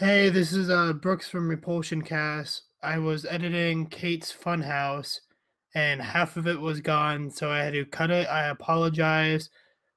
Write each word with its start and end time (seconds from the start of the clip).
Hey, 0.00 0.30
this 0.30 0.54
is 0.54 0.70
uh, 0.70 0.94
Brooks 0.94 1.28
from 1.28 1.46
Repulsion 1.46 2.00
Cast. 2.00 2.62
I 2.82 2.96
was 2.96 3.26
editing 3.26 3.84
Kate's 3.84 4.32
Funhouse, 4.32 5.20
and 5.74 6.00
half 6.00 6.38
of 6.38 6.46
it 6.46 6.58
was 6.58 6.80
gone, 6.80 7.30
so 7.30 7.50
I 7.50 7.58
had 7.58 7.74
to 7.74 7.84
cut 7.84 8.10
it. 8.10 8.26
I 8.26 8.46
apologize 8.48 9.50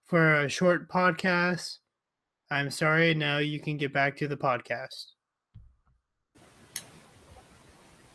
for 0.04 0.42
a 0.42 0.50
short 0.50 0.90
podcast. 0.90 1.78
I'm 2.52 2.70
sorry. 2.70 3.14
Now 3.14 3.38
you 3.38 3.62
can 3.62 3.78
get 3.78 3.94
back 3.94 4.18
to 4.18 4.28
the 4.28 4.36
podcast. 4.36 5.06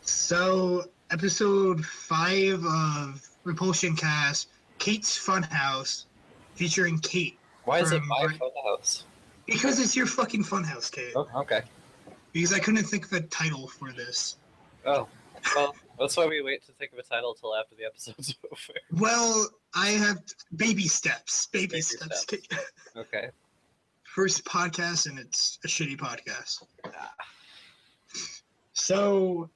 So, 0.01 0.91
episode 1.09 1.83
five 1.83 2.63
of 2.65 3.27
Repulsion 3.45 3.95
Cast, 3.95 4.49
Kate's 4.77 5.17
Funhouse, 5.17 6.05
featuring 6.53 6.99
Kate. 6.99 7.39
Why 7.65 7.79
is 7.79 7.91
it 7.91 7.97
From 7.97 8.09
my 8.09 8.27
Bri- 8.27 8.37
funhouse? 8.37 9.05
Because 9.47 9.79
it's 9.79 9.95
your 9.95 10.05
fucking 10.05 10.43
funhouse, 10.43 10.91
Kate. 10.91 11.13
Oh, 11.15 11.27
okay. 11.35 11.63
Because 12.33 12.53
I 12.53 12.59
couldn't 12.59 12.83
think 12.83 13.05
of 13.05 13.13
a 13.13 13.21
title 13.21 13.67
for 13.67 13.91
this. 13.91 14.37
Oh, 14.85 15.07
well, 15.55 15.75
that's 15.97 16.15
why 16.15 16.27
we 16.27 16.41
wait 16.41 16.65
to 16.65 16.71
think 16.73 16.93
of 16.93 16.99
a 16.99 17.03
title 17.03 17.33
till 17.33 17.55
after 17.55 17.75
the 17.75 17.85
episode's 17.85 18.35
over. 18.51 18.79
Well, 18.91 19.47
I 19.73 19.89
have 19.89 20.19
baby 20.55 20.87
steps. 20.87 21.47
Baby, 21.47 21.67
Baby 21.67 21.81
steps. 21.81 22.21
steps. 22.21 22.47
Okay. 22.95 23.29
First 24.03 24.43
podcast, 24.43 25.07
and 25.07 25.19
it's 25.19 25.59
a 25.63 25.67
shitty 25.67 25.97
podcast. 25.97 26.63
Ah. 26.85 27.13
So, 28.73 29.49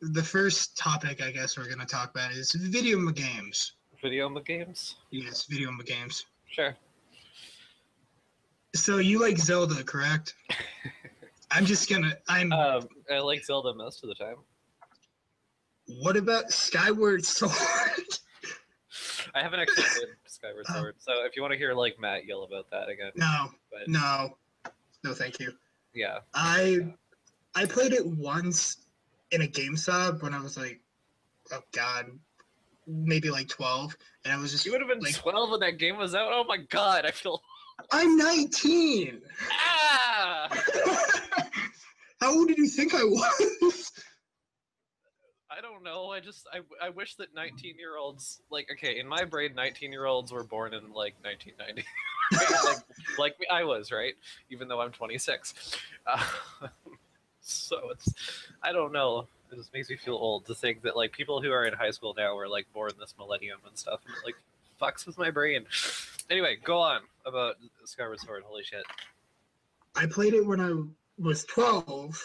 the 0.00 0.22
first 0.22 0.76
topic 0.78 1.20
I 1.20 1.32
guess 1.32 1.58
we're 1.58 1.66
going 1.66 1.80
to 1.80 1.84
talk 1.86 2.12
about 2.12 2.30
is 2.30 2.52
video 2.52 3.10
games. 3.10 3.72
Video 4.00 4.28
games? 4.38 4.94
Yes, 5.10 5.46
video 5.46 5.72
games. 5.84 6.26
Sure. 6.48 6.76
So, 8.76 8.98
you 8.98 9.20
like 9.20 9.36
Zelda, 9.38 9.82
correct? 9.82 10.34
I'm 11.50 11.64
just 11.64 11.88
to. 11.88 12.16
I'm. 12.28 12.52
Um, 12.52 12.88
I 13.10 13.18
like 13.20 13.44
Zelda 13.44 13.74
most 13.74 14.02
of 14.04 14.08
the 14.08 14.14
time. 14.14 14.36
what 16.02 16.16
about 16.16 16.50
Skyward 16.52 17.24
Sword? 17.24 17.52
I 19.34 19.42
haven't 19.42 19.60
actually 19.60 19.82
played 19.94 20.08
Skyward 20.26 20.66
Sword, 20.66 20.94
so 20.98 21.24
if 21.24 21.36
you 21.36 21.42
want 21.42 21.52
to 21.52 21.58
hear 21.58 21.74
like 21.74 21.98
Matt 21.98 22.26
yell 22.26 22.44
about 22.44 22.70
that 22.70 22.88
again, 22.88 23.12
no, 23.16 23.46
but 23.70 23.88
no. 23.88 24.36
No, 25.04 25.14
thank 25.14 25.38
you. 25.38 25.52
yeah, 25.94 26.18
I 26.34 26.94
I 27.54 27.64
played 27.66 27.92
it 27.92 28.04
once 28.06 28.78
in 29.30 29.42
a 29.42 29.46
GameStop 29.46 30.22
when 30.22 30.34
I 30.34 30.40
was 30.40 30.56
like, 30.56 30.80
oh 31.52 31.60
god, 31.72 32.06
maybe 32.86 33.30
like 33.30 33.48
twelve, 33.48 33.96
and 34.24 34.32
I 34.32 34.38
was 34.38 34.50
just 34.52 34.66
you 34.66 34.72
would 34.72 34.80
have 34.80 34.88
been 34.90 35.00
like, 35.00 35.14
twelve 35.14 35.50
when 35.50 35.60
that 35.60 35.78
game 35.78 35.96
was 35.96 36.14
out. 36.14 36.30
Oh 36.32 36.44
my 36.44 36.58
god, 36.68 37.06
I 37.06 37.10
feel 37.10 37.40
I'm 37.92 38.16
nineteen. 38.16 39.22
ah. 39.50 40.48
How 42.20 42.34
old 42.34 42.48
did 42.48 42.58
you 42.58 42.68
think 42.68 42.94
I 42.94 43.04
was? 43.04 43.92
I 45.50 45.60
don't 45.60 45.82
know. 45.82 46.10
I 46.10 46.20
just 46.20 46.46
I, 46.52 46.60
I 46.84 46.90
wish 46.90 47.14
that 47.16 47.34
19 47.34 47.78
year 47.78 47.96
olds 47.96 48.40
like 48.50 48.68
okay 48.72 49.00
in 49.00 49.08
my 49.08 49.24
brain 49.24 49.54
19 49.54 49.90
year 49.92 50.04
olds 50.04 50.30
were 50.30 50.44
born 50.44 50.74
in 50.74 50.92
like 50.92 51.14
1990 51.22 51.84
like 52.66 53.18
like 53.18 53.40
me- 53.40 53.46
I 53.50 53.64
was 53.64 53.90
right 53.90 54.14
even 54.50 54.68
though 54.68 54.80
I'm 54.80 54.92
26. 54.92 55.54
Uh, 56.06 56.22
so 57.40 57.90
it's 57.90 58.12
I 58.62 58.72
don't 58.72 58.92
know. 58.92 59.26
It 59.50 59.56
just 59.56 59.72
makes 59.72 59.88
me 59.88 59.96
feel 59.96 60.14
old 60.14 60.44
to 60.46 60.54
think 60.54 60.82
that 60.82 60.96
like 60.96 61.12
people 61.12 61.40
who 61.40 61.50
are 61.50 61.64
in 61.64 61.72
high 61.72 61.90
school 61.90 62.14
now 62.16 62.36
were 62.36 62.48
like 62.48 62.70
born 62.74 62.92
this 62.98 63.14
millennium 63.18 63.58
and 63.66 63.76
stuff. 63.78 64.00
And 64.06 64.14
it, 64.14 64.24
like 64.26 64.36
fucks 64.80 65.06
with 65.06 65.18
my 65.18 65.30
brain. 65.30 65.64
Anyway, 66.30 66.58
go 66.62 66.78
on 66.78 67.00
about 67.24 67.56
Skyward 67.84 68.20
Sword. 68.20 68.42
Holy 68.46 68.62
shit. 68.62 68.84
I 69.96 70.06
played 70.06 70.34
it 70.34 70.46
when 70.46 70.60
I 70.60 70.72
was 71.18 71.44
twelve, 71.44 72.20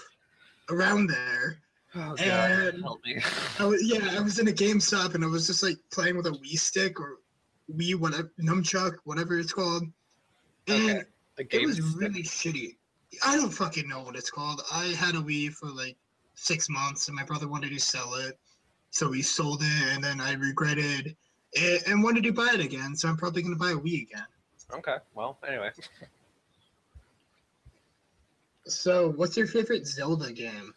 around 0.70 1.08
there. 1.08 1.60
Oh 1.96 2.16
god, 2.16 2.20
And- 2.20 2.82
help 2.84 3.00
me. 3.06 3.22
I 3.60 3.66
was, 3.66 3.84
yeah, 3.84 4.16
I 4.18 4.22
was 4.22 4.40
in 4.40 4.48
a 4.48 4.52
GameStop 4.52 5.14
and 5.16 5.24
I 5.24 5.28
was 5.28 5.46
just 5.48 5.62
like 5.62 5.78
playing 5.92 6.18
with 6.18 6.26
a 6.28 6.32
Wii 6.32 6.58
stick 6.58 7.00
or 7.00 7.18
Wii 7.72 7.96
whatever 7.96 8.32
nunchuck, 8.42 8.96
whatever 9.04 9.38
it's 9.40 9.54
called, 9.54 9.84
and. 10.68 10.90
Okay. 10.90 11.04
The 11.36 11.48
It 11.62 11.66
was 11.66 11.80
is- 11.80 11.96
really 11.96 12.22
shitty. 12.22 12.76
I 13.26 13.36
don't 13.38 13.50
fucking 13.52 13.88
know 13.88 14.02
what 14.04 14.16
it's 14.16 14.30
called. 14.30 14.62
I 14.72 14.86
had 14.88 15.16
a 15.16 15.20
Wii 15.20 15.52
for 15.54 15.68
like 15.68 15.98
six 16.36 16.70
months, 16.70 17.08
and 17.08 17.16
my 17.16 17.24
brother 17.24 17.48
wanted 17.48 17.72
to 17.72 17.80
sell 17.80 18.14
it, 18.16 18.38
so 18.92 19.10
we 19.10 19.22
sold 19.24 19.62
it, 19.64 19.84
and 19.94 20.04
then 20.04 20.22
I 20.22 20.34
regretted 20.34 21.16
it 21.54 21.88
and 21.88 22.04
wanted 22.04 22.24
to 22.26 22.34
buy 22.34 22.52
it 22.54 22.60
again. 22.60 22.96
So 22.96 23.08
I'm 23.10 23.18
probably 23.18 23.42
gonna 23.42 23.56
buy 23.56 23.72
a 23.72 23.76
Wii 23.76 24.04
again. 24.04 24.26
Okay. 24.74 24.98
Well, 25.16 25.38
anyway. 25.48 25.72
So, 28.66 29.12
what's 29.12 29.36
your 29.36 29.48
favorite 29.48 29.86
Zelda 29.86 30.32
game? 30.32 30.74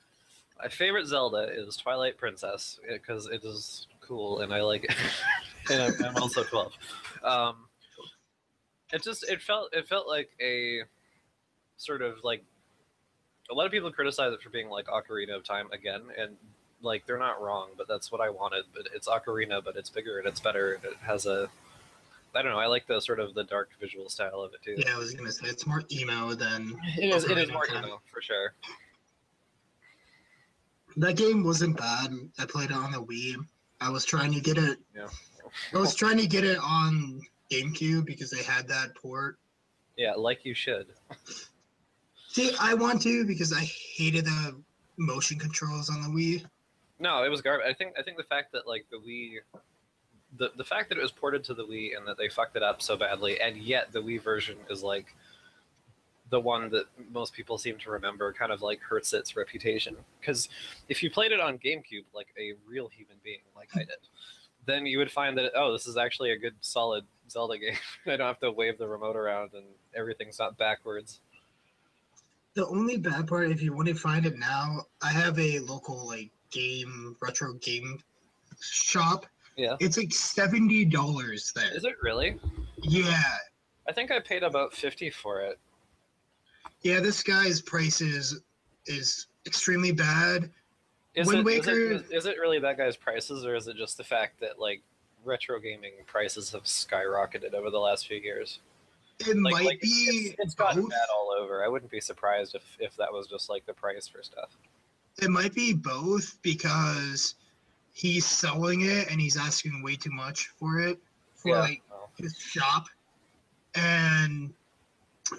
My 0.59 0.69
favorite 0.69 1.07
Zelda 1.07 1.49
is 1.53 1.77
Twilight 1.77 2.17
Princess 2.17 2.81
because 2.89 3.27
it 3.27 3.45
is 3.45 3.87
cool 4.01 4.41
and 4.41 4.53
I 4.53 4.63
like 4.63 4.85
it. 4.85 4.95
and 5.71 5.83
I'm, 5.83 6.05
I'm 6.05 6.23
also 6.23 6.43
12. 6.43 6.73
Um, 7.23 7.57
it 8.93 9.03
just 9.03 9.29
it 9.29 9.43
felt 9.43 9.75
it 9.75 9.89
felt 9.89 10.09
like 10.09 10.31
a 10.41 10.83
sort 11.77 12.03
of 12.03 12.23
like 12.25 12.43
a 13.51 13.55
lot 13.55 13.67
of 13.67 13.73
people 13.73 13.91
criticize 13.93 14.33
it 14.33 14.43
for 14.43 14.51
being 14.51 14.69
like 14.69 14.87
Ocarina 14.87 15.37
of 15.37 15.45
Time 15.45 15.69
again, 15.73 16.03
and 16.19 16.37
like 16.83 17.07
they're 17.07 17.19
not 17.19 17.41
wrong, 17.41 17.71
but 17.77 17.89
that's 17.89 18.11
what 18.11 18.21
I 18.21 18.31
wanted. 18.31 18.65
But 18.75 18.89
it's 18.95 19.09
Ocarina, 19.09 19.63
but 19.65 19.77
it's 19.77 19.91
bigger 19.91 20.19
and 20.19 20.27
it's 20.27 20.41
better, 20.41 20.75
and 20.75 20.85
it 20.85 20.97
has 21.03 21.27
a 21.27 21.49
I 22.37 22.43
don't 22.43 22.53
know. 22.53 22.59
I 22.59 22.67
like 22.67 22.87
the 22.87 23.01
sort 23.01 23.21
of 23.21 23.35
the 23.35 23.45
dark 23.45 23.71
visual 23.81 24.09
style 24.09 24.41
of 24.41 24.53
it 24.55 24.63
too. 24.63 24.75
Yeah, 24.77 24.95
I 24.95 24.99
was 24.99 25.15
gonna 25.15 25.33
say 25.33 25.47
it's 25.49 25.67
more 25.67 25.83
emo 25.91 26.35
than 26.35 26.75
It 26.99 27.15
is. 27.15 27.25
It 27.25 27.39
is 27.39 27.51
more 27.51 27.67
Time. 27.67 27.85
emo 27.85 28.01
for 28.13 28.21
sure. 28.21 28.55
that 30.97 31.17
game. 31.17 31.45
wasn't 31.45 31.77
bad. 31.77 32.13
I 32.39 32.47
played 32.47 32.71
it 32.71 32.77
on 32.77 32.93
the 32.93 33.03
Wii. 33.03 33.37
I 33.81 33.91
was 33.91 34.05
trying 34.05 34.33
to 34.33 34.41
get 34.41 34.59
it. 34.59 34.79
Yeah. 34.95 35.09
I 35.75 35.79
was 35.79 35.95
trying 35.95 36.19
to 36.19 36.27
get 36.27 36.45
it 36.45 36.59
on 36.59 37.21
GameCube 37.51 38.05
because 38.07 38.31
they 38.31 38.43
had 38.43 38.69
that 38.69 38.95
port. 38.95 39.39
Yeah, 39.97 40.13
like 40.13 40.45
you 40.45 40.55
should. 40.55 40.89
See, 42.29 42.55
I 42.61 42.75
want 42.75 43.01
to 43.03 43.25
because 43.25 43.53
I 43.53 43.61
hated 43.61 44.27
the 44.27 44.61
motion 44.99 45.39
controls 45.39 45.89
on 45.89 46.03
the 46.03 46.09
Wii. 46.09 46.45
No, 46.99 47.23
it 47.25 47.29
was 47.31 47.41
garbage. 47.41 47.67
I 47.69 47.75
think 47.75 47.95
I 47.99 48.03
think 48.03 48.17
the 48.17 48.25
fact 48.25 48.53
that 48.53 48.67
like 48.67 48.87
the 48.91 48.99
Wii, 48.99 49.39
the 50.39 50.51
the 50.57 50.65
fact 50.65 50.89
that 50.89 50.99
it 50.99 51.03
was 51.03 51.13
ported 51.13 51.45
to 51.45 51.55
the 51.55 51.65
Wii 51.65 51.97
and 51.97 52.07
that 52.07 52.19
they 52.19 52.29
fucked 52.29 52.57
it 52.57 52.63
up 52.63 52.83
so 52.83 52.97
badly, 52.97 53.41
and 53.41 53.57
yet 53.57 53.93
the 53.93 54.01
Wii 54.01 54.23
version 54.23 54.57
is 54.71 54.83
like 54.83 55.15
the 56.31 56.41
one 56.41 56.71
that 56.71 56.87
most 57.13 57.33
people 57.33 57.57
seem 57.57 57.79
to 57.79 57.91
remember, 57.91 58.33
kind 58.33 58.51
of 58.51 58.61
like 58.61 58.81
hurts 58.81 59.13
its 59.13 59.37
reputation. 59.37 59.97
Because 60.21 60.49
if 60.89 61.03
you 61.03 61.11
played 61.11 61.33
it 61.33 61.41
on 61.41 61.59
GameCube 61.59 62.05
like 62.15 62.29
a 62.39 62.55
real 62.69 62.89
human 62.89 63.17
being, 63.23 63.41
like 63.55 63.69
I 63.75 63.81
did, 63.81 63.99
then 64.65 64.87
you 64.87 64.99
would 64.99 65.11
find 65.11 65.39
that 65.39 65.53
oh, 65.55 65.73
this 65.73 65.87
is 65.87 65.97
actually 65.97 66.33
a 66.33 66.39
good 66.39 66.55
solid 66.61 67.05
Zelda 67.31 67.59
game. 67.59 67.77
I 68.07 68.17
don't 68.17 68.27
have 68.27 68.41
to 68.41 68.51
wave 68.51 68.79
the 68.79 68.89
remote 68.89 69.17
around 69.17 69.51
and 69.55 69.65
everything's 69.95 70.39
not 70.39 70.59
backwards. 70.59 71.21
The 72.55 72.67
only 72.69 72.97
bad 72.97 73.27
part, 73.27 73.51
if 73.51 73.63
you 73.63 73.75
want 73.75 73.89
to 73.89 73.95
find 73.95 74.25
it 74.25 74.39
now, 74.39 74.87
I 75.03 75.11
have 75.11 75.39
a 75.39 75.59
local 75.61 76.07
like 76.07 76.31
game 76.51 77.15
retro 77.21 77.53
game 77.55 77.99
shop. 78.61 79.27
Yeah. 79.57 79.77
It's 79.81 79.97
like 79.97 80.13
seventy 80.13 80.85
dollars 80.85 81.53
there. 81.55 81.75
Is 81.75 81.85
it 81.85 81.95
really? 82.03 82.39
Yeah, 82.83 83.23
I 83.89 83.93
think 83.93 84.11
I 84.11 84.21
paid 84.21 84.43
about 84.43 84.75
fifty 84.75 85.11
for 85.11 85.41
it. 85.41 85.59
yeah. 86.83 87.01
This 87.01 87.23
guy's 87.23 87.61
price 87.63 88.01
is 88.01 88.41
is 88.87 89.27
extremely 89.47 89.93
bad. 89.93 90.51
Is 91.15 91.27
Wind 91.27 91.41
it, 91.41 91.45
Waker- 91.47 91.71
is, 91.93 92.03
it, 92.03 92.15
is 92.15 92.27
it 92.27 92.37
really 92.39 92.59
that 92.61 92.77
guy's 92.77 92.97
prices, 92.97 93.47
or 93.47 93.55
is 93.57 93.67
it 93.69 93.77
just 93.77 93.97
the 93.97 94.05
fact 94.05 94.39
that 94.41 94.59
like 94.59 94.83
retro 95.25 95.59
gaming 95.59 95.93
prices 96.07 96.53
have 96.53 96.65
skyrocketed 96.65 97.55
over 97.55 97.71
the 97.71 97.79
last 97.79 98.07
few 98.07 98.19
years? 98.19 98.61
It 99.21 99.29
Like, 99.29 99.55
might 99.55 99.65
like, 99.65 99.81
be 99.81 99.89
it's, 99.89 100.35
it's 100.39 100.55
gotten 100.55 100.83
both. 100.83 100.91
bad 100.91 101.07
all 101.15 101.33
over. 101.33 101.65
I 101.65 101.69
wouldn't 101.69 101.91
be 101.91 102.01
surprised 102.01 102.55
if 102.55 102.63
if 102.79 102.95
that 102.99 103.11
was 103.11 103.27
just 103.27 103.49
like 103.49 103.65
the 103.65 103.73
price 103.73 104.07
for 104.07 104.23
stuff. 104.23 104.51
It 105.23 105.31
might 105.31 105.55
be 105.55 105.73
both 105.73 106.37
because 106.43 107.37
he's 107.97 108.27
selling 108.27 108.83
it 108.83 109.11
and 109.11 109.19
he's 109.19 109.39
asking 109.39 109.83
way 109.83 109.97
too 109.97 110.11
much 110.11 110.49
for 110.59 110.81
it 110.81 110.99
for 111.35 111.49
Yeah. 111.53 111.61
like 111.61 111.83
his 112.19 112.37
shop. 112.39 112.85
And 113.75 114.53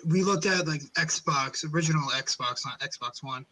we 0.07 0.23
looked 0.23 0.47
at 0.47 0.67
like 0.67 0.81
Xbox, 0.95 1.63
original 1.71 2.09
Xbox, 2.09 2.65
not 2.65 2.79
Xbox 2.79 3.21
One, 3.21 3.45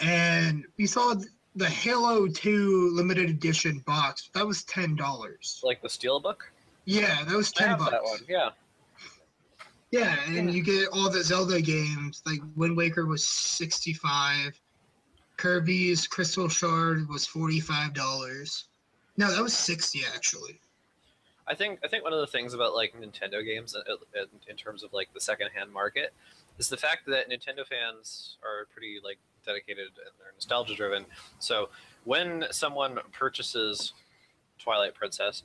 and 0.00 0.64
we 0.78 0.86
saw 0.86 1.14
the 1.54 1.68
Halo 1.68 2.26
2 2.26 2.90
limited 2.94 3.28
edition 3.28 3.80
box. 3.86 4.30
That 4.32 4.46
was 4.46 4.64
ten 4.64 4.96
dollars. 4.96 5.60
like 5.62 5.82
the 5.82 5.88
Steelbook. 5.88 6.38
Yeah, 6.86 7.24
that 7.24 7.36
was 7.36 7.52
ten 7.52 7.76
bucks. 7.78 7.90
that 7.90 8.02
one. 8.02 8.20
Yeah. 8.28 8.50
Yeah, 9.90 10.16
and 10.26 10.52
you 10.52 10.62
get 10.62 10.88
all 10.88 11.08
the 11.10 11.22
Zelda 11.22 11.60
games. 11.60 12.22
Like 12.26 12.40
Wind 12.56 12.76
Waker 12.76 13.04
was 13.06 13.22
sixty-five. 13.24 14.58
Kirby's 15.36 16.06
Crystal 16.06 16.48
Shard 16.48 17.08
was 17.08 17.26
forty-five 17.26 17.94
dollars. 17.94 18.64
No, 19.16 19.30
that 19.30 19.42
was 19.42 19.56
sixty 19.56 20.02
actually. 20.14 20.60
I 21.46 21.54
think 21.54 21.80
I 21.84 21.88
think 21.88 22.04
one 22.04 22.12
of 22.12 22.20
the 22.20 22.26
things 22.26 22.54
about 22.54 22.74
like 22.74 22.94
Nintendo 22.98 23.44
games 23.44 23.74
uh, 23.76 23.80
uh, 23.80 24.24
in 24.48 24.56
terms 24.56 24.82
of 24.82 24.92
like 24.92 25.08
the 25.12 25.20
secondhand 25.20 25.72
market 25.72 26.12
is 26.58 26.68
the 26.68 26.76
fact 26.76 27.06
that 27.06 27.28
Nintendo 27.28 27.66
fans 27.66 28.36
are 28.42 28.66
pretty 28.72 29.00
like 29.04 29.18
dedicated 29.44 29.88
and 29.88 30.14
they're 30.18 30.32
nostalgia 30.34 30.74
driven. 30.74 31.04
So 31.38 31.68
when 32.04 32.46
someone 32.50 32.98
purchases 33.12 33.92
Twilight 34.58 34.94
Princess, 34.94 35.42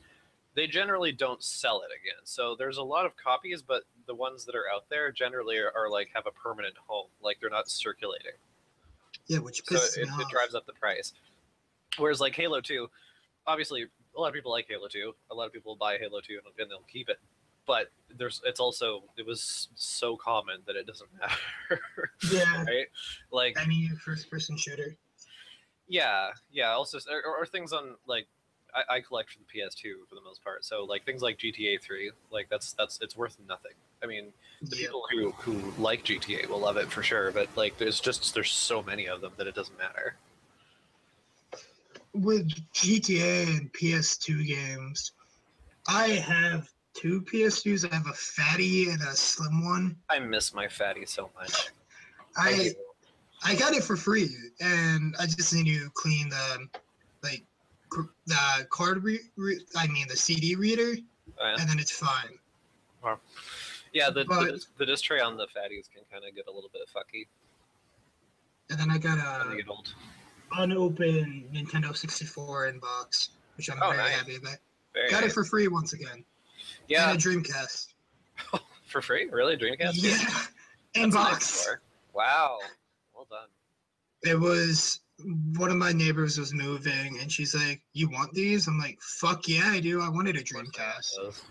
they 0.55 0.67
generally 0.67 1.11
don't 1.11 1.43
sell 1.43 1.81
it 1.81 1.89
again. 1.91 2.21
So 2.23 2.55
there's 2.57 2.77
a 2.77 2.83
lot 2.83 3.05
of 3.05 3.17
copies, 3.17 3.61
but 3.61 3.83
the 4.07 4.15
ones 4.15 4.45
that 4.45 4.55
are 4.55 4.65
out 4.73 4.85
there 4.89 5.11
generally 5.11 5.57
are, 5.57 5.71
are 5.75 5.89
like 5.89 6.09
have 6.13 6.27
a 6.27 6.31
permanent 6.31 6.75
home, 6.87 7.07
like 7.21 7.39
they're 7.41 7.49
not 7.49 7.69
circulating. 7.69 8.33
Yeah, 9.29 9.39
which 9.39 9.61
So 9.65 9.75
it, 9.75 10.09
me 10.09 10.23
it 10.23 10.29
drives 10.29 10.55
up 10.55 10.65
the 10.65 10.73
price. 10.73 11.13
Whereas 11.97 12.19
like 12.19 12.35
Halo 12.35 12.61
2, 12.61 12.89
obviously 13.47 13.85
a 14.17 14.19
lot 14.19 14.27
of 14.27 14.33
people 14.33 14.51
like 14.51 14.65
Halo 14.67 14.87
2. 14.87 15.13
A 15.31 15.35
lot 15.35 15.45
of 15.45 15.53
people 15.53 15.75
buy 15.75 15.97
Halo 15.97 16.19
2 16.19 16.33
and, 16.33 16.53
and 16.59 16.69
they'll 16.69 16.83
keep 16.91 17.09
it. 17.09 17.19
But 17.67 17.91
there's 18.17 18.41
it's 18.45 18.59
also 18.59 19.03
it 19.17 19.25
was 19.25 19.69
so 19.75 20.17
common 20.17 20.61
that 20.65 20.75
it 20.75 20.87
doesn't 20.87 21.09
matter. 21.19 21.81
Yeah, 22.31 22.63
right? 22.63 22.87
Like 23.31 23.55
any 23.61 23.89
first-person 24.03 24.57
shooter. 24.57 24.95
yeah, 25.87 26.29
yeah. 26.51 26.71
Also, 26.71 26.97
or, 27.11 27.37
or 27.37 27.45
things 27.45 27.71
on 27.71 27.95
like 28.07 28.27
I, 28.73 28.95
I 28.95 28.99
collect 29.01 29.31
for 29.31 29.39
the 29.39 29.45
PS2 29.45 30.07
for 30.09 30.15
the 30.15 30.21
most 30.21 30.43
part. 30.43 30.65
So 30.65 30.83
like 30.83 31.05
things 31.05 31.21
like 31.21 31.37
GTA 31.37 31.79
3, 31.81 32.11
like 32.31 32.47
that's 32.49 32.73
that's 32.73 32.99
it's 33.01 33.15
worth 33.15 33.37
nothing. 33.47 33.73
I 34.01 34.05
mean, 34.05 34.31
the 34.61 34.75
Yeah. 34.77 34.81
people 34.87 35.05
who 35.11 35.31
who 35.31 35.81
like 35.81 36.03
GTA 36.03 36.47
will 36.47 36.59
love 36.59 36.77
it 36.77 36.91
for 36.91 37.03
sure. 37.03 37.31
But 37.31 37.49
like, 37.55 37.77
there's 37.77 37.99
just 37.99 38.33
there's 38.33 38.51
so 38.51 38.81
many 38.83 39.07
of 39.07 39.21
them 39.21 39.33
that 39.37 39.47
it 39.47 39.55
doesn't 39.55 39.77
matter. 39.77 40.15
With 42.13 42.49
GTA 42.73 43.57
and 43.57 43.71
PS2 43.73 44.45
games, 44.47 45.11
I 45.87 46.07
have 46.07 46.69
two 46.93 47.21
PS2s. 47.21 47.89
I 47.89 47.95
have 47.95 48.07
a 48.07 48.13
fatty 48.13 48.89
and 48.89 49.01
a 49.03 49.15
slim 49.15 49.63
one. 49.63 49.95
I 50.09 50.19
miss 50.19 50.53
my 50.53 50.67
fatty 50.67 51.05
so 51.05 51.29
much. 51.35 51.69
I 52.37 52.53
do. 52.55 52.73
I 53.43 53.55
got 53.55 53.73
it 53.73 53.83
for 53.83 53.95
free, 53.95 54.29
and 54.59 55.15
I 55.17 55.25
just 55.25 55.53
need 55.53 55.65
to 55.65 55.89
clean 55.93 56.27
the 56.29 56.67
like 57.23 57.43
cr- 57.89 58.01
the 58.25 58.67
card 58.69 59.03
re- 59.03 59.29
re- 59.37 59.63
I 59.77 59.87
mean 59.87 60.07
the 60.09 60.17
CD 60.17 60.55
reader, 60.55 60.95
Oh, 61.39 61.45
yeah. 61.45 61.55
and 61.59 61.69
then 61.69 61.79
it's 61.79 61.91
fine. 61.91 62.37
Yeah, 63.93 64.09
the, 64.09 64.25
But- 64.25 64.45
the, 64.45 64.51
dis- 64.53 64.67
the 64.77 64.85
disc 64.85 65.03
tray 65.03 65.19
on 65.19 65.37
the 65.37 65.45
fatties 65.47 65.89
can 65.93 66.03
kind 66.11 66.23
of 66.27 66.35
get 66.35 66.47
a 66.47 66.51
little 66.51 66.69
bit 66.71 66.83
fucky 66.95 67.27
And 68.69 68.79
then 68.79 68.89
I 68.91 68.97
got 68.97 69.17
a 69.17 69.55
get 69.55 69.67
old. 69.67 69.93
unopened 70.57 71.45
Nintendo 71.53 71.95
64 71.95 72.71
inbox, 72.73 73.29
which 73.57 73.69
I'm 73.69 73.77
Oh, 73.81 73.87
very 73.91 73.97
nice. 74.03 74.11
happy 74.13 74.35
about. 74.35 74.57
Very 74.93 75.09
Got 75.09 75.23
it 75.23 75.31
for 75.31 75.43
free 75.43 75.67
once 75.67 75.93
again. 75.93 76.23
yeah, 76.87 77.11
And 77.11 77.19
a 77.19 77.21
Dreamcast. 77.21 77.93
for 78.87 79.01
free, 79.01 79.27
really? 79.31 79.57
Dreamcast? 79.57 79.93
Yeah. 79.95 80.17
Nice 80.17 80.49
Inbox. 80.95 81.67
Wow, 82.13 82.57
well 83.15 83.27
done. 83.29 83.47
It 84.23 84.37
was 84.39 85.01
one 85.57 85.69
of 85.69 85.77
my 85.77 85.91
neighbors 85.91 86.37
was 86.39 86.53
moving, 86.53 87.19
and 87.19 87.31
she's 87.31 87.53
like, 87.53 87.81
"You 87.93 88.09
want 88.09 88.33
these?" 88.33 88.67
I'm 88.67 88.79
like, 88.79 88.99
"Fuck 89.01 89.47
yeah, 89.47 89.67
I 89.67 89.79
do. 89.79 90.01
I 90.01 90.09
wanted 90.09 90.35
a 90.35 90.39
Of 90.39 90.49
course 90.49 90.73
I 90.79 91.21
want 91.23 91.35
Dreamcast." 91.35 91.41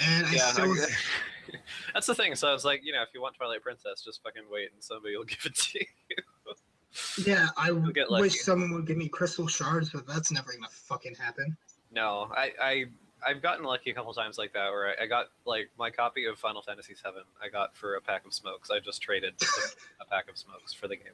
And 0.00 0.26
I 0.26 0.32
Yeah, 0.32 0.52
still, 0.52 0.74
that's 1.94 2.06
the 2.06 2.14
thing. 2.14 2.34
So 2.34 2.48
I 2.48 2.52
was 2.52 2.64
like, 2.64 2.80
you 2.84 2.92
know, 2.92 3.02
if 3.02 3.08
you 3.14 3.20
want 3.20 3.34
Twilight 3.34 3.62
Princess, 3.62 4.02
just 4.04 4.22
fucking 4.22 4.44
wait, 4.50 4.70
and 4.72 4.82
somebody 4.82 5.16
will 5.16 5.24
give 5.32 5.44
it 5.44 5.54
to 5.54 5.78
you. 5.80 7.24
yeah, 7.26 7.48
I 7.56 7.72
get 7.92 8.10
wish 8.10 8.40
someone 8.40 8.72
would 8.74 8.86
give 8.86 8.96
me 8.96 9.08
crystal 9.08 9.46
shards, 9.46 9.90
but 9.90 10.06
that's 10.06 10.30
never 10.30 10.52
gonna 10.52 10.68
fucking 10.70 11.14
happen. 11.14 11.56
No, 11.90 12.30
I, 12.34 12.52
I, 12.60 12.84
I've 13.26 13.42
gotten 13.42 13.64
lucky 13.64 13.90
a 13.90 13.94
couple 13.94 14.12
times 14.14 14.38
like 14.38 14.52
that, 14.54 14.70
where 14.70 14.88
I, 14.88 15.04
I 15.04 15.06
got 15.06 15.26
like 15.44 15.70
my 15.78 15.90
copy 15.90 16.26
of 16.26 16.38
Final 16.38 16.62
Fantasy 16.62 16.94
VII. 16.94 17.20
I 17.42 17.48
got 17.48 17.76
for 17.76 17.94
a 17.96 18.00
pack 18.00 18.24
of 18.26 18.32
smokes. 18.32 18.70
I 18.70 18.80
just 18.80 19.02
traded 19.02 19.34
a 20.00 20.04
pack 20.06 20.30
of 20.30 20.36
smokes 20.38 20.72
for 20.72 20.88
the 20.88 20.96
game, 20.96 21.12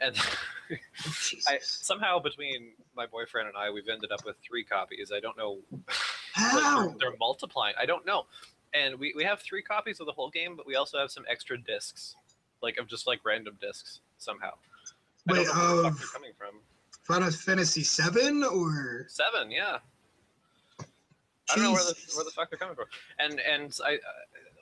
and 0.00 0.16
Oh, 0.70 1.12
I, 1.48 1.58
somehow 1.60 2.18
between 2.18 2.72
my 2.96 3.06
boyfriend 3.06 3.48
and 3.48 3.56
I, 3.56 3.70
we've 3.70 3.88
ended 3.88 4.12
up 4.12 4.24
with 4.24 4.36
three 4.42 4.64
copies. 4.64 5.10
I 5.14 5.20
don't 5.20 5.36
know. 5.36 5.58
like, 5.70 5.82
How? 6.32 6.88
they're, 6.88 6.94
they're 6.98 7.16
multiplying. 7.18 7.74
I 7.78 7.86
don't 7.86 8.06
know. 8.06 8.26
And 8.74 8.98
we, 8.98 9.12
we 9.16 9.24
have 9.24 9.40
three 9.40 9.62
copies 9.62 10.00
of 10.00 10.06
the 10.06 10.12
whole 10.12 10.30
game, 10.30 10.56
but 10.56 10.66
we 10.66 10.76
also 10.76 10.98
have 10.98 11.10
some 11.10 11.24
extra 11.30 11.58
discs, 11.58 12.16
like 12.62 12.78
of 12.78 12.88
just 12.88 13.06
like 13.06 13.20
random 13.24 13.58
discs 13.60 14.00
somehow. 14.18 14.52
I 15.28 15.32
Wait, 15.32 15.46
don't 15.46 15.56
know 15.56 15.74
where 15.74 15.82
the 15.82 15.90
fuck 15.90 15.98
they're 15.98 16.06
coming 16.08 16.32
from. 16.36 16.54
Final 17.04 17.30
Fantasy 17.30 17.82
Seven 17.82 18.44
or 18.44 19.06
Seven, 19.08 19.50
yeah. 19.50 19.78
I 21.50 21.56
don't 21.56 21.64
know 21.64 21.72
where 21.72 21.84
the 21.84 21.94
where 22.14 22.24
the 22.24 22.30
fuck 22.30 22.50
they're 22.50 22.58
coming 22.58 22.76
from. 22.76 22.86
And 23.18 23.40
and 23.40 23.76
I 23.84 23.94
uh, 23.94 23.98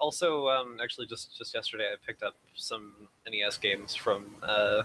also 0.00 0.48
um, 0.48 0.78
actually 0.82 1.06
just 1.06 1.36
just 1.36 1.54
yesterday 1.54 1.88
I 1.92 1.96
picked 2.04 2.22
up 2.22 2.34
some 2.54 2.94
NES 3.30 3.58
games 3.58 3.94
from 3.94 4.26
uh, 4.42 4.82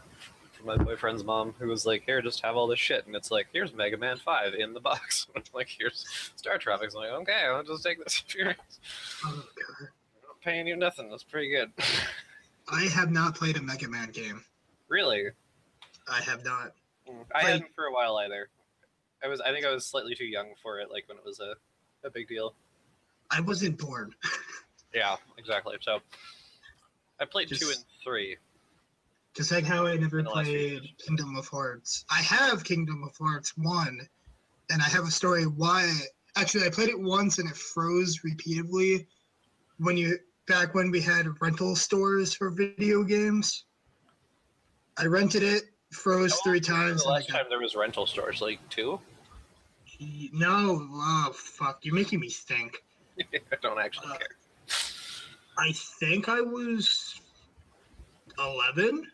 from 0.66 0.78
my 0.78 0.84
boyfriend's 0.84 1.24
mom 1.24 1.54
who 1.60 1.68
was 1.68 1.86
like, 1.86 2.04
"Here, 2.06 2.22
just 2.22 2.42
have 2.42 2.56
all 2.56 2.68
this 2.68 2.80
shit," 2.80 3.06
and 3.06 3.16
it's 3.16 3.32
like, 3.32 3.48
"Here's 3.54 3.74
Mega 3.74 3.98
Man 3.98 4.18
Five 4.18 4.54
in 4.56 4.74
the 4.74 4.80
box." 4.80 5.28
I'm 5.36 5.44
like, 5.54 5.68
"Here's 5.70 6.06
StarTropics." 6.42 6.94
I'm 6.96 7.02
like, 7.02 7.12
"Okay, 7.12 7.44
I'll 7.46 7.64
just 7.64 7.84
take 7.84 8.04
this 8.04 8.20
experience. 8.22 8.60
Oh. 9.26 9.30
I'm 9.80 9.86
not 10.28 10.42
paying 10.44 10.68
you 10.68 10.76
nothing. 10.76 11.10
That's 11.10 11.24
pretty 11.24 11.50
good." 11.50 11.72
I 12.72 12.82
have 12.86 13.12
not 13.12 13.36
played 13.36 13.58
a 13.58 13.62
Mega 13.62 13.88
Man 13.88 14.10
game. 14.10 14.44
really, 14.88 15.30
I 16.12 16.22
have 16.22 16.44
not. 16.44 16.74
Mm, 17.08 17.26
I 17.34 17.38
Like- 17.40 17.46
hadn't 17.46 17.76
for 17.76 17.86
a 17.86 17.94
while 17.94 18.18
either. 18.18 18.50
I 19.24 19.28
was 19.28 19.42
I 19.42 19.52
think 19.52 19.66
I 19.66 19.72
was 19.72 19.86
slightly 19.86 20.16
too 20.16 20.26
young 20.26 20.54
for 20.62 20.80
it, 20.80 20.92
like 20.92 21.08
when 21.08 21.18
it 21.18 21.26
was 21.26 21.40
a 21.40 21.56
a 22.04 22.10
big 22.10 22.28
deal. 22.28 22.54
I 23.32 23.42
wasn't 23.42 23.78
born. 23.78 24.14
Yeah, 24.94 25.18
exactly. 25.38 25.76
So 25.82 26.00
I 27.20 27.26
played 27.26 27.50
two 27.50 27.68
and 27.68 27.84
three. 28.02 28.38
Just 29.36 29.52
like 29.52 29.66
how 29.66 29.86
I 29.86 29.98
never 29.98 30.20
In 30.20 30.26
the 30.26 30.32
last 30.32 30.48
few 30.48 30.80
played. 30.80 30.90
Kingdom 31.06 31.36
of 31.36 31.48
Hearts. 31.48 32.06
I 32.10 32.22
have 32.22 32.64
Kingdom 32.64 33.04
of 33.04 33.16
Hearts 33.18 33.54
1, 33.58 34.00
and 34.70 34.82
I 34.82 34.86
have 34.86 35.04
a 35.06 35.12
story 35.12 35.44
why. 35.44 35.92
Actually, 36.38 36.66
I 36.66 36.70
played 36.70 36.90
it 36.90 37.00
once 37.00 37.38
and 37.40 37.50
it 37.50 37.56
froze 37.56 38.22
repeatedly 38.24 39.08
when 39.78 39.98
you. 39.98 40.18
Back 40.48 40.76
when 40.76 40.92
we 40.92 41.02
had 41.02 41.26
rental 41.42 41.76
stores 41.76 42.36
for 42.36 42.52
video 42.52 43.02
games. 43.04 43.66
I 44.96 45.06
rented 45.08 45.42
it, 45.42 45.64
froze 45.92 46.36
three 46.44 46.60
times. 46.60 47.02
The 47.02 47.08
and 47.10 47.16
last 47.16 47.32
got- 47.32 47.38
time 47.40 47.46
there 47.50 47.58
was 47.60 47.76
rental 47.76 48.06
stores, 48.06 48.42
like 48.42 48.60
two. 48.70 49.00
No, 50.32 50.88
oh, 50.92 51.32
fuck. 51.34 51.80
You're 51.84 51.96
making 51.96 52.20
me 52.20 52.30
think. 52.30 52.78
I 53.20 53.56
don't 53.64 53.80
actually 53.80 54.12
Uh, 54.12 54.18
care. 54.18 54.28
I 55.58 55.72
think 55.72 56.30
I 56.30 56.42
was 56.42 57.20
11. 58.38 59.08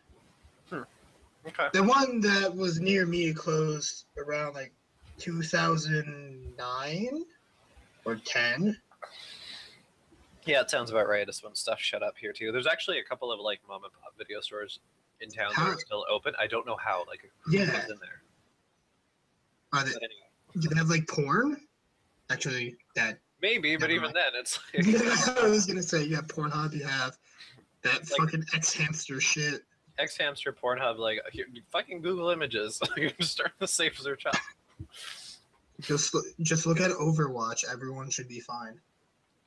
Okay. 1.47 1.67
The 1.73 1.83
one 1.83 2.21
that 2.21 2.55
was 2.55 2.79
near 2.79 3.05
me 3.05 3.33
closed 3.33 4.05
around 4.17 4.53
like 4.53 4.71
2009 5.17 7.23
or 8.05 8.15
10. 8.15 8.77
Yeah, 10.45 10.61
it 10.61 10.69
sounds 10.71 10.89
about 10.91 11.07
right. 11.07 11.25
This 11.25 11.43
one 11.43 11.55
stuff 11.55 11.79
shut 11.79 12.03
up 12.03 12.15
here 12.19 12.33
too. 12.33 12.51
There's 12.51 12.67
actually 12.67 12.99
a 12.99 13.03
couple 13.03 13.31
of 13.31 13.39
like 13.39 13.59
mom 13.67 13.83
and 13.83 13.93
pop 13.93 14.13
video 14.17 14.41
stores 14.41 14.79
in 15.19 15.29
town 15.29 15.51
that 15.55 15.67
are 15.67 15.77
still 15.79 16.05
open. 16.09 16.33
I 16.39 16.47
don't 16.47 16.65
know 16.65 16.77
how. 16.83 17.05
Like, 17.07 17.29
Yeah. 17.49 17.61
in 17.63 17.67
there? 17.99 18.21
Are 19.73 19.83
they, 19.83 19.91
anyway, 19.91 20.09
do 20.59 20.67
they 20.69 20.75
have 20.75 20.89
like 20.89 21.07
porn? 21.07 21.57
Actually, 22.29 22.75
that. 22.95 23.19
maybe, 23.41 23.75
but 23.75 23.81
Never 23.89 23.93
even 23.93 24.13
mind. 24.13 24.15
then, 24.15 24.31
it's 24.35 24.59
like 25.27 25.37
I 25.43 25.47
was 25.47 25.65
gonna 25.65 25.83
say, 25.83 26.03
yeah, 26.05 26.21
Pornhub. 26.21 26.73
You 26.73 26.85
have 26.85 27.17
that 27.83 27.99
Like- 27.99 28.07
fucking 28.31 28.43
xHamster 28.53 29.21
shit. 29.21 29.61
xHamster, 30.01 30.53
Pornhub. 30.55 30.97
Like, 30.97 31.19
here, 31.31 31.45
fucking 31.71 32.01
Google 32.01 32.29
Images. 32.29 32.79
you 32.97 33.09
can 33.11 33.25
start 33.25 33.51
the 33.59 33.67
safe 33.67 33.97
search 33.99 34.25
up. 34.25 34.35
Just 35.81 36.13
look- 36.13 36.25
just 36.41 36.65
look 36.65 36.79
at 36.79 36.91
Overwatch. 36.91 37.63
Everyone 37.71 38.09
should 38.09 38.27
be 38.27 38.39
fine. 38.39 38.79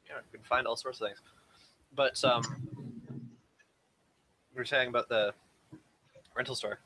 Yeah, 0.09 0.17
you 0.17 0.39
can 0.39 0.45
find 0.45 0.67
all 0.67 0.77
sorts 0.77 1.01
of 1.01 1.09
things. 1.09 1.19
But 1.95 2.23
um, 2.25 2.43
we 4.53 4.59
were 4.59 4.65
saying 4.65 4.89
about 4.89 5.09
the 5.09 5.33
rental 6.37 6.55
store. 6.55 6.79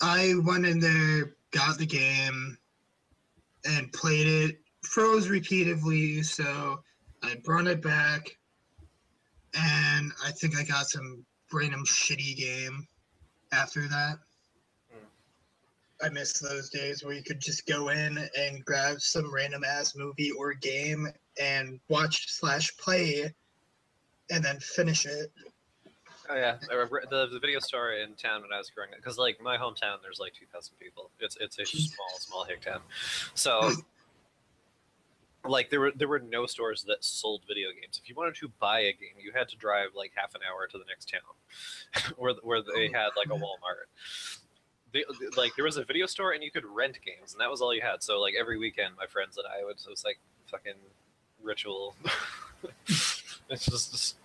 I 0.00 0.34
went 0.44 0.66
in 0.66 0.78
there, 0.78 1.34
got 1.50 1.78
the 1.78 1.86
game, 1.86 2.56
and 3.64 3.92
played 3.92 4.26
it. 4.26 4.60
Froze 4.82 5.28
repeatedly, 5.28 6.22
so 6.22 6.80
I 7.24 7.34
brought 7.44 7.66
it 7.66 7.82
back, 7.82 8.36
and 9.54 10.12
I 10.24 10.30
think 10.32 10.56
I 10.56 10.62
got 10.62 10.86
some 10.86 11.24
random 11.52 11.84
shitty 11.84 12.36
game 12.36 12.86
after 13.52 13.82
that. 13.88 14.18
Hmm. 14.90 16.06
I 16.06 16.08
miss 16.10 16.38
those 16.40 16.70
days 16.70 17.04
where 17.04 17.14
you 17.14 17.22
could 17.22 17.40
just 17.40 17.66
go 17.66 17.88
in 17.90 18.18
and 18.38 18.64
grab 18.64 19.00
some 19.00 19.32
random 19.32 19.64
ass 19.64 19.94
movie 19.96 20.30
or 20.32 20.52
game 20.54 21.08
and 21.40 21.80
watch 21.88 22.30
slash 22.30 22.76
play, 22.78 23.32
and 24.30 24.44
then 24.44 24.58
finish 24.60 25.06
it. 25.06 25.30
Oh 26.28 26.34
yeah, 26.34 26.56
I 26.68 26.74
remember 26.74 27.04
the, 27.08 27.28
the 27.28 27.38
video 27.38 27.60
store 27.60 27.92
in 27.92 28.14
town 28.14 28.42
when 28.42 28.52
I 28.52 28.58
was 28.58 28.68
growing 28.70 28.90
up, 28.90 28.96
because 28.96 29.16
like 29.16 29.40
my 29.40 29.56
hometown, 29.56 30.02
there's 30.02 30.18
like 30.18 30.34
two 30.34 30.46
thousand 30.52 30.76
people. 30.80 31.10
It's 31.20 31.36
it's 31.40 31.58
a 31.60 31.64
small 31.64 32.08
small 32.18 32.44
hick 32.44 32.62
town, 32.62 32.80
so 33.34 33.70
like 35.48 35.70
there 35.70 35.80
were 35.80 35.92
there 35.94 36.08
were 36.08 36.18
no 36.18 36.46
stores 36.46 36.84
that 36.88 37.04
sold 37.04 37.42
video 37.46 37.68
games. 37.70 38.00
If 38.02 38.08
you 38.08 38.14
wanted 38.14 38.34
to 38.36 38.50
buy 38.60 38.80
a 38.80 38.92
game, 38.92 39.16
you 39.18 39.32
had 39.34 39.48
to 39.48 39.56
drive 39.56 39.90
like 39.94 40.12
half 40.14 40.34
an 40.34 40.40
hour 40.48 40.66
to 40.66 40.78
the 40.78 40.84
next 40.88 41.10
town, 41.10 42.12
where 42.16 42.34
where 42.42 42.62
they 42.62 42.88
had 42.88 43.10
like 43.16 43.26
a 43.26 43.30
Walmart. 43.42 43.88
They, 44.92 45.04
like 45.36 45.54
there 45.56 45.64
was 45.64 45.76
a 45.76 45.84
video 45.84 46.06
store 46.06 46.32
and 46.32 46.42
you 46.42 46.50
could 46.50 46.64
rent 46.64 46.98
games, 47.04 47.32
and 47.32 47.40
that 47.40 47.50
was 47.50 47.60
all 47.60 47.74
you 47.74 47.82
had. 47.82 48.02
So 48.02 48.20
like 48.20 48.34
every 48.38 48.58
weekend, 48.58 48.94
my 48.96 49.06
friends 49.06 49.36
and 49.36 49.46
I 49.46 49.64
would 49.64 49.76
it 49.76 49.90
was 49.90 50.04
like 50.04 50.18
fucking 50.50 50.74
ritual. 51.42 51.94
it's 52.86 53.66
just, 53.66 53.92
just 53.92 54.16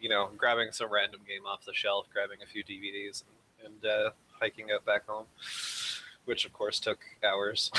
you 0.00 0.08
know 0.08 0.30
grabbing 0.36 0.72
some 0.72 0.92
random 0.92 1.20
game 1.26 1.46
off 1.46 1.64
the 1.64 1.74
shelf, 1.74 2.06
grabbing 2.12 2.38
a 2.42 2.46
few 2.46 2.64
DVDs, 2.64 3.22
and, 3.64 3.74
and 3.74 3.90
uh, 3.90 4.10
hiking 4.40 4.70
out 4.72 4.84
back 4.84 5.06
home, 5.06 5.26
which 6.24 6.44
of 6.44 6.52
course 6.52 6.80
took 6.80 6.98
hours. 7.24 7.70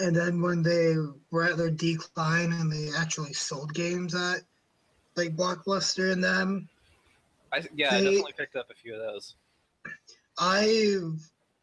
And 0.00 0.16
then 0.16 0.40
when 0.40 0.62
they 0.62 0.96
were 1.30 1.44
at 1.44 1.56
their 1.58 1.70
decline 1.70 2.52
and 2.52 2.72
they 2.72 2.88
actually 2.96 3.32
sold 3.34 3.74
games 3.74 4.14
at 4.14 4.40
like 5.16 5.36
Blockbuster 5.36 6.12
and 6.12 6.22
them, 6.24 6.68
I, 7.52 7.62
yeah, 7.74 7.88
I 7.94 8.00
definitely 8.00 8.32
picked 8.38 8.56
up 8.56 8.70
a 8.70 8.74
few 8.74 8.94
of 8.94 9.00
those. 9.00 9.34
I 10.38 10.96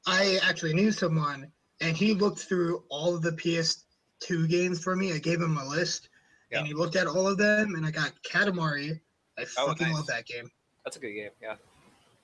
I 0.06 0.40
actually 0.44 0.74
knew 0.74 0.92
someone 0.92 1.52
and 1.82 1.96
he 1.96 2.14
looked 2.14 2.40
through 2.40 2.84
all 2.90 3.16
of 3.16 3.22
the 3.22 3.32
PS2 3.32 4.48
games 4.50 4.84
for 4.84 4.96
me. 4.96 5.14
I 5.14 5.18
gave 5.18 5.42
him 5.42 5.58
a 5.58 5.66
list 5.66 6.10
Yeah. 6.52 6.60
and 6.60 6.68
he 6.68 6.74
looked 6.74 6.96
at 6.96 7.08
all 7.08 7.28
of 7.28 7.38
them 7.38 7.76
and 7.76 7.86
I 7.86 7.92
got 7.92 8.14
Katamari. 8.24 9.00
I 9.38 9.46
Oh, 9.58 9.68
fucking 9.68 9.88
nice. 9.88 9.96
love 9.96 10.08
that 10.08 10.26
game. 10.26 10.50
That's 10.86 10.98
a 10.98 11.00
good 11.00 11.14
game. 11.14 11.32
Yeah, 11.42 11.56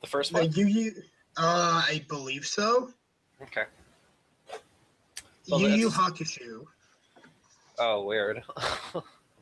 the 0.01 0.07
first 0.07 0.33
one. 0.33 0.43
Like 0.43 0.57
Yu 0.57 0.65
Yu 0.67 0.91
uh 1.37 1.83
I 1.87 2.05
believe 2.07 2.45
so. 2.45 2.91
Okay. 3.41 3.63
Well, 5.49 5.61
Yu 5.61 5.69
Yu 5.69 5.89
Hakusho. 5.89 6.65
Oh, 7.79 8.03
weird. 8.03 8.43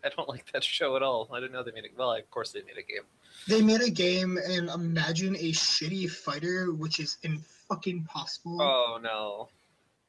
I 0.03 0.09
don't 0.15 0.27
like 0.27 0.51
that 0.51 0.63
show 0.63 0.95
at 0.95 1.03
all. 1.03 1.29
I 1.31 1.39
didn't 1.39 1.53
know 1.53 1.63
they 1.63 1.71
made 1.71 1.85
it. 1.85 1.91
Well, 1.95 2.13
of 2.13 2.29
course 2.31 2.51
they 2.51 2.61
made 2.61 2.77
a 2.77 2.81
game. 2.81 3.03
They 3.47 3.61
made 3.61 3.81
a 3.81 3.89
game 3.89 4.37
and 4.37 4.69
imagine 4.69 5.35
a 5.35 5.51
shitty 5.51 6.09
fighter 6.09 6.73
which 6.73 6.99
is 6.99 7.17
in 7.23 7.39
fucking 7.69 8.05
possible. 8.05 8.61
Oh 8.61 8.99
no, 9.01 9.49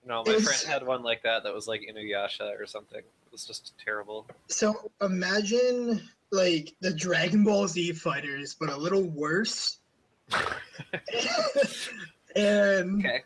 no. 0.07 0.23
My 0.25 0.41
friend 0.41 0.63
had 0.67 0.87
one 0.87 1.03
like 1.03 1.23
that. 1.25 1.45
That 1.45 1.55
was 1.55 1.69
like 1.69 1.83
Inuyasha 1.83 2.59
or 2.59 2.67
something. 2.67 3.01
It 3.01 3.33
was 3.33 3.45
just 3.45 3.75
terrible. 3.83 4.27
So 4.49 4.91
imagine 5.03 6.03
like 6.31 6.75
the 6.81 6.95
Dragon 6.95 7.45
Ball 7.45 7.69
Z 7.69 7.93
fighters, 7.93 8.55
but 8.59 8.71
a 8.71 8.77
little 8.77 9.05
worse. 9.05 9.79
and 12.37 13.05
Okay. 13.05 13.23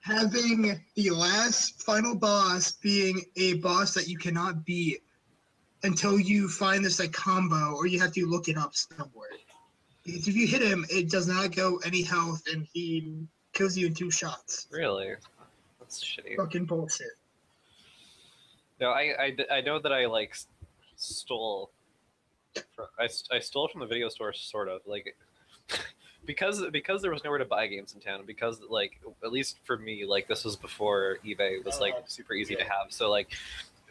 Having 0.00 0.80
the 0.94 1.10
last 1.10 1.82
final 1.82 2.14
boss 2.14 2.72
being 2.72 3.22
a 3.36 3.54
boss 3.54 3.94
that 3.94 4.08
you 4.08 4.18
cannot 4.18 4.64
beat 4.64 5.02
until 5.82 6.18
you 6.18 6.48
find 6.48 6.84
this 6.84 6.98
like 6.98 7.12
combo 7.12 7.74
or 7.74 7.86
you 7.86 8.00
have 8.00 8.12
to 8.12 8.26
look 8.26 8.48
it 8.48 8.56
up 8.56 8.74
somewhere. 8.74 9.28
Because 10.04 10.26
if 10.28 10.34
you 10.34 10.46
hit 10.46 10.62
him, 10.62 10.84
it 10.90 11.10
does 11.10 11.28
not 11.28 11.54
go 11.54 11.78
any 11.84 12.02
health 12.02 12.42
and 12.50 12.66
he 12.72 13.14
kills 13.52 13.76
you 13.76 13.86
in 13.86 13.94
two 13.94 14.10
shots. 14.10 14.66
Really? 14.70 15.12
That's 15.78 16.02
shitty. 16.02 16.36
Fucking 16.36 16.64
bullshit. 16.64 17.08
No, 18.80 18.90
I, 18.90 19.14
I, 19.18 19.56
I 19.56 19.60
know 19.60 19.78
that 19.78 19.92
I 19.92 20.06
like 20.06 20.34
stole. 20.96 21.70
fro- 22.74 22.86
I 22.98 23.38
stole 23.40 23.68
from 23.68 23.80
the 23.80 23.86
video 23.86 24.08
store, 24.08 24.32
sort 24.32 24.68
of 24.68 24.80
like, 24.86 25.14
because 26.30 26.64
because 26.70 27.02
there 27.02 27.10
was 27.10 27.24
nowhere 27.24 27.40
to 27.40 27.44
buy 27.44 27.66
games 27.66 27.92
in 27.92 28.00
town. 28.00 28.18
and 28.18 28.26
Because 28.26 28.60
like 28.70 29.00
at 29.24 29.32
least 29.32 29.58
for 29.64 29.76
me, 29.76 30.04
like 30.06 30.28
this 30.28 30.44
was 30.44 30.54
before 30.54 31.18
eBay 31.24 31.64
was 31.64 31.80
like 31.80 31.94
Uh, 31.94 32.02
super 32.06 32.34
easy 32.34 32.54
to 32.54 32.62
have. 32.62 32.86
So 32.90 33.10
like, 33.10 33.32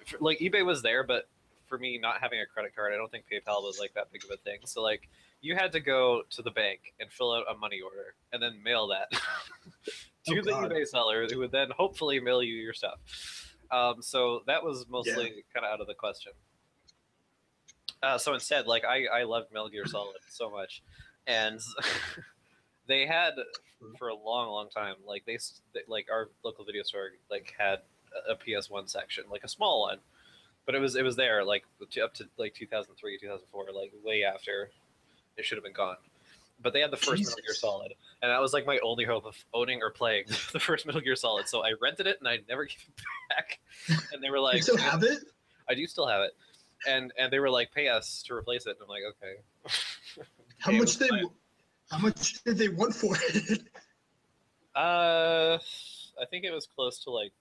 f 0.07 0.15
like 0.21 0.39
eBay 0.39 0.65
was 0.65 0.81
there, 0.81 1.03
but 1.03 1.27
for 1.67 1.77
me 1.77 1.97
not 1.97 2.21
having 2.21 2.39
a 2.39 2.45
credit 2.45 2.73
card, 2.73 2.93
I 2.93 2.95
don't 2.95 3.11
think 3.11 3.25
PayPal 3.29 3.61
was 3.61 3.77
like 3.77 3.93
that 3.95 4.09
big 4.13 4.23
of 4.23 4.31
a 4.31 4.37
thing. 4.37 4.59
So 4.63 4.81
like, 4.81 5.09
you 5.41 5.53
had 5.53 5.73
to 5.73 5.81
go 5.81 6.21
to 6.29 6.41
the 6.41 6.51
bank 6.51 6.93
and 7.01 7.11
fill 7.11 7.33
out 7.33 7.43
a 7.53 7.57
money 7.57 7.81
order 7.81 8.13
and 8.31 8.41
then 8.41 8.63
mail 8.63 8.87
that 8.87 9.11
to 10.27 10.39
Oh, 10.39 10.41
the 10.41 10.51
eBay 10.51 10.87
seller, 10.87 11.27
who 11.29 11.39
would 11.39 11.51
then 11.51 11.71
hopefully 11.75 12.21
mail 12.21 12.41
you 12.41 12.55
your 12.55 12.73
stuff. 12.73 12.99
Um, 13.69 14.01
so 14.01 14.43
that 14.47 14.63
was 14.63 14.85
mostly 14.89 15.43
kind 15.53 15.65
of 15.65 15.73
out 15.73 15.81
of 15.81 15.87
the 15.87 15.93
question. 15.93 16.31
Uh, 18.01 18.17
so 18.17 18.33
instead, 18.33 18.65
like 18.65 18.85
I, 18.85 19.07
I 19.07 19.23
loved 19.23 19.51
Metal 19.51 19.67
Gear 19.67 19.85
Solid 19.85 20.15
so 20.29 20.49
much, 20.49 20.81
and 21.29 21.61
they 22.87 23.05
had 23.05 23.33
hmm. 23.81 23.93
for 23.97 24.09
a 24.09 24.15
long, 24.15 24.49
long 24.49 24.69
time. 24.69 24.95
Like 25.05 25.23
they, 25.25 25.37
like 25.87 26.07
our 26.11 26.29
local 26.43 26.65
video 26.65 26.83
store, 26.83 27.11
like 27.31 27.53
had 27.57 27.79
a- 28.27 28.33
a 28.33 28.35
PS1 28.35 28.89
section, 28.89 29.23
like 29.31 29.43
a 29.43 29.47
small 29.47 29.81
one, 29.81 29.99
but 30.65 30.75
it 30.75 30.79
was 30.79 30.95
it 30.95 31.03
was 31.03 31.15
there 31.15 31.43
like 31.43 31.63
up 32.03 32.13
to 32.15 32.25
like 32.37 32.53
2003, 32.55 33.17
2004, 33.19 33.65
like 33.73 33.93
way 34.03 34.23
after 34.23 34.71
it 35.37 35.45
should 35.45 35.57
have 35.57 35.63
been 35.63 35.73
gone. 35.73 35.97
But 36.61 36.73
they 36.73 36.81
had 36.81 36.91
the 36.91 36.97
first 36.97 37.23
Metal 37.23 37.37
Gear 37.45 37.53
Solid, 37.53 37.93
and 38.21 38.29
that 38.29 38.41
was 38.41 38.51
like 38.51 38.65
my 38.65 38.79
only 38.83 39.05
hope 39.05 39.25
of 39.25 39.37
owning 39.53 39.81
or 39.81 39.91
playing 39.91 40.25
the 40.51 40.59
first 40.59 40.85
Metal 40.85 40.99
Gear 40.99 41.15
Solid. 41.15 41.47
So 41.47 41.63
I 41.63 41.71
rented 41.81 42.05
it 42.05 42.17
and 42.19 42.27
I 42.27 42.39
never 42.49 42.65
gave 42.65 42.83
it 42.85 43.03
back. 43.29 43.59
And 44.11 44.21
they 44.21 44.29
were 44.29 44.39
like, 44.39 44.57
you 44.57 44.61
still 44.63 44.77
have 44.77 45.03
it? 45.03 45.19
I 45.69 45.75
do 45.75 45.87
still 45.87 46.07
have 46.07 46.21
it, 46.21 46.31
and 46.87 47.13
and 47.17 47.31
they 47.31 47.39
were 47.39 47.49
like, 47.49 47.71
pay 47.71 47.87
us 47.87 48.23
to 48.23 48.33
replace 48.33 48.65
it. 48.65 48.71
And 48.71 48.79
I'm 48.83 48.89
like, 48.89 49.03
okay. 49.09 49.35
How 50.59 50.71
much 50.71 50.97
they 50.97 51.09
how 51.91 51.97
much 51.99 52.43
did 52.43 52.57
they 52.57 52.69
want 52.69 52.93
for 52.93 53.15
it? 53.33 53.61
Uh, 54.75 55.57
I 56.21 56.25
think 56.29 56.45
it 56.45 56.51
was 56.51 56.67
close 56.67 57.03
to 57.05 57.09
like 57.11 57.33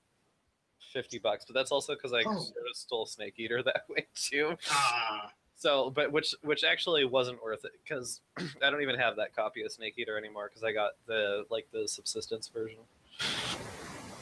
fifty 0.93 1.19
bucks, 1.19 1.45
but 1.47 1.55
that's 1.55 1.71
also 1.71 1.95
because 1.95 2.13
I 2.13 2.23
Oh. 2.25 2.39
sort 2.41 2.67
of 2.71 2.75
stole 2.77 3.07
Snake 3.07 3.35
Eater 3.37 3.63
that 3.65 3.83
way 3.89 4.07
too. 4.15 4.57
Ah, 4.71 5.31
So, 5.57 5.91
but 5.91 6.11
which 6.13 6.35
which 6.43 6.65
actually 6.65 7.05
wasn't 7.05 7.43
worth 7.43 7.65
it 7.65 7.73
because 7.83 8.21
I 8.63 8.71
don't 8.71 8.83
even 8.83 8.99
have 8.99 9.17
that 9.17 9.35
copy 9.37 9.63
of 9.63 9.73
Snake 9.73 9.95
Eater 9.99 10.17
anymore 10.17 10.49
because 10.49 10.65
I 10.65 10.73
got 10.73 10.93
the 11.07 11.45
like 11.51 11.67
the 11.73 11.87
subsistence 11.87 12.49
version, 12.49 12.81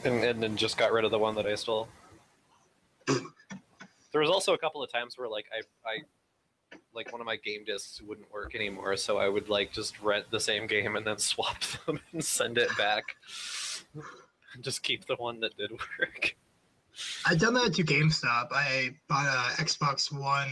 and 0.03 0.23
and 0.23 0.43
then 0.43 0.57
just 0.57 0.77
got 0.77 0.91
rid 0.91 1.05
of 1.05 1.11
the 1.11 1.19
one 1.19 1.35
that 1.35 1.45
I 1.45 1.55
stole. 1.55 1.87
There 4.13 4.21
was 4.21 4.29
also 4.31 4.53
a 4.53 4.57
couple 4.57 4.81
of 4.81 4.91
times 4.91 5.17
where 5.17 5.27
like 5.27 5.45
I 5.53 5.61
I 5.87 5.97
like 6.97 7.11
one 7.11 7.21
of 7.21 7.27
my 7.27 7.37
game 7.37 7.63
discs 7.63 8.01
wouldn't 8.01 8.29
work 8.33 8.55
anymore, 8.55 8.97
so 8.97 9.19
I 9.19 9.29
would 9.29 9.47
like 9.47 9.71
just 9.71 10.01
rent 10.01 10.25
the 10.31 10.39
same 10.39 10.65
game 10.65 10.95
and 10.95 11.05
then 11.05 11.17
swap 11.19 11.61
them 11.85 11.99
and 12.11 12.25
send 12.25 12.57
it 12.57 12.75
back. 12.75 13.15
And 14.53 14.61
just 14.63 14.83
keep 14.83 15.05
the 15.05 15.15
one 15.15 15.39
that 15.41 15.55
did 15.55 15.71
work. 15.71 16.35
I 17.25 17.35
done 17.35 17.53
that 17.53 17.75
to 17.75 17.83
GameStop. 17.83 18.47
I 18.51 18.95
bought 19.07 19.27
a 19.27 19.61
Xbox 19.61 20.11
One 20.11 20.49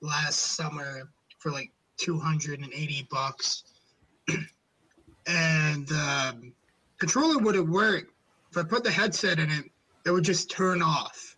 last 0.00 0.54
summer 0.56 1.10
for 1.38 1.50
like 1.50 1.72
two 1.96 2.18
hundred 2.18 2.60
and 2.60 2.72
eighty 2.72 3.08
bucks, 3.10 3.64
and 5.26 5.90
um, 5.90 6.52
controller 6.98 7.38
wouldn't 7.38 7.68
work. 7.68 8.04
If 8.52 8.56
I 8.56 8.62
put 8.62 8.84
the 8.84 8.90
headset 8.90 9.40
in 9.40 9.50
it, 9.50 9.64
it 10.06 10.12
would 10.12 10.24
just 10.24 10.48
turn 10.48 10.82
off, 10.82 11.36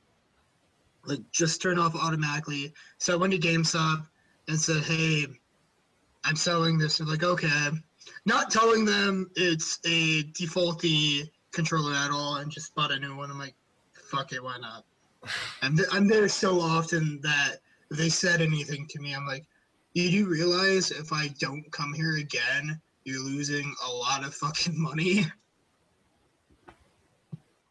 like 1.07 1.21
just 1.31 1.63
turn 1.63 1.79
off 1.79 1.97
automatically. 1.97 2.75
So 2.99 3.15
I 3.15 3.17
went 3.17 3.33
to 3.33 3.39
GameStop 3.39 4.07
and 4.49 4.59
said, 4.59 4.83
"Hey, 4.83 5.27
I'm 6.25 6.37
selling 6.37 6.79
this." 6.79 6.99
They're 6.99 7.07
like, 7.07 7.23
"Okay," 7.23 7.71
not 8.27 8.51
telling 8.51 8.85
them 8.85 9.31
it's 9.37 9.79
a 9.85 10.25
defaulty 10.33 11.31
controller 11.53 11.95
at 11.95 12.11
all, 12.11 12.37
and 12.37 12.51
just 12.51 12.75
bought 12.75 12.93
a 12.93 12.99
new 12.99 13.17
one. 13.17 13.31
I'm 13.31 13.39
like, 13.39 13.55
"Fuck 13.93 14.33
it, 14.33 14.43
why 14.43 14.59
not?" 14.59 14.85
I'm, 15.63 15.77
th- 15.77 15.89
I'm 15.93 16.09
there 16.09 16.29
so 16.29 16.61
often 16.61 17.21
that 17.23 17.57
if 17.91 17.99
they 17.99 18.09
said 18.09 18.41
anything 18.41 18.87
to 18.89 19.01
me, 19.01 19.15
I'm 19.15 19.27
like, 19.27 19.45
you 19.95 20.11
do 20.11 20.29
realize 20.29 20.91
if 20.91 21.13
I 21.13 21.29
don't 21.39 21.71
come 21.71 21.93
here 21.93 22.17
again, 22.17 22.81
you're 23.05 23.23
losing 23.23 23.75
a 23.87 23.91
lot 23.91 24.25
of 24.25 24.35
fucking 24.35 24.81
money. 24.81 25.27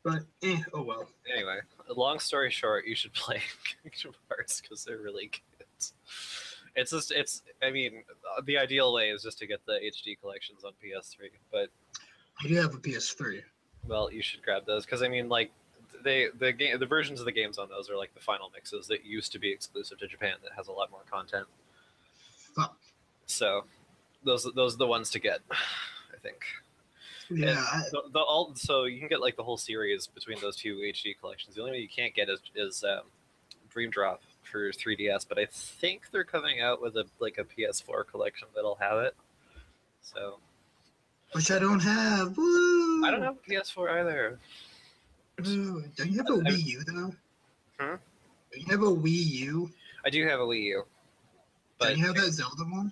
But 0.03 0.23
eh, 0.43 0.59
oh 0.73 0.81
well. 0.81 1.07
Anyway, 1.31 1.59
long 1.95 2.19
story 2.19 2.49
short, 2.49 2.85
you 2.85 2.95
should 2.95 3.13
play 3.13 3.41
Kingdom 3.83 4.19
Hearts 4.29 4.61
because 4.61 4.83
they're 4.83 4.97
really 4.97 5.31
good. 5.57 5.67
It's 6.75 6.91
just, 6.91 7.11
it's, 7.11 7.41
I 7.61 7.69
mean, 7.69 8.03
the 8.45 8.57
ideal 8.57 8.93
way 8.93 9.09
is 9.09 9.23
just 9.23 9.37
to 9.39 9.47
get 9.47 9.65
the 9.65 9.73
HD 9.73 10.19
collections 10.19 10.63
on 10.63 10.71
PS3, 10.83 11.29
but 11.51 11.69
I 12.43 12.47
do 12.47 12.55
have 12.55 12.73
a 12.73 12.77
PS3. 12.77 13.41
well, 13.87 14.11
you 14.11 14.21
should 14.21 14.41
grab 14.41 14.65
those 14.65 14.85
because 14.85 15.03
I 15.03 15.07
mean, 15.07 15.29
like, 15.29 15.51
they 16.03 16.27
the 16.39 16.51
game 16.51 16.79
the 16.79 16.85
versions 16.85 17.19
of 17.19 17.25
the 17.25 17.31
games 17.31 17.57
on 17.59 17.69
those 17.69 17.89
are 17.89 17.97
like 17.97 18.13
the 18.13 18.19
final 18.19 18.49
mixes 18.53 18.87
that 18.87 19.05
used 19.05 19.31
to 19.33 19.39
be 19.39 19.51
exclusive 19.51 19.99
to 19.99 20.07
Japan 20.07 20.35
that 20.41 20.51
has 20.55 20.67
a 20.67 20.71
lot 20.71 20.89
more 20.89 21.03
content. 21.09 21.45
Fuck. 22.55 22.75
So, 23.27 23.65
those 24.23 24.47
those 24.55 24.75
are 24.75 24.77
the 24.77 24.87
ones 24.87 25.09
to 25.11 25.19
get, 25.19 25.39
I 25.51 26.17
think. 26.23 26.37
Yeah, 27.29 27.63
I, 27.71 27.83
The, 27.91 28.01
the 28.13 28.19
all 28.19 28.55
so 28.55 28.85
you 28.85 28.99
can 28.99 29.07
get 29.07 29.21
like 29.21 29.35
the 29.35 29.43
whole 29.43 29.57
series 29.57 30.07
between 30.07 30.39
those 30.41 30.55
two 30.55 30.77
HD 30.77 31.17
collections. 31.19 31.55
The 31.55 31.61
only 31.61 31.73
one 31.73 31.81
you 31.81 31.89
can't 31.89 32.15
get 32.15 32.29
is 32.29 32.39
is 32.55 32.83
um, 32.83 33.03
Dream 33.69 33.89
Drop 33.89 34.21
for 34.51 34.69
3DS, 34.71 35.25
but 35.27 35.39
I 35.39 35.47
think 35.49 36.11
they're 36.11 36.23
coming 36.23 36.61
out 36.61 36.81
with 36.81 36.95
a 36.97 37.05
like 37.19 37.37
a 37.37 37.43
PS4 37.43 38.05
collection 38.05 38.47
that'll 38.53 38.75
have 38.81 38.99
it. 38.99 39.15
So 40.01 40.39
which 41.33 41.49
I 41.51 41.59
don't 41.59 41.79
have. 41.79 42.37
Woo! 42.37 43.05
I 43.05 43.11
don't 43.11 43.21
have 43.21 43.37
a 43.37 43.49
PS4 43.51 43.89
either. 44.01 44.39
Don't 45.37 46.11
you 46.11 46.17
have 46.17 46.29
a 46.29 46.33
I- 46.33 46.51
Wii 46.51 46.65
U 46.65 46.83
though? 46.85 47.15
Hmm? 47.79 47.95
You 48.53 48.65
have 48.69 48.81
a 48.83 48.85
Wii 48.85 49.25
U. 49.25 49.71
I 50.05 50.09
do 50.09 50.27
have 50.27 50.39
a 50.39 50.43
Wii 50.43 50.63
U, 50.63 50.83
But 51.79 51.89
but 51.89 51.97
you 51.97 52.05
have 52.05 52.15
that 52.15 52.31
Zelda 52.31 52.63
one. 52.65 52.91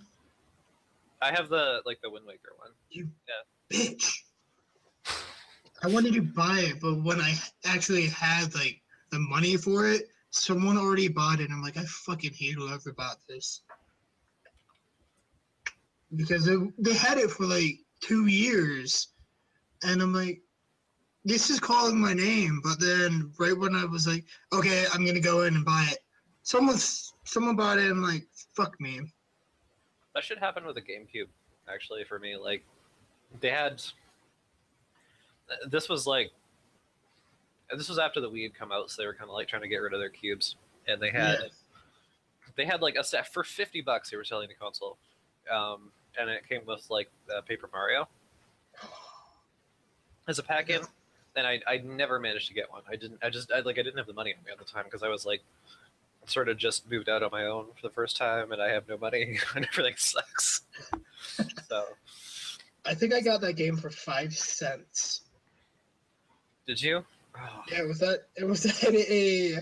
I 1.21 1.31
have 1.31 1.49
the 1.49 1.81
like 1.85 1.99
the 2.01 2.09
Wind 2.09 2.25
Waker 2.25 2.53
one. 2.57 2.71
You 2.89 3.09
yeah. 3.27 3.77
bitch. 3.77 4.21
I 5.83 5.87
wanted 5.87 6.13
to 6.13 6.21
buy 6.21 6.59
it, 6.59 6.81
but 6.81 7.01
when 7.03 7.19
I 7.21 7.35
actually 7.65 8.07
had 8.07 8.53
like 8.53 8.81
the 9.11 9.19
money 9.19 9.57
for 9.57 9.87
it, 9.87 10.09
someone 10.31 10.77
already 10.77 11.07
bought 11.07 11.39
it. 11.39 11.49
I'm 11.51 11.61
like, 11.61 11.77
I 11.77 11.83
fucking 11.83 12.33
hate 12.33 12.55
whoever 12.55 12.93
bought 12.93 13.17
this. 13.27 13.61
Because 16.15 16.45
they, 16.45 16.55
they 16.77 16.93
had 16.93 17.17
it 17.17 17.29
for 17.29 17.45
like 17.45 17.79
two 18.01 18.27
years. 18.27 19.09
And 19.83 20.01
I'm 20.01 20.13
like, 20.13 20.41
this 21.25 21.49
is 21.49 21.59
calling 21.59 21.99
my 21.99 22.13
name. 22.13 22.61
But 22.63 22.79
then 22.79 23.31
right 23.39 23.57
when 23.57 23.75
I 23.75 23.85
was 23.85 24.07
like, 24.07 24.25
okay, 24.53 24.85
I'm 24.93 25.05
gonna 25.05 25.19
go 25.19 25.43
in 25.43 25.55
and 25.55 25.65
buy 25.65 25.87
it, 25.91 25.99
someone 26.43 26.77
someone 26.77 27.55
bought 27.55 27.77
it 27.77 27.85
and 27.85 27.91
I'm 27.91 28.03
like, 28.03 28.27
fuck 28.55 28.79
me. 28.79 29.01
That 30.15 30.23
should 30.23 30.39
happen 30.39 30.65
with 30.65 30.75
the 30.75 30.81
GameCube, 30.81 31.27
actually, 31.71 32.03
for 32.03 32.19
me. 32.19 32.35
Like, 32.35 32.63
they 33.39 33.49
had. 33.49 33.81
This 35.67 35.87
was 35.89 36.07
like. 36.07 36.31
This 37.75 37.87
was 37.89 37.99
after 37.99 38.19
the 38.19 38.29
Wii 38.29 38.43
had 38.43 38.53
come 38.55 38.71
out, 38.71 38.89
so 38.89 39.01
they 39.01 39.05
were 39.05 39.13
kind 39.13 39.29
of 39.29 39.33
like 39.35 39.47
trying 39.47 39.61
to 39.61 39.67
get 39.67 39.77
rid 39.77 39.93
of 39.93 39.99
their 39.99 40.09
cubes, 40.09 40.55
and 40.87 41.01
they 41.01 41.11
had 41.11 41.39
Yeah. 41.41 41.47
they 42.55 42.65
had 42.65 42.81
like 42.81 42.95
a 42.95 43.03
set 43.03 43.31
for 43.31 43.43
fifty 43.43 43.81
bucks. 43.81 44.09
They 44.09 44.17
were 44.17 44.23
selling 44.23 44.47
the 44.47 44.55
console, 44.55 44.97
um, 45.51 45.91
and 46.19 46.29
it 46.29 46.47
came 46.49 46.61
with 46.65 46.85
like 46.89 47.09
uh, 47.35 47.41
Paper 47.41 47.69
Mario 47.71 48.07
as 50.27 50.39
a 50.39 50.43
pack-in, 50.43 50.81
and 51.35 51.45
I 51.47 51.59
I 51.67 51.77
never 51.77 52.19
managed 52.19 52.47
to 52.47 52.53
get 52.53 52.71
one. 52.71 52.81
I 52.89 52.95
didn't. 52.95 53.19
I 53.23 53.29
just 53.29 53.51
I 53.51 53.59
like 53.59 53.77
I 53.77 53.83
didn't 53.83 53.97
have 53.97 54.07
the 54.07 54.13
money 54.13 54.33
on 54.37 54.43
me 54.45 54.51
at 54.51 54.57
the 54.59 54.65
time 54.65 54.85
because 54.85 55.03
I 55.03 55.09
was 55.09 55.25
like 55.25 55.41
sort 56.25 56.49
of 56.49 56.57
just 56.57 56.89
moved 56.89 57.09
out 57.09 57.23
on 57.23 57.29
my 57.31 57.45
own 57.45 57.65
for 57.75 57.87
the 57.87 57.93
first 57.93 58.15
time, 58.17 58.51
and 58.51 58.61
I 58.61 58.69
have 58.69 58.87
no 58.87 58.97
money, 58.97 59.39
and 59.55 59.65
everything 59.71 59.95
sucks. 59.97 60.61
so. 61.67 61.85
I 62.85 62.95
think 62.95 63.13
I 63.13 63.19
got 63.21 63.41
that 63.41 63.53
game 63.53 63.75
for 63.75 63.89
five 63.89 64.33
cents. 64.35 65.21
Did 66.65 66.81
you? 66.81 67.03
Oh, 67.41 67.63
Yeah, 67.71 67.79
it 67.81 67.87
was 67.87 67.99
that 67.99 68.27
it 68.35 68.45
was 68.45 68.65
at 68.83 68.93
a 68.93 69.57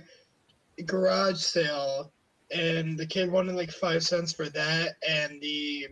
garage 0.86 1.40
sale, 1.40 2.12
and 2.52 2.98
the 2.98 3.06
kid 3.06 3.32
wanted 3.32 3.56
like 3.56 3.72
five 3.72 4.04
cents 4.04 4.34
for 4.34 4.50
that 4.50 4.96
and 5.08 5.42
the 5.42 5.88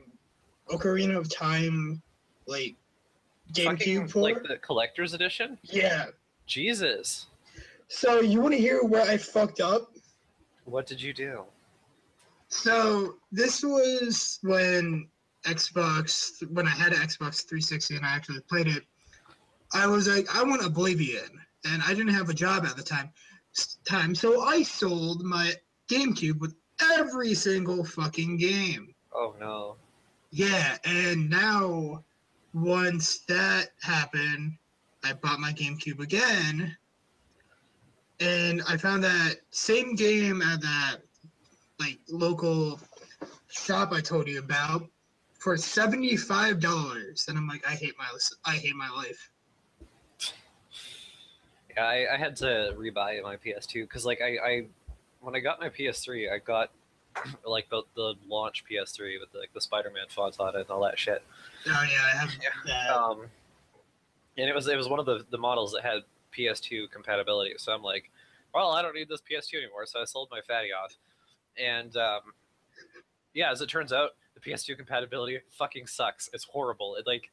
Ocarina 0.70 1.18
of 1.18 1.30
Time, 1.30 2.02
like 2.48 2.76
GameCube 3.54 4.12
port. 4.12 4.36
like 4.36 4.44
the 4.44 4.58
collector's 4.58 5.14
edition. 5.14 5.58
Yeah. 5.64 6.08
Jesus, 6.48 7.26
So 7.88 8.20
you 8.22 8.40
want 8.40 8.54
to 8.54 8.60
hear 8.60 8.84
where 8.84 9.02
I 9.02 9.18
fucked 9.18 9.62
up? 9.62 9.92
what 10.66 10.86
did 10.88 11.02
you 11.02 11.12
do? 11.14 11.44
So 12.50 13.16
this 13.32 13.64
was 13.64 14.40
when 14.44 15.08
Xbox, 15.46 16.48
when 16.52 16.68
I 16.68 16.72
had 16.72 16.94
an 16.94 17.00
Xbox 17.00 17.48
360 17.48 17.96
and 17.98 18.06
I 18.06 18.16
actually 18.16 18.42
played 18.42 18.68
it. 18.68 18.84
I 19.74 19.88
was 19.88 20.08
like, 20.08 20.28
I 20.36 20.44
want 20.44 20.64
Oblivion, 20.66 21.40
and 21.66 21.82
I 21.84 21.90
didn't 21.90 22.14
have 22.14 22.30
a 22.30 22.34
job 22.34 22.66
at 22.66 22.78
the 22.78 22.84
time. 22.84 23.10
Time, 23.86 24.14
so 24.14 24.42
I 24.42 24.64
sold 24.64 25.24
my 25.24 25.54
GameCube 25.90 26.40
with 26.40 26.56
every 26.94 27.34
single 27.34 27.86
fucking 27.86 28.38
game. 28.38 28.94
Oh 29.14 29.34
no. 29.40 29.78
Yeah, 30.32 30.78
and 30.84 31.30
now 31.30 32.04
once 32.54 33.20
that 33.28 33.70
happened, 33.82 34.58
I 35.04 35.14
bought 35.14 35.40
my 35.40 35.54
GameCube 35.54 36.00
again, 36.00 36.76
and 38.20 38.62
I 38.68 38.76
found 38.76 39.04
that 39.06 39.36
same 39.52 39.96
game 39.96 40.42
at 40.42 40.62
that 40.62 40.98
like 41.80 42.00
local 42.10 42.80
shop 43.50 43.92
I 43.94 44.02
told 44.02 44.28
you 44.28 44.40
about 44.40 44.88
for 45.40 45.56
seventy 45.56 46.18
five 46.18 46.60
dollars, 46.60 47.26
and 47.30 47.38
I'm 47.38 47.48
like, 47.48 47.66
I 47.66 47.72
hate 47.74 47.94
my 47.98 48.06
I 48.46 48.56
hate 48.56 48.76
my 48.76 48.90
life. 48.90 49.30
Yeah, 51.76 51.86
I, 51.86 52.14
I 52.14 52.18
had 52.18 52.36
to 52.38 52.74
rebuy 52.78 53.22
my 53.24 53.36
PS2 53.38 53.84
because 53.84 54.06
like 54.06 54.22
I, 54.22 54.38
I 54.38 54.66
when 55.22 55.36
I 55.36 55.40
got 55.40 55.60
my 55.60 55.70
PS3, 55.70 56.32
I 56.32 56.38
got 56.38 56.72
like 57.46 57.70
the, 57.70 57.84
the 57.96 58.14
launch 58.28 58.64
PS3 58.70 59.20
with 59.20 59.30
like 59.34 59.52
the 59.54 59.62
Spider-Man 59.62 60.06
font 60.10 60.40
on 60.40 60.56
it 60.56 60.62
and 60.62 60.70
all 60.70 60.84
that 60.84 60.98
shit. 61.00 61.24
Oh 61.68 61.70
yeah, 61.70 62.02
I 62.14 62.18
have 62.18 62.32
that. 62.66 62.90
Um, 62.90 63.26
and 64.38 64.50
it 64.50 64.56
was 64.56 64.68
it 64.68 64.78
was 64.78 64.88
one 64.88 65.00
of 65.00 65.06
the, 65.06 65.26
the 65.30 65.38
models 65.38 65.74
that 65.74 65.84
had 65.84 66.04
PS2 66.38 66.92
compatibility. 66.92 67.54
So 67.58 67.74
I'm 67.74 67.84
like, 67.84 68.10
well, 68.54 68.72
I 68.72 68.82
don't 68.82 68.96
need 68.96 69.10
this 69.10 69.22
PS2 69.22 69.56
anymore. 69.64 69.86
So 69.86 70.02
I 70.02 70.06
sold 70.06 70.30
my 70.32 70.42
fatty 70.48 70.70
off. 70.72 70.96
And 71.58 71.96
um, 71.98 72.22
yeah, 73.34 73.52
as 73.52 73.62
it 73.62 73.68
turns 73.68 73.94
out, 73.94 74.12
the 74.34 74.40
PS2 74.40 74.78
compatibility 74.78 75.40
fucking 75.52 75.88
sucks. 75.88 76.30
It's 76.34 76.46
horrible. 76.46 76.96
It 76.96 77.08
like 77.08 77.32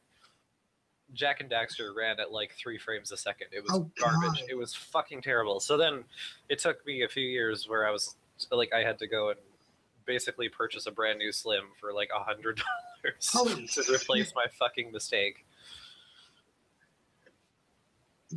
Jak 1.14 1.40
and 1.40 1.51
Daxter 1.51 1.94
ran 1.94 2.18
at 2.20 2.33
like 2.33 2.53
three 2.53 2.79
frames 2.79 3.12
a 3.12 3.16
second. 3.16 3.48
It 3.53 3.62
was 3.62 3.72
Oh, 3.72 3.90
garbage. 4.01 4.40
God. 4.40 4.48
It 4.51 4.55
was 4.57 4.75
fucking 4.75 5.22
terrible. 5.22 5.61
So 5.61 5.77
then 5.77 6.05
it 6.48 6.59
took 6.59 6.85
me 6.87 7.03
a 7.03 7.09
few 7.09 7.27
years 7.27 7.68
where 7.68 7.87
I 7.87 7.90
was 7.90 8.16
like, 8.51 8.72
I 8.72 8.81
had 8.81 8.98
to 9.01 9.07
go 9.07 9.31
and 9.31 9.38
basically 10.07 10.48
purchase 10.48 10.87
a 10.87 10.90
brand 10.90 11.18
new 11.18 11.31
Slim 11.33 11.64
for 11.79 11.92
like 11.92 12.11
a 12.14 12.22
hundred 12.22 12.61
dollars 13.35 13.75
to 13.75 13.92
replace 13.92 14.33
my 14.35 14.46
fucking 14.59 14.90
mistake. 14.90 15.44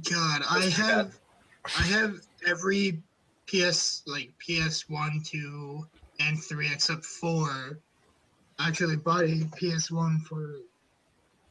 God, 0.09 0.41
I 0.49 0.59
bad. 0.61 0.71
have 0.73 1.19
I 1.65 1.81
have 1.83 2.15
every 2.45 3.01
PS 3.47 4.03
like 4.05 4.31
PS 4.39 4.89
one, 4.89 5.21
two, 5.23 5.85
and 6.19 6.41
three 6.43 6.69
except 6.71 7.05
four. 7.05 7.79
Actually 8.59 8.97
bought 8.97 9.23
a 9.23 9.47
PS 9.57 9.91
one 9.91 10.19
for 10.19 10.55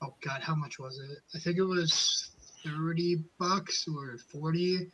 oh 0.04 0.14
god, 0.20 0.42
how 0.42 0.54
much 0.54 0.78
was 0.78 0.98
it? 0.98 1.18
I 1.34 1.38
think 1.38 1.58
it 1.58 1.64
was 1.64 2.30
thirty 2.64 3.24
bucks 3.38 3.86
or 3.88 4.18
forty, 4.18 4.90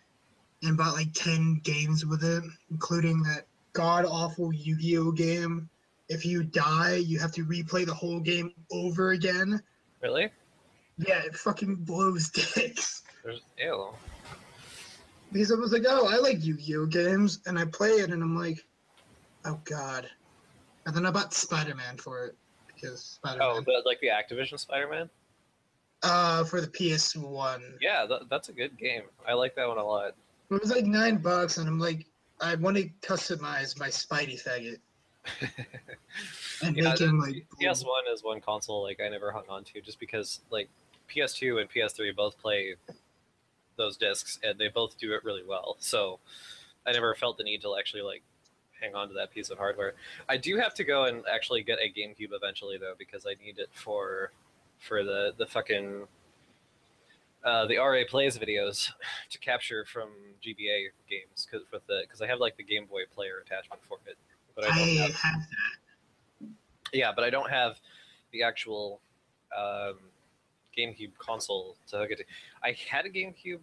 and 0.62 0.76
bought 0.76 0.94
like 0.94 1.12
ten 1.14 1.60
games 1.64 2.06
with 2.06 2.24
it, 2.24 2.44
including 2.70 3.22
that 3.24 3.46
god 3.72 4.04
awful 4.04 4.52
Yu-Gi-Oh 4.52 5.12
game. 5.12 5.68
If 6.08 6.24
you 6.26 6.42
die, 6.42 6.96
you 6.96 7.18
have 7.20 7.32
to 7.32 7.44
replay 7.44 7.86
the 7.86 7.94
whole 7.94 8.20
game 8.20 8.52
over 8.72 9.10
again. 9.10 9.62
Really? 10.02 10.30
Yeah, 10.98 11.22
it 11.22 11.36
fucking 11.36 11.76
blows 11.76 12.30
dicks. 12.54 13.02
There's 13.22 13.40
ew. 13.58 13.90
because 15.32 15.52
I 15.52 15.54
was 15.54 15.72
like, 15.72 15.84
oh, 15.86 16.08
I 16.08 16.16
like 16.16 16.44
Yu-Gi-Oh 16.44 16.86
games, 16.86 17.40
and 17.46 17.58
I 17.58 17.64
play 17.64 17.90
it, 17.90 18.10
and 18.10 18.22
I'm 18.22 18.36
like, 18.36 18.64
oh 19.44 19.60
god. 19.64 20.08
And 20.86 20.96
then 20.96 21.06
I 21.06 21.10
bought 21.10 21.34
Spider-Man 21.34 21.98
for 21.98 22.24
it 22.24 22.36
because 22.80 23.18
Spider-Man 23.22 23.48
Oh, 23.48 23.60
the, 23.60 23.82
like 23.84 24.00
the 24.00 24.08
Activision 24.08 24.58
Spider-Man? 24.58 25.08
uh 26.02 26.44
for 26.44 26.60
the 26.62 26.66
PS1. 26.68 27.60
Yeah, 27.80 28.06
th- 28.06 28.22
that's 28.30 28.48
a 28.48 28.52
good 28.52 28.78
game. 28.78 29.02
I 29.28 29.34
like 29.34 29.54
that 29.56 29.68
one 29.68 29.76
a 29.78 29.84
lot. 29.84 30.14
It 30.50 30.60
was 30.60 30.70
like 30.70 30.86
nine 30.86 31.18
bucks, 31.18 31.58
and 31.58 31.68
I'm 31.68 31.78
like, 31.78 32.06
I 32.40 32.54
want 32.54 32.76
to 32.78 32.88
customize 33.02 33.78
my 33.78 33.88
Spidey 33.88 34.42
faggot 34.42 34.78
and 36.62 36.74
Yeah, 36.76 36.90
make 36.90 37.00
him 37.00 37.18
like. 37.18 37.46
PS1 37.60 37.84
is 38.12 38.24
one 38.24 38.40
console 38.40 38.82
like 38.82 38.98
I 39.04 39.08
never 39.10 39.30
hung 39.30 39.44
on 39.50 39.62
to 39.64 39.80
just 39.82 40.00
because 40.00 40.40
like 40.50 40.68
PS2 41.14 41.60
and 41.60 41.68
PS3 41.70 42.16
both 42.16 42.38
play 42.38 42.76
those 43.76 43.96
discs 43.98 44.38
and 44.42 44.58
they 44.58 44.68
both 44.68 44.98
do 44.98 45.12
it 45.12 45.22
really 45.24 45.44
well. 45.46 45.76
So 45.80 46.18
I 46.86 46.92
never 46.92 47.14
felt 47.14 47.36
the 47.36 47.44
need 47.44 47.60
to 47.62 47.76
actually 47.78 48.02
like 48.02 48.22
hang 48.80 48.94
on 48.94 49.08
to 49.08 49.14
that 49.14 49.30
piece 49.32 49.50
of 49.50 49.58
hardware. 49.58 49.94
I 50.28 50.36
do 50.36 50.56
have 50.56 50.74
to 50.74 50.84
go 50.84 51.04
and 51.04 51.22
actually 51.32 51.62
get 51.62 51.78
a 51.78 51.88
GameCube 51.88 52.30
eventually 52.32 52.78
though 52.78 52.94
because 52.98 53.26
I 53.26 53.34
need 53.42 53.58
it 53.58 53.68
for 53.72 54.32
for 54.78 55.04
the 55.04 55.32
the 55.36 55.46
fucking 55.46 56.06
uh, 57.44 57.66
the 57.66 57.78
RA 57.78 58.02
plays 58.08 58.38
videos 58.38 58.90
to 59.30 59.38
capture 59.38 59.84
from 59.84 60.08
GBA 60.44 60.88
games 61.08 61.46
cause 61.50 61.62
with 61.72 61.86
the 61.86 62.02
because 62.02 62.20
I 62.20 62.26
have 62.26 62.38
like 62.38 62.56
the 62.56 62.62
Game 62.62 62.86
Boy 62.86 63.02
Player 63.14 63.42
attachment 63.44 63.82
for 63.88 63.98
it, 64.06 64.16
but 64.54 64.64
I 64.64 64.68
I 64.68 64.78
don't 64.78 64.96
have 64.96 65.14
have 65.14 65.40
that. 66.40 66.48
yeah, 66.92 67.12
but 67.14 67.24
I 67.24 67.30
don't 67.30 67.50
have 67.50 67.78
the 68.32 68.42
actual 68.42 69.00
um, 69.56 69.98
GameCube 70.76 71.16
console 71.18 71.76
to 71.88 71.98
hook 71.98 72.10
it 72.10 72.18
to. 72.18 72.24
I 72.62 72.76
had 72.90 73.06
a 73.06 73.10
GameCube 73.10 73.60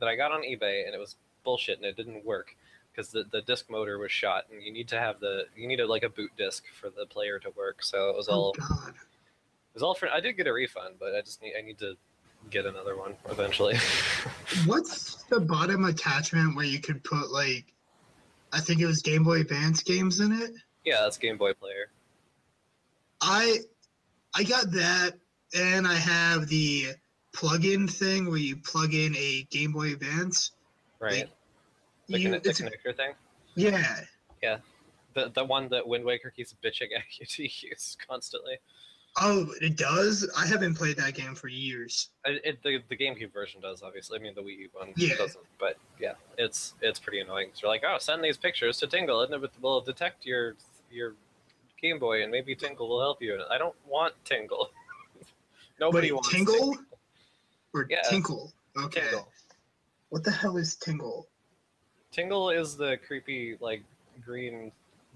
that 0.00 0.08
I 0.08 0.16
got 0.16 0.32
on 0.32 0.42
eBay, 0.42 0.86
and 0.86 0.94
it 0.94 0.98
was 0.98 1.16
bullshit, 1.44 1.78
and 1.78 1.86
it 1.86 1.96
didn't 1.96 2.24
work 2.24 2.56
because 2.98 3.12
the, 3.12 3.24
the 3.30 3.40
disc 3.42 3.70
motor 3.70 3.96
was 3.96 4.10
shot, 4.10 4.46
and 4.52 4.60
you 4.60 4.72
need 4.72 4.88
to 4.88 4.98
have 4.98 5.20
the 5.20 5.44
you 5.56 5.68
need 5.68 5.80
like 5.84 6.02
a 6.02 6.08
boot 6.08 6.32
disc 6.36 6.64
for 6.80 6.90
the 6.90 7.06
player 7.06 7.38
to 7.38 7.50
work. 7.50 7.82
So 7.84 8.10
it 8.10 8.16
was 8.16 8.28
Oh 8.28 8.32
all 8.32 8.52
god. 8.58 8.88
it 8.88 9.74
was 9.74 9.84
all 9.84 9.94
for. 9.94 10.08
I 10.10 10.18
did 10.18 10.32
get 10.36 10.48
a 10.48 10.52
refund, 10.52 10.96
but 10.98 11.14
I 11.14 11.20
just 11.20 11.40
need 11.40 11.52
I 11.56 11.62
need 11.62 11.78
to 11.78 11.94
get 12.50 12.66
another 12.66 12.96
one 12.96 13.14
eventually. 13.30 13.76
What's 14.66 15.22
the 15.24 15.38
bottom 15.38 15.84
attachment 15.84 16.56
where 16.56 16.64
you 16.64 16.80
could 16.80 17.04
put 17.04 17.30
like, 17.30 17.66
I 18.52 18.58
think 18.58 18.80
it 18.80 18.86
was 18.86 19.00
Game 19.00 19.22
Boy 19.22 19.40
Advance 19.42 19.82
games 19.84 20.18
in 20.18 20.32
it? 20.32 20.50
yeah, 20.84 21.02
that's 21.02 21.18
Game 21.18 21.36
Boy 21.36 21.52
Player. 21.54 21.90
I 23.20 23.58
I 24.34 24.42
got 24.42 24.72
that 24.72 25.12
and 25.56 25.86
I 25.86 25.94
have 25.94 26.48
the 26.48 26.94
plug-in 27.32 27.86
thing 27.86 28.26
where 28.28 28.38
you 28.38 28.56
plug 28.56 28.92
in 28.92 29.14
a 29.16 29.46
Game 29.50 29.70
Boy 29.72 29.92
Advance. 29.92 30.50
Right. 30.98 31.20
Like, 31.20 31.28
The, 32.08 32.18
You- 32.20 32.30
conne- 32.30 32.42
the 32.42 32.50
it's- 32.50 32.60
connector 32.60 32.96
thing. 32.96 33.12
yeah. 33.54 34.00
Yeah. 34.42 34.58
The 35.14 35.30
the 35.30 35.44
one 35.44 35.68
that 35.70 35.86
Wind 35.86 36.04
Waker 36.04 36.30
keeps 36.30 36.54
bitching 36.62 36.88
at 36.96 37.02
you 37.18 37.26
to 37.36 37.42
use 37.42 37.96
constantly. 38.08 38.58
Oh, 39.20 39.52
it 39.60 39.76
does. 39.76 40.30
I 40.36 40.46
haven't 40.46 40.74
played 40.74 40.96
that 40.98 41.14
game 41.14 41.34
for 41.34 41.48
years. 41.48 42.10
I- 42.24 42.38
It, 42.44 42.62
the 42.62 42.82
the 42.88 42.96
GameCube 42.96 43.32
version 43.32 43.60
does 43.60 43.82
obviously. 43.82 44.18
I 44.18 44.22
mean 44.22 44.34
the 44.34 44.42
Wii 44.42 44.58
U 44.58 44.68
one 44.72 44.92
Yeah. 44.96 45.16
doesn't. 45.16 45.44
But 45.58 45.76
yeah, 45.98 46.12
it's 46.36 46.74
it's 46.82 46.98
pretty 47.00 47.20
annoying. 47.20 47.50
So 47.54 47.62
you're 47.62 47.70
like, 47.72 47.82
oh, 47.86 47.98
send 47.98 48.22
these 48.22 48.36
pictures 48.36 48.76
to 48.78 48.86
Tingle, 48.86 49.22
and 49.22 49.32
it 49.34 49.50
will 49.60 49.80
detect 49.80 50.24
your 50.24 50.54
your 50.90 51.14
Game 51.80 51.98
Boy, 51.98 52.22
and 52.22 52.30
maybe 52.30 52.54
Tingle 52.54 52.88
will 52.88 53.00
help 53.00 53.20
you. 53.22 53.34
And 53.34 53.42
I 53.50 53.58
don't 53.58 53.74
want 53.86 54.14
Tingle. 54.24 54.70
Nobody 55.80 56.08
Wait, 56.08 56.14
wants 56.14 56.28
Tingle 56.30 56.76
or 57.74 57.86
Yeah. 57.90 58.02
Tinkle? 58.08 58.52
Okay. 58.76 59.00
Tingle. 59.00 59.28
What 60.10 60.22
the 60.24 60.30
hell 60.30 60.56
is 60.58 60.76
Tingle? 60.76 61.28
Tingle 62.18 62.50
is 62.50 62.76
the 62.76 62.98
creepy 63.06 63.56
like 63.60 63.84
green 64.24 64.72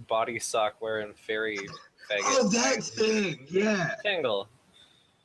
body 0.06 0.38
sock 0.38 0.80
wearing 0.80 1.12
fairy 1.14 1.58
faggot. 2.08 2.20
Oh, 2.22 2.48
that 2.50 2.84
thing. 2.84 3.44
Yeah. 3.50 3.96
Tingle. 4.04 4.48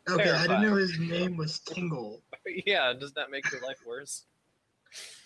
Okay, 0.09 0.31
I 0.31 0.47
didn't 0.47 0.63
know 0.63 0.75
his 0.75 0.97
name 0.97 1.37
was 1.37 1.59
Tingle. 1.59 2.23
yeah, 2.65 2.93
does 2.99 3.13
that 3.13 3.29
make 3.29 3.51
your 3.51 3.61
life 3.61 3.77
worse? 3.85 4.23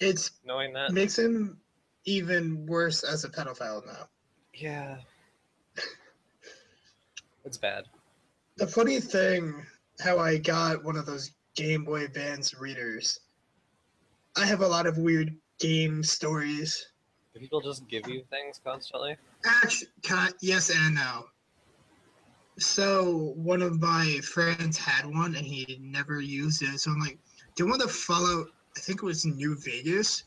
It's 0.01 0.31
Knowing 0.43 0.73
that? 0.73 0.91
makes 0.91 1.17
him 1.17 1.57
even 2.03 2.65
worse 2.65 3.03
as 3.03 3.23
a 3.23 3.29
pedophile 3.29 3.85
now. 3.85 4.09
Yeah. 4.53 4.97
It's 7.43 7.57
bad. 7.57 7.85
The 8.57 8.67
funny 8.67 8.99
thing, 8.99 9.65
how 9.99 10.19
I 10.19 10.37
got 10.37 10.83
one 10.83 10.95
of 10.95 11.07
those 11.07 11.31
Game 11.55 11.83
Boy 11.83 12.03
Advance 12.03 12.53
readers. 12.53 13.19
I 14.37 14.45
have 14.45 14.61
a 14.61 14.67
lot 14.67 14.85
of 14.85 14.99
weird 14.99 15.35
game 15.61 16.03
stories. 16.03 16.87
Do 17.33 17.39
people 17.39 17.61
just 17.61 17.87
give 17.87 18.07
you 18.07 18.23
things 18.29 18.59
constantly? 18.63 19.15
Actually, 19.45 19.87
yes 20.41 20.69
and 20.69 20.95
no. 20.95 21.25
So 22.57 23.33
one 23.35 23.61
of 23.61 23.79
my 23.79 24.19
friends 24.23 24.77
had 24.77 25.05
one 25.05 25.35
and 25.35 25.45
he 25.45 25.79
never 25.81 26.19
used 26.19 26.61
it. 26.61 26.79
So 26.79 26.91
I'm 26.91 26.99
like, 26.99 27.17
do 27.55 27.63
you 27.63 27.69
want 27.69 27.81
to 27.81 27.87
follow? 27.87 28.47
I 28.75 28.79
think 28.79 29.01
it 29.01 29.05
was 29.05 29.25
New 29.25 29.55
Vegas, 29.55 30.23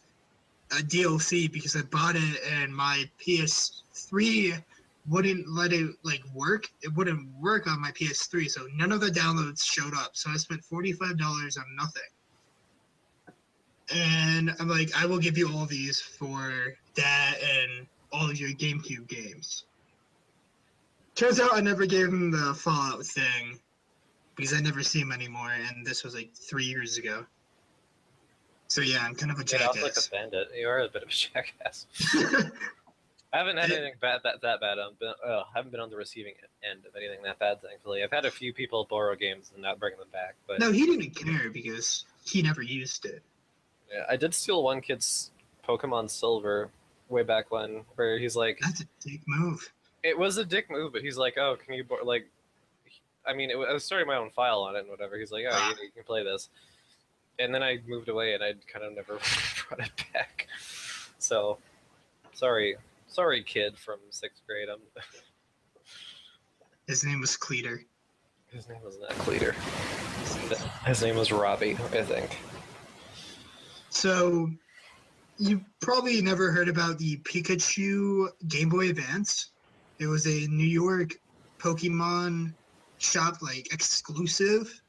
a 0.73 0.77
DLC 0.77 1.51
because 1.53 1.77
I 1.77 1.83
bought 1.83 2.16
it 2.16 2.40
and 2.51 2.75
my 2.75 3.05
PS3 3.20 4.62
wouldn't 5.09 5.49
let 5.49 5.73
it 5.73 5.94
like 6.03 6.23
work. 6.35 6.68
It 6.83 6.94
wouldn't 6.94 7.29
work 7.40 7.66
on 7.66 7.81
my 7.81 7.90
PS3, 7.90 8.49
so 8.49 8.66
none 8.75 8.92
of 8.92 9.01
the 9.01 9.09
downloads 9.09 9.62
showed 9.62 9.94
up. 9.94 10.11
So 10.14 10.31
I 10.31 10.37
spent 10.37 10.64
forty 10.64 10.92
five 10.92 11.18
dollars 11.18 11.57
on 11.57 11.64
nothing. 11.77 12.03
And 13.92 14.55
I'm 14.59 14.68
like, 14.68 14.90
I 14.97 15.07
will 15.07 15.18
give 15.18 15.37
you 15.37 15.49
all 15.53 15.66
these 15.66 16.01
for 16.01 16.75
that 16.94 17.35
and 17.42 17.87
all 18.12 18.31
of 18.31 18.38
your 18.38 18.51
GameCube 18.51 19.07
games. 19.09 19.64
Turns 21.14 21.38
out 21.38 21.51
I 21.53 21.61
never 21.61 21.87
gave 21.87 22.09
him 22.09 22.31
the 22.31 22.55
Fallout 22.55 23.05
thing 23.05 23.59
because 24.37 24.53
I 24.53 24.61
never 24.61 24.83
see 24.83 25.01
him 25.01 25.12
anymore, 25.12 25.53
and 25.53 25.87
this 25.87 26.03
was 26.03 26.14
like 26.14 26.33
three 26.35 26.64
years 26.64 26.99
ago. 26.99 27.25
So 28.68 28.81
yeah, 28.81 28.99
I'm 29.03 29.14
kind 29.14 29.31
of 29.31 29.38
a 29.38 29.44
Get 29.44 29.62
off 29.62 29.77
like 29.77 29.94
jackass. 29.94 30.09
a 30.09 30.11
bandit. 30.11 30.49
You 30.57 30.68
are 30.68 30.81
a 30.81 30.88
bit 30.88 31.03
of 31.03 31.09
a 31.09 31.12
jackass. 31.12 31.87
I 33.33 33.38
haven't 33.38 33.57
had 33.57 33.70
anything 33.70 33.94
bad 34.01 34.20
that 34.25 34.40
that 34.42 34.61
bad. 34.61 34.79
On, 34.79 34.94
been, 34.99 35.12
uh, 35.25 35.42
haven't 35.55 35.70
been 35.70 35.81
on 35.81 35.90
the 35.90 35.97
receiving 35.97 36.35
end 36.68 36.81
of 36.87 36.97
anything 36.97 37.23
that 37.25 37.38
bad. 37.38 37.61
Thankfully, 37.62 38.03
I've 38.03 38.11
had 38.11 38.25
a 38.25 38.31
few 38.31 38.53
people 38.53 38.87
borrow 38.88 39.14
games 39.14 39.51
and 39.53 39.62
not 39.62 39.79
bring 39.79 39.97
them 39.99 40.09
back. 40.12 40.35
But 40.47 40.61
no, 40.61 40.73
he 40.73 40.87
didn't 40.87 41.14
care 41.14 41.51
because 41.51 42.05
he 42.25 42.42
never 42.42 42.62
used 42.62 43.07
it. 43.07 43.23
Yeah, 43.92 44.05
I 44.09 44.16
did 44.16 44.35
steal 44.35 44.62
one 44.62 44.81
kid's 44.81 45.31
Pokemon 45.68 46.11
Silver 46.11 46.70
way 47.09 47.23
back 47.23 47.51
when, 47.51 47.83
where 47.97 48.18
he's 48.18 48.37
like, 48.37 48.59
That's 48.61 48.81
a 48.81 48.87
dick 49.01 49.20
move. 49.27 49.70
it 50.03 50.18
was 50.18 50.37
a 50.38 50.44
dick 50.44 50.70
move, 50.70 50.92
but 50.92 51.03
he's 51.03 51.16
like, 51.16 51.37
oh, 51.38 51.57
can 51.62 51.75
you 51.75 51.85
bor-? 51.85 52.03
like? 52.05 52.27
I 53.27 53.33
mean, 53.33 53.51
it, 53.51 53.57
was- 53.59 53.68
I 53.70 53.73
was 53.73 53.85
starting 53.85 54.07
my 54.07 54.16
own 54.16 54.31
file 54.31 54.61
on 54.62 54.77
it 54.77 54.81
and 54.81 54.88
whatever. 54.90 55.16
He's 55.18 55.33
like, 55.33 55.44
oh, 55.47 55.53
Ah. 55.53 55.70
you, 55.70 55.85
you 55.87 55.90
can 55.94 56.05
play 56.05 56.23
this, 56.25 56.49
and 57.38 57.55
then 57.55 57.62
I 57.62 57.79
moved 57.87 58.09
away 58.09 58.35
and 58.35 58.42
I 58.42 58.53
kind 58.73 58.85
of 58.85 58.94
never 58.94 59.18
brought 59.68 59.81
it 59.87 59.92
back. 60.12 60.47
So, 61.18 61.57
sorry, 62.35 62.77
sorry, 63.07 63.42
kid 63.42 63.79
from 63.79 63.99
sixth 64.11 64.42
grade. 64.47 64.68
I'm. 64.68 64.81
His 66.87 67.03
name 67.05 67.20
was 67.20 67.37
Cleater. 67.37 67.83
His 68.53 68.68
name 68.68 68.79
was 68.85 68.99
not 69.01 69.11
Cleater. 69.11 69.55
His 70.87 71.03
name 71.03 71.16
was 71.16 71.33
Robbie, 71.33 71.73
I 71.92 72.03
think. 72.03 72.38
So, 73.94 74.50
you 75.38 75.64
probably 75.80 76.20
never 76.20 76.50
heard 76.50 76.68
about 76.68 76.98
the 76.98 77.16
Pikachu 77.18 78.28
Game 78.48 78.68
Boy 78.68 78.90
Advance. 78.90 79.52
It 79.98 80.07
was 80.07 80.26
a 80.26 80.46
New 80.48 80.66
York 80.66 81.12
Pokemon 81.59 82.52
shop, 82.98 83.40
like 83.40 83.72
exclusive. 83.72 84.80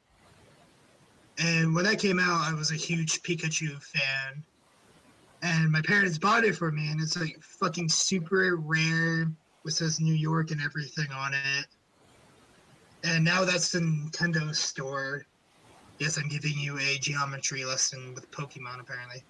And 1.38 1.74
when 1.74 1.84
that 1.84 1.98
came 1.98 2.18
out, 2.18 2.50
I 2.50 2.52
was 2.52 2.72
a 2.72 2.74
huge 2.74 3.22
Pikachu 3.22 3.80
fan. 3.80 4.42
And 5.42 5.70
my 5.70 5.82
parents 5.82 6.18
bought 6.18 6.44
it 6.44 6.56
for 6.56 6.72
me, 6.72 6.90
and 6.90 7.00
it's 7.00 7.16
like 7.16 7.38
fucking 7.40 7.88
super 7.88 8.56
rare. 8.56 9.30
It 9.64 9.70
says 9.70 10.00
New 10.00 10.14
York 10.14 10.50
and 10.50 10.60
everything 10.60 11.10
on 11.12 11.32
it. 11.32 11.66
And 13.04 13.24
now 13.24 13.44
that's 13.44 13.70
the 13.70 13.80
Nintendo 13.80 14.54
store. 14.54 15.24
Yes, 15.98 16.18
I'm 16.18 16.28
giving 16.28 16.58
you 16.58 16.78
a 16.78 16.98
geometry 16.98 17.64
lesson 17.64 18.14
with 18.14 18.30
Pokemon, 18.30 18.80
apparently. 18.80 19.24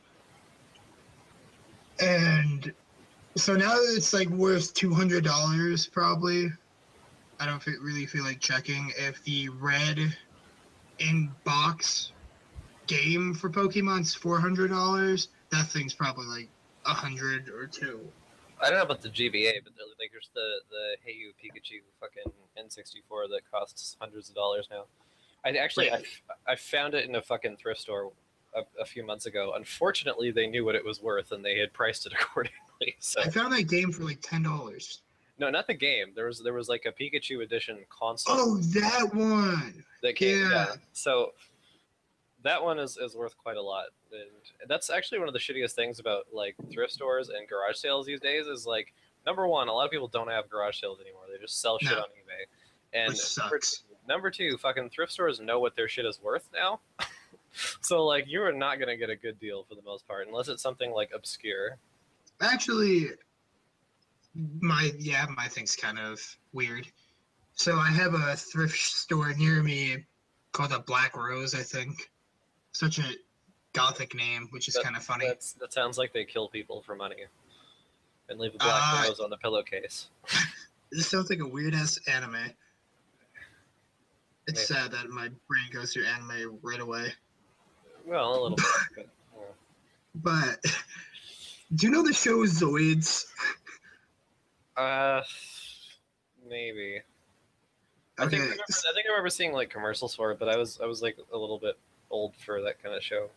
And 2.01 2.73
so 3.37 3.55
now 3.55 3.75
it's 3.77 4.13
like 4.13 4.29
worth 4.29 4.75
two 4.75 4.93
hundred 4.93 5.25
dollars, 5.25 5.87
probably. 5.87 6.51
I 7.39 7.47
don't 7.47 7.65
really 7.67 8.07
feel 8.07 8.25
like 8.25 8.41
checking 8.41 8.93
if 8.97 9.23
the 9.25 9.49
red 9.51 9.99
in 10.99 11.31
box 11.45 12.13
game 12.87 13.35
for 13.35 13.51
Pokemon's 13.51 14.15
four 14.15 14.41
hundred 14.41 14.71
dollars. 14.71 15.29
That 15.51 15.67
thing's 15.67 15.95
probably 15.95 16.27
like 16.27 16.49
a 16.85 16.95
hundred 16.95 17.49
or 17.49 17.67
two. 17.67 18.01
I 18.61 18.71
don't 18.71 18.79
know 18.79 18.85
about 18.85 19.03
the 19.03 19.11
GBA, 19.11 19.63
but 19.65 19.73
like 20.01 20.11
there's 20.13 20.31
the 20.35 20.61
the 20.71 20.97
Hey 21.05 21.13
You 21.13 21.33
Pikachu 21.41 21.83
fucking 22.01 22.33
N64 22.59 23.29
that 23.31 23.43
costs 23.51 23.97
hundreds 24.01 24.29
of 24.31 24.35
dollars 24.35 24.67
now. 24.71 24.85
I 25.47 25.51
actually 25.57 25.91
I, 25.93 26.03
I 26.47 26.57
found 26.57 26.95
it 26.95 27.09
in 27.09 27.15
a 27.15 27.23
fucking 27.23 27.57
thrift 27.57 27.81
store 27.81 28.13
a, 28.55 28.63
a 28.81 28.85
few 28.85 29.05
months 29.07 29.27
ago. 29.27 29.53
Unfortunately, 29.57 30.31
they 30.31 30.47
knew 30.47 30.65
what 30.65 30.75
it 30.75 30.85
was 30.85 31.01
worth 31.01 31.33
and 31.33 31.45
they 31.45 31.59
had 31.59 31.73
priced 31.73 32.07
it 32.07 32.13
accordingly. 32.21 32.97
So 32.99 33.21
I 33.23 33.31
found 33.31 33.53
that 33.55 33.65
game 33.69 33.93
for 33.93 34.03
like 34.05 34.21
ten 34.23 34.43
dollars. 34.43 35.03
no, 35.39 35.49
not 35.51 35.67
the 35.67 35.75
game. 35.75 36.09
There 36.15 36.27
was 36.27 36.43
there 36.43 36.53
was 36.55 36.69
like 36.69 36.85
a 36.87 36.93
Pikachu 36.93 37.43
edition 37.43 37.79
console 37.89 38.35
Oh, 38.37 38.57
that 38.59 39.15
one. 39.15 39.85
that 40.03 40.17
came. 40.17 40.39
Yeah. 40.43 40.51
yeah. 40.51 40.67
So 40.93 41.33
that 42.43 42.63
one 42.63 42.79
is, 42.79 42.97
is 42.97 43.17
worth 43.17 43.37
quite 43.39 43.57
a 43.57 43.63
lot, 43.63 43.87
and 44.13 44.69
that's 44.69 44.89
actually 44.91 45.19
one 45.19 45.27
of 45.27 45.35
the 45.35 45.41
shittiest 45.41 45.73
things 45.73 45.99
about 45.99 46.25
like 46.33 46.55
thrift 46.73 46.93
stores 46.93 47.29
and 47.29 47.49
garage 47.49 47.77
sales 47.77 48.07
these 48.07 48.21
days. 48.21 48.47
Is 48.47 48.67
like 48.67 48.93
number 49.27 49.47
one, 49.49 49.69
a 49.69 49.73
lot 49.73 49.85
of 49.85 49.91
people 49.91 50.09
don't 50.09 50.29
have 50.31 50.49
garage 50.49 50.81
sales 50.81 51.01
anymore. 51.01 51.23
They 51.33 51.41
just 51.41 51.61
sell 51.61 51.79
shit 51.79 51.91
No. 51.93 51.99
on 51.99 52.05
eBay. 52.05 52.45
And 52.93 53.09
Which 53.13 53.19
sucks. 53.21 53.83
Number 54.09 54.31
two, 54.31 54.57
fucking 54.59 54.91
thrift 54.91 55.13
stores 55.13 55.41
know 55.41 55.59
what 55.61 55.77
their 55.77 55.89
shit 55.89 56.05
is 56.07 56.21
worth 56.23 56.49
now. 56.53 56.81
so 57.81 58.05
like 58.05 58.25
you 58.27 58.43
are 58.43 58.53
not 58.53 58.79
gonna 58.79 58.97
get 58.97 59.11
a 59.11 59.17
good 59.17 59.39
deal 59.41 59.65
for 59.69 59.75
the 59.75 59.83
most 59.83 60.07
part 60.07 60.27
unless 60.27 60.49
it's 60.49 60.63
something 60.63 60.91
like 60.93 61.11
obscure. 61.15 61.79
Actually, 62.41 63.07
my 64.61 64.91
yeah, 64.99 65.27
my 65.37 65.49
thing's 65.49 65.77
kind 65.77 65.99
of 65.99 66.21
weird. 66.53 66.87
So 67.55 67.77
I 67.79 67.89
have 67.89 68.15
a 68.15 68.37
thrift 68.37 68.77
store 68.97 69.33
near 69.35 69.63
me 69.63 70.05
called 70.53 70.73
a 70.73 70.81
Black 70.81 71.17
Rose, 71.17 71.55
I 71.55 71.63
think. 71.63 72.11
Such 72.73 72.99
a 72.99 73.05
gothic 73.73 74.15
name, 74.15 74.49
which 74.51 74.69
is 74.69 74.75
That- 74.75 74.85
kind 74.85 74.97
of 74.97 75.03
funny. 75.03 75.27
That 75.61 75.73
sounds 75.73 75.97
like 75.99 76.13
they 76.13 76.25
kill 76.25 76.49
people 76.49 76.83
for 76.83 76.95
money. 76.95 77.25
And 78.29 78.39
leave 78.41 78.55
a 78.55 78.59
black 78.59 79.05
Uh, 79.05 79.09
rose 79.09 79.21
on 79.21 79.31
the 79.31 79.37
pillowcase. 79.39 80.09
This 80.93 81.09
sounds 81.09 81.31
like 81.31 81.41
a 81.41 81.47
weird 81.49 81.75
ass 81.75 81.99
anime. 82.07 82.37
It's 84.47 84.71
Maybe. 84.71 84.81
sad 84.81 84.93
that 84.93 85.09
my 85.11 85.29
brain 85.49 85.69
goes 85.73 85.93
to 85.95 86.05
anime 86.05 86.59
right 86.63 86.81
away. 86.81 87.13
Well, 88.07 88.31
a 88.31 88.41
little 88.43 88.57
bit. 88.57 88.67
But, 88.95 89.09
yeah. 89.37 90.63
But 90.63 90.77
do 91.75 91.87
you 91.87 91.93
know 91.93 92.03
the 92.03 92.13
show 92.13 92.45
Zoids? 92.45 93.27
Uh, 94.77 95.23
maybe. 96.49 97.01
I 98.19 98.27
think 98.29 98.41
I, 98.41 98.45
remember, 98.45 98.63
I 98.69 98.93
think 98.95 99.07
I 99.07 99.11
remember 99.11 99.31
seeing 99.31 99.53
like 99.53 99.69
commercials 99.69 100.15
for 100.15 100.31
it, 100.31 100.39
but 100.39 100.49
I 100.49 100.57
was 100.57 100.79
I 100.83 100.87
was 100.87 101.03
like 101.03 101.19
a 101.33 101.37
little 101.37 101.59
bit 101.59 101.77
old 102.11 102.35
for 102.37 102.63
that 102.63 102.83
kind 102.83 102.95
of 102.95 103.03
show. 103.03 103.29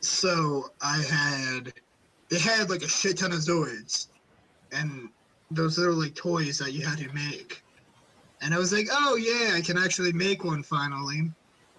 so 0.00 0.70
I 0.80 1.02
had 1.02 1.72
it 2.30 2.40
had 2.40 2.70
like 2.70 2.82
a 2.82 2.88
shit 2.88 3.18
ton 3.18 3.32
of 3.32 3.38
Zoids, 3.38 4.06
and 4.72 5.08
those 5.50 5.78
little 5.78 5.96
like 5.96 6.14
toys 6.14 6.58
that 6.58 6.72
you 6.72 6.86
had 6.86 6.98
to 6.98 7.12
make. 7.12 7.62
And 8.40 8.54
I 8.54 8.58
was 8.58 8.72
like, 8.72 8.86
oh 8.90 9.16
yeah, 9.16 9.56
I 9.56 9.60
can 9.60 9.76
actually 9.76 10.12
make 10.12 10.44
one 10.44 10.62
finally. 10.62 11.30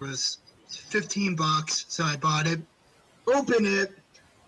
It 0.01 0.05
was 0.05 0.39
fifteen 0.69 1.35
bucks, 1.35 1.85
so 1.87 2.03
I 2.03 2.17
bought 2.17 2.47
it. 2.47 2.59
Open 3.27 3.65
it, 3.65 3.91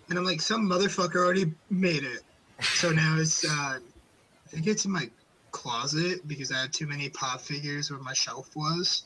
And 0.10 0.18
I'm 0.18 0.26
like, 0.26 0.42
some 0.42 0.68
motherfucker 0.68 1.18
already 1.18 1.54
made 1.70 2.04
it. 2.04 2.24
So 2.62 2.90
now 2.92 3.18
it's, 3.20 3.46
uh, 3.46 3.78
I 3.78 4.50
think 4.50 4.66
it's 4.68 4.86
in 4.86 4.92
my 4.92 5.10
closet 5.52 6.28
because 6.28 6.52
I 6.52 6.62
had 6.62 6.74
too 6.74 6.88
many 6.88 7.10
pop 7.10 7.42
figures 7.42 7.92
where 7.92 8.00
my 8.00 8.14
shelf 8.14 8.50
was. 8.56 9.04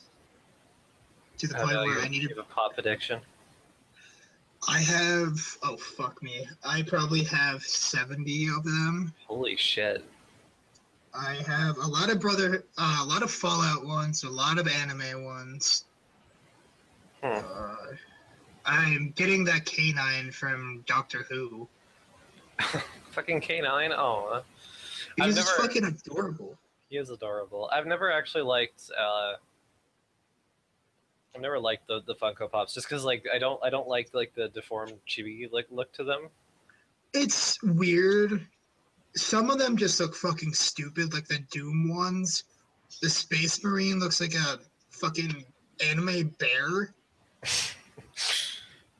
To 1.38 1.46
the 1.46 1.56
I 1.56 1.64
point 1.64 1.76
where 1.76 2.00
I 2.00 2.08
needed. 2.08 2.38
a 2.38 2.42
pop 2.42 2.78
addiction. 2.78 3.20
I 4.68 4.80
have, 4.80 5.38
oh 5.62 5.76
fuck 5.76 6.22
me. 6.22 6.46
I 6.64 6.82
probably 6.82 7.22
have 7.24 7.62
70 7.62 8.48
of 8.56 8.64
them. 8.64 9.12
Holy 9.26 9.56
shit. 9.56 10.04
I 11.18 11.34
have 11.46 11.78
a 11.78 11.86
lot 11.86 12.10
of 12.10 12.20
brother, 12.20 12.64
uh, 12.78 13.00
a 13.02 13.06
lot 13.06 13.22
of 13.22 13.30
Fallout 13.30 13.86
ones, 13.86 14.24
a 14.24 14.30
lot 14.30 14.58
of 14.58 14.68
anime 14.68 15.24
ones. 15.24 15.84
Hmm. 17.22 17.38
Uh, 17.38 17.76
I'm 18.64 19.12
getting 19.16 19.44
that 19.44 19.64
K9 19.64 20.34
from 20.34 20.84
Doctor 20.86 21.24
Who. 21.30 21.68
Fucking 23.12 23.40
K9. 23.40 23.94
Oh, 23.96 24.28
uh, 24.34 24.42
He's 25.24 25.36
never- 25.36 25.48
fucking 25.62 25.84
adorable. 25.84 26.58
he 26.90 26.96
is 26.98 27.08
adorable. 27.10 27.70
I've 27.72 27.86
never 27.86 28.12
actually 28.12 28.42
liked. 28.44 28.90
Uh, 28.98 29.34
I've 31.34 31.40
never 31.40 31.58
liked 31.58 31.86
the, 31.86 32.00
the 32.06 32.14
Funko 32.14 32.50
Pops 32.50 32.74
just 32.74 32.88
because 32.88 33.04
like 33.04 33.24
I 33.32 33.38
don't 33.38 33.58
I 33.62 33.70
don't 33.70 33.88
like 33.88 34.10
like 34.14 34.34
the 34.34 34.48
deformed 34.48 34.94
chibi 35.08 35.50
like 35.52 35.66
look 35.70 35.92
to 35.94 36.04
them. 36.04 36.28
It's 37.14 37.62
weird. 37.62 38.46
Some 39.16 39.50
of 39.50 39.58
them 39.58 39.76
just 39.76 39.98
look 39.98 40.14
fucking 40.14 40.52
stupid, 40.52 41.14
like 41.14 41.26
the 41.26 41.38
Doom 41.50 41.88
ones. 41.88 42.44
The 43.02 43.08
Space 43.08 43.62
Marine 43.64 43.98
looks 43.98 44.20
like 44.20 44.34
a 44.34 44.58
fucking 44.90 45.44
anime 45.84 46.34
bear. 46.38 46.94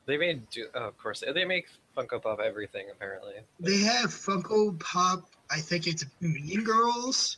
They 0.05 0.17
made 0.17 0.49
do 0.49 0.67
oh, 0.73 0.87
of 0.87 0.97
course 0.97 1.21
they 1.33 1.45
make 1.45 1.67
Funko 1.95 2.21
Pop 2.21 2.39
everything 2.39 2.87
apparently. 2.91 3.33
They 3.59 3.79
have 3.79 4.09
Funko 4.09 4.79
Pop. 4.79 5.29
I 5.51 5.59
think 5.59 5.85
it's 5.85 6.05
Mean 6.21 6.63
Girls. 6.63 7.37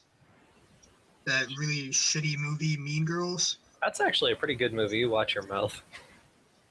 That 1.25 1.47
really 1.57 1.89
shitty 1.89 2.37
movie, 2.37 2.77
Mean 2.77 3.05
Girls. 3.05 3.57
That's 3.81 3.99
actually 3.99 4.33
a 4.33 4.35
pretty 4.35 4.55
good 4.55 4.73
movie. 4.73 5.05
Watch 5.05 5.35
your 5.35 5.47
mouth. 5.47 5.81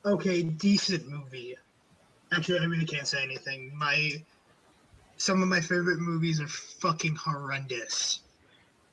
Okay, 0.04 0.42
decent 0.42 1.08
movie. 1.08 1.56
Actually, 2.32 2.60
I 2.60 2.64
really 2.64 2.86
can't 2.86 3.06
say 3.06 3.22
anything. 3.22 3.72
My 3.76 4.22
some 5.18 5.42
of 5.42 5.48
my 5.48 5.60
favorite 5.60 5.98
movies 5.98 6.40
are 6.40 6.48
fucking 6.48 7.14
horrendous 7.16 8.20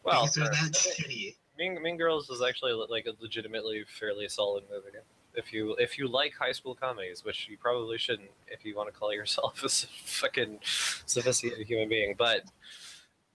Well, 0.04 0.24
because 0.24 0.36
they're 0.36 0.46
that 0.46 0.74
shitty. 0.74 1.36
Mean, 1.58 1.82
mean 1.82 1.96
Girls 1.98 2.30
is 2.30 2.42
actually 2.42 2.74
like 2.74 3.06
a 3.06 3.14
legitimately 3.22 3.86
fairly 3.88 4.28
solid 4.28 4.66
movie. 4.70 4.98
If 5.36 5.54
you 5.54 5.76
if 5.76 5.98
you 5.98 6.08
like 6.08 6.34
high 6.34 6.52
school 6.52 6.76
comedies, 6.76 7.24
which 7.24 7.48
you 7.48 7.58
probably 7.58 7.98
shouldn't, 7.98 8.30
if 8.48 8.66
you 8.66 8.76
want 8.76 8.92
to 8.92 8.98
call 9.00 9.14
yourself 9.14 9.64
a 9.64 9.70
fucking 9.70 10.60
sophisticated 11.06 11.66
human 11.66 11.88
being, 11.88 12.16
but 12.18 12.42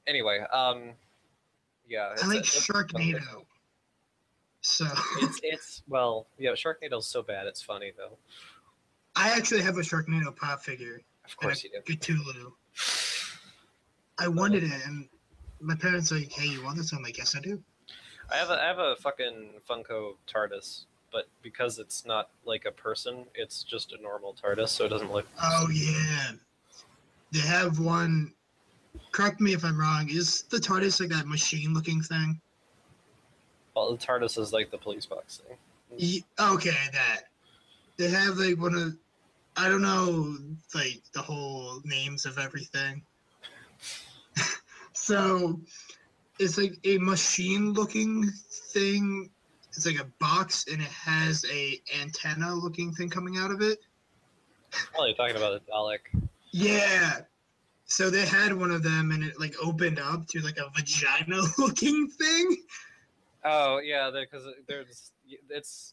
anyway, 0.07 0.41
um, 0.53 0.91
yeah, 1.89 2.15
I 2.23 2.27
like 2.27 2.41
a- 2.41 2.43
Sharknado. 2.43 3.45
So 4.63 4.87
It's 5.19 5.41
it's 5.43 5.83
well, 5.89 6.27
yeah, 6.39 6.51
Sharknado's 6.51 7.07
so 7.07 7.23
bad 7.23 7.47
it's 7.47 7.63
funny 7.63 7.93
though. 7.97 8.19
I 9.17 9.31
actually 9.31 9.63
have 9.63 9.77
a 9.77 9.81
Sharknado 9.81 10.35
pop 10.37 10.63
figure, 10.63 11.01
Of 11.25 11.37
course 11.37 11.65
you 11.65 11.71
do. 11.71 11.97
Cthulhu. 11.97 12.53
I 14.19 14.29
wanted 14.29 14.65
uh, 14.65 14.67
it, 14.67 14.87
and 14.87 15.09
my 15.61 15.75
parents 15.75 16.11
were 16.11 16.19
like, 16.19 16.33
"Hey, 16.33 16.49
you 16.49 16.63
want 16.63 16.77
this?" 16.77 16.93
I'm 16.93 17.03
like, 17.03 17.19
"Yes, 17.19 17.35
I 17.37 17.41
do." 17.41 17.63
I 18.33 18.37
have 18.37 18.51
a 18.51 18.63
I 18.63 18.67
have 18.67 18.79
a 18.79 18.97
fucking 18.97 19.61
Funko 19.69 20.15
TARDIS, 20.27 20.85
but 21.11 21.29
because 21.43 21.79
it's 21.79 22.05
not 22.05 22.31
like 22.45 22.65
a 22.65 22.71
person, 22.71 23.27
it's 23.35 23.63
just 23.63 23.93
a 23.93 24.03
normal 24.03 24.35
TARDIS, 24.35 24.69
so 24.69 24.85
it 24.85 24.89
doesn't 24.91 25.13
look. 25.13 25.27
Oh 25.43 25.69
yeah, 25.73 26.33
they 27.33 27.41
have 27.41 27.79
one. 27.79 28.33
Correct 29.13 29.41
me 29.41 29.53
if 29.53 29.65
I'm 29.65 29.79
wrong. 29.79 30.09
Is 30.11 30.43
the 30.43 30.59
TARDIS 30.59 31.01
like 31.01 31.11
that 31.11 31.27
machine-looking 31.27 32.03
thing? 32.03 32.41
Well, 33.75 33.93
the 33.93 33.99
TARDIS 33.99 34.39
is 34.39 34.53
like 34.53 34.71
the 34.71 34.79
police 34.79 35.07
box 35.07 35.39
thing. 35.39 35.57
Ye- 35.97 36.25
okay, 36.39 36.77
that. 36.93 37.23
They 37.97 38.09
have 38.09 38.37
like 38.37 38.59
one 38.59 38.75
of. 38.75 38.97
I 39.61 39.69
don't 39.69 39.83
know, 39.83 40.39
like 40.75 41.03
the 41.13 41.21
whole 41.21 41.83
names 41.85 42.25
of 42.25 42.39
everything. 42.39 43.03
so, 44.95 45.61
it's 46.39 46.57
like 46.57 46.79
a 46.85 46.97
machine-looking 46.97 48.31
thing. 48.73 49.29
It's 49.77 49.85
like 49.85 50.01
a 50.01 50.09
box, 50.19 50.65
and 50.73 50.81
it 50.81 50.89
has 50.89 51.45
a 51.53 51.79
antenna-looking 52.01 52.95
thing 52.95 53.11
coming 53.11 53.37
out 53.37 53.51
of 53.51 53.61
it. 53.61 53.81
Oh, 54.99 55.05
you're 55.05 55.15
talking 55.15 55.37
about 55.37 55.61
the 55.61 55.71
Dalek. 55.71 56.29
Yeah. 56.53 57.19
So 57.85 58.09
they 58.09 58.25
had 58.25 58.55
one 58.55 58.71
of 58.71 58.83
them, 58.83 59.11
and 59.11 59.23
it 59.23 59.39
like 59.39 59.55
opened 59.63 59.99
up 59.99 60.27
to 60.29 60.41
like 60.41 60.57
a 60.57 60.71
vagina-looking 60.75 62.09
thing. 62.19 62.57
Oh 63.45 63.79
yeah, 63.79 64.11
because 64.11 64.47
there's 64.67 65.13
it's 65.51 65.93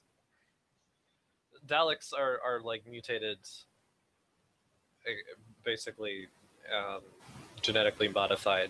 Daleks 1.67 2.13
are 2.13 2.39
are 2.45 2.61
like 2.61 2.83
mutated, 2.89 3.37
uh, 5.05 5.11
basically 5.63 6.27
um, 6.75 7.01
genetically 7.61 8.07
modified 8.07 8.69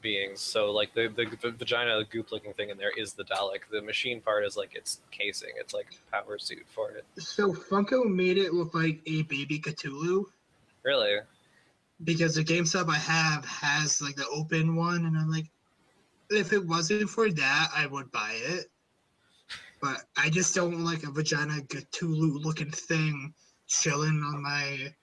beings. 0.00 0.40
So 0.40 0.70
like 0.72 0.92
the 0.94 1.08
the, 1.08 1.24
the 1.40 1.52
vagina 1.52 2.02
goop 2.10 2.32
looking 2.32 2.52
thing 2.52 2.70
in 2.70 2.76
there 2.78 2.92
is 2.96 3.12
the 3.12 3.24
Dalek. 3.24 3.60
The 3.70 3.80
machine 3.82 4.20
part 4.20 4.44
is 4.44 4.56
like 4.56 4.74
its 4.74 5.00
casing. 5.10 5.50
It's 5.56 5.72
like 5.72 5.86
a 5.92 6.22
power 6.22 6.38
suit 6.38 6.64
for 6.68 6.90
it. 6.90 7.04
So 7.18 7.52
Funko 7.52 8.04
made 8.04 8.38
it 8.38 8.52
look 8.52 8.74
like 8.74 9.00
a 9.06 9.22
baby 9.22 9.60
Cthulhu 9.60 10.24
Really? 10.82 11.18
because 12.04 12.34
the 12.34 12.42
GameStop 12.42 12.88
I 12.88 12.96
have 12.96 13.44
has 13.44 14.02
like 14.02 14.16
the 14.16 14.26
open 14.28 14.74
one, 14.74 15.06
and 15.06 15.16
I'm 15.16 15.30
like, 15.30 15.46
if 16.30 16.52
it 16.52 16.66
wasn't 16.66 17.08
for 17.08 17.30
that, 17.30 17.68
I 17.74 17.86
would 17.86 18.10
buy 18.10 18.32
it. 18.34 18.66
But 19.82 20.04
I 20.16 20.30
just 20.30 20.54
don't 20.54 20.84
like 20.84 21.02
a 21.02 21.10
vagina 21.10 21.54
Cthulhu 21.62 22.42
looking 22.42 22.70
thing 22.70 23.34
chilling 23.66 24.22
on 24.24 24.40
my 24.40 24.94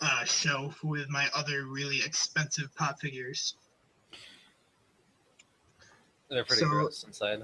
uh, 0.00 0.24
shelf 0.24 0.78
with 0.84 1.10
my 1.10 1.28
other 1.34 1.66
really 1.66 1.98
expensive 1.98 2.72
pop 2.76 3.00
figures. 3.00 3.56
They're 6.30 6.44
pretty 6.44 6.60
So- 6.62 6.68
gross 6.68 7.02
inside. 7.02 7.42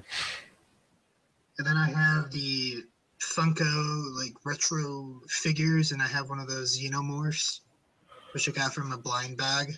And 1.58 1.66
then 1.66 1.76
I 1.76 1.90
have 1.90 2.30
the 2.30 2.84
Funko 3.18 4.14
like 4.14 4.34
retro 4.44 5.20
figures, 5.28 5.90
and 5.90 6.00
I 6.02 6.06
have 6.06 6.28
one 6.28 6.38
of 6.38 6.46
those 6.48 6.78
Xenomorphs, 6.78 7.60
which 8.32 8.48
I 8.48 8.52
got 8.52 8.74
from 8.74 8.92
a 8.92 8.98
blind 8.98 9.38
bag. 9.38 9.76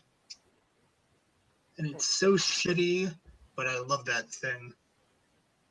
And 1.79 1.87
it's 1.87 2.05
so 2.05 2.33
shitty, 2.33 3.15
but 3.55 3.69
I 3.69 3.79
love 3.79 4.05
that 4.07 4.29
thing. 4.29 4.75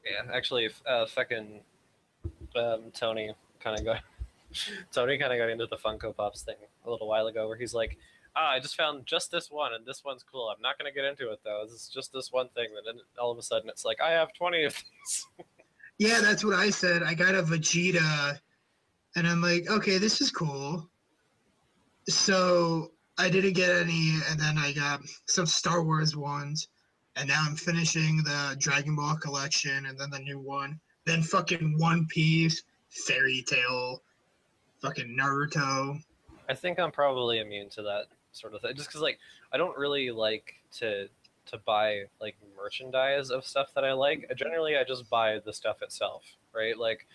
Yeah, 0.09 0.31
actually, 0.33 0.69
uh, 0.85 1.05
fucking 1.05 1.61
um, 2.55 2.91
Tony 2.93 3.33
kind 3.59 3.79
of 3.79 3.85
got 3.85 4.01
Tony 4.91 5.17
kind 5.17 5.33
of 5.33 5.39
got 5.39 5.49
into 5.49 5.67
the 5.67 5.77
Funko 5.77 6.15
Pops 6.15 6.41
thing 6.43 6.55
a 6.85 6.89
little 6.89 7.07
while 7.07 7.27
ago, 7.27 7.47
where 7.47 7.57
he's 7.57 7.73
like, 7.73 7.97
"Ah, 8.35 8.51
I 8.51 8.59
just 8.59 8.75
found 8.75 9.05
just 9.05 9.31
this 9.31 9.51
one, 9.51 9.73
and 9.73 9.85
this 9.85 10.03
one's 10.05 10.23
cool. 10.23 10.53
I'm 10.55 10.61
not 10.61 10.77
gonna 10.77 10.91
get 10.91 11.05
into 11.05 11.31
it 11.31 11.39
though. 11.43 11.63
This 11.65 11.73
is 11.73 11.91
just 11.93 12.13
this 12.13 12.31
one 12.31 12.49
thing." 12.49 12.67
And 12.77 12.97
then 12.97 13.03
all 13.19 13.31
of 13.31 13.37
a 13.37 13.41
sudden, 13.41 13.69
it's 13.69 13.85
like, 13.85 14.01
"I 14.01 14.11
have 14.11 14.33
20 14.33 14.63
of 14.63 14.73
these." 14.73 15.27
Yeah, 15.99 16.21
that's 16.21 16.45
what 16.45 16.53
I 16.53 16.69
said. 16.69 17.01
I 17.01 17.15
got 17.15 17.33
a 17.33 17.41
Vegeta, 17.41 18.39
and 19.15 19.27
I'm 19.27 19.41
like, 19.41 19.67
okay, 19.69 19.97
this 19.97 20.21
is 20.21 20.29
cool. 20.29 20.87
So 22.07 22.91
I 23.17 23.29
didn't 23.29 23.53
get 23.53 23.71
any, 23.71 24.13
and 24.29 24.39
then 24.39 24.59
I 24.59 24.73
got 24.73 25.01
some 25.25 25.47
Star 25.47 25.83
Wars 25.83 26.15
ones, 26.15 26.67
and 27.17 27.27
now 27.27 27.43
I'm 27.45 27.55
finishing 27.55 28.17
the 28.23 28.55
Dragon 28.59 28.95
Ball 28.95 29.17
collection, 29.17 29.87
and 29.87 29.99
then 29.99 30.09
the 30.11 30.19
new 30.19 30.39
one, 30.39 30.79
then 31.05 31.23
fucking 31.23 31.77
One 31.77 32.05
Piece, 32.07 32.63
Fairy 32.89 33.43
Tail, 33.47 34.01
fucking 34.81 35.17
Naruto. 35.19 35.99
I 36.47 36.53
think 36.53 36.79
I'm 36.79 36.91
probably 36.91 37.39
immune 37.39 37.69
to 37.71 37.81
that 37.83 38.05
sort 38.31 38.53
of 38.53 38.61
thing, 38.61 38.75
just 38.75 38.89
because 38.89 39.01
like 39.01 39.19
I 39.51 39.57
don't 39.57 39.77
really 39.77 40.11
like 40.11 40.53
to 40.77 41.09
to 41.47 41.57
buy 41.57 42.03
like 42.21 42.35
merchandise 42.55 43.31
of 43.31 43.45
stuff 43.45 43.73
that 43.73 43.83
I 43.83 43.93
like. 43.93 44.31
Generally, 44.35 44.77
I 44.77 44.83
just 44.83 45.09
buy 45.09 45.39
the 45.43 45.53
stuff 45.53 45.81
itself, 45.81 46.23
right? 46.53 46.77
Like, 46.77 47.07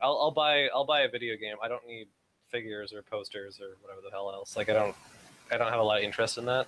I'll 0.00 0.18
I'll 0.20 0.30
buy 0.30 0.68
I'll 0.68 0.86
buy 0.86 1.00
a 1.00 1.08
video 1.08 1.36
game. 1.36 1.56
I 1.62 1.68
don't 1.68 1.86
need 1.86 2.06
figures 2.48 2.92
or 2.92 3.02
posters 3.02 3.60
or 3.60 3.76
whatever 3.82 4.00
the 4.02 4.10
hell 4.10 4.30
else. 4.32 4.56
Like, 4.56 4.68
I 4.68 4.72
don't 4.74 4.94
I 5.50 5.56
don't 5.56 5.70
have 5.70 5.80
a 5.80 5.82
lot 5.82 5.98
of 5.98 6.04
interest 6.04 6.38
in 6.38 6.44
that, 6.44 6.66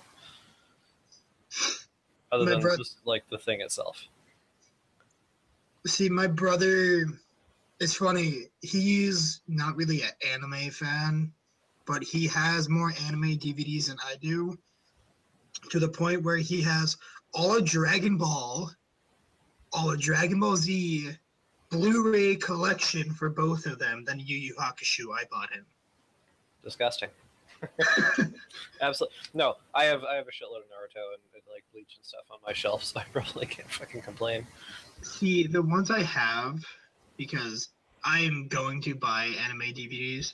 other 2.31 2.45
My 2.45 2.51
than 2.51 2.61
bro- 2.61 2.77
just 2.77 2.97
like 3.05 3.23
the 3.29 3.37
thing 3.37 3.61
itself. 3.61 4.03
See, 5.87 6.09
my 6.09 6.27
brother, 6.27 7.05
it's 7.79 7.95
funny. 7.95 8.49
He's 8.61 9.41
not 9.47 9.75
really 9.75 10.03
an 10.03 10.11
anime 10.33 10.69
fan, 10.69 11.31
but 11.85 12.03
he 12.03 12.27
has 12.27 12.69
more 12.69 12.93
anime 13.07 13.37
DVDs 13.37 13.87
than 13.87 13.97
I 14.05 14.15
do, 14.21 14.57
to 15.69 15.79
the 15.79 15.89
point 15.89 16.23
where 16.23 16.37
he 16.37 16.61
has 16.61 16.97
all 17.33 17.57
of 17.57 17.65
Dragon 17.65 18.17
Ball, 18.17 18.71
all 19.73 19.91
of 19.91 19.99
Dragon 19.99 20.39
Ball 20.39 20.55
Z, 20.55 21.11
Blu-ray 21.69 22.35
collection 22.35 23.11
for 23.13 23.29
both 23.29 23.65
of 23.65 23.79
them. 23.79 24.03
Then 24.05 24.19
Yu 24.19 24.37
Yu 24.37 24.55
Hakusho, 24.55 25.05
I 25.15 25.23
bought 25.31 25.51
him. 25.51 25.65
Disgusting. 26.63 27.09
Absolutely. 28.81 29.15
No, 29.33 29.55
I 29.73 29.85
have 29.85 30.03
I 30.03 30.15
have 30.15 30.25
a 30.27 30.31
shitload 30.31 30.57
of 30.57 30.69
Naruto 30.69 31.13
and, 31.13 31.21
and 31.33 31.43
like 31.51 31.63
Bleach 31.73 31.95
and 31.97 32.05
stuff 32.05 32.23
on 32.31 32.39
my 32.45 32.53
shelf, 32.53 32.83
so 32.85 32.99
I 32.99 33.03
probably 33.11 33.45
can't 33.45 33.69
fucking 33.69 34.01
complain. 34.01 34.47
See, 35.01 35.47
the 35.47 35.61
ones 35.61 35.91
I 35.91 36.03
have, 36.03 36.63
because 37.17 37.69
I'm 38.03 38.47
going 38.47 38.81
to 38.81 38.95
buy 38.95 39.33
anime 39.45 39.73
DVDs, 39.73 40.33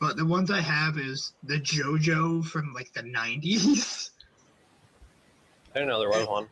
but 0.00 0.16
the 0.16 0.24
ones 0.24 0.50
I 0.50 0.60
have 0.60 0.98
is 0.98 1.32
the 1.42 1.58
JoJo 1.58 2.44
from 2.44 2.72
like 2.74 2.92
the 2.92 3.02
90s. 3.02 4.10
I 5.74 5.80
didn't 5.80 5.88
know 5.88 6.00
there 6.00 6.08
was 6.08 6.26
one. 6.26 6.48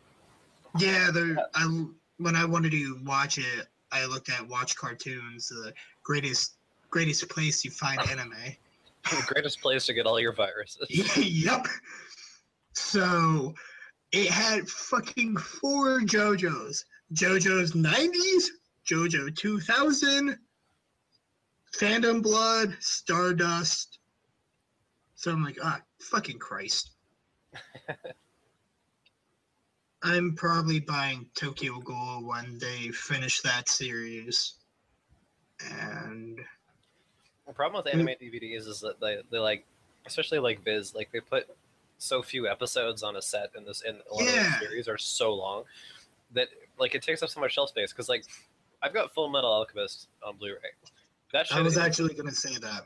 Yeah, 0.78 1.10
the 1.10 1.48
I 1.54 1.86
when 2.18 2.36
I 2.36 2.44
wanted 2.44 2.72
to 2.72 2.98
watch 3.04 3.38
it, 3.38 3.66
I 3.92 4.06
looked 4.06 4.30
at 4.30 4.46
Watch 4.46 4.76
Cartoons, 4.76 5.48
the 5.48 5.72
greatest 6.02 6.54
greatest 6.90 7.28
place 7.28 7.64
you 7.64 7.70
find 7.70 8.00
anime. 8.10 8.34
the 9.10 9.22
greatest 9.26 9.60
place 9.60 9.86
to 9.86 9.94
get 9.94 10.06
all 10.06 10.20
your 10.20 10.32
viruses. 10.32 11.16
yep. 11.16 11.66
So 12.72 13.54
it 14.12 14.30
had 14.30 14.68
fucking 14.68 15.36
four 15.36 16.00
JoJo's. 16.00 16.84
JoJo's 17.14 17.72
90s, 17.72 18.46
JoJo 18.90 19.34
2000, 19.36 20.36
Phantom 21.74 22.20
Blood, 22.20 22.76
Stardust. 22.80 23.98
So 25.14 25.30
I'm 25.30 25.44
like, 25.44 25.58
ah, 25.62 25.80
fucking 26.00 26.38
Christ. 26.38 26.90
I'm 30.02 30.34
probably 30.36 30.80
buying 30.80 31.26
Tokyo 31.34 31.80
Ghoul 31.80 32.26
when 32.26 32.58
they 32.58 32.88
finish 32.88 33.40
that 33.42 33.68
series. 33.68 34.54
And 35.70 36.38
The 37.46 37.52
problem 37.52 37.82
with 37.82 37.92
mm-hmm. 37.92 38.08
anime 38.08 38.16
DVDs 38.20 38.66
is 38.66 38.80
that 38.80 39.00
they, 39.00 39.18
they 39.30 39.38
like, 39.38 39.64
especially 40.06 40.38
like 40.38 40.64
Viz, 40.64 40.94
like 40.94 41.10
they 41.12 41.20
put 41.20 41.46
so 41.98 42.22
few 42.22 42.48
episodes 42.48 43.02
on 43.02 43.16
a 43.16 43.22
set, 43.22 43.50
and 43.54 43.66
this 43.66 43.82
and 43.86 43.98
a 44.10 44.14
lot 44.14 44.28
of 44.28 44.34
the 44.34 44.52
series 44.60 44.88
are 44.88 44.98
so 44.98 45.34
long 45.34 45.64
that 46.32 46.48
like 46.78 46.94
it 46.94 47.02
takes 47.02 47.22
up 47.22 47.28
so 47.28 47.40
much 47.40 47.54
shelf 47.54 47.70
space. 47.70 47.92
Because 47.92 48.08
like 48.08 48.24
I've 48.82 48.92
got 48.92 49.12
Full 49.14 49.28
Metal 49.28 49.50
Alchemist 49.50 50.08
on 50.26 50.36
Blu-ray. 50.36 50.70
That 51.32 51.46
shit 51.46 51.56
I 51.56 51.62
was 51.62 51.74
is, 51.74 51.78
actually 51.78 52.14
going 52.14 52.28
to 52.28 52.34
say 52.34 52.54
that. 52.58 52.84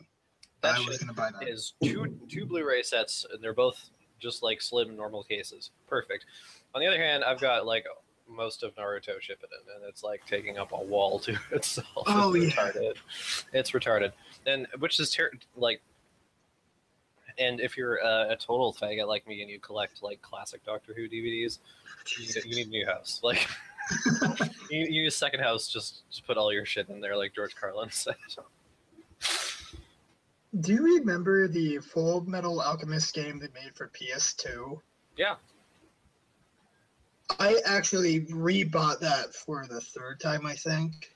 that 0.63 0.77
I 0.77 0.79
was 0.79 0.99
going 0.99 1.09
to 1.09 1.15
buy 1.15 1.31
that. 1.39 1.49
is 1.49 1.75
two 1.83 2.19
two 2.29 2.47
Blu-ray 2.47 2.83
sets, 2.83 3.27
and 3.33 3.43
they're 3.43 3.55
both 3.55 3.91
just 4.19 4.43
like 4.43 4.61
slim 4.61 4.97
normal 4.97 5.23
cases. 5.23 5.71
Perfect. 5.89 6.27
On 6.75 6.81
the 6.81 6.87
other 6.87 7.03
hand, 7.03 7.25
I've 7.25 7.41
got 7.41 7.67
like 7.67 7.85
most 8.31 8.63
of 8.63 8.75
Naruto 8.77 9.17
Shippuden, 9.19 9.75
and 9.75 9.85
it's 9.89 10.03
like 10.03 10.25
taking 10.27 10.59
up 10.59 10.73
a 10.73 10.81
wall 10.81 11.19
to 11.21 11.37
itself. 11.53 11.89
Oh, 12.07 12.35
it's 12.35 12.55
yeah. 12.57 12.63
retarded. 12.71 12.95
It's 13.53 13.71
retarded, 13.73 14.13
and 14.47 14.67
which 14.79 15.01
is 15.01 15.11
ter- 15.11 15.33
like. 15.57 15.81
And 17.39 17.59
if 17.61 17.77
you're 17.77 17.97
a, 17.97 18.33
a 18.33 18.37
total 18.37 18.75
faggot 18.75 19.07
like 19.07 19.27
me 19.27 19.41
and 19.41 19.51
you 19.51 19.59
collect 19.61 20.03
like 20.03 20.21
classic 20.21 20.63
Doctor 20.65 20.93
Who 20.93 21.09
DVDs, 21.09 21.59
you 22.19 22.27
need, 22.27 22.45
you 22.45 22.57
need 22.57 22.67
a 22.67 22.71
new 22.71 22.87
house. 22.87 23.21
Like 23.25 23.47
you, 24.71 24.81
you 24.81 25.03
need 25.03 25.07
a 25.07 25.11
second 25.11 25.41
house 25.41 25.67
just 25.67 26.03
to 26.13 26.23
put 26.23 26.37
all 26.37 26.53
your 26.53 26.67
shit 26.67 26.89
in 26.91 27.01
there, 27.01 27.17
like 27.17 27.35
George 27.35 27.57
Carlin 27.57 27.89
said. 27.93 28.15
Do 30.61 30.75
you 30.75 30.99
remember 30.99 31.49
the 31.49 31.79
Full 31.79 32.23
Metal 32.23 32.61
Alchemist 32.61 33.15
game 33.15 33.39
they 33.39 33.49
made 33.55 33.75
for 33.75 33.89
PS2? 33.89 34.79
Yeah. 35.17 35.37
I 37.39 37.61
actually 37.65 38.23
rebought 38.27 38.99
that 39.01 39.35
for 39.35 39.67
the 39.69 39.81
third 39.81 40.21
time, 40.21 40.47
I 40.47 40.55
think. 40.55 41.15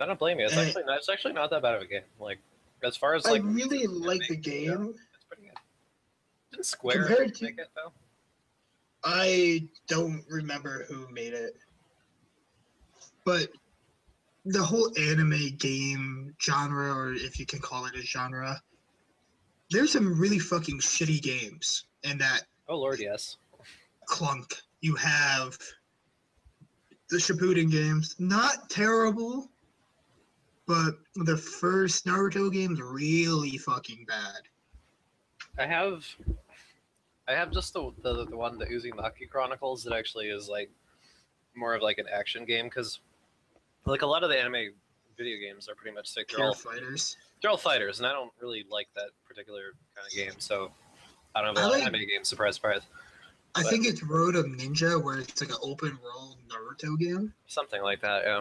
I 0.00 0.06
don't 0.06 0.18
blame 0.18 0.38
you. 0.40 0.46
It's 0.46 0.56
Eh. 0.56 0.66
actually 0.66 0.84
not, 0.84 0.98
it's 0.98 1.08
actually 1.08 1.32
not 1.34 1.50
that 1.50 1.62
bad 1.62 1.76
of 1.76 1.82
a 1.82 1.86
game. 1.86 2.02
Like 2.18 2.40
as 2.82 2.96
far 2.96 3.14
as 3.14 3.24
like 3.24 3.42
I 3.42 3.44
really 3.44 3.86
like 3.86 4.22
the 4.28 4.36
game. 4.36 4.94
It's 5.14 5.24
pretty 5.28 5.42
good. 5.44 5.58
Didn't 6.50 6.66
Square 6.66 7.06
Compared 7.06 7.34
to- 7.36 7.44
make 7.44 7.58
it 7.58 7.68
though? 7.76 7.92
I 9.04 9.68
don't 9.88 10.24
remember 10.28 10.84
who 10.88 11.08
made 11.12 11.32
it. 11.32 11.56
But 13.24 13.50
the 14.44 14.62
whole 14.62 14.90
anime 14.98 15.50
game 15.58 16.34
genre, 16.42 16.92
or 16.92 17.14
if 17.14 17.38
you 17.38 17.46
can 17.46 17.60
call 17.60 17.86
it 17.86 17.94
a 17.94 18.02
genre, 18.02 18.60
there's 19.70 19.92
some 19.92 20.18
really 20.20 20.38
fucking 20.40 20.80
shitty 20.80 21.22
games 21.22 21.84
in 22.02 22.18
that 22.18 22.42
Oh 22.68 22.76
lord, 22.76 22.98
yes. 23.00 23.36
clunk. 24.06 24.60
You 24.82 24.94
have 24.96 25.56
the 27.08 27.16
Shippuden 27.16 27.70
games, 27.70 28.16
not 28.18 28.68
terrible, 28.68 29.48
but 30.66 30.94
the 31.14 31.36
first 31.36 32.04
Naruto 32.04 32.52
game's 32.52 32.80
really 32.80 33.56
fucking 33.58 34.04
bad. 34.08 34.42
I 35.58 35.66
have, 35.66 36.04
I 37.28 37.32
have 37.32 37.52
just 37.52 37.72
the 37.74 37.92
the, 38.02 38.26
the 38.26 38.36
one 38.36 38.58
the 38.58 38.66
Uzumaki 38.66 39.28
Chronicles 39.30 39.84
that 39.84 39.92
actually 39.92 40.26
is 40.28 40.48
like 40.48 40.70
more 41.54 41.74
of 41.74 41.82
like 41.82 41.98
an 41.98 42.06
action 42.12 42.44
game 42.44 42.64
because 42.66 43.00
like 43.84 44.02
a 44.02 44.06
lot 44.06 44.24
of 44.24 44.30
the 44.30 44.38
anime 44.38 44.72
video 45.16 45.38
games 45.38 45.68
are 45.68 45.74
pretty 45.76 45.94
much 45.94 46.08
sick. 46.08 46.28
They're 46.28 46.44
all 46.46 46.54
fighters. 46.54 47.16
they're 47.40 47.50
all 47.50 47.56
fighters, 47.56 47.98
and 47.98 48.06
I 48.06 48.12
don't 48.12 48.32
really 48.40 48.64
like 48.70 48.88
that 48.96 49.10
particular 49.28 49.74
kind 49.94 50.06
of 50.06 50.12
game. 50.12 50.40
So 50.40 50.72
I 51.36 51.42
don't 51.42 51.56
have 51.56 51.58
a 51.58 51.60
I 51.60 51.62
lot 51.64 51.72
like- 51.72 51.82
of 51.82 51.94
anime 51.94 52.08
games. 52.08 52.28
Surprise, 52.28 52.56
surprise. 52.56 52.82
I 53.54 53.62
But- 53.62 53.70
think 53.70 53.86
it's 53.86 54.02
Road 54.02 54.34
of 54.34 54.46
Ninja, 54.46 55.02
where 55.02 55.18
it's 55.18 55.40
like 55.40 55.50
an 55.50 55.56
open 55.62 55.98
world 56.02 56.38
Naruto 56.48 56.98
game. 56.98 57.34
Something 57.46 57.82
like 57.82 58.00
that. 58.00 58.24
Yeah. 58.24 58.40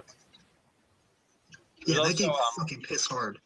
Yeah, 1.86 1.96
that 1.96 2.22
also, 2.22 2.30
um, 2.32 2.40
fucking 2.58 2.84
piss 2.84 3.06
hard. 3.08 3.40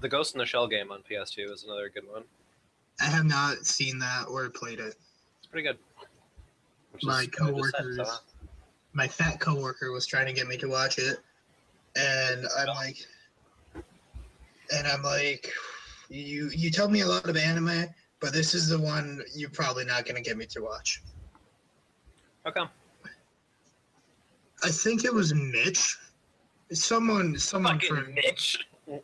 The 0.00 0.08
Ghost 0.08 0.34
in 0.34 0.38
the 0.38 0.46
Shell 0.46 0.68
game 0.68 0.92
on 0.92 1.02
PS2 1.02 1.50
is 1.50 1.64
another 1.64 1.88
good 1.88 2.06
one. 2.08 2.24
I 3.00 3.04
have 3.04 3.24
not 3.24 3.64
seen 3.64 3.98
that 3.98 4.26
or 4.28 4.48
played 4.50 4.78
it. 4.78 4.94
It's 5.38 5.46
pretty 5.50 5.66
good. 5.66 5.78
My 7.02 7.24
just 7.24 7.32
said, 7.34 7.46
coworkers, 7.46 7.96
so- 7.96 8.18
my 8.92 9.08
fat 9.08 9.40
coworker 9.40 9.90
was 9.92 10.06
trying 10.06 10.26
to 10.26 10.32
get 10.32 10.46
me 10.46 10.56
to 10.58 10.68
watch 10.68 10.98
it, 10.98 11.18
and 11.96 12.46
I'm 12.58 12.66
Yeah. 12.68 12.72
like, 12.74 13.06
and 14.72 14.86
I'm 14.86 15.02
like, 15.02 15.52
you 16.08 16.50
you 16.50 16.70
tell 16.70 16.88
me 16.88 17.00
a 17.00 17.06
lot 17.06 17.28
of 17.28 17.36
anime, 17.36 17.86
but 18.20 18.32
this 18.32 18.54
is 18.54 18.68
the 18.68 18.78
one 18.78 19.22
you're 19.34 19.50
probably 19.50 19.84
not 19.84 20.04
gonna 20.06 20.20
get 20.20 20.36
me 20.36 20.46
to 20.46 20.60
watch. 20.62 21.02
How 22.44 22.50
come? 22.52 22.68
I 24.64 24.70
think 24.70 25.04
it 25.04 25.12
was 25.12 25.34
Mitch. 25.34 25.96
Someone, 26.72 27.38
someone 27.38 27.74
Fucking 27.78 27.94
from 28.04 28.14
Mitch. 28.14 28.58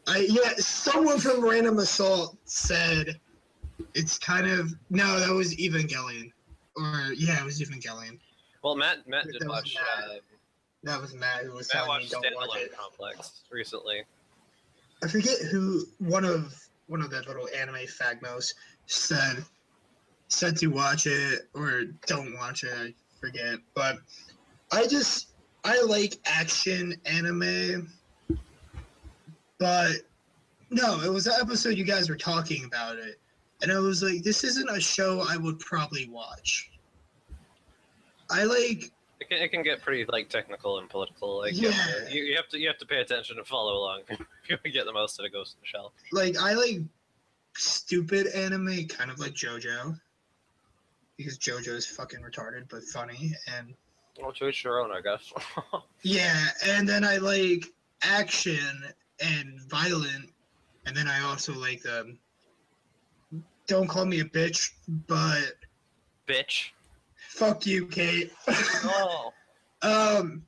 I, 0.06 0.26
yeah, 0.30 0.54
someone 0.58 1.18
from 1.18 1.44
Random 1.44 1.78
Assault 1.78 2.36
said 2.44 3.18
it's 3.94 4.18
kind 4.18 4.48
of 4.48 4.72
no, 4.90 5.18
that 5.20 5.30
was 5.30 5.54
Evangelion, 5.56 6.32
or 6.76 7.12
yeah, 7.16 7.40
it 7.40 7.44
was 7.44 7.60
Evangelion. 7.60 8.18
Well, 8.62 8.76
Matt 8.76 9.06
Matt 9.08 9.24
That 9.26 9.32
did 9.32 9.42
was 9.42 9.48
watch. 9.48 9.74
Matt. 9.76 10.08
Uh, 10.10 10.14
That 10.84 11.00
was 11.00 11.14
Matt 11.14 11.44
who 11.44 11.52
was 11.52 11.68
Matt 11.74 11.84
telling 11.84 12.02
me 12.02 12.08
don't 12.08 12.24
watch 12.36 12.58
it. 12.58 12.76
Complex 12.76 13.42
recently. 13.50 14.02
I 15.04 15.08
forget 15.08 15.38
who 15.50 15.84
one 15.98 16.24
of 16.24 16.54
one 16.86 17.02
of 17.02 17.10
the 17.10 17.22
little 17.22 17.48
anime 17.56 17.86
fagmos 17.86 18.54
said 18.86 19.44
said 20.28 20.56
to 20.56 20.68
watch 20.68 21.06
it 21.06 21.48
or 21.54 21.84
don't 22.06 22.34
watch 22.34 22.64
it. 22.64 22.72
I 22.74 22.94
forget, 23.20 23.58
but 23.74 23.98
I 24.72 24.86
just 24.86 25.28
I 25.64 25.80
like 25.82 26.14
action 26.26 26.94
anime, 27.04 27.88
but 29.58 29.92
no, 30.70 31.00
it 31.02 31.10
was 31.12 31.24
the 31.24 31.34
episode 31.40 31.76
you 31.76 31.84
guys 31.84 32.08
were 32.08 32.16
talking 32.16 32.64
about 32.64 32.96
it, 32.98 33.20
and 33.60 33.70
I 33.70 33.78
was 33.78 34.02
like, 34.02 34.22
this 34.22 34.42
isn't 34.42 34.68
a 34.70 34.80
show 34.80 35.24
I 35.28 35.36
would 35.36 35.58
probably 35.60 36.08
watch. 36.08 36.70
I 38.30 38.44
like 38.44 38.90
It 39.20 39.28
can, 39.28 39.38
it 39.42 39.48
can 39.50 39.62
get 39.62 39.82
pretty 39.82 40.06
like 40.10 40.30
technical 40.30 40.78
and 40.78 40.88
political. 40.88 41.38
Like 41.38 41.54
you, 41.54 41.70
have 41.70 41.86
Yeah. 42.00 42.08
to, 42.08 42.14
you, 42.14 42.22
you 42.24 42.36
have 42.36 42.48
to 42.48 42.58
you 42.58 42.66
have 42.68 42.78
to 42.78 42.86
pay 42.86 43.00
attention 43.02 43.36
and 43.36 43.46
follow 43.46 43.74
along 43.76 44.00
if 44.08 44.18
you 44.18 44.56
want 44.56 44.62
to 44.64 44.70
get 44.70 44.86
the 44.86 44.92
most 44.92 45.20
out 45.20 45.26
of 45.26 45.32
Ghost 45.32 45.56
in 45.56 45.60
the 45.60 45.66
Shell. 45.66 45.92
like 46.12 46.36
I 46.38 46.54
like 46.54 46.80
stupid 47.54 48.26
anime, 48.28 48.86
kind 48.86 49.10
of 49.10 49.18
like 49.18 49.32
JoJo, 49.32 49.98
because 51.16 51.38
JoJo 51.38 51.68
is 51.68 51.86
fucking 51.86 52.20
retarded 52.20 52.68
but 52.70 52.82
funny, 52.84 53.32
and 53.56 53.74
Well, 54.20 54.32
to 54.32 54.48
each 54.48 54.62
their 54.62 54.80
own, 54.80 54.90
I 54.92 55.00
guess. 55.00 55.32
yeah, 56.02 56.46
and 56.66 56.88
then 56.88 57.04
I 57.04 57.18
like 57.18 57.66
action 58.02 58.84
and 59.20 59.60
violent, 59.68 60.30
and 60.86 60.96
then 60.96 61.08
I 61.08 61.22
also 61.22 61.52
like 61.54 61.82
the. 61.82 62.16
Don't 63.68 63.86
call 63.86 64.04
me 64.04 64.20
a 64.20 64.24
bitch, 64.24 64.72
but 65.06 65.54
Bitch. 66.28 66.70
fuck 67.16 67.64
you, 67.64 67.86
Kate. 67.86 68.32
Oh, 68.48 69.32
um. 69.82 70.44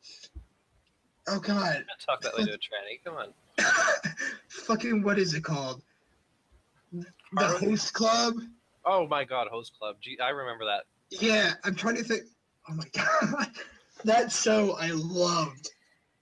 Oh 1.26 1.38
God. 1.38 1.84
talk 2.04 2.20
that 2.20 2.36
way 2.36 2.44
to 2.44 2.52
a 2.52 2.56
tranny. 2.56 3.00
Come 3.04 3.14
on. 3.16 3.32
fucking 4.48 5.02
what 5.02 5.18
is 5.18 5.34
it 5.34 5.42
called? 5.42 5.82
The 7.36 7.48
host 7.58 7.92
club. 7.94 8.34
Oh 8.84 9.06
my 9.08 9.24
God, 9.24 9.48
Host 9.48 9.72
Club. 9.78 9.96
Gee, 10.00 10.18
I 10.20 10.28
remember 10.30 10.64
that. 10.66 10.84
Yeah, 11.10 11.54
I'm 11.64 11.74
trying 11.74 11.96
to 11.96 12.04
think. 12.04 12.22
Oh 12.68 12.74
my 12.74 12.84
god, 12.94 13.46
that 14.04 14.30
show 14.32 14.72
I 14.78 14.90
loved 14.92 15.70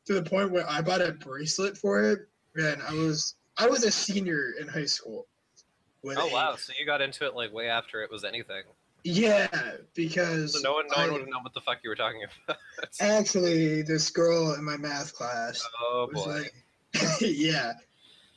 to 0.06 0.14
the 0.14 0.22
point 0.22 0.50
where 0.52 0.68
I 0.68 0.80
bought 0.80 1.00
a 1.02 1.12
bracelet 1.12 1.76
for 1.76 2.02
it, 2.12 2.20
and 2.56 2.80
I 2.82 2.94
was 2.94 3.34
I 3.58 3.66
was 3.66 3.84
a 3.84 3.90
senior 3.90 4.52
in 4.60 4.68
high 4.68 4.84
school. 4.84 5.26
Oh 6.06 6.28
a- 6.28 6.32
wow! 6.32 6.56
So 6.56 6.72
you 6.78 6.86
got 6.86 7.00
into 7.00 7.26
it 7.26 7.34
like 7.34 7.52
way 7.52 7.68
after 7.68 8.02
it 8.02 8.10
was 8.10 8.24
anything. 8.24 8.62
Yeah, 9.04 9.48
because 9.94 10.52
So 10.54 10.60
no 10.60 10.72
one, 10.74 10.86
no 10.88 10.94
I- 10.96 11.00
one 11.04 11.12
would 11.14 11.20
have 11.22 11.28
known 11.30 11.42
what 11.42 11.54
the 11.54 11.60
fuck 11.60 11.78
you 11.82 11.90
were 11.90 11.96
talking 11.96 12.22
about. 12.48 12.58
actually 13.00 13.82
this 13.82 14.08
girl 14.10 14.54
in 14.54 14.64
my 14.64 14.76
math 14.76 15.12
class 15.14 15.66
oh 15.80 16.08
was 16.12 16.24
boy! 16.24 16.30
like, 17.02 17.20
yeah, 17.20 17.72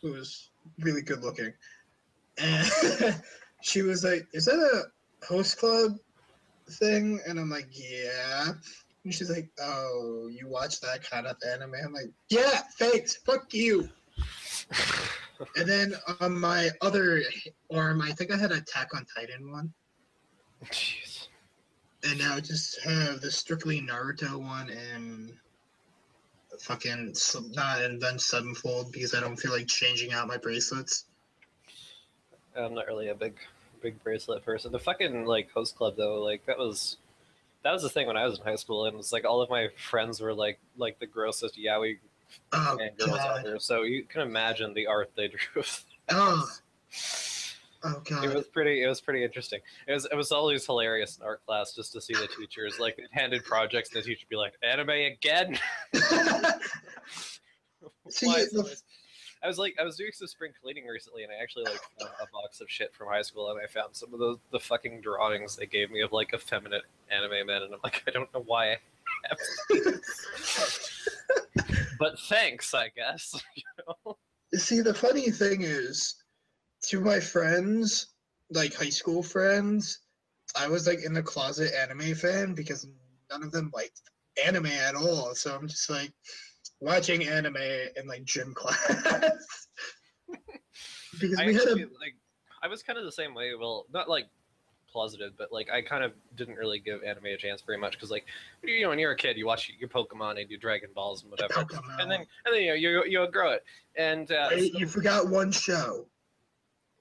who 0.02 0.14
was 0.14 0.50
really 0.80 1.02
good 1.04 1.24
looking, 1.24 1.54
and 2.38 3.22
she 3.62 3.82
was 3.82 4.04
like, 4.04 4.28
"Is 4.34 4.46
that 4.46 4.56
a 4.56 5.26
host 5.26 5.58
club 5.58 5.98
thing?" 6.80 7.20
And 7.28 7.40
I'm 7.40 7.50
like, 7.50 7.68
"Yeah." 7.72 8.52
And 9.04 9.14
she's 9.14 9.30
like, 9.30 9.50
"Oh, 9.62 10.30
you 10.32 10.48
watch 10.48 10.82
that 10.82 11.10
kind 11.10 11.28
of 11.28 11.38
anime?" 11.48 11.76
I'm 11.84 11.94
like, 11.94 12.12
"Yeah, 12.30 12.62
thanks. 12.78 13.16
Fuck 13.18 13.54
you." 13.54 13.90
And 15.58 15.68
then 15.68 15.94
on 16.22 16.40
my 16.40 16.70
other 16.82 17.22
arm, 17.74 18.02
I 18.02 18.12
think 18.14 18.32
I 18.32 18.38
had 18.38 18.52
Attack 18.54 18.96
on 18.96 19.06
Titan 19.06 19.52
one, 19.52 19.74
Jeez. 20.66 21.28
and 22.04 22.18
now 22.18 22.36
I 22.36 22.40
just 22.40 22.82
have 22.84 23.20
the 23.20 23.30
strictly 23.30 23.82
Naruto 23.82 24.38
one 24.38 24.70
and 24.70 25.34
fucking 26.62 27.16
sub- 27.16 27.54
not 27.54 27.82
Avenged 27.82 28.22
Sevenfold 28.24 28.92
because 28.94 29.14
I 29.14 29.20
don't 29.20 29.36
feel 29.36 29.52
like 29.52 29.68
changing 29.68 30.14
out 30.14 30.28
my 30.28 30.38
bracelets. 30.38 31.06
I'm 32.58 32.74
not 32.74 32.88
really 32.88 33.10
a 33.10 33.16
big, 33.16 33.36
big 33.82 34.02
bracelet 34.04 34.46
person. 34.46 34.72
The 34.72 34.80
fucking 34.80 35.26
like 35.26 35.52
host 35.52 35.76
club 35.76 35.96
though, 35.98 36.22
like 36.24 36.46
that 36.46 36.58
was, 36.58 36.98
that 37.64 37.72
was 37.72 37.82
the 37.84 37.90
thing 37.90 38.08
when 38.08 38.18
I 38.18 38.26
was 38.26 38.40
in 38.40 38.46
high 38.46 38.56
school, 38.56 38.86
and 38.86 38.98
it's 38.98 39.12
like 39.12 39.26
all 39.26 39.42
of 39.42 39.50
my 39.50 39.68
friends 39.90 40.22
were 40.22 40.34
like 40.34 40.60
like 40.78 41.00
the 41.00 41.08
grossest 41.08 41.58
yaoi 41.58 41.98
Oh 42.52 42.78
and 42.82 42.98
girls 42.98 43.20
out 43.20 43.38
god! 43.38 43.46
there. 43.46 43.60
So 43.60 43.84
you 43.84 44.04
can 44.04 44.22
imagine 44.22 44.74
the 44.74 44.88
art 44.88 45.12
they 45.16 45.28
drew. 45.54 45.64
Oh, 46.10 46.48
oh 47.84 48.02
It 48.24 48.34
was 48.34 48.48
pretty. 48.48 48.84
It 48.84 48.88
was 48.88 49.00
pretty 49.02 49.24
interesting. 49.24 49.60
It 49.88 49.94
was. 49.94 50.06
It 50.06 50.16
was 50.16 50.32
always 50.32 50.66
hilarious 50.66 51.18
in 51.18 51.24
art 51.24 51.46
class 51.46 51.74
just 51.74 51.94
to 51.94 52.02
see 52.02 52.14
the 52.14 52.28
teachers 52.40 52.80
like 52.80 52.98
they'd 52.98 53.08
handed 53.12 53.44
projects 53.46 53.94
and 53.94 54.04
the 54.04 54.08
teacher 54.08 54.22
would 54.26 54.30
be 54.30 54.36
like, 54.38 54.54
"Anime 54.64 54.90
again." 54.90 55.58
See, 58.10 58.28
the- 58.28 58.76
I 59.46 59.48
was 59.48 59.60
like, 59.60 59.76
I 59.80 59.84
was 59.84 59.96
doing 59.96 60.10
some 60.12 60.28
spring 60.28 60.54
cleaning 60.60 60.88
recently, 60.88 61.24
and 61.24 61.32
I 61.32 61.42
actually 61.42 61.66
like 61.66 61.80
found 62.00 62.12
a 62.20 62.26
box 62.32 62.62
of 62.62 62.70
shit 62.70 62.94
from 62.96 63.10
high 63.10 63.22
school, 63.22 63.52
and 63.52 63.60
I 63.62 63.68
found 63.68 63.96
some 63.96 64.12
of 64.12 64.20
those 64.20 64.40
the 64.52 64.60
fucking 64.60 65.02
drawings 65.02 65.56
they 65.56 65.68
gave 65.68 65.92
me 65.92 66.02
of 66.02 66.12
like 66.12 66.34
effeminate 66.34 66.82
anime 67.12 67.46
men, 67.46 67.62
and 67.62 67.74
I'm 67.74 67.80
like, 67.84 68.02
I 68.08 68.12
don't 68.12 68.34
know 68.34 68.44
why 68.48 68.72
I 68.72 68.78
have 69.30 69.38
these. 69.70 71.10
but 72.00 72.20
thanks, 72.22 72.74
I 72.74 72.90
guess. 72.90 73.40
you 73.56 73.64
know? 73.88 74.18
See, 74.56 74.82
the 74.82 74.96
funny 74.96 75.30
thing 75.30 75.62
is, 75.62 76.16
to 76.88 77.00
my 77.00 77.20
friends, 77.20 78.08
like 78.50 78.74
high 78.74 78.90
school 78.90 79.22
friends, 79.22 80.00
I 80.58 80.68
was 80.68 80.88
like 80.88 81.04
in 81.04 81.14
the 81.14 81.22
closet 81.22 81.72
anime 81.80 82.16
fan 82.16 82.56
because 82.56 82.88
none 83.30 83.44
of 83.44 83.52
them 83.52 83.72
liked 83.76 84.02
anime 84.44 84.66
at 84.66 84.96
all. 84.96 85.36
So 85.36 85.56
I'm 85.56 85.68
just 85.68 85.88
like 85.88 86.12
watching 86.80 87.28
anime 87.28 87.58
in 87.58 88.08
like 88.08 88.24
gym 88.26 88.54
class. 88.54 89.68
because 91.20 91.40
I 91.40 91.46
we 91.48 91.54
had 91.54 91.64
a 91.68 91.74
like, 91.76 92.16
I 92.62 92.68
was 92.68 92.84
kind 92.84 92.98
of 93.00 93.06
the 93.06 93.12
same 93.12 93.34
way. 93.34 93.52
Well, 93.60 93.86
not 93.94 94.10
like 94.10 94.28
closeted, 94.92 95.34
but 95.38 95.52
like 95.52 95.70
I 95.70 95.82
kind 95.82 96.04
of 96.04 96.14
didn't 96.36 96.56
really 96.56 96.80
give 96.80 97.04
anime 97.04 97.26
a 97.26 97.38
chance 97.38 97.62
very 97.62 97.78
much 97.78 97.94
because 97.94 98.12
like 98.12 98.26
you 98.64 98.82
know 98.82 98.90
when 98.90 99.00
you're 99.00 99.12
a 99.12 99.16
kid, 99.18 99.38
you 99.38 99.46
watch 99.46 99.72
your 99.80 99.90
Pokemon 99.90 100.40
and 100.40 100.50
your 100.50 100.60
Dragon 100.60 100.90
Balls 100.96 101.22
and 101.24 101.32
whatever, 101.32 101.54
Pokemon. 101.54 102.02
and 102.02 102.10
then 102.12 102.20
and 102.46 102.54
then 102.56 102.62
you 102.62 102.68
know, 102.70 102.74
you 102.76 103.04
you 103.06 103.28
grow 103.32 103.52
it. 103.52 103.64
And 103.98 104.32
uh, 104.32 104.50
Wait, 104.52 104.74
so- 104.74 104.80
you 104.80 104.88
forgot 104.88 105.28
one 105.28 105.52
show. 105.52 106.06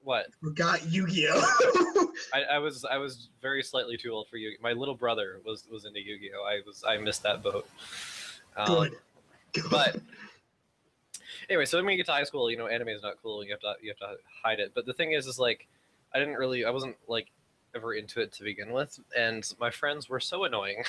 what? 0.02 0.26
Forgot 0.42 0.86
Yu-Gi-Oh. 0.86 2.12
I, 2.34 2.42
I 2.42 2.58
was 2.58 2.84
I 2.84 2.98
was 2.98 3.30
very 3.40 3.62
slightly 3.62 3.96
too 3.96 4.10
old 4.10 4.28
for 4.28 4.36
Yu. 4.36 4.56
My 4.60 4.72
little 4.72 4.94
brother 4.94 5.40
was 5.44 5.66
was 5.70 5.84
into 5.84 6.00
Yu 6.00 6.18
Gi 6.18 6.30
Oh. 6.38 6.44
I 6.44 6.60
was 6.66 6.84
I 6.86 6.96
missed 6.98 7.22
that 7.22 7.42
boat. 7.42 7.68
Um, 8.56 8.66
Good. 8.66 8.96
But- 9.70 9.96
anyway, 11.48 11.64
so 11.64 11.78
when 11.78 11.86
we 11.86 11.96
get 11.96 12.06
to 12.06 12.12
high 12.12 12.24
school, 12.24 12.50
you 12.50 12.56
know, 12.56 12.66
anime 12.66 12.88
is 12.88 13.02
not 13.02 13.14
cool. 13.22 13.44
You 13.44 13.50
have 13.52 13.60
to 13.60 13.74
you 13.82 13.90
have 13.90 13.98
to 13.98 14.16
hide 14.42 14.60
it. 14.60 14.72
But 14.74 14.86
the 14.86 14.92
thing 14.92 15.12
is, 15.12 15.26
is 15.26 15.38
like, 15.38 15.66
I 16.14 16.18
didn't 16.18 16.34
really, 16.34 16.64
I 16.64 16.70
wasn't 16.70 16.96
like 17.08 17.28
ever 17.74 17.94
into 17.94 18.20
it 18.20 18.32
to 18.32 18.44
begin 18.44 18.72
with, 18.72 18.98
and 19.16 19.48
my 19.58 19.70
friends 19.70 20.08
were 20.08 20.20
so 20.20 20.44
annoying 20.44 20.84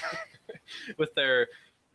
with 0.97 1.13
their 1.15 1.47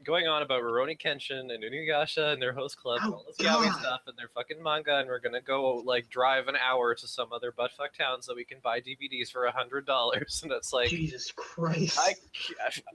going 0.05 0.27
on 0.27 0.41
about 0.43 0.63
Rurouni 0.63 0.99
Kenshin 1.01 1.53
and 1.53 1.63
Inuyasha 1.63 2.33
and 2.33 2.41
their 2.41 2.53
host 2.55 2.79
club 2.79 3.01
and 3.03 3.13
Oh, 3.13 3.17
all 3.19 3.25
this 3.27 3.37
yaoi 3.37 3.65
God. 3.71 3.81
stuff 3.81 4.01
and 4.07 4.17
their 4.17 4.29
fucking 4.35 4.63
manga, 4.63 4.97
and 4.99 5.09
we're 5.09 5.19
gonna 5.21 5.41
go 5.41 5.77
like 5.85 6.09
drive 6.09 6.49
an 6.49 6.57
hour 6.57 6.95
to 6.95 7.07
some 7.07 7.33
other 7.33 7.53
buttfuck 7.53 7.93
town 7.99 8.23
so 8.23 8.35
we 8.35 8.45
can 8.45 8.59
buy 8.63 8.81
DVDs 8.81 9.31
for 9.31 9.45
a 9.45 9.53
hundred 9.53 9.87
dollars, 9.87 10.41
and 10.43 10.53
it's 10.53 10.73
like. 10.73 10.89
Jesus 10.91 11.33
Christ. 11.33 11.99
I, 12.01 12.15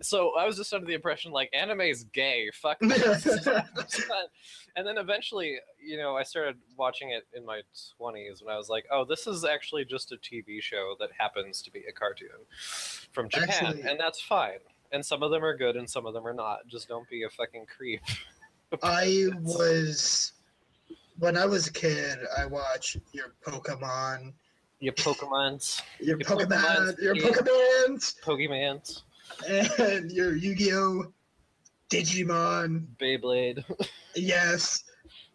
so 0.02 0.32
I 0.38 0.46
was 0.46 0.58
just 0.58 0.74
under 0.74 0.86
the 0.88 0.94
impression 0.94 1.32
like 1.32 1.50
anime 1.54 1.82
is 1.82 2.04
gay. 2.06 2.50
Fuck 2.54 2.80
this. 2.82 3.26
and 4.76 4.86
then 4.88 4.98
eventually, 4.98 5.58
you 5.84 5.98
know, 5.98 6.16
I 6.18 6.24
started 6.24 6.56
watching 6.78 7.12
it 7.12 7.28
in 7.36 7.46
my 7.46 7.62
twenties 7.98 8.42
when 8.42 8.54
I 8.54 8.58
was 8.58 8.70
like, 8.70 8.86
oh, 8.92 9.06
this 9.06 9.28
is 9.28 9.46
actually 9.46 9.86
just 9.86 10.12
a 10.12 10.16
TV 10.18 10.62
show 10.62 10.96
that 11.00 11.10
happens 11.18 11.62
to 11.64 11.72
be 11.72 11.84
a 11.88 11.92
cartoon 11.92 12.30
from 13.12 13.30
Japan, 13.30 13.50
Actually- 13.50 13.82
and 13.84 14.00
that's 14.00 14.22
fine. 14.22 14.60
And 14.92 15.06
some 15.06 15.24
of 15.24 15.32
them 15.32 15.44
are 15.44 15.56
good, 15.58 15.76
and 15.76 15.90
some 15.90 16.06
of 16.06 16.14
them 16.14 16.26
are 16.28 16.34
not. 16.34 16.68
Just 16.68 16.88
don't 16.88 17.08
be 17.10 17.24
a 17.24 17.30
fucking 17.30 17.66
creep. 17.66 18.02
I 18.84 19.28
was 19.42 20.34
when 21.20 21.38
I 21.38 21.46
was 21.46 21.68
a 21.68 21.74
kid. 21.74 22.18
I 22.38 22.46
watched 22.46 22.98
your 23.14 23.34
Pokemon, 23.46 24.34
Your 24.80 24.94
Pokemons, 24.94 25.82
your 26.00 26.18
Your 26.18 26.28
Pokemon, 26.28 26.96
Pokemons, 26.96 27.02
your 27.02 27.16
yeah. 27.16 27.30
Pokemons, 28.24 29.02
and 29.80 30.12
your 30.12 30.36
Yu-Gi-Oh, 30.36 31.06
Digimon. 31.90 32.86
Beyblade, 33.00 33.64
Yes, 34.16 34.84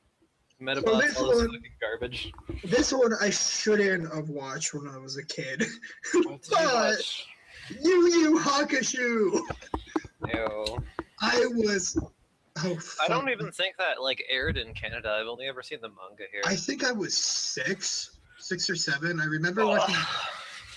Medabots, 0.60 1.00
this 1.02 1.16
all 1.18 1.28
one- 1.36 1.62
garbage. 1.80 2.32
this 2.64 2.92
one 2.92 3.12
I 3.20 3.30
shouldn't 3.30 4.12
have 4.14 4.28
watched 4.28 4.74
when 4.74 4.86
I 4.88 4.98
was 4.98 5.16
a 5.16 5.24
kid. 5.24 5.64
What 6.12 6.42
did 6.42 6.50
you 6.50 6.56
But-? 6.56 6.96
Yu 7.82 8.06
Yu 8.08 8.38
Hakusho. 8.40 9.40
Ew. 10.32 10.78
I 11.22 11.46
was. 11.54 11.98
Oh, 12.62 12.78
I 13.02 13.08
don't 13.08 13.28
even 13.30 13.52
think 13.52 13.76
that 13.78 14.02
like 14.02 14.22
aired 14.30 14.56
in 14.58 14.74
Canada. 14.74 15.16
I've 15.20 15.26
only 15.28 15.46
ever 15.46 15.62
seen 15.62 15.78
the 15.80 15.88
manga 15.88 16.24
here. 16.32 16.42
I 16.44 16.56
think 16.56 16.84
I 16.84 16.92
was 16.92 17.16
six, 17.16 18.18
six 18.38 18.68
or 18.68 18.76
seven. 18.76 19.20
I 19.20 19.24
remember 19.24 19.62
Oh, 19.62 19.68
watching. 19.68 19.94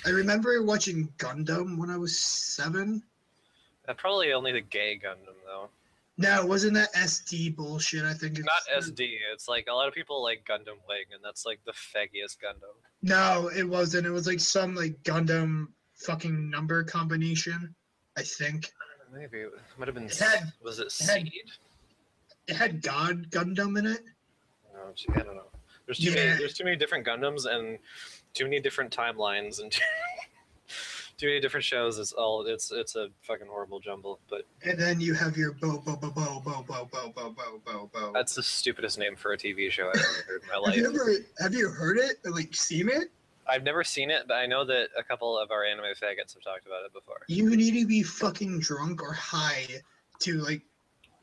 I 0.06 0.10
remember 0.10 0.62
watching 0.64 1.10
Gundam 1.18 1.78
when 1.78 1.90
I 1.90 1.98
was 1.98 2.18
seven. 2.18 3.02
uh, 3.88 3.94
probably 3.94 4.34
only 4.34 4.52
the 4.52 4.62
gay 4.62 5.00
Gundam 5.04 5.36
though. 5.46 5.70
No, 6.18 6.46
wasn't 6.46 6.76
that 6.76 6.94
SD 6.94 7.56
bullshit? 7.56 8.04
I 8.04 8.14
think 8.14 8.38
it's 8.38 8.46
Not 8.46 8.84
SD. 8.84 9.16
It's 9.34 9.48
like 9.48 9.66
a 9.68 9.74
lot 9.74 9.88
of 9.88 9.94
people 9.96 10.22
like 10.22 10.46
Gundam 10.48 10.78
Wing, 10.88 11.06
and 11.12 11.24
that's 11.24 11.44
like 11.46 11.60
the 11.66 11.72
faggiest 11.72 12.38
Gundam. 12.38 12.76
No, 13.02 13.50
it 13.50 13.68
wasn't. 13.68 14.06
It 14.06 14.12
was 14.12 14.28
like 14.28 14.40
some 14.40 14.76
like 14.76 15.02
Gundam 15.04 15.70
fucking 16.06 16.50
number 16.50 16.84
combination. 16.84 17.74
I 18.18 18.22
think 18.24 18.72
Maybe 19.14 19.40
it 19.42 19.52
might 19.78 19.88
have 19.88 19.96
been. 19.96 20.06
It 20.06 20.18
had- 20.18 20.52
was 20.64 20.80
it 20.80 20.88
it 21.00 21.06
had- 21.10 21.30
it 22.48 22.56
had 22.56 22.82
God 22.82 23.30
Gundam 23.30 23.78
in 23.78 23.86
it. 23.86 24.02
No, 24.74 24.94
I 25.16 25.18
don't 25.24 25.36
know. 25.36 25.52
There's 25.86 25.98
too 26.00 26.10
Yeah. 26.12 26.16
many. 26.16 26.38
There's 26.40 26.54
too 26.56 26.64
many 26.64 26.76
different 26.76 27.06
Gundams 27.06 27.46
and 27.46 27.78
too 28.34 28.46
many 28.46 28.60
different 28.60 28.96
timelines 28.96 29.60
and 29.62 29.72
too 31.18 31.28
many 31.28 31.40
different 31.40 31.64
shows. 31.64 32.00
It's 32.00 32.12
all. 32.12 32.46
It's 32.48 32.72
it's 32.72 32.96
a 32.96 33.10
fucking 33.22 33.48
horrible 33.48 33.80
jumble. 33.80 34.20
But 34.30 34.46
And 34.64 34.80
then 34.80 35.00
you 35.00 35.14
have 35.14 35.38
your 35.38 35.52
bo 35.54 35.78
bo 35.78 35.96
bo 35.96 36.10
bo 36.10 36.42
bo 36.44 36.64
bo 36.68 36.86
bo 36.92 37.10
bo 37.14 37.30
bo 37.36 37.62
bo 37.64 37.90
bo. 37.94 38.12
that's 38.14 38.34
the 38.36 38.44
stupidest 38.44 38.98
name 38.98 39.16
for 39.16 39.34
a 39.34 39.38
TV 39.38 39.70
show 39.72 39.90
I've 39.90 39.96
ever 39.96 40.24
heard 40.28 40.42
in 40.42 40.48
my 40.50 40.58
life. 40.58 40.74
Have 40.76 40.84
you 40.84 40.90
ever 40.90 41.26
have 41.40 41.54
you 41.54 41.70
heard 41.70 41.98
it 41.98 42.18
or 42.26 42.32
like 42.32 42.54
seen 42.56 42.90
it? 42.90 43.12
I've 43.48 43.64
never 43.64 43.84
seen 43.84 44.10
it, 44.10 44.24
but 44.28 44.36
I 44.36 44.46
know 44.46 44.66
that 44.66 44.90
a 44.98 45.04
couple 45.04 45.38
of 45.38 45.52
our 45.52 45.64
anime 45.64 45.86
faggots 46.02 46.34
have 46.34 46.44
talked 46.44 46.66
about 46.66 46.86
it 46.86 46.94
before. 46.94 47.22
You 47.28 47.56
need 47.56 47.80
to 47.80 47.86
be 47.86 48.04
fucking 48.04 48.60
drunk 48.60 49.02
or 49.02 49.14
high 49.14 49.66
to 50.20 50.40
like 50.40 50.62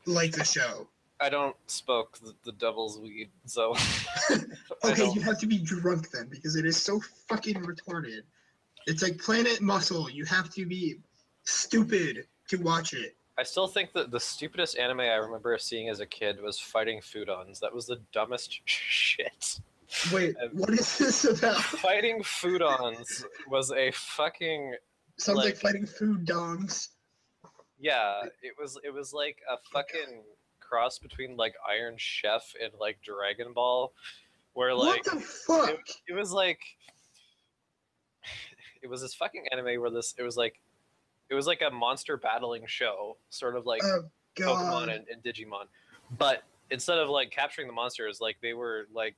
like 0.05 0.31
the 0.33 0.43
show. 0.43 0.87
I 1.19 1.29
don't 1.29 1.55
smoke 1.67 2.17
the, 2.19 2.33
the 2.43 2.51
devil's 2.53 2.99
weed, 2.99 3.29
so. 3.45 3.75
Okay, 4.83 5.07
you 5.13 5.21
have 5.21 5.39
to 5.39 5.45
be 5.45 5.59
drunk 5.59 6.09
then 6.09 6.27
because 6.27 6.55
it 6.55 6.65
is 6.65 6.75
so 6.75 6.99
fucking 7.27 7.61
retarded. 7.61 8.21
It's 8.87 9.03
like 9.03 9.19
Planet 9.19 9.61
Muscle. 9.61 10.09
You 10.09 10.25
have 10.25 10.49
to 10.55 10.65
be 10.65 10.97
stupid 11.43 12.25
to 12.47 12.57
watch 12.57 12.93
it. 12.93 13.15
I 13.37 13.43
still 13.43 13.67
think 13.67 13.93
that 13.93 14.09
the 14.09 14.19
stupidest 14.19 14.77
anime 14.77 15.01
I 15.01 15.15
remember 15.15 15.55
seeing 15.59 15.89
as 15.89 15.99
a 15.99 16.05
kid 16.05 16.41
was 16.41 16.59
Fighting 16.59 16.99
Foodons. 16.99 17.59
That 17.59 17.73
was 17.73 17.85
the 17.85 18.01
dumbest 18.11 18.61
shit. 18.65 19.59
Wait, 20.13 20.35
what 20.53 20.69
is 20.71 20.97
this 20.97 21.25
about? 21.25 21.57
Fighting 21.57 22.21
Foodons 22.23 23.23
was 23.47 23.71
a 23.71 23.91
fucking 23.91 24.75
Sounds 25.17 25.37
like, 25.37 25.45
like- 25.45 25.57
fighting 25.57 25.85
food 25.85 26.25
dongs. 26.25 26.89
yeah. 27.79 28.21
It 28.41 28.53
was 28.59 28.77
it 28.83 28.93
was 28.93 29.13
like 29.13 29.37
a 29.49 29.57
fucking 29.71 30.23
cross 30.59 30.97
between 30.99 31.35
like 31.35 31.55
Iron 31.69 31.95
Chef 31.97 32.53
and 32.61 32.71
like 32.79 32.99
Dragon 33.03 33.53
Ball, 33.53 33.91
where 34.53 34.73
like 34.73 35.05
what 35.05 35.15
the 35.15 35.19
fuck? 35.21 35.79
it 36.07 36.13
was 36.13 36.31
like 36.31 36.59
it 38.81 38.87
was 38.89 39.01
this 39.01 39.13
fucking 39.13 39.45
anime 39.51 39.79
where 39.81 39.89
this 39.91 40.15
it 40.17 40.23
was 40.23 40.37
like 40.37 40.59
it 41.29 41.35
was 41.35 41.47
like 41.47 41.61
a 41.61 41.69
monster 41.71 42.17
battling 42.17 42.63
show, 42.65 43.17
sort 43.29 43.55
of 43.55 43.65
like 43.65 43.81
Oh. 43.83 44.03
Pokemon 44.37 44.83
and, 44.95 45.05
and 45.09 45.21
Digimon. 45.23 45.65
But 46.17 46.43
instead 46.69 46.97
of 46.97 47.09
like 47.09 47.31
capturing 47.31 47.67
the 47.67 47.73
monsters, 47.73 48.19
like 48.21 48.37
they 48.41 48.53
were 48.53 48.87
like 48.93 49.15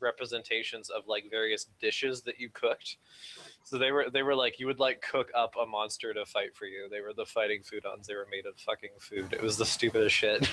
representations 0.00 0.90
of 0.90 1.04
like 1.06 1.24
various 1.30 1.66
dishes 1.80 2.22
that 2.22 2.38
you 2.38 2.50
cooked. 2.52 2.96
So 3.64 3.78
they 3.78 3.90
were 3.90 4.06
they 4.12 4.22
were 4.22 4.34
like 4.34 4.58
you 4.60 4.66
would 4.66 4.78
like 4.78 5.02
cook 5.02 5.30
up 5.34 5.54
a 5.60 5.66
monster 5.66 6.14
to 6.14 6.24
fight 6.24 6.54
for 6.54 6.66
you. 6.66 6.88
They 6.90 7.00
were 7.00 7.12
the 7.12 7.26
fighting 7.26 7.60
foodons. 7.62 8.06
They 8.06 8.14
were 8.14 8.28
made 8.30 8.46
of 8.46 8.58
fucking 8.58 8.90
food. 9.00 9.32
It 9.32 9.42
was 9.42 9.56
the 9.56 9.66
stupidest 9.66 10.14
shit. 10.14 10.48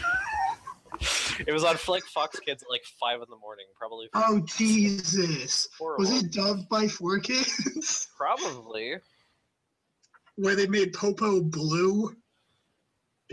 it 1.47 1.53
was 1.53 1.63
on 1.63 1.77
Flick 1.77 2.05
Fox 2.05 2.39
Kids 2.39 2.63
at 2.63 2.69
like 2.69 2.83
five 2.99 3.17
in 3.21 3.27
the 3.29 3.37
morning, 3.37 3.65
probably. 3.77 4.09
Oh 4.13 4.41
Jesus! 4.45 5.67
horrible. 5.77 6.03
Was 6.03 6.23
it 6.23 6.31
dubbed 6.31 6.69
by 6.69 6.87
Four 6.87 7.19
Kids? 7.19 8.07
Probably. 8.17 8.95
Where 10.35 10.55
they 10.55 10.67
made 10.67 10.93
Popo 10.93 11.41
blue? 11.41 12.15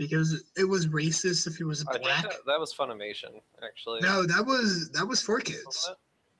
Because 0.01 0.43
it 0.57 0.63
was 0.63 0.87
racist 0.87 1.45
if 1.45 1.57
he 1.57 1.63
was 1.63 1.83
black. 1.83 2.01
that, 2.23 2.37
that 2.47 2.59
was 2.59 2.73
Funimation, 2.73 3.39
actually. 3.63 3.99
No, 4.01 4.25
that 4.25 4.43
was 4.43 4.89
that 4.93 5.07
was 5.07 5.21
Four 5.21 5.39
Kids. 5.41 5.91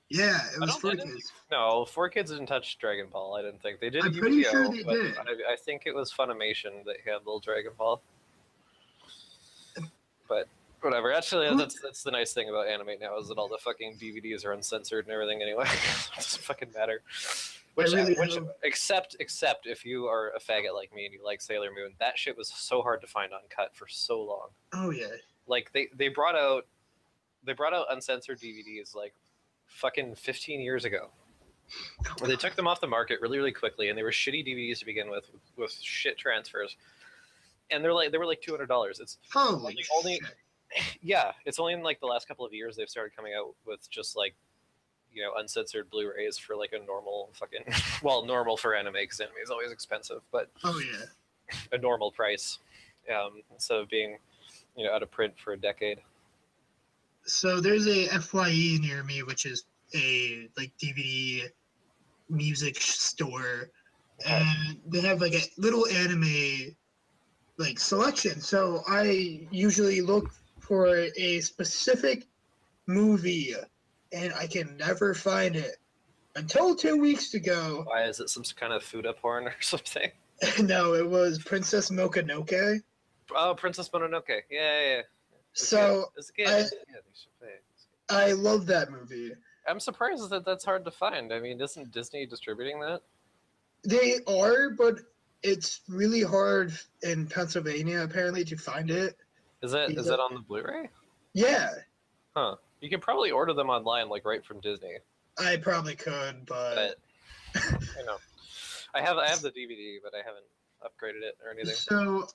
Yeah, 0.10 0.40
it 0.56 0.60
was 0.60 0.76
Four 0.78 0.96
Kids. 0.96 1.32
No, 1.52 1.86
Four 1.86 2.10
Kids 2.10 2.32
didn't 2.32 2.48
touch 2.48 2.80
Dragon 2.80 3.06
Ball. 3.12 3.36
I 3.36 3.44
didn't 3.44 3.62
think 3.62 3.80
they 3.80 3.92
did. 3.92 4.04
I'm 4.04 4.14
Yu-Gi-Oh, 4.14 4.20
pretty 4.20 4.44
sure 4.44 4.68
they 4.70 4.82
did. 4.82 5.16
I, 5.16 5.54
I 5.54 5.56
think 5.56 5.84
it 5.86 5.94
was 5.94 6.12
Funimation 6.12 6.84
that 6.86 6.96
handled 7.06 7.44
Dragon 7.44 7.74
Ball. 7.78 8.02
But 10.28 10.48
whatever. 10.82 11.14
Actually, 11.14 11.48
What? 11.50 11.60
that's 11.60 11.80
that's 11.82 12.02
the 12.02 12.10
nice 12.10 12.34
thing 12.34 12.50
about 12.50 12.68
anime 12.68 13.00
now 13.00 13.16
is 13.20 13.28
that 13.28 13.38
all 13.38 13.48
the 13.48 13.60
fucking 13.60 13.98
DVDs 14.02 14.44
are 14.44 14.54
uncensored 14.54 15.06
and 15.06 15.14
everything 15.14 15.44
anyway. 15.44 15.66
it 15.68 16.16
doesn't 16.16 16.42
fucking 16.42 16.70
matter. 16.76 17.04
Which, 17.76 17.92
really 17.94 18.14
which 18.16 18.38
except 18.64 19.16
except 19.20 19.66
if 19.66 19.86
you 19.86 20.06
are 20.08 20.30
a 20.36 20.40
faggot 20.40 20.74
like 20.76 20.94
me 20.94 21.06
and 21.06 21.14
you 21.14 21.24
like 21.24 21.42
Sailor 21.42 21.70
Moon, 21.74 21.94
that 22.00 22.18
shit 22.18 22.38
was 22.38 22.50
so 22.54 22.82
hard 22.82 23.02
to 23.02 23.08
find 23.08 23.32
uncut 23.34 23.76
for 23.76 23.88
so 23.88 24.22
long 24.22 24.48
Oh 24.74 24.90
yeah. 24.90 25.08
like 25.48 25.72
they 25.74 25.88
they 25.96 26.10
brought 26.10 26.36
out 26.36 26.66
they 27.44 27.54
brought 27.54 27.74
out 27.74 27.86
uncensored 27.90 28.40
DVDs 28.40 28.94
like 28.96 29.14
fucking 29.68 30.16
15 30.16 30.60
years 30.62 30.86
ago. 30.86 31.10
Where 32.20 32.28
they 32.30 32.36
took 32.36 32.56
them 32.56 32.68
off 32.68 32.82
the 32.82 32.88
market 32.88 33.22
really 33.22 33.38
really 33.38 33.54
quickly 33.54 33.88
and 33.90 33.98
they 33.98 34.04
were 34.04 34.12
shitty 34.12 34.46
DVDs 34.46 34.80
to 34.80 34.86
begin 34.86 35.10
with 35.10 35.30
with, 35.56 35.72
shit 35.82 36.18
transfers. 36.18 36.76
And 37.70 37.82
they're 37.84 37.94
like 37.94 38.12
they 38.12 38.18
were 38.18 38.26
like 38.26 38.42
$200. 38.42 38.68
It's 39.00 39.18
Holy 39.34 39.78
only- 39.98 40.16
shit. 40.16 40.36
yeah, 41.02 41.32
it's 41.46 41.60
only 41.60 41.74
in 41.74 41.84
like 41.84 42.00
the 42.00 42.06
last 42.06 42.28
couple 42.28 42.46
of 42.46 42.54
years 42.54 42.76
they've 42.76 42.90
started 42.90 43.16
coming 43.16 43.34
out 43.34 43.56
with 43.66 43.90
just 43.90 44.16
like 44.18 44.36
you 45.14 45.22
know 45.22 45.32
uncensored 45.38 45.90
Blu-rays 45.90 46.38
for 46.38 46.56
like 46.56 46.74
a 46.74 46.86
normal 46.86 47.30
fucking 47.34 47.64
well 48.04 48.26
normal 48.26 48.58
for 48.58 48.76
anime 48.76 48.94
because 48.94 49.20
anime 49.20 49.36
is 49.44 49.50
always 49.50 49.72
expensive, 49.72 50.22
but 50.32 50.50
Oh 50.64 50.80
yeah. 50.80 51.06
a 51.72 51.78
normal 51.78 52.12
price 52.12 52.60
um, 53.14 53.42
instead 53.54 53.80
of 53.80 53.90
being 53.90 54.18
you 54.76 54.86
know 54.86 54.94
out 54.94 55.04
of 55.04 55.12
print 55.12 55.34
for 55.38 55.54
a 55.54 55.58
decade. 55.58 56.00
So 57.26 57.60
there's 57.60 57.88
a 57.88 58.08
FYE 58.20 58.80
near 58.82 59.04
me, 59.04 59.24
which 59.24 59.46
is 59.46 59.64
a 59.94 60.50
like 60.58 60.72
DVD 60.82 61.44
music 62.30 62.82
store, 62.82 63.70
and 64.26 64.80
they 64.88 65.02
have 65.02 65.22
like 65.22 65.34
a 65.34 65.42
little 65.58 65.88
anime 65.88 66.76
like 67.58 67.80
selection. 67.80 68.42
So 68.42 68.82
I 68.88 69.48
usually 69.52 70.02
look 70.02 70.32
for 70.60 71.06
a 71.18 71.42
specific 71.42 72.26
movie, 72.88 73.54
and 74.12 74.34
I 74.34 74.48
can 74.48 74.78
never 74.78 75.14
find 75.14 75.56
it 75.56 75.78
until 76.36 76.76
two 76.76 76.98
weeks 76.98 77.34
ago. 77.34 77.84
Why 77.86 78.04
is 78.04 78.20
it 78.20 78.30
some 78.30 78.44
kind 78.56 78.74
of 78.74 78.84
futa 78.84 79.16
porn 79.16 79.48
or 79.48 79.56
something? 79.62 80.12
no, 80.62 80.94
it 80.94 81.08
was 81.08 81.40
Princess 81.40 81.90
Mononoke. 81.90 82.82
Oh, 83.36 83.56
Princess 83.56 83.90
Mononoke. 83.90 84.24
Yeah, 84.28 84.42
yeah. 84.50 84.96
yeah. 84.96 85.02
So 85.54 86.06
good. 86.16 86.20
it's 86.20 86.32
good. 86.32 86.48
I- 86.48 86.58
yeah, 86.60 86.64
they 86.66 87.14
should 87.14 87.40
play 87.40 87.50
it. 87.50 87.64
It's 87.74 87.86
good. 88.10 88.16
I 88.16 88.32
love 88.34 88.66
that 88.68 88.92
movie. 88.92 89.32
I'm 89.68 89.80
surprised 89.80 90.30
that 90.32 90.44
that's 90.44 90.66
hard 90.66 90.86
to 90.86 90.92
find. 90.92 91.32
I 91.32 91.40
mean, 91.40 91.62
isn't 91.62 91.92
Disney 91.92 92.26
distributing 92.26 92.80
that? 92.80 93.02
They 93.84 94.18
are, 94.28 94.72
but 94.72 95.00
it's 95.44 95.82
really 95.88 96.24
hard 96.24 96.74
in 97.04 97.28
Pennsylvania 97.28 98.02
apparently 98.02 98.44
to 98.46 98.58
find 98.58 98.90
it. 98.90 99.16
Is 99.62 99.72
that 99.72 99.92
is 99.92 100.08
that 100.08 100.20
on 100.20 100.34
the 100.34 100.40
Blu-ray? 100.40 100.90
Yeah, 101.34 101.70
Huh. 102.36 102.56
You 102.82 102.90
can 102.90 103.00
probably 103.00 103.32
order 103.32 103.54
them 103.54 103.70
online, 103.70 104.10
like 104.10 104.26
right 104.26 104.44
from 104.44 104.60
Disney. 104.60 104.98
I 105.38 105.58
probably 105.58 105.96
could, 105.96 106.46
but 106.46 106.96
But 107.54 107.64
you 107.98 108.06
know, 108.06 108.18
I 108.94 109.02
have 109.02 109.18
I 109.18 109.28
have 109.30 109.42
the 109.42 109.52
DVD, 109.52 109.98
but 110.04 110.14
I 110.14 110.18
haven't 110.18 110.46
upgraded 110.84 111.24
it 111.24 111.38
or 111.46 111.52
anything. 111.52 111.76
so 111.76 112.28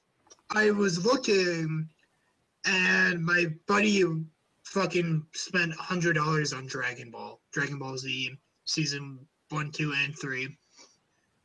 I 0.54 0.70
was 0.70 1.04
looking, 1.04 1.88
and 2.64 3.24
my 3.24 3.46
buddy 3.66 4.04
fucking 4.64 5.26
spent 5.34 5.74
hundred 5.74 6.14
dollars 6.14 6.52
on 6.52 6.66
Dragon 6.66 7.10
Ball, 7.10 7.40
Dragon 7.52 7.78
Ball 7.78 7.96
Z 7.98 8.36
season 8.64 9.18
one, 9.50 9.70
two, 9.70 9.92
and 10.04 10.16
three, 10.18 10.56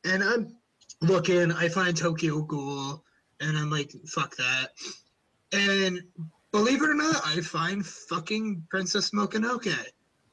and 0.06 0.24
I'm 0.24 0.56
looking. 1.02 1.52
I 1.52 1.70
find 1.70 1.98
Tokyo 1.98 2.42
Ghoul, 2.42 3.04
and 3.40 3.58
I'm 3.58 3.70
like, 3.70 3.92
fuck 4.08 4.36
that, 4.38 4.70
and 5.52 6.02
believe 6.52 6.82
it 6.82 6.90
or 6.90 6.94
not, 6.94 7.22
I 7.26 7.42
find 7.42 7.86
fucking 7.86 8.66
Princess 8.70 9.12
Mononoke, 9.12 9.76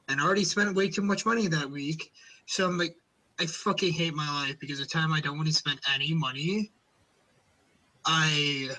and 0.09 0.21
already 0.21 0.43
spent 0.43 0.75
way 0.75 0.89
too 0.89 1.01
much 1.01 1.25
money 1.25 1.47
that 1.47 1.69
week. 1.69 2.11
So 2.45 2.65
I'm 2.65 2.77
like, 2.77 2.95
I 3.39 3.45
fucking 3.45 3.93
hate 3.93 4.13
my 4.13 4.27
life 4.43 4.59
because 4.59 4.79
the 4.79 4.85
time 4.85 5.13
I 5.13 5.21
don't 5.21 5.37
want 5.37 5.47
to 5.47 5.53
spend 5.53 5.79
any 5.93 6.13
money, 6.13 6.71
I 8.05 8.69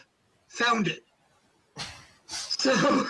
found 0.49 0.89
it. 0.89 1.05
So 2.63 3.07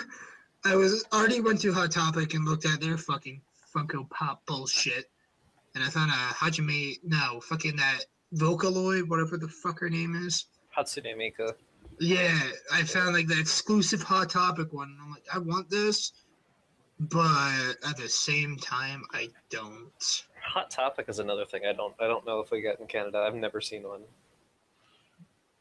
I 0.63 0.75
was 0.75 1.05
already 1.11 1.41
went 1.41 1.59
to 1.61 1.73
Hot 1.73 1.91
Topic 1.91 2.33
and 2.33 2.45
looked 2.45 2.65
at 2.65 2.79
their 2.79 2.97
fucking 2.97 3.41
Funko 3.75 4.09
Pop 4.09 4.45
bullshit, 4.45 5.11
and 5.75 5.83
I 5.83 5.89
found 5.89 6.09
a 6.09 6.33
Hajime 6.33 6.99
no 7.03 7.41
fucking 7.41 7.75
that 7.75 8.05
Vocaloid 8.33 9.09
whatever 9.09 9.37
the 9.37 9.49
fuck 9.49 9.79
her 9.79 9.89
name 9.89 10.15
is. 10.15 10.45
Hatsune 10.75 11.15
Miku. 11.17 11.53
Yeah, 12.01 12.35
I 12.73 12.81
found 12.81 13.13
like 13.13 13.27
the 13.27 13.39
exclusive 13.39 14.01
Hot 14.01 14.31
Topic 14.31 14.73
one. 14.73 14.97
I'm 14.99 15.11
like, 15.11 15.23
I 15.31 15.37
want 15.37 15.69
this, 15.69 16.13
but 16.99 17.75
at 17.87 17.95
the 17.95 18.09
same 18.09 18.57
time, 18.57 19.03
I 19.13 19.29
don't. 19.51 20.23
Hot 20.43 20.71
Topic 20.71 21.05
is 21.09 21.19
another 21.19 21.45
thing. 21.45 21.61
I 21.69 21.73
don't 21.73 21.93
I 21.99 22.07
don't 22.07 22.25
know 22.25 22.39
if 22.39 22.49
we 22.49 22.59
get 22.61 22.79
in 22.79 22.87
Canada. 22.87 23.19
I've 23.19 23.35
never 23.35 23.61
seen 23.61 23.83
one. 23.83 24.01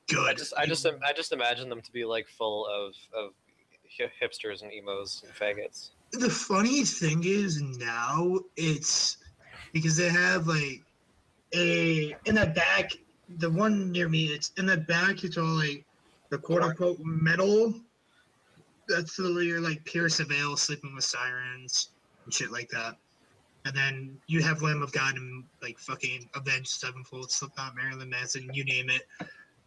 Good. 0.09 0.31
I 0.31 0.33
just 0.33 0.55
I 0.57 0.65
just 0.65 0.87
I 0.87 1.13
just 1.13 1.33
imagine 1.33 1.69
them 1.69 1.83
to 1.83 1.93
be 1.93 2.07
like 2.07 2.27
full 2.27 2.67
of 2.67 2.95
of 3.15 3.33
hipsters 4.23 4.63
and 4.63 4.73
emos 4.73 5.23
and 5.23 5.35
faggots. 5.35 5.91
the 6.13 6.31
funny 6.31 6.85
thing 6.85 7.23
is 7.23 7.61
now 7.61 8.39
it's 8.57 9.19
because 9.75 9.95
they 9.95 10.09
have 10.09 10.47
like 10.47 10.81
a 11.55 12.15
in 12.25 12.37
the 12.37 12.47
back 12.47 12.93
the 13.39 13.51
one 13.51 13.93
near 13.93 14.09
me 14.09 14.27
it's 14.27 14.53
in 14.57 14.67
the 14.67 14.77
back 14.77 15.25
it's 15.25 15.37
all 15.37 15.45
like 15.45 15.85
the 16.31 16.39
quote 16.39 16.63
unquote 16.63 16.99
metal 17.01 17.75
that's 18.89 19.19
literally 19.19 19.59
like 19.59 19.85
Pierce 19.85 20.19
Veil 20.21 20.57
sleeping 20.57 20.95
with 20.95 21.05
sirens 21.05 21.91
and 22.25 22.33
shit 22.35 22.51
like 22.51 22.69
that 22.71 22.97
and 23.67 23.75
then 23.75 24.17
you 24.27 24.43
have 24.43 24.63
Lamb 24.63 24.83
of 24.83 24.93
God 24.93 25.17
and 25.17 25.45
like 25.63 25.79
fucking 25.79 26.29
Avenged 26.35 26.69
Sevenfold 26.71 27.31
Slipknot 27.31 27.75
Marilyn 27.77 28.11
Manson 28.11 28.49
you 28.53 28.65
name 28.65 28.91
it 28.91 29.03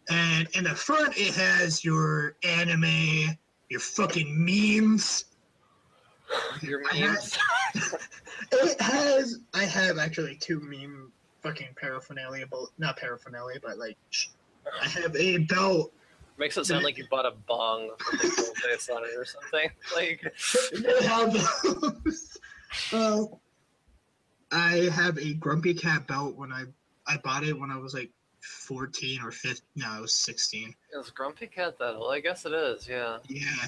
and 0.10 0.48
in 0.56 0.64
the 0.66 0.76
front 0.76 1.18
it 1.18 1.34
has 1.36 1.86
your 1.86 2.36
anime 2.44 3.38
your 3.70 3.80
fucking 3.80 4.46
memes 4.46 5.26
Your 6.62 6.82
memes. 6.94 7.38
It 8.52 8.80
has. 8.82 9.40
I 9.54 9.64
have 9.64 9.98
actually 9.98 10.36
two 10.36 10.60
meme 10.60 11.12
fucking 11.42 11.70
paraphernalia, 11.76 12.46
but 12.50 12.66
not 12.78 12.98
paraphernalia, 12.98 13.60
but 13.64 13.78
like 13.78 13.98
I 14.82 14.88
have 14.88 15.16
a 15.16 15.40
belt. 15.40 15.92
Makes 16.38 16.58
it 16.58 16.66
sound 16.66 16.84
like 16.84 16.98
you 16.98 17.06
bought 17.10 17.26
a 17.26 17.32
bong 17.48 17.90
with 18.12 18.24
a 18.24 18.28
face 18.68 18.90
on 18.90 19.04
it 19.04 19.12
or 19.16 19.26
something. 19.26 19.70
Like 19.96 20.22
I 20.90 21.04
have 21.04 21.34
those. 21.34 22.38
Uh, 22.92 23.26
I 24.52 24.90
have 24.94 25.18
a 25.20 25.34
Grumpy 25.34 25.74
Cat 25.74 26.08
belt 26.08 26.36
when 26.36 26.52
I 26.52 26.64
I 27.08 27.18
bought 27.18 27.44
it 27.44 27.58
when 27.60 27.70
I 27.70 27.78
was 27.78 27.94
like 27.94 28.10
fourteen 28.42 29.22
or 29.22 29.32
fifteen. 29.32 29.66
No, 29.76 29.86
I 29.90 30.00
was 30.00 30.14
sixteen. 30.14 30.74
is 31.00 31.10
Grumpy 31.12 31.48
Cat 31.48 31.78
that 31.80 31.96
old? 31.96 32.12
I 32.14 32.20
guess 32.20 32.46
it 32.46 32.54
is. 32.54 32.88
Yeah. 32.88 33.18
Yeah, 33.28 33.66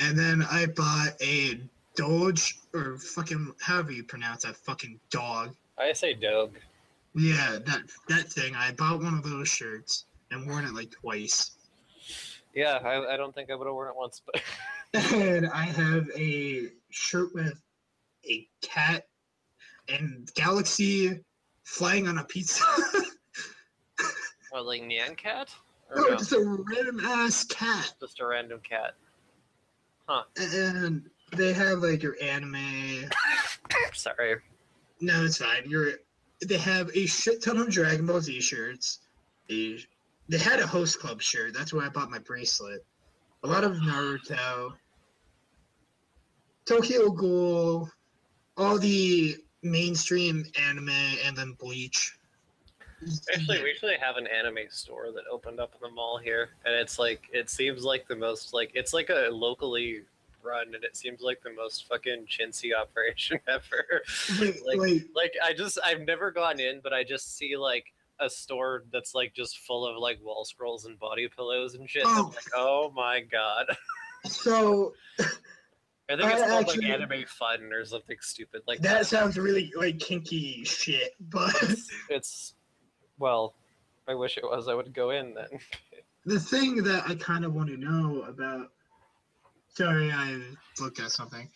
and 0.00 0.18
then 0.18 0.44
I 0.50 0.66
bought 0.66 1.20
a 1.20 1.60
Doge 1.96 2.58
or 2.74 2.96
fucking 2.98 3.54
however 3.60 3.92
you 3.92 4.04
pronounce 4.04 4.44
that 4.44 4.56
fucking 4.56 4.98
dog. 5.10 5.54
I 5.78 5.92
say 5.92 6.14
Doug. 6.14 6.54
Yeah, 7.14 7.58
that 7.66 7.82
that 8.08 8.28
thing. 8.32 8.54
I 8.54 8.72
bought 8.72 9.02
one 9.02 9.14
of 9.14 9.24
those 9.24 9.48
shirts 9.48 10.06
and 10.30 10.48
worn 10.48 10.64
it 10.64 10.74
like 10.74 10.90
twice. 10.90 11.50
Yeah, 12.54 12.78
I, 12.84 13.14
I 13.14 13.16
don't 13.16 13.34
think 13.34 13.50
I 13.50 13.54
would 13.54 13.66
have 13.66 13.74
worn 13.74 13.88
it 13.88 13.96
once, 13.96 14.20
but 14.24 14.42
And 15.12 15.48
I 15.48 15.64
have 15.64 16.10
a 16.16 16.68
shirt 16.90 17.34
with 17.34 17.58
a 18.28 18.46
cat 18.60 19.06
and 19.88 20.30
Galaxy 20.34 21.20
flying 21.64 22.06
on 22.08 22.18
a 22.18 22.24
pizza. 22.24 22.62
What, 22.64 23.06
oh, 24.54 24.62
like 24.62 24.82
Nyan 24.82 25.16
Cat? 25.16 25.48
Or 25.90 25.96
no, 25.96 26.08
no, 26.08 26.16
just 26.16 26.32
a 26.32 26.40
random 26.40 27.00
ass 27.00 27.44
cat. 27.44 27.94
just 28.00 28.20
a 28.20 28.26
random 28.26 28.60
cat. 28.68 28.94
Huh. 30.06 30.24
And 30.38 31.08
they 31.36 31.54
have 31.54 31.78
like 31.78 32.02
your 32.02 32.16
anime. 32.22 33.08
Sorry. 33.94 34.36
No, 35.00 35.24
it's 35.24 35.38
fine. 35.38 35.68
You're. 35.68 35.92
They 36.44 36.58
have 36.58 36.90
a 36.94 37.06
shit 37.06 37.42
ton 37.42 37.56
of 37.56 37.70
Dragon 37.70 38.04
Ball 38.04 38.20
Z 38.20 38.40
shirts. 38.40 38.98
A, 39.50 39.78
they 40.32 40.38
had 40.38 40.60
a 40.60 40.66
host 40.66 40.98
club 40.98 41.20
shirt. 41.20 41.52
That's 41.52 41.74
where 41.74 41.84
I 41.84 41.90
bought 41.90 42.10
my 42.10 42.18
bracelet. 42.18 42.82
A 43.44 43.46
lot 43.46 43.64
of 43.64 43.72
Naruto, 43.72 44.72
Tokyo 46.64 47.10
Ghoul, 47.10 47.90
all 48.56 48.78
the 48.78 49.36
mainstream 49.62 50.46
anime, 50.58 50.88
and 50.88 51.36
then 51.36 51.54
Bleach. 51.58 52.16
Actually, 53.34 53.62
we 53.62 53.70
actually 53.72 53.96
have 54.00 54.16
an 54.16 54.26
anime 54.26 54.70
store 54.70 55.12
that 55.12 55.24
opened 55.30 55.60
up 55.60 55.74
in 55.74 55.86
the 55.86 55.94
mall 55.94 56.16
here, 56.16 56.48
and 56.64 56.74
it's 56.74 56.98
like 56.98 57.24
it 57.30 57.50
seems 57.50 57.84
like 57.84 58.08
the 58.08 58.16
most 58.16 58.54
like 58.54 58.70
it's 58.72 58.94
like 58.94 59.10
a 59.10 59.28
locally 59.30 60.00
run, 60.42 60.74
and 60.74 60.82
it 60.82 60.96
seems 60.96 61.20
like 61.20 61.42
the 61.42 61.52
most 61.52 61.86
fucking 61.88 62.24
chintzy 62.26 62.70
operation 62.74 63.38
ever. 63.48 64.02
Wait, 64.40 64.64
like, 64.64 64.80
wait, 64.80 65.06
like 65.14 65.34
I 65.44 65.52
just 65.52 65.78
I've 65.84 66.06
never 66.06 66.30
gone 66.30 66.58
in, 66.58 66.80
but 66.82 66.94
I 66.94 67.04
just 67.04 67.36
see 67.36 67.54
like 67.54 67.92
a 68.22 68.30
store 68.30 68.84
that's 68.92 69.14
like 69.14 69.34
just 69.34 69.58
full 69.58 69.86
of 69.86 69.96
like 69.98 70.18
wall 70.22 70.44
scrolls 70.44 70.84
and 70.86 70.98
body 70.98 71.28
pillows 71.28 71.74
and 71.74 71.88
shit. 71.88 72.04
and 72.04 72.12
Oh. 72.18 72.32
like, 72.34 72.44
oh 72.54 72.92
my 72.94 73.20
god. 73.20 73.66
so 74.26 74.94
I 75.20 75.24
think 76.16 76.32
it's 76.32 76.42
I 76.42 76.48
called 76.48 76.66
actually- 76.68 76.88
like 76.88 77.00
anime 77.00 77.24
fun 77.26 77.72
or 77.72 77.84
something 77.84 78.16
stupid 78.20 78.62
like 78.66 78.80
that 78.80 79.06
sounds 79.06 79.38
really 79.38 79.72
like 79.76 79.98
kinky 79.98 80.64
shit, 80.64 81.14
but 81.20 81.54
It's, 81.62 81.90
it's 82.08 82.54
well, 83.18 83.54
I 84.08 84.14
wish 84.14 84.36
it 84.36 84.44
was. 84.44 84.68
I 84.68 84.74
would 84.74 84.92
go 84.92 85.10
in 85.10 85.34
then. 85.34 85.46
the 86.26 86.40
thing 86.40 86.82
that 86.82 87.04
I 87.08 87.14
kind 87.14 87.44
of 87.44 87.54
want 87.54 87.68
to 87.68 87.76
know 87.76 88.22
about. 88.22 88.70
Sorry, 89.74 90.10
I 90.12 90.40
looked 90.80 91.00
at 91.00 91.12
something. 91.12 91.48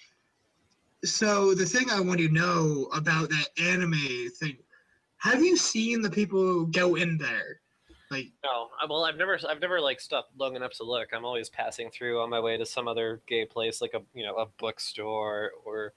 So 1.04 1.54
the 1.54 1.66
thing 1.66 1.90
I 1.90 2.00
want 2.00 2.18
to 2.20 2.28
know 2.28 2.88
about 2.94 3.28
that 3.30 3.48
anime 3.62 4.30
thing, 4.40 4.56
have 5.18 5.42
you 5.42 5.56
seen 5.56 6.02
the 6.02 6.10
people 6.10 6.38
who 6.40 6.66
go 6.68 6.94
in 6.96 7.18
there? 7.18 7.60
Like, 8.08 8.28
No, 8.44 8.68
well, 8.88 9.04
I've 9.04 9.16
never, 9.16 9.36
I've 9.48 9.60
never 9.60 9.80
like 9.80 10.00
stopped 10.00 10.30
long 10.38 10.54
enough 10.54 10.72
to 10.74 10.84
look. 10.84 11.08
I'm 11.12 11.24
always 11.24 11.48
passing 11.48 11.90
through 11.90 12.20
on 12.20 12.30
my 12.30 12.38
way 12.38 12.56
to 12.56 12.64
some 12.64 12.86
other 12.86 13.20
gay 13.26 13.44
place, 13.44 13.80
like 13.80 13.94
a, 13.94 14.02
you 14.14 14.24
know, 14.24 14.36
a 14.36 14.46
bookstore, 14.60 15.50
or 15.64 15.92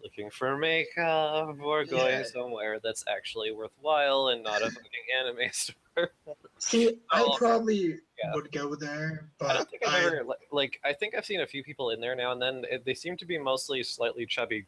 looking 0.00 0.30
for 0.30 0.56
makeup, 0.56 1.56
or 1.60 1.84
going 1.84 2.20
Yeah. 2.20 2.22
somewhere 2.22 2.78
that's 2.80 3.04
actually 3.08 3.50
worthwhile 3.50 4.28
and 4.28 4.44
not 4.44 4.62
a 4.62 4.70
fucking 4.70 4.90
anime 5.18 5.48
store. 5.52 6.12
see, 6.58 7.00
Oh, 7.12 7.32
I 7.34 7.38
probably 7.38 7.98
yeah. 8.22 8.34
would 8.34 8.52
go 8.52 8.76
there, 8.76 9.24
I 9.40 9.44
but 9.44 9.52
don't 9.54 9.68
think 9.70 9.82
I've 9.84 9.94
I, 9.94 10.06
ever, 10.06 10.26
like, 10.52 10.80
I 10.84 10.92
think 10.92 11.16
I've 11.16 11.26
seen 11.26 11.40
a 11.40 11.46
few 11.46 11.64
people 11.64 11.90
in 11.90 12.00
there 12.00 12.14
now 12.14 12.30
and 12.30 12.40
then. 12.40 12.64
It- 12.70 12.84
They 12.84 12.94
seem 12.94 13.16
to 13.16 13.26
be 13.26 13.36
mostly 13.36 13.82
slightly 13.82 14.26
chubby, 14.26 14.64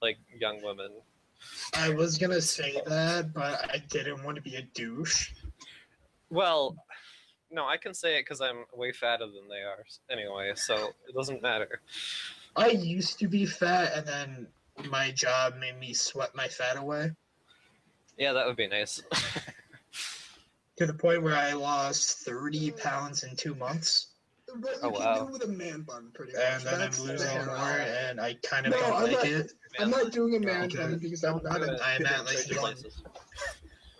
like 0.00 0.18
young 0.36 0.60
women. 0.60 0.90
I 1.74 1.90
was 1.90 2.18
gonna 2.18 2.40
say 2.40 2.80
that, 2.86 3.32
but 3.32 3.70
I 3.72 3.82
didn't 3.88 4.24
want 4.24 4.36
to 4.36 4.42
be 4.42 4.56
a 4.56 4.62
douche. 4.62 5.32
Well, 6.30 6.76
no, 7.50 7.66
I 7.66 7.76
can 7.76 7.94
say 7.94 8.16
it 8.16 8.22
because 8.22 8.40
I'm 8.40 8.64
way 8.74 8.92
fatter 8.92 9.26
than 9.26 9.48
they 9.48 9.62
are 9.62 9.84
anyway, 10.10 10.52
so 10.54 10.74
it 11.08 11.14
doesn't 11.14 11.42
matter. 11.42 11.80
I 12.56 12.68
used 12.68 13.18
to 13.20 13.28
be 13.28 13.46
fat, 13.46 13.92
and 13.94 14.06
then 14.06 14.46
my 14.90 15.10
job 15.10 15.54
made 15.58 15.78
me 15.78 15.92
sweat 15.92 16.34
my 16.34 16.48
fat 16.48 16.76
away 16.76 17.10
Yeah, 18.16 18.32
that 18.32 18.46
would 18.46 18.56
be 18.56 18.66
nice. 18.66 19.02
to 20.76 20.86
the 20.86 20.94
point 20.94 21.22
where 21.22 21.36
I 21.36 21.52
lost 21.52 22.20
30 22.20 22.72
pounds 22.72 23.22
in 23.24 23.36
two 23.36 23.54
months. 23.54 24.11
What 24.60 24.76
Oh, 24.82 24.88
you 24.88 24.92
wow. 24.94 25.16
can 25.16 25.26
do 25.26 25.32
with 25.32 25.42
a 25.44 25.48
man 25.48 25.82
bun, 25.82 26.10
pretty 26.14 26.32
much. 26.32 26.42
And 26.42 26.62
then 26.64 26.80
I'm 26.80 26.90
losing 26.90 27.38
the- 27.38 27.46
more, 27.46 27.56
and 27.56 28.20
I 28.20 28.34
kind 28.42 28.66
of 28.66 28.72
No, 28.72 28.78
don't 28.80 28.92
I'm 28.94 29.02
like 29.04 29.12
not- 29.12 29.26
it. 29.26 29.52
I'm 29.78 29.90
not 29.90 30.12
doing 30.12 30.36
a 30.36 30.40
man 30.40 30.64
Okay. 30.64 30.76
bun 30.76 30.98
because 30.98 31.24
I'm 31.24 31.40
not 31.42 31.62
a. 31.62 31.78
I'm 31.82 32.04
at, 32.06 32.24
like, 32.24 32.48
big 32.48 32.58
one- 32.58 32.74
places. 32.74 33.02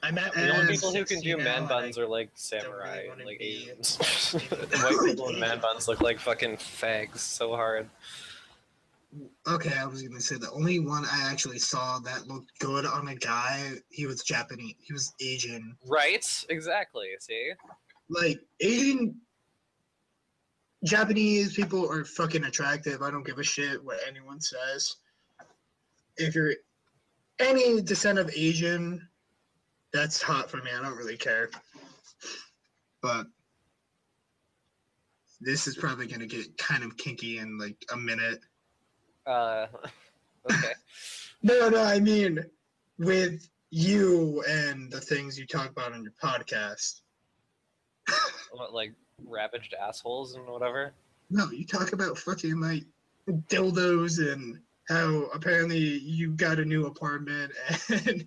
I'm 0.05 0.19
at 0.19 0.35
The 0.35 0.55
only 0.57 0.73
people 0.75 0.93
who 0.93 1.05
can 1.05 1.21
do 1.21 1.37
man 1.37 1.59
and 1.61 1.69
buns 1.69 1.97
are 1.97 2.09
like 2.09 2.31
samurai 2.35 3.05
wanna 3.07 3.21
and 3.21 3.25
like 3.25 3.39
Asians. 3.41 3.97
white 4.33 4.99
people 5.05 5.29
in 5.29 5.39
man 5.39 5.61
buns 5.61 5.87
look 5.87 6.01
like 6.01 6.19
fucking 6.19 6.57
fags 6.57 7.19
so 7.19 7.55
hard. 7.55 7.89
Okay, 9.47 9.75
I 9.79 9.85
was 9.87 10.03
gonna 10.03 10.21
say 10.21 10.37
the 10.37 10.51
only 10.51 10.81
one 10.81 11.05
I 11.05 11.29
actually 11.31 11.59
saw 11.59 11.99
that 12.01 12.27
looked 12.27 12.59
good 12.59 12.85
on 12.87 13.09
a 13.09 13.15
guy, 13.15 13.75
he 13.91 14.07
was 14.07 14.23
Japanese. 14.25 14.75
He 14.81 14.93
was 14.93 15.13
Asian. 15.21 15.77
Right? 15.87 16.27
Exactly. 16.49 17.09
See? 17.21 17.53
Like 18.09 18.41
Asian 18.61 19.21
Japanese 20.85 21.55
people 21.55 21.91
are 21.91 22.05
fucking 22.05 22.45
attractive. 22.45 23.03
I 23.03 23.11
don't 23.11 23.27
give 23.27 23.39
a 23.39 23.45
shit 23.45 23.83
what 23.85 24.01
anyone 24.07 24.41
says. 24.41 24.97
If 26.17 26.35
you're 26.35 26.55
any 27.39 27.81
descent 27.81 28.19
of 28.19 28.31
Asian, 28.35 29.09
that's 29.93 30.21
hot 30.21 30.51
for 30.51 30.59
me. 30.59 30.71
I 30.77 30.83
don't 30.83 30.97
really 30.97 31.17
care. 31.17 31.51
But 33.01 33.27
this 35.41 35.67
is 35.67 35.77
probably 35.77 36.07
gonna 36.07 36.27
get 36.27 36.57
kind 36.59 36.85
of 36.85 36.97
kinky 36.97 37.39
in 37.39 37.59
like 37.59 37.77
a 37.93 37.97
minute. 37.97 38.41
Uh, 39.27 39.67
okay. 40.51 40.73
No, 41.45 41.69
no, 41.69 41.83
I 41.83 41.99
mean 41.99 42.39
with 42.99 43.51
you 43.71 44.45
and 44.49 44.93
the 44.93 45.01
things 45.01 45.37
you 45.37 45.45
talk 45.45 45.71
about 45.71 45.93
on 45.93 46.05
your 46.05 46.13
podcast. 46.23 47.01
Like 48.73 48.93
ravaged 49.29 49.75
assholes 49.75 50.35
and 50.35 50.47
whatever? 50.47 50.93
No, 51.31 51.51
you 51.51 51.65
talk 51.65 51.93
about 51.93 52.19
fucking 52.19 52.61
like 52.61 52.85
dildos 53.49 54.19
and 54.33 54.59
how 54.89 55.27
apparently 55.35 55.79
you 55.79 56.31
got 56.31 56.59
a 56.59 56.65
new 56.65 56.87
apartment 56.87 57.53
and 58.07 58.27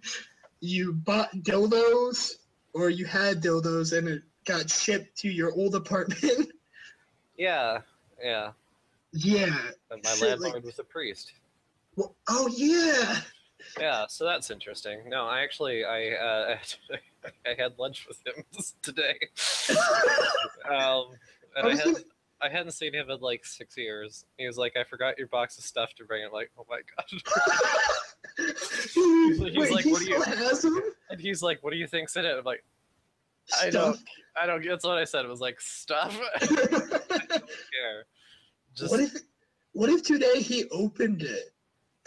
you 0.61 0.93
bought 0.93 1.31
dildos 1.37 2.35
or 2.73 2.89
you 2.89 3.05
had 3.05 3.41
dildos 3.41 3.97
and 3.97 4.07
it 4.07 4.23
got 4.45 4.69
shipped 4.69 5.17
to 5.17 5.29
your 5.29 5.53
old 5.53 5.75
apartment. 5.75 6.51
Yeah. 7.37 7.79
Yeah. 8.23 8.51
yeah. 9.11 9.57
And 9.91 10.01
my 10.01 10.11
like- 10.11 10.39
landlord 10.39 10.63
was 10.63 10.79
a 10.79 10.85
priest. 10.85 11.33
Well, 11.97 12.15
oh 12.29 12.47
yeah. 12.55 13.19
Yeah, 13.79 14.05
so 14.07 14.23
that's 14.25 14.51
interesting. 14.51 15.09
No, 15.09 15.25
I 15.25 15.41
actually 15.41 15.83
I 15.83 16.11
uh, 16.11 16.57
I 17.45 17.55
had 17.61 17.77
lunch 17.79 18.07
with 18.07 18.19
him 18.25 18.43
today. 18.81 19.15
Um, 20.67 21.05
and 21.55 21.67
I, 21.67 21.69
I 21.69 21.75
had, 21.75 21.83
gonna- 21.85 21.97
I 22.41 22.49
hadn't 22.49 22.71
seen 22.71 22.93
him 22.93 23.09
in 23.11 23.19
like 23.19 23.45
six 23.45 23.77
years. 23.77 24.25
He 24.37 24.47
was 24.47 24.57
like, 24.57 24.75
"I 24.75 24.83
forgot 24.83 25.17
your 25.19 25.27
box 25.27 25.59
of 25.59 25.63
stuff 25.63 25.93
to 25.95 26.03
bring." 26.05 26.25
I'm 26.25 26.31
like, 26.31 26.49
"Oh 26.57 26.65
my 26.67 26.79
god!" 26.97 27.05
he's 28.37 28.93
he's 28.93 29.71
like, 29.71 29.83
he 29.83 29.91
"What 29.91 29.99
do 30.01 30.05
you-" 30.09 30.21
still 30.23 30.37
has 30.37 30.61
them? 30.63 30.81
And 31.11 31.19
he's 31.21 31.43
like, 31.43 31.63
"What 31.63 31.71
do 31.71 31.77
you 31.77 31.85
think's 31.87 32.15
in 32.15 32.25
it?" 32.25 32.35
I'm 32.35 32.43
like, 32.43 32.63
I 33.61 33.69
Stuff. 33.69 33.99
"I 34.35 34.45
don't." 34.47 34.65
That's 34.65 34.83
what 34.83 34.97
I 34.97 35.03
said. 35.03 35.23
It 35.25 35.29
was 35.29 35.39
like 35.41 35.61
stuff. 35.61 36.19
I 36.41 36.45
don't 36.45 37.29
care. 37.29 38.05
Just 38.75 38.91
what 38.91 38.99
if 38.99 39.13
what 39.73 39.89
if 39.89 40.03
today 40.03 40.41
he 40.41 40.65
opened 40.71 41.21
it 41.21 41.53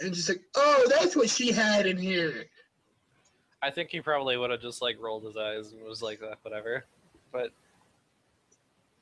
and 0.01 0.13
just 0.13 0.27
like, 0.29 0.41
oh, 0.55 0.85
that's 0.89 1.15
what 1.15 1.29
she 1.29 1.51
had 1.51 1.85
in 1.85 1.97
here. 1.97 2.45
I 3.61 3.69
think 3.69 3.89
he 3.89 4.01
probably 4.01 4.37
would 4.37 4.51
have 4.51 4.61
just 4.61 4.81
like 4.81 4.97
rolled 4.99 5.25
his 5.25 5.37
eyes 5.37 5.73
and 5.73 5.83
was 5.83 6.01
like, 6.01 6.21
"Uh, 6.23 6.35
"Whatever." 6.43 6.85
But 7.31 7.51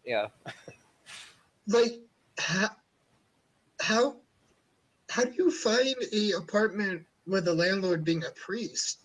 yeah, 0.06 0.28
like 1.68 2.00
how 2.40 2.70
how 3.80 4.16
how 5.10 5.24
do 5.24 5.34
you 5.38 5.52
find 5.52 5.96
a 6.14 6.32
apartment 6.32 7.06
with 7.26 7.46
the 7.46 7.54
landlord 7.54 8.04
being 8.04 8.24
a 8.24 8.32
priest 8.32 9.02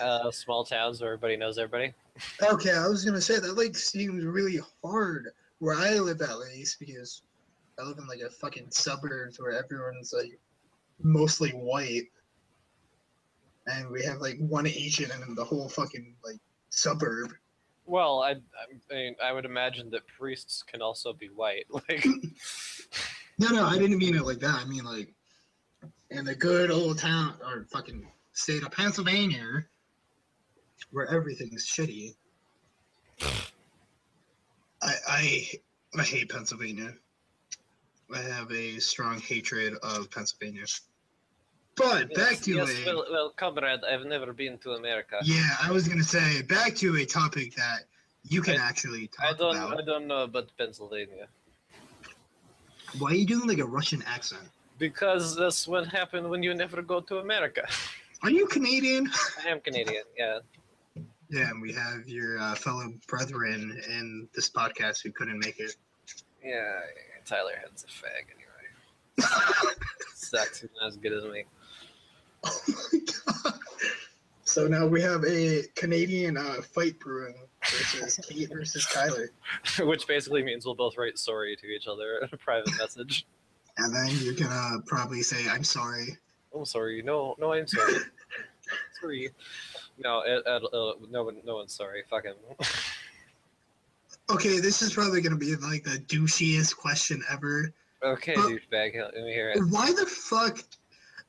uh, 0.00 0.30
small 0.30 0.64
towns 0.64 1.00
where 1.00 1.12
everybody 1.12 1.36
knows 1.36 1.58
everybody. 1.58 1.92
okay 2.42 2.72
i 2.72 2.86
was 2.86 3.04
gonna 3.04 3.20
say 3.20 3.38
that 3.38 3.56
like 3.56 3.76
seems 3.76 4.24
really 4.24 4.60
hard 4.82 5.30
where 5.58 5.74
i 5.74 5.98
live 5.98 6.20
at 6.22 6.38
least 6.38 6.78
because 6.78 7.22
i 7.78 7.82
live 7.82 7.98
in 7.98 8.06
like 8.06 8.20
a 8.20 8.30
fucking 8.30 8.66
suburbs 8.70 9.40
where 9.40 9.52
everyone's 9.52 10.14
like 10.16 10.38
mostly 11.02 11.50
white 11.50 12.04
and 13.66 13.88
we 13.90 14.02
have 14.04 14.18
like 14.18 14.36
one 14.38 14.66
asian 14.66 15.10
in 15.26 15.34
the 15.34 15.44
whole 15.44 15.68
fucking 15.68 16.14
like 16.24 16.38
suburb 16.70 17.32
Well, 17.86 18.22
I, 18.22 18.30
I 18.30 18.94
mean, 18.94 19.14
I 19.22 19.32
would 19.32 19.44
imagine 19.44 19.90
that 19.90 20.06
priests 20.18 20.62
can 20.62 20.80
also 20.82 21.12
be 21.12 21.28
white. 21.28 21.66
Like, 21.70 22.04
No, 23.38 23.48
no, 23.48 23.66
I 23.66 23.78
didn't 23.78 23.98
mean 23.98 24.14
it 24.14 24.24
like 24.24 24.38
that. 24.40 24.54
I 24.54 24.64
mean 24.64 24.84
like 24.84 25.12
in 26.10 26.24
the 26.24 26.34
good 26.34 26.70
old 26.70 26.98
town 26.98 27.34
or 27.44 27.66
fucking 27.70 28.06
state 28.32 28.62
of 28.62 28.70
Pennsylvania, 28.70 29.64
where 30.92 31.06
everything's 31.06 31.66
shitty. 31.66 32.14
I 34.82 34.94
I 35.08 35.50
I 35.98 36.02
hate 36.02 36.30
Pennsylvania. 36.30 36.94
I 38.14 38.18
have 38.18 38.50
a 38.52 38.78
strong 38.78 39.18
hatred 39.20 39.74
of 39.82 40.10
Pennsylvania. 40.10 40.64
But 41.76 42.14
back 42.14 42.30
Yes, 42.32 42.40
to 42.42 42.50
yes, 42.54 42.70
a 42.70 42.86
well, 42.86 43.04
well, 43.10 43.30
comrade, 43.30 43.80
I've 43.90 44.06
never 44.06 44.32
been 44.32 44.58
to 44.58 44.72
America. 44.72 45.18
yeah, 45.24 45.56
I 45.62 45.70
was 45.72 45.88
gonna 45.88 46.04
say 46.04 46.42
back 46.42 46.74
to 46.76 46.96
a 46.96 47.04
topic 47.04 47.54
that 47.56 47.80
you 48.28 48.40
can 48.42 48.60
I- 48.60 48.64
actually 48.68 49.10
I 49.20 49.32
don't, 49.32 49.56
about. 49.56 49.80
I 49.80 49.84
don't 49.84 50.06
know 50.06 50.22
about 50.24 50.46
Pennsylvania 50.56 51.26
Why 52.98 53.10
are 53.10 53.14
you 53.14 53.26
doing 53.26 53.48
like 53.48 53.58
a 53.58 53.66
Russian 53.66 54.02
accent? 54.06 54.42
because 54.78 55.36
that's 55.36 55.68
what 55.68 55.86
happened 55.86 56.28
when 56.28 56.42
you 56.42 56.52
never 56.52 56.82
go 56.82 57.00
to 57.00 57.18
America. 57.18 57.62
Are 58.24 58.30
you 58.30 58.46
Canadian? 58.46 59.08
I 59.44 59.48
am 59.48 59.60
Canadian, 59.60 60.02
yeah. 60.18 60.38
Yeah, 61.30 61.50
and 61.50 61.62
we 61.62 61.72
have 61.72 62.08
your 62.08 62.38
uh, 62.40 62.54
fellow 62.56 62.92
brethren 63.06 63.80
in 63.88 64.28
this 64.34 64.48
podcast 64.50 65.02
who 65.02 65.10
couldn't 65.12 65.38
make 65.38 65.58
it. 65.60 65.76
Yeah, 66.44 66.80
Tyler 67.24 67.52
Head's 67.60 67.84
a 67.84 67.86
fag 67.86 68.24
anyway. 68.34 68.64
Sucks. 70.14 70.60
He's 70.62 70.70
not 70.80 70.88
as 70.88 70.96
good 70.96 71.12
as 71.12 71.24
me. 71.24 71.44
Oh 72.44 72.60
my 72.92 72.98
god. 73.44 73.54
So 74.44 74.68
now 74.68 74.86
we 74.86 75.00
have 75.02 75.24
a 75.24 75.62
Canadian 75.74 76.36
uh, 76.36 76.56
fight 76.74 76.98
brewing 77.00 77.34
versus 77.62 78.18
Kate 78.28 78.48
versus 78.52 78.86
Kyler. 78.86 79.28
Which 79.86 80.06
basically 80.06 80.42
means 80.42 80.64
we'll 80.66 80.74
both 80.74 80.96
write 80.98 81.18
sorry 81.18 81.56
to 81.56 81.66
each 81.66 81.86
other 81.86 82.18
in 82.22 82.28
a 82.32 82.36
private 82.36 82.76
message. 82.78 83.26
And 83.78 83.94
then 83.94 84.08
you're 84.20 84.34
gonna 84.34 84.80
probably 84.86 85.22
say, 85.22 85.48
"I'm 85.48 85.64
sorry." 85.64 86.18
I'm 86.54 86.64
sorry. 86.64 87.02
No, 87.02 87.34
no, 87.40 87.52
I'm 87.52 87.66
sorry. 87.66 87.94
sorry. 89.00 89.30
No, 89.98 90.20
Ed, 90.20 90.42
Ed, 90.46 90.62
uh, 90.72 90.92
no 91.10 91.24
one, 91.24 91.38
no 91.44 91.56
one's 91.56 91.74
sorry. 91.74 92.04
Fuck 92.08 92.24
him. 92.24 92.36
Okay, 94.30 94.60
this 94.60 94.80
is 94.82 94.92
probably 94.94 95.20
gonna 95.20 95.36
be 95.36 95.56
like 95.56 95.82
the 95.84 95.98
douchiest 96.06 96.76
question 96.76 97.22
ever. 97.30 97.72
okay, 98.04 98.34
But- 98.36 98.50
douchebag. 98.50 98.94
Let 99.02 99.14
me 99.14 99.32
hear 99.32 99.50
it. 99.50 99.60
Why 99.70 99.92
the 99.92 100.06
fuck 100.06 100.60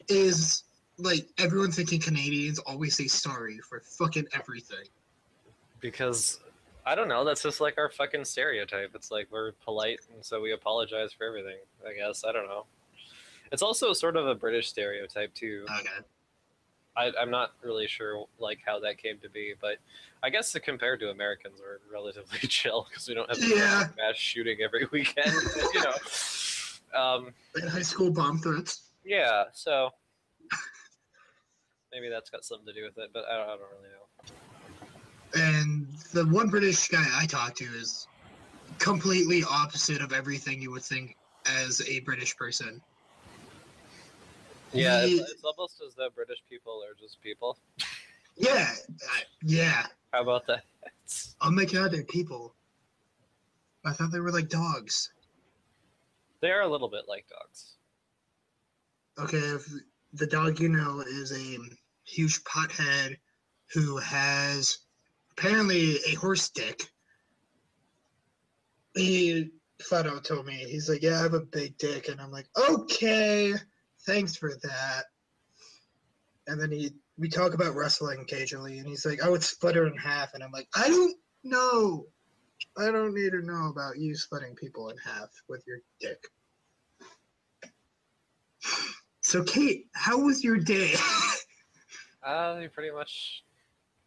is 0.07 0.63
like 0.97 1.27
everyone 1.37 1.71
thinking 1.71 1.99
Canadians 1.99 2.59
always 2.59 2.95
say 2.95 3.07
sorry 3.07 3.57
for 3.59 3.79
fucking 3.81 4.27
everything? 4.33 4.85
Because 5.81 6.39
I 6.85 6.95
don't 6.95 7.07
know. 7.07 7.23
That's 7.25 7.41
just 7.43 7.59
like 7.61 7.77
our 7.77 7.89
fucking 7.89 8.25
stereotype. 8.25 8.91
It's 8.95 9.11
like 9.11 9.27
we're 9.31 9.51
polite, 9.63 9.99
and 10.13 10.23
so 10.23 10.41
we 10.41 10.53
apologize 10.53 11.11
for 11.13 11.25
everything. 11.27 11.57
I 11.87 11.93
guess 11.93 12.23
I 12.23 12.31
don't 12.31 12.47
know. 12.47 12.65
It's 13.51 13.61
also 13.61 13.93
sort 13.93 14.15
of 14.17 14.27
a 14.27 14.35
British 14.35 14.69
stereotype 14.69 15.33
too. 15.33 15.65
Okay. 15.79 16.05
I, 16.97 17.11
I'm 17.19 17.29
not 17.29 17.51
really 17.61 17.87
sure 17.87 18.25
like 18.39 18.59
how 18.65 18.79
that 18.79 18.97
came 18.97 19.17
to 19.19 19.29
be, 19.29 19.53
but 19.59 19.77
I 20.23 20.29
guess 20.29 20.53
to 20.53 20.59
compared 20.61 21.01
to 21.01 21.09
Americans, 21.09 21.59
we're 21.61 21.79
relatively 21.93 22.39
chill 22.47 22.87
because 22.89 23.07
we 23.07 23.13
don't 23.13 23.29
have 23.29 23.37
Yeah. 23.43 23.87
mass 23.97 24.15
shooting 24.15 24.59
every 24.63 24.87
weekend. 24.91 25.31
you 25.73 25.81
know. 25.83 25.93
Um, 26.99 27.33
Like 27.53 27.65
high 27.65 27.81
school 27.81 28.11
bomb 28.11 28.39
threats. 28.39 28.83
yeah. 29.03 29.43
So 29.53 29.89
maybe 31.95 32.09
that's 32.09 32.29
got 32.29 32.43
something 32.43 32.67
to 32.67 32.73
do 32.73 32.83
with 32.83 32.97
it, 32.97 33.11
but 33.13 33.23
I 33.31 33.37
don't, 33.37 33.45
I 33.47 33.51
don't 33.51 33.61
really 33.71 33.89
know. 33.95 35.47
And 35.47 35.87
the 36.13 36.25
one 36.27 36.49
British 36.49 36.89
guy 36.89 37.05
I 37.13 37.25
talked 37.25 37.57
to 37.57 37.65
is 37.65 38.07
completely 38.79 39.43
opposite 39.49 40.01
of 40.01 40.11
everything 40.11 40.61
you 40.61 40.71
would 40.71 40.83
think 40.83 41.15
as 41.45 41.81
a 41.87 42.01
British 42.01 42.35
person. 42.35 42.81
Yeah, 44.73 45.05
He- 45.05 45.19
it's, 45.19 45.31
it's 45.31 45.43
almost 45.43 45.81
as 45.87 45.95
though 45.95 46.09
British 46.13 46.39
people 46.49 46.81
are 46.83 46.95
just 46.99 47.21
people. 47.21 47.57
Yeah, 48.35 48.73
I, 49.09 49.23
yeah. 49.43 49.85
How 50.11 50.21
about 50.21 50.45
that? 50.47 50.63
Oh 51.41 51.51
my 51.51 51.63
god, 51.63 51.91
they're 51.91 52.03
people. 52.03 52.53
I 53.85 53.93
thought 53.93 54.11
they 54.11 54.19
were 54.19 54.31
like 54.31 54.49
dogs. 54.49 55.13
They 56.41 56.51
are 56.51 56.61
a 56.61 56.67
little 56.67 56.89
bit 56.89 57.03
like 57.07 57.25
dogs. 57.29 57.75
Okay, 59.17 59.37
if 59.37 59.65
the 60.13 60.27
dog 60.27 60.59
you 60.59 60.67
know 60.69 61.01
is 61.01 61.31
a 61.31 61.57
huge 62.05 62.43
pothead 62.43 63.17
who 63.73 63.97
has 63.97 64.79
apparently 65.31 65.97
a 66.07 66.15
horse 66.15 66.49
dick. 66.49 66.83
He 68.95 69.49
flat 69.81 70.07
out 70.07 70.23
told 70.23 70.45
me, 70.45 70.53
he's 70.53 70.89
like, 70.89 71.01
Yeah, 71.01 71.19
I 71.19 71.23
have 71.23 71.33
a 71.33 71.41
big 71.41 71.77
dick. 71.77 72.07
And 72.07 72.21
I'm 72.21 72.31
like, 72.31 72.47
Okay, 72.69 73.53
thanks 74.05 74.35
for 74.35 74.53
that. 74.63 75.03
And 76.47 76.61
then 76.61 76.71
he 76.71 76.91
we 77.17 77.29
talk 77.29 77.53
about 77.53 77.75
wrestling 77.75 78.19
occasionally, 78.19 78.79
and 78.79 78.87
he's 78.87 79.05
like, 79.05 79.23
I 79.23 79.29
would 79.29 79.43
split 79.43 79.75
her 79.75 79.87
in 79.87 79.95
half. 79.97 80.33
And 80.33 80.43
I'm 80.43 80.51
like, 80.51 80.67
I 80.75 80.89
don't 80.89 81.15
know. 81.43 82.05
I 82.77 82.91
don't 82.91 83.13
need 83.13 83.31
to 83.31 83.41
know 83.41 83.69
about 83.69 83.97
you 83.97 84.15
splitting 84.15 84.55
people 84.55 84.89
in 84.89 84.97
half 84.97 85.29
with 85.47 85.63
your 85.65 85.77
dick. 85.99 86.21
So, 89.21 89.43
Kate, 89.43 89.87
how 89.93 90.19
was 90.19 90.43
your 90.43 90.57
day? 90.57 90.93
Uh, 92.25 92.57
you 92.61 92.69
pretty 92.69 92.91
much, 92.91 93.43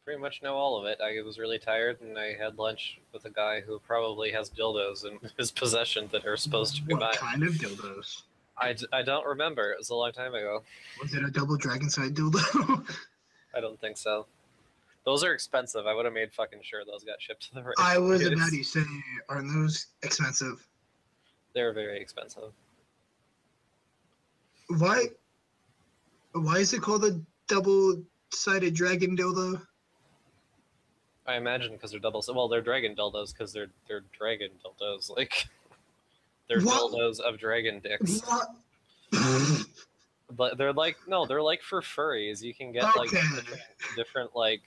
pretty 0.04 0.20
much 0.20 0.42
know 0.42 0.54
all 0.56 0.76
of 0.78 0.86
it. 0.86 0.98
I 1.02 1.22
was 1.22 1.38
really 1.38 1.58
tired, 1.58 2.00
and 2.00 2.18
I 2.18 2.34
had 2.34 2.58
lunch 2.58 2.98
with 3.12 3.24
a 3.24 3.30
guy 3.30 3.60
who 3.60 3.78
probably 3.78 4.32
has 4.32 4.50
dildos 4.50 5.04
in 5.04 5.18
his 5.38 5.50
possession 5.50 6.08
that 6.12 6.26
are 6.26 6.36
supposed 6.36 6.76
to 6.76 6.82
be 6.82 6.94
what 6.94 7.00
mine. 7.00 7.14
kind 7.14 7.42
of 7.44 7.54
dildos? 7.54 8.22
I, 8.56 8.72
d- 8.72 8.86
I 8.92 9.02
don't 9.02 9.24
remember. 9.24 9.70
It 9.70 9.78
was 9.78 9.90
a 9.90 9.94
long 9.94 10.10
time 10.12 10.34
ago. 10.34 10.62
Was 11.00 11.14
it 11.14 11.22
a 11.24 11.30
double 11.30 11.56
dragon 11.56 11.88
side 11.88 12.14
dildo? 12.14 12.84
I 13.54 13.60
don't 13.60 13.80
think 13.80 13.96
so. 13.96 14.26
Those 15.04 15.22
are 15.24 15.32
expensive. 15.32 15.86
I 15.86 15.94
would 15.94 16.04
have 16.04 16.12
made 16.12 16.32
fucking 16.32 16.58
sure 16.62 16.84
those 16.84 17.04
got 17.04 17.22
shipped 17.22 17.48
to 17.48 17.54
the 17.54 17.62
right. 17.62 17.74
I 17.78 17.98
was 17.98 18.20
place. 18.20 18.32
about 18.34 18.50
to 18.50 18.62
say, 18.64 18.80
are 19.28 19.40
those 19.42 19.86
expensive? 20.02 20.66
They're 21.54 21.72
very 21.72 22.00
expensive. 22.00 22.50
Why? 24.76 25.06
Why 26.32 26.58
is 26.58 26.74
it 26.74 26.82
called 26.82 27.04
a 27.04 27.18
double-sided 27.48 28.74
dragon 28.74 29.16
dildo? 29.16 29.60
I 31.26 31.36
imagine 31.36 31.72
because 31.72 31.90
they're 31.90 32.00
double. 32.00 32.24
Well, 32.34 32.48
they're 32.48 32.62
dragon 32.62 32.94
dildos 32.96 33.32
because 33.32 33.52
they're 33.52 33.68
they're 33.86 34.04
dragon 34.16 34.50
dildos. 34.64 35.10
Like 35.16 35.46
they're 36.48 36.60
What? 36.62 36.92
dildos 36.92 37.20
of 37.20 37.38
dragon 37.38 37.80
dicks. 37.80 38.22
But 40.30 40.58
they're 40.58 40.74
like 40.74 40.96
no, 41.06 41.24
they're 41.26 41.42
like 41.42 41.62
for 41.62 41.80
furries. 41.80 42.42
You 42.42 42.52
can 42.54 42.70
get 42.70 42.84
like 42.96 43.10
different, 43.10 43.46
different 43.96 44.36
like 44.36 44.60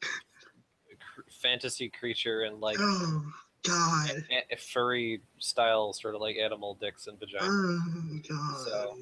cr- 0.00 1.22
fantasy 1.42 1.88
creature 1.88 2.42
and 2.42 2.60
like 2.60 2.76
oh 2.78 3.24
God! 3.62 4.10
furry 4.58 5.22
style 5.38 5.94
sort 5.94 6.14
of 6.14 6.20
like 6.20 6.36
animal 6.36 6.74
dicks 6.78 7.06
and 7.06 7.18
vaginas. 7.18 7.38
Oh 7.40 8.18
God! 8.28 8.58
So- 8.66 8.98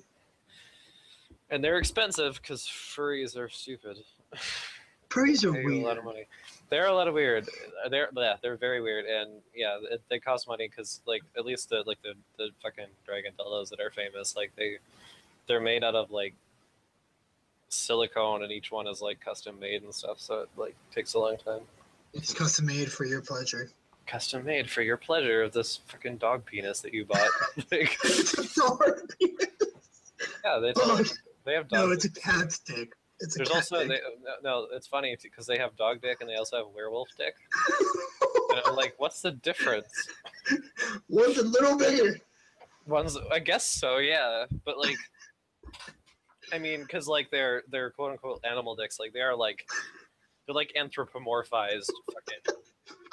And 1.53 1.62
they're 1.62 1.78
expensive 1.78 2.40
because 2.42 2.62
furries 2.62 3.36
are 3.36 3.48
stupid. 3.48 3.98
Furries 5.11 5.44
are 5.44 5.53
get 5.53 5.70
a 5.70 5.76
lot 5.84 5.98
of 5.98 6.05
weird. 6.05 6.14
money. 6.16 6.26
They're 6.70 6.86
a 6.86 6.94
lot 6.94 7.07
of 7.07 7.12
weird. 7.12 7.46
Uh, 7.84 7.90
They're 7.90 8.09
yeah, 8.16 8.36
they're 8.42 8.57
very 8.57 8.80
weird, 8.80 9.05
and 9.05 9.42
yeah, 9.55 9.76
it, 9.90 10.00
they 10.09 10.18
cost 10.18 10.48
money 10.48 10.68
because 10.68 11.03
like 11.05 11.20
at 11.36 11.44
least 11.44 11.68
the 11.68 11.82
like 11.86 12.00
the 12.03 12.14
the 12.38 12.48
fucking 12.62 12.86
dragon 13.05 13.32
dildos 13.38 13.68
that 13.68 13.80
are 13.80 13.90
famous, 13.90 14.34
like 14.34 14.53
they 14.57 14.78
they're 15.46 15.61
made 15.61 15.84
out 15.84 15.94
of 15.94 16.11
like 16.11 16.32
silicone, 17.68 18.42
and 18.42 18.50
each 18.50 18.72
one 18.72 18.86
is 18.86 19.03
like 19.03 19.20
custom 19.20 19.61
made 19.61 19.82
and 19.82 19.94
stuff. 19.94 20.18
So 20.18 20.40
it 20.40 20.48
like 20.57 20.74
takes 20.94 21.12
a 21.12 21.18
long 21.18 21.36
time. 21.36 21.61
It's 22.14 22.32
custom 22.32 22.64
made 22.64 22.90
for 22.90 23.05
your 23.05 23.20
pleasure. 23.20 23.68
Custom 24.07 24.44
made 24.46 24.70
for 24.70 24.80
your 24.80 24.96
pleasure 24.96 25.42
of 25.42 25.53
this 25.53 25.80
fucking 25.88 26.16
dog 26.16 26.46
penis 26.46 26.80
that 26.80 26.94
you 26.94 27.05
bought. 27.05 27.28
like, 27.70 27.98
Sorry. 28.03 29.03
yeah, 30.42 30.59
they 30.59 30.72
Oh, 30.76 31.03
they 31.45 31.55
have 31.55 31.68
dog. 31.68 31.88
no, 31.88 31.93
it's 31.93 32.05
a 32.05 32.11
cat's 32.11 32.59
dick. 32.59 32.93
It's 33.20 33.36
There's 33.36 33.49
cat 33.49 33.57
also 33.57 33.78
dick. 33.80 33.88
they, 33.88 34.01
no, 34.43 34.61
no, 34.62 34.66
it's 34.72 34.86
funny 34.86 35.16
because 35.22 35.47
they 35.47 35.59
have 35.59 35.76
dog 35.76 36.01
dick 36.03 36.18
and 36.20 36.28
they 36.28 36.34
also 36.34 36.57
have 36.57 36.66
werewolf 36.74 37.09
dick. 37.16 37.34
And 38.51 38.61
I'm 38.66 38.76
like, 38.76 38.95
what's 38.99 39.22
the 39.22 39.30
difference? 39.30 40.09
One's 41.09 41.38
a 41.38 41.45
little 41.45 41.78
bigger. 41.78 42.18
One's, 42.86 43.16
I 43.30 43.38
guess 43.38 43.66
so, 43.66 43.99
yeah. 43.99 44.45
But 44.64 44.78
like, 44.78 44.97
I 46.53 46.59
mean, 46.59 46.82
because 46.82 47.09
like 47.09 47.30
they're 47.30 47.62
they're 47.70 47.90
quote 47.90 48.12
unquote 48.12 48.45
animal 48.45 48.76
dicks. 48.76 48.99
Like 48.99 49.12
they 49.12 49.20
are 49.20 49.36
like 49.36 49.66
they're 50.47 50.55
like 50.55 50.72
anthropomorphized 50.78 51.90
fucking 52.12 52.57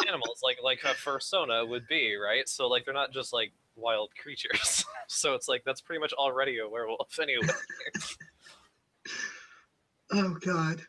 animals, 0.07 0.41
like 0.43 0.57
like 0.63 0.79
a 0.83 0.95
fursona 0.95 1.67
would 1.67 1.87
be, 1.87 2.15
right? 2.15 2.49
So 2.49 2.67
like 2.67 2.83
they're 2.85 2.93
not 2.93 3.13
just 3.13 3.31
like 3.31 3.53
wild 3.79 4.09
creatures. 4.21 4.85
so 5.07 5.33
it's 5.33 5.47
like 5.47 5.63
that's 5.65 5.81
pretty 5.81 5.99
much 5.99 6.13
already 6.13 6.59
a 6.59 6.67
werewolf 6.67 7.19
anyway. 7.21 7.47
Oh 10.11 10.35
God! 10.41 10.81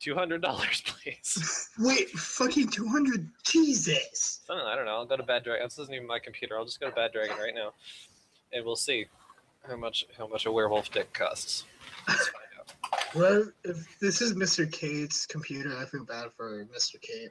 Two 0.00 0.14
hundred 0.14 0.42
dollars, 0.42 0.82
please. 0.84 1.70
Wait, 1.78 2.10
fucking 2.10 2.68
two 2.68 2.88
hundred. 2.88 3.28
Jesus. 3.44 4.40
I 4.48 4.54
don't 4.54 4.64
know. 4.64 4.70
I 4.70 4.76
don't 4.76 4.84
know. 4.84 4.92
I'll 4.92 5.06
go 5.06 5.16
to 5.16 5.22
Bad 5.22 5.44
Dragon. 5.44 5.66
This 5.66 5.78
isn't 5.78 5.94
even 5.94 6.06
my 6.06 6.18
computer. 6.18 6.58
I'll 6.58 6.64
just 6.64 6.80
go 6.80 6.88
to 6.88 6.94
Bad 6.94 7.12
Dragon 7.12 7.36
right 7.36 7.54
now, 7.54 7.72
and 8.52 8.64
we'll 8.64 8.76
see 8.76 9.06
how 9.68 9.76
much 9.76 10.04
how 10.16 10.26
much 10.26 10.46
a 10.46 10.52
werewolf 10.52 10.90
dick 10.90 11.12
costs. 11.12 11.64
Let's 12.08 12.28
find 12.28 12.44
out. 12.58 13.14
Well, 13.14 13.48
if 13.64 13.98
this 14.00 14.20
is 14.20 14.34
Mr. 14.34 14.70
Kate's 14.70 15.26
computer, 15.26 15.76
I 15.78 15.86
feel 15.86 16.04
bad 16.04 16.28
for 16.36 16.66
Mr. 16.66 17.00
Kate. 17.00 17.30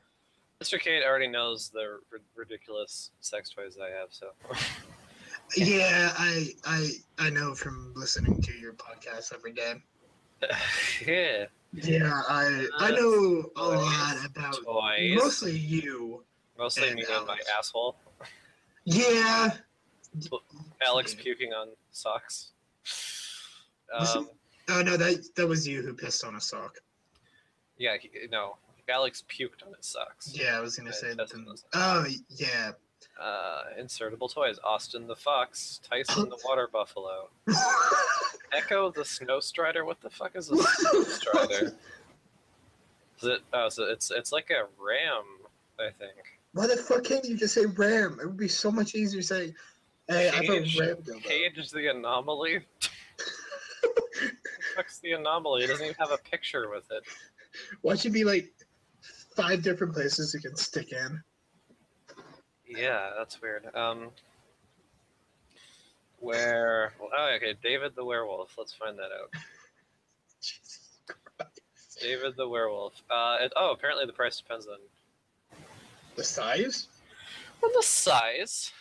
Mr. 0.63 0.79
Kate 0.79 1.03
already 1.03 1.27
knows 1.27 1.69
the 1.69 1.99
r- 2.11 2.19
ridiculous 2.35 3.11
sex 3.19 3.49
toys 3.49 3.77
I 3.81 3.89
have, 3.89 4.09
so 4.11 4.31
Yeah, 5.55 6.13
I 6.17 6.47
I 6.65 6.89
I 7.19 7.29
know 7.29 7.53
from 7.53 7.93
listening 7.95 8.41
to 8.41 8.53
your 8.53 8.73
podcast 8.73 9.33
every 9.33 9.53
day. 9.53 9.75
yeah. 11.05 11.45
Yeah, 11.73 12.21
I 12.29 12.67
I 12.77 12.91
know 12.91 13.51
a 13.57 13.63
lot 13.63 14.25
about 14.25 14.55
Toys. 14.63 15.15
mostly 15.15 15.51
you. 15.51 16.23
Mostly 16.57 16.93
me 16.93 17.03
and 17.09 17.27
my 17.27 17.37
asshole. 17.57 17.97
Yeah, 18.85 19.51
Alex 20.85 21.15
puking 21.15 21.53
on 21.53 21.69
socks. 21.91 22.51
Um, 23.93 24.29
oh 24.69 24.81
no, 24.81 24.95
that 24.95 25.27
that 25.35 25.47
was 25.47 25.67
you 25.67 25.81
who 25.81 25.93
pissed 25.93 26.23
on 26.23 26.35
a 26.35 26.41
sock. 26.41 26.77
yeah, 27.77 27.97
he, 27.99 28.09
no. 28.31 28.57
Alex 28.89 29.23
puked 29.29 29.65
on 29.65 29.73
his 29.75 29.85
socks. 29.85 30.31
Yeah, 30.33 30.57
I 30.57 30.61
was 30.61 30.75
gonna 30.77 30.89
I 30.89 30.93
say 30.93 31.13
that. 31.13 31.31
Oh 31.73 32.05
yeah. 32.29 32.71
Uh, 33.21 33.63
insertable 33.79 34.31
toys. 34.31 34.59
Austin 34.63 35.07
the 35.07 35.15
fox. 35.15 35.79
Tyson 35.89 36.29
the 36.29 36.37
water 36.45 36.67
buffalo. 36.71 37.29
Echo 38.51 38.91
the 38.91 39.05
snow 39.05 39.39
strider. 39.39 39.85
What 39.85 40.01
the 40.01 40.09
fuck 40.09 40.35
is 40.35 40.51
a 40.51 40.57
snow 40.57 41.03
strider? 41.03 41.75
Is 43.21 43.23
it? 43.29 43.41
Oh, 43.53 43.69
so 43.69 43.85
it's 43.85 44.11
it's 44.11 44.33
like 44.33 44.49
a 44.49 44.65
ram, 44.77 45.23
I 45.79 45.89
think. 45.97 46.11
Why 46.51 46.67
the 46.67 46.75
fuck 46.75 47.05
can't 47.05 47.23
you 47.23 47.37
just 47.37 47.53
say 47.53 47.65
ram? 47.65 48.19
It 48.21 48.25
would 48.25 48.35
be 48.37 48.49
so 48.49 48.69
much 48.69 48.93
easier 48.93 49.21
to 49.21 49.25
say. 49.27 49.53
Hey, 50.09 50.27
I 50.29 50.35
have 50.35 50.45
Cage- 50.45 50.77
a 50.77 50.81
ram 50.83 50.97
dildo. 50.97 51.23
Cage 51.23 51.71
the 51.71 51.87
anomaly. 51.87 52.59
Fuck's 54.75 54.99
the 54.99 55.13
anomaly? 55.13 55.63
It 55.63 55.67
doesn't 55.67 55.85
even 55.85 55.95
have 55.97 56.11
a 56.11 56.17
picture 56.17 56.69
with 56.69 56.91
it. 56.91 57.03
Why 57.81 57.95
should 57.95 58.11
be 58.11 58.25
like 58.25 58.51
five 59.35 59.61
different 59.61 59.93
places 59.93 60.33
you 60.33 60.39
can 60.39 60.55
stick 60.55 60.91
in? 60.91 61.21
Yeah, 62.67 63.11
that's 63.17 63.41
weird. 63.41 63.65
Um, 63.75 64.09
where? 66.19 66.93
Oh, 66.99 67.33
okay. 67.35 67.53
David 67.63 67.93
the 67.95 68.03
werewolf. 68.03 68.55
Let's 68.57 68.73
find 68.73 68.97
that 68.97 69.03
out. 69.11 69.31
Jesus 70.41 70.89
Christ. 71.07 71.99
David 72.01 72.33
the 72.37 72.47
werewolf. 72.47 72.93
Uh, 73.09 73.37
it, 73.41 73.53
oh, 73.55 73.71
apparently 73.71 74.05
the 74.05 74.13
price 74.13 74.37
depends 74.37 74.67
on 74.67 74.77
The 76.15 76.23
size? 76.23 76.87
on 77.63 77.69
the 77.73 77.83
size. 77.83 78.71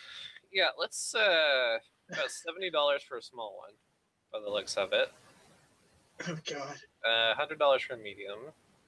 Yeah, 0.51 0.69
let's 0.79 1.13
uh, 1.15 1.77
about 2.11 2.31
seventy 2.31 2.69
dollars 2.69 3.01
for 3.07 3.17
a 3.17 3.21
small 3.21 3.57
one, 3.57 3.73
by 4.31 4.39
the 4.43 4.51
looks 4.51 4.77
of 4.77 4.93
it. 4.93 5.11
Oh 6.27 6.37
god. 6.49 6.75
Uh, 7.05 7.33
hundred 7.35 7.59
dollars 7.59 7.81
for 7.83 7.93
a 7.93 7.97
medium, 7.97 8.39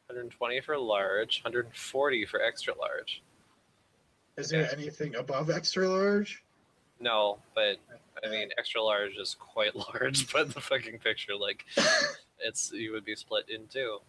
hundred 0.08 0.22
and 0.22 0.32
twenty 0.32 0.62
for 0.62 0.78
large, 0.78 1.42
hundred 1.44 1.66
and 1.66 1.76
forty 1.76 2.26
for 2.26 2.42
extra 2.42 2.74
large. 2.78 3.22
Is 4.38 4.50
there 4.50 4.70
anything 4.72 5.16
above 5.16 5.50
extra 5.50 5.88
large? 5.88 6.44
No, 7.00 7.38
but 7.56 7.78
I 8.26 8.30
mean, 8.30 8.50
extra 8.58 8.82
large 8.82 9.16
is 9.18 9.36
quite 9.40 9.76
large, 9.94 10.32
but 10.32 10.54
the 10.54 10.62
fucking 10.62 11.00
picture, 11.00 11.36
like, 11.36 11.66
it's 12.40 12.72
you 12.72 12.92
would 12.92 13.06
be 13.06 13.16
split 13.16 13.46
in 13.50 13.68
two. 13.68 14.00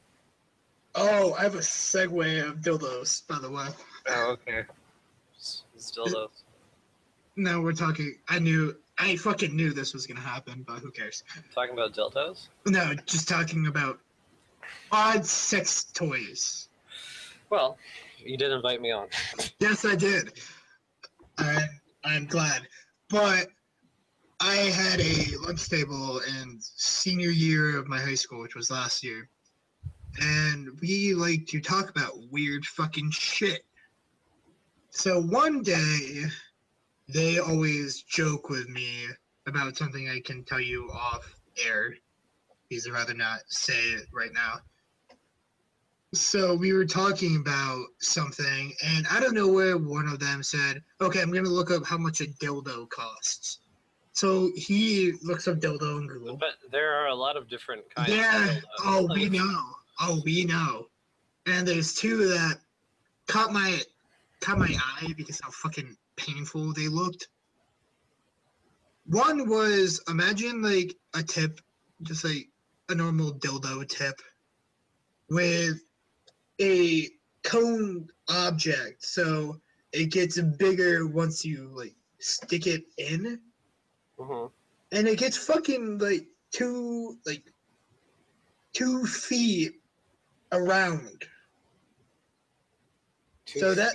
Oh, 0.95 1.35
I 1.35 1.43
have 1.43 1.55
a 1.55 1.59
segue 1.59 2.49
of 2.49 2.57
dildos, 2.61 3.27
by 3.27 3.39
the 3.39 3.51
way. 3.51 3.69
Oh, 4.09 4.31
okay. 4.33 4.65
S- 5.37 5.63
Still 5.77 6.07
those. 6.07 6.45
No, 7.37 7.61
we're 7.61 7.73
talking. 7.73 8.17
I 8.29 8.39
knew. 8.39 8.77
I 9.01 9.15
fucking 9.17 9.55
knew 9.55 9.73
this 9.73 9.95
was 9.95 10.07
gonna 10.09 10.21
happen, 10.21 10.65
but 10.67 10.79
who 10.81 10.91
cares? 10.91 11.23
Talking 11.55 11.75
about 11.75 11.93
dildos. 11.95 12.49
No, 12.67 12.95
just 13.07 13.29
talking 13.29 13.67
about 13.69 14.01
odd 14.93 15.25
sex 15.25 15.85
toys. 15.85 16.69
Well, 17.51 17.79
you 18.19 18.37
did 18.37 18.53
invite 18.53 18.81
me 18.81 18.93
on. 18.93 19.09
Yes, 19.61 19.85
I 19.85 19.97
did. 19.97 20.33
I, 21.39 21.67
I'm 22.05 22.27
glad. 22.27 22.63
But 23.11 23.49
I 24.41 24.55
had 24.55 25.01
a 25.01 25.37
lunch 25.45 25.69
table 25.69 26.21
in 26.21 26.59
senior 26.61 27.31
year 27.31 27.77
of 27.77 27.89
my 27.89 27.99
high 27.99 28.15
school, 28.15 28.41
which 28.41 28.55
was 28.55 28.71
last 28.71 29.03
year. 29.03 29.29
And 30.21 30.79
we 30.81 31.15
like 31.15 31.47
to 31.49 31.61
talk 31.61 31.91
about 31.91 32.13
weird 32.31 32.65
fucking 32.67 33.11
shit. 33.11 33.65
So 34.91 35.21
one 35.21 35.63
day, 35.63 36.25
they 37.09 37.39
always 37.39 38.03
joke 38.03 38.49
with 38.49 38.69
me 38.69 39.07
about 39.47 39.77
something 39.77 40.09
I 40.09 40.21
can 40.21 40.45
tell 40.45 40.61
you 40.61 40.91
off 40.93 41.35
air. 41.65 41.95
Because 42.69 42.87
I'd 42.87 42.93
rather 42.93 43.15
not 43.15 43.41
say 43.49 43.79
it 43.79 44.07
right 44.13 44.33
now. 44.33 44.61
So 46.15 46.55
we 46.55 46.73
were 46.73 46.87
talking 46.87 47.37
about 47.37 47.85
something, 47.99 48.73
and 48.83 49.07
I 49.11 49.21
don't 49.21 49.35
know 49.35 49.49
where 49.49 49.77
one 49.77 50.09
of 50.09 50.19
them 50.19 50.43
said, 50.43 50.83
"Okay, 51.01 51.21
I'm 51.21 51.31
gonna 51.31 51.49
look 51.49 51.71
up 51.71 51.85
how 51.85 51.99
much 51.99 52.21
a 52.21 52.27
dildo 52.27 52.89
costs." 52.89 53.59
So 54.13 54.51
he 54.57 55.13
looks 55.23 55.47
up 55.47 55.59
dildo 55.59 56.01
in 56.01 56.07
Google. 56.07 56.37
But 56.37 56.55
there 56.73 56.95
are 56.95 57.09
a 57.09 57.15
lot 57.15 57.37
of 57.37 57.47
different 57.49 57.89
kinds. 57.95 58.11
Yeah. 58.11 58.61
Oh, 58.81 59.07
we 59.13 59.29
know. 59.29 59.63
Oh, 60.01 60.23
we 60.25 60.45
know. 60.45 60.89
And 61.47 61.69
there's 61.69 61.95
two 61.95 62.27
that 62.29 62.61
caught 63.27 63.53
my 63.53 63.81
caught 64.41 64.59
my 64.59 64.75
eye 64.77 65.13
because 65.17 65.41
how 65.41 65.51
fucking 65.51 65.97
painful 66.17 66.73
they 66.73 66.89
looked. 66.89 67.29
One 69.07 69.49
was 69.49 70.03
imagine 70.09 70.63
like 70.63 70.97
a 71.15 71.23
tip, 71.23 71.61
just 72.03 72.25
like 72.25 72.49
a 72.89 72.95
normal 72.95 73.35
dildo 73.35 73.87
tip, 73.89 74.21
with 75.31 75.81
a 76.61 77.09
cone 77.43 78.09
object. 78.29 79.05
So 79.05 79.61
it 79.93 80.07
gets 80.07 80.41
bigger 80.41 81.07
once 81.07 81.45
you 81.45 81.71
like 81.75 81.95
stick 82.19 82.67
it 82.67 82.83
in 82.99 83.41
mhm. 84.19 84.51
and 84.93 85.09
it 85.09 85.19
gets 85.19 85.37
fucking 85.37 85.99
like 85.99 86.27
two 86.51 87.19
like 87.27 87.45
two 88.73 89.05
feet 89.07 89.75
around. 90.53 91.25
Two 93.47 93.61
So 93.61 93.75
that- 93.75 93.95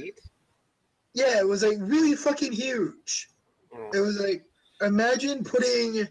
Yeah, 1.14 1.38
it 1.39 1.48
was 1.48 1.64
like 1.64 1.78
really 1.80 2.16
fucking 2.16 2.52
huge. 2.52 3.30
Mm. 3.72 3.96
It 3.96 4.00
was 4.00 4.20
like 4.20 4.44
imagine 4.82 5.44
putting 5.44 6.08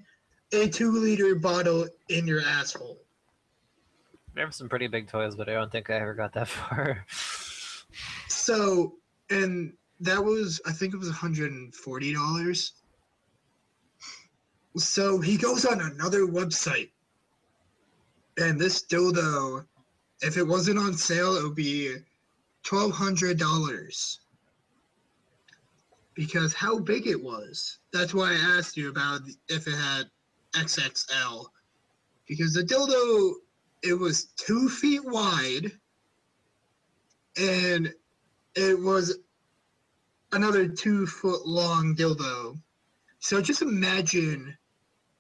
a 0.53 0.69
two 0.69 0.93
liter 0.93 1.35
bottle 1.35 1.87
in 2.09 2.27
your 2.27 2.43
asshole. 2.43 2.99
There 4.35 4.45
have 4.45 4.55
some 4.55 4.69
pretty 4.69 4.87
big 4.87 5.09
toys, 5.09 5.35
but 5.35 5.49
I 5.49 5.53
don't 5.53 5.71
think 5.71 5.91
I 5.91 5.95
ever 5.95 6.15
got 6.15 6.33
that 6.35 6.49
far. 6.49 7.05
So 8.29 8.95
and 9.31 9.73
that 10.01 10.23
was 10.23 10.61
I 10.67 10.73
think 10.73 10.95
it 10.95 10.99
was 10.99 11.11
$140. 11.11 12.71
So 14.77 15.21
he 15.21 15.37
goes 15.37 15.65
on 15.65 15.81
another 15.81 16.27
website. 16.27 16.91
And 18.39 18.59
this 18.59 18.85
dildo, 18.85 19.67
if 20.23 20.39
it 20.39 20.47
wasn't 20.47 20.79
on 20.79 20.95
sale, 20.95 21.37
it 21.37 21.43
would 21.43 21.55
be 21.55 21.97
twelve 22.63 22.93
hundred 22.93 23.39
dollars. 23.39 24.21
Because 26.15 26.55
how 26.55 26.79
big 26.79 27.07
it 27.07 27.23
was. 27.23 27.79
That's 27.93 28.15
why 28.15 28.33
I 28.33 28.57
asked 28.57 28.77
you 28.77 28.89
about 28.89 29.23
if 29.49 29.67
it 29.67 29.75
had 29.77 30.11
XXL. 30.55 31.47
Because 32.27 32.55
the 32.55 32.63
dildo, 32.63 33.35
it 33.83 33.95
was 33.95 34.27
two 34.37 34.69
feet 34.69 35.05
wide, 35.05 35.73
and 37.37 37.93
it 38.55 38.79
was 38.79 39.19
another 40.33 40.69
two 40.69 41.07
foot 41.07 41.47
long 41.47 41.97
dildo. 41.97 42.59
So 43.19 43.41
just 43.41 43.63
imagine 43.63 44.57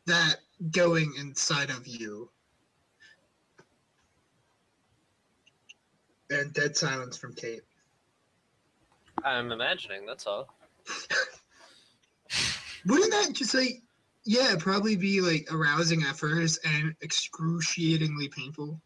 that 0.06 0.36
going 0.70 1.12
inside 1.18 1.70
of 1.70 1.86
you. 1.86 2.30
And 6.30 6.52
dead 6.52 6.76
silence 6.76 7.16
from 7.16 7.34
Kate. 7.34 7.62
I'm 9.24 9.52
imagining. 9.52 10.06
That's 10.06 10.26
all. 10.26 10.48
Wouldn't 12.86 13.12
that 13.12 13.32
just 13.32 13.54
like, 13.54 13.82
yeah, 14.24 14.54
probably 14.58 14.96
be 14.96 15.20
like 15.20 15.48
arousing 15.52 16.02
at 16.02 16.16
first 16.16 16.64
and 16.64 16.94
excruciatingly 17.02 18.28
painful 18.28 18.80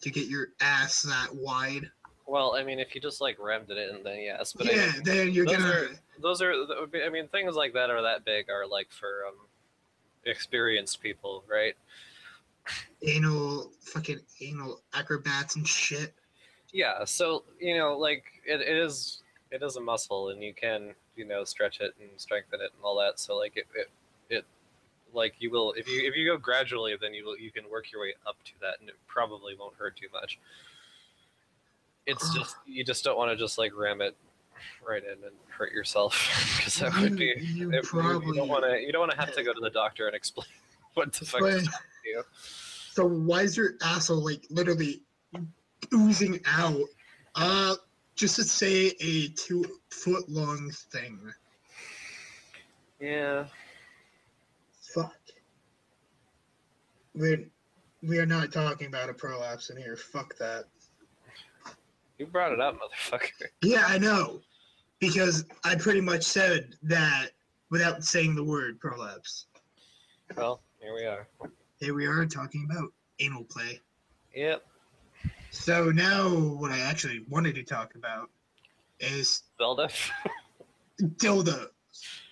to 0.00 0.10
get 0.10 0.26
your 0.28 0.48
ass 0.60 1.02
that 1.02 1.28
wide? 1.34 1.90
Well, 2.26 2.56
I 2.56 2.64
mean, 2.64 2.78
if 2.78 2.94
you 2.94 3.00
just 3.00 3.20
like 3.20 3.38
rammed 3.38 3.70
it 3.70 3.76
in, 3.76 4.02
then 4.02 4.20
yes. 4.20 4.52
But 4.52 4.68
I 4.68 4.70
yeah, 4.72 4.92
mean, 4.92 5.02
then 5.04 5.32
you're 5.32 5.44
those 5.44 5.56
gonna. 5.56 5.70
are 5.70 5.88
those 6.20 6.42
are. 6.42 6.52
I 7.04 7.10
mean, 7.10 7.28
things 7.28 7.54
like 7.54 7.74
that 7.74 7.90
are 7.90 8.02
that 8.02 8.24
big 8.24 8.48
are 8.48 8.66
like 8.66 8.90
for 8.90 9.26
um, 9.28 9.34
experienced 10.24 11.02
people, 11.02 11.44
right? 11.50 11.74
anal 13.02 13.70
fucking 13.80 14.20
anal 14.40 14.80
acrobats 14.94 15.56
and 15.56 15.66
shit. 15.68 16.14
Yeah. 16.72 17.04
So 17.04 17.44
you 17.60 17.76
know, 17.76 17.98
like 17.98 18.24
it, 18.46 18.60
it 18.60 18.76
is 18.76 19.22
it 19.50 19.62
is 19.62 19.76
a 19.76 19.80
muscle, 19.80 20.30
and 20.30 20.42
you 20.42 20.54
can 20.54 20.94
you 21.16 21.26
know 21.26 21.44
stretch 21.44 21.80
it 21.80 21.94
and 22.00 22.10
strengthen 22.16 22.60
it 22.60 22.72
and 22.74 22.82
all 22.82 22.98
that. 22.98 23.20
So 23.20 23.36
like 23.36 23.56
it, 23.56 23.66
it 23.74 23.90
like 25.14 25.34
you 25.38 25.50
will 25.50 25.72
if 25.72 25.88
you 25.88 26.06
if 26.06 26.16
you 26.16 26.26
go 26.26 26.36
gradually, 26.36 26.94
then 27.00 27.14
you 27.14 27.24
will 27.24 27.38
you 27.38 27.50
can 27.50 27.64
work 27.70 27.90
your 27.92 28.02
way 28.02 28.14
up 28.26 28.36
to 28.44 28.52
that, 28.60 28.74
and 28.80 28.88
it 28.88 28.96
probably 29.06 29.56
won't 29.58 29.74
hurt 29.76 29.96
too 29.96 30.08
much. 30.12 30.38
It's 32.06 32.34
just 32.34 32.56
you 32.66 32.84
just 32.84 33.04
don't 33.04 33.16
want 33.16 33.30
to 33.30 33.36
just 33.36 33.56
like 33.58 33.76
ram 33.76 34.00
it 34.00 34.16
right 34.86 35.02
in 35.02 35.12
and 35.24 35.34
hurt 35.48 35.72
yourself 35.72 36.12
because 36.56 36.74
that 36.76 36.94
would 37.00 37.16
be. 37.16 37.34
You, 37.38 37.72
It, 37.72 37.84
you 37.92 38.34
don't 38.34 38.48
want 38.48 38.64
to. 38.64 38.80
You 38.80 38.92
don't 38.92 39.00
want 39.00 39.12
to 39.12 39.18
have 39.18 39.34
to 39.34 39.42
go 39.42 39.52
to 39.52 39.60
the 39.60 39.70
doctor 39.70 40.06
and 40.06 40.14
explain 40.14 40.46
what 40.94 41.12
the 41.12 41.24
fuck. 41.24 41.40
But- 41.40 41.54
is 41.54 41.68
wrong 41.68 41.80
with 42.04 42.04
you. 42.04 42.22
So 42.92 43.06
why 43.06 43.42
is 43.42 43.56
your 43.56 43.72
asshole 43.82 44.24
like 44.24 44.46
literally 44.50 45.02
oozing 45.92 46.40
out? 46.46 46.78
Uh, 47.34 47.74
just 48.14 48.36
to 48.36 48.44
say 48.44 48.92
a 49.00 49.28
two 49.28 49.64
foot 49.90 50.28
long 50.28 50.70
thing. 50.70 51.18
Yeah. 53.00 53.46
Fuck. 54.94 55.12
We're 57.14 57.44
we 58.02 58.18
are 58.18 58.26
not 58.26 58.52
talking 58.52 58.86
about 58.86 59.08
a 59.08 59.14
prolapse 59.14 59.70
in 59.70 59.76
here. 59.76 59.96
Fuck 59.96 60.36
that. 60.38 60.64
You 62.18 62.26
brought 62.26 62.52
it 62.52 62.60
up, 62.60 62.76
motherfucker. 62.76 63.46
Yeah, 63.62 63.84
I 63.86 63.98
know. 63.98 64.40
Because 65.00 65.44
I 65.64 65.74
pretty 65.74 66.00
much 66.00 66.22
said 66.22 66.74
that 66.82 67.30
without 67.70 68.04
saying 68.04 68.34
the 68.34 68.44
word 68.44 68.78
prolapse. 68.78 69.46
Well, 70.36 70.60
here 70.80 70.94
we 70.94 71.04
are. 71.04 71.28
Here 71.80 71.94
we 71.94 72.06
are 72.06 72.24
talking 72.26 72.66
about 72.70 72.92
anal 73.20 73.44
play. 73.44 73.80
Yep. 74.34 74.64
So 75.50 75.90
now 75.90 76.28
what 76.28 76.72
I 76.72 76.80
actually 76.80 77.24
wanted 77.28 77.54
to 77.56 77.62
talk 77.62 77.94
about 77.94 78.30
is 79.00 79.42
dildos. 79.56 80.10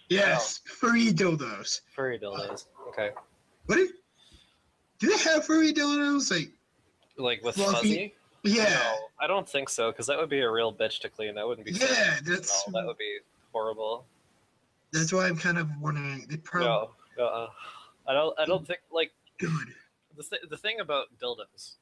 Yes, 0.08 0.60
furry 0.66 1.12
dildos. 1.12 1.80
Furry 1.94 2.18
dildos. 2.18 2.66
Okay. 2.88 3.10
What 3.66 3.76
do, 3.76 3.88
do 5.02 5.08
they 5.08 5.18
have 5.30 5.44
furry 5.44 5.72
dildos? 5.72 6.30
Like, 6.30 6.50
Like 7.18 7.42
with 7.42 7.56
Fluffy? 7.56 7.74
fuzzy? 7.74 8.14
yeah, 8.44 8.64
No, 8.70 8.94
I 9.20 9.26
don't 9.26 9.48
think 9.48 9.68
so 9.68 9.90
because 9.90 10.06
that 10.06 10.16
would 10.16 10.28
be 10.30 10.40
a 10.40 10.50
real 10.50 10.72
bitch 10.72 11.00
to 11.00 11.08
clean. 11.08 11.34
That 11.34 11.46
wouldn't 11.46 11.66
be. 11.66 11.72
yeah. 11.72 12.18
That's 12.24 12.62
that 12.72 12.86
would 12.86 12.98
be 12.98 13.18
horrible. 13.52 14.04
that's 14.92 15.12
why 15.12 15.26
I'm 15.26 15.36
kind 15.36 15.58
of 15.58 15.68
wondering. 15.80 16.24
They 16.28 16.36
probably 16.36 16.88
No. 17.18 17.24
Uh-uh. 17.24 17.48
I 18.06 18.12
don't. 18.14 18.38
I 18.38 18.44
don't 18.44 18.64
think 18.66 18.80
like 18.92 19.10
the 19.40 20.22
th- 20.22 20.42
the 20.48 20.56
thing 20.56 20.78
about 20.80 21.06
dildos 21.20 21.74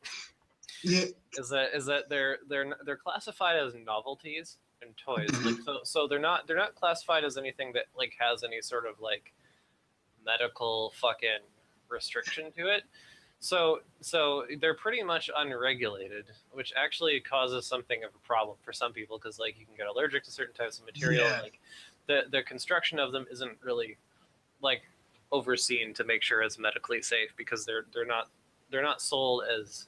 Yeah, 0.82 1.04
is 1.38 1.48
that 1.50 1.74
is 1.74 1.84
that 1.86 2.08
they're 2.08 2.38
they're 2.48 2.74
they're 2.86 2.96
classified 2.96 3.56
as 3.56 3.74
novelties 3.74 4.56
and 4.82 4.94
toys. 4.96 5.28
Like 5.44 5.56
so, 5.64 5.78
so 5.84 6.06
they're 6.08 6.18
not 6.18 6.46
they're 6.46 6.56
not 6.56 6.74
classified 6.74 7.22
as 7.24 7.36
anything 7.36 7.72
that 7.74 7.84
like 7.96 8.14
has 8.18 8.42
any 8.44 8.60
sort 8.62 8.86
of 8.86 9.00
like 9.00 9.32
medical 10.24 10.92
fucking 11.00 11.40
restriction 11.88 12.52
to 12.52 12.66
it. 12.68 12.82
So 13.40 13.80
so 14.02 14.44
they're 14.60 14.74
pretty 14.74 15.02
much 15.02 15.30
unregulated, 15.34 16.26
which 16.52 16.72
actually 16.76 17.20
causes 17.20 17.66
something 17.66 18.04
of 18.04 18.10
a 18.14 18.26
problem 18.26 18.58
for 18.62 18.72
some 18.72 18.92
people 18.92 19.18
because 19.18 19.38
like 19.38 19.58
you 19.58 19.64
can 19.64 19.74
get 19.76 19.86
allergic 19.86 20.24
to 20.24 20.30
certain 20.30 20.54
types 20.54 20.78
of 20.78 20.84
material. 20.84 21.26
Yeah. 21.26 21.40
Like 21.40 21.58
the 22.06 22.22
the 22.30 22.42
construction 22.42 22.98
of 22.98 23.12
them 23.12 23.26
isn't 23.30 23.56
really 23.62 23.96
like 24.60 24.82
overseen 25.32 25.94
to 25.94 26.04
make 26.04 26.22
sure 26.22 26.42
it's 26.42 26.58
medically 26.58 27.00
safe 27.00 27.30
because 27.36 27.64
they're 27.64 27.86
they're 27.94 28.06
not 28.06 28.28
they're 28.70 28.82
not 28.82 29.00
sold 29.00 29.44
as 29.44 29.86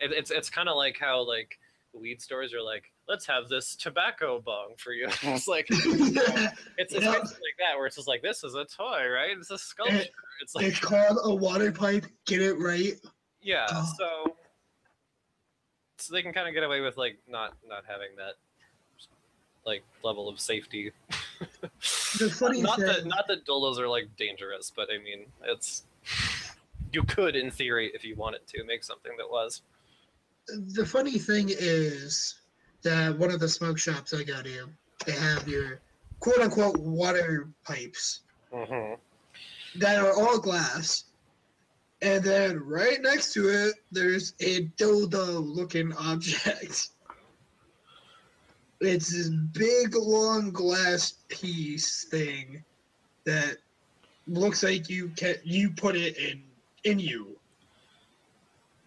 it, 0.00 0.10
it's 0.10 0.32
it's 0.32 0.50
kind 0.50 0.68
of 0.68 0.76
like 0.76 0.98
how 0.98 1.26
like 1.26 1.58
weed 1.92 2.20
stores 2.20 2.52
are 2.52 2.62
like 2.62 2.91
let's 3.12 3.26
have 3.26 3.46
this 3.50 3.76
tobacco 3.76 4.40
bong 4.40 4.72
for 4.78 4.92
you 4.92 5.06
it's 5.22 5.46
like 5.46 5.66
it's, 5.70 6.94
it's 6.94 6.94
Yeah. 6.94 7.10
like 7.10 7.28
that 7.58 7.76
where 7.76 7.84
it's 7.86 7.96
just 7.96 8.08
like 8.08 8.22
this 8.22 8.42
is 8.42 8.54
a 8.54 8.64
toy 8.64 9.06
right 9.06 9.36
it's 9.38 9.50
a 9.50 9.58
sculpture 9.58 10.04
it's 10.40 10.54
like 10.54 10.64
It's 10.64 10.78
called 10.90 11.18
a 11.24 11.34
water 11.34 11.70
pipe. 11.70 12.06
Get 12.24 12.40
it 12.40 12.54
right. 12.54 12.94
yeah 13.42 13.66
Oh. 13.70 13.92
so 13.98 14.36
so 15.98 16.14
they 16.14 16.22
can 16.22 16.32
kind 16.32 16.48
of 16.48 16.54
get 16.54 16.62
away 16.64 16.80
with 16.80 16.96
like 16.96 17.18
not 17.28 17.52
not 17.68 17.84
having 17.86 18.16
that 18.16 18.34
like 19.66 19.84
level 20.02 20.26
of 20.28 20.40
safety 20.40 20.90
The 22.18 22.30
funny 22.30 22.62
not 22.62 22.78
thing, 22.78 22.86
that 22.86 23.04
not 23.06 23.26
that 23.28 23.44
dildos 23.46 23.78
are 23.78 23.88
like 23.88 24.08
dangerous 24.16 24.72
but 24.74 24.88
i 24.90 24.96
mean 25.02 25.26
it's 25.44 25.82
you 26.92 27.02
could 27.02 27.36
in 27.36 27.50
theory 27.50 27.90
if 27.94 28.04
you 28.04 28.16
wanted 28.16 28.46
to 28.48 28.64
make 28.64 28.82
something 28.84 29.12
that 29.18 29.30
was 29.30 29.60
the 30.48 30.84
funny 30.86 31.18
thing 31.18 31.48
is 31.50 32.34
that 32.82 33.18
one 33.18 33.30
of 33.30 33.40
the 33.40 33.48
smoke 33.48 33.78
shops 33.78 34.12
I 34.14 34.24
go 34.24 34.42
to, 34.42 34.68
they 35.06 35.12
have 35.12 35.46
your 35.48 35.80
quote 36.20 36.38
unquote 36.38 36.78
water 36.78 37.48
pipes 37.64 38.20
mm-hmm. 38.52 38.94
that 39.78 39.98
are 39.98 40.12
all 40.12 40.38
glass. 40.38 41.04
And 42.00 42.22
then 42.24 42.58
right 42.58 43.00
next 43.00 43.32
to 43.34 43.48
it, 43.48 43.74
there's 43.92 44.34
a 44.40 44.66
dildo 44.78 45.44
looking 45.44 45.92
object. 45.94 46.88
It's 48.84 49.12
this 49.12 49.28
big, 49.28 49.94
long 49.94 50.50
glass 50.50 51.14
piece 51.28 52.02
thing 52.02 52.64
that 53.24 53.58
looks 54.26 54.62
like 54.62 54.88
you 54.88 55.08
can 55.10 55.36
you 55.44 55.70
put 55.70 55.96
it 55.96 56.16
in 56.16 56.42
in 56.84 56.98
you. 56.98 57.38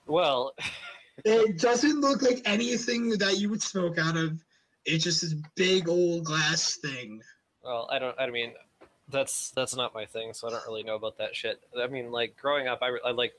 well 0.05 0.53
It 1.23 1.57
doesn't 1.59 2.01
look 2.01 2.21
like 2.21 2.41
anything 2.45 3.09
that 3.17 3.37
you 3.37 3.49
would 3.49 3.61
smoke 3.61 3.97
out 3.97 4.17
of. 4.17 4.43
It's 4.85 5.03
just 5.03 5.21
this 5.21 5.33
big 5.55 5.87
old 5.87 6.25
glass 6.25 6.75
thing. 6.75 7.21
Well, 7.63 7.87
I 7.91 7.99
don't. 7.99 8.19
I 8.19 8.29
mean, 8.29 8.53
that's 9.09 9.51
that's 9.51 9.75
not 9.75 9.93
my 9.93 10.05
thing, 10.05 10.33
so 10.33 10.47
I 10.47 10.51
don't 10.51 10.65
really 10.67 10.83
know 10.83 10.95
about 10.95 11.17
that 11.17 11.35
shit. 11.35 11.61
I 11.81 11.87
mean, 11.87 12.11
like 12.11 12.35
growing 12.35 12.67
up, 12.67 12.79
I, 12.81 12.97
I 13.05 13.11
like 13.11 13.33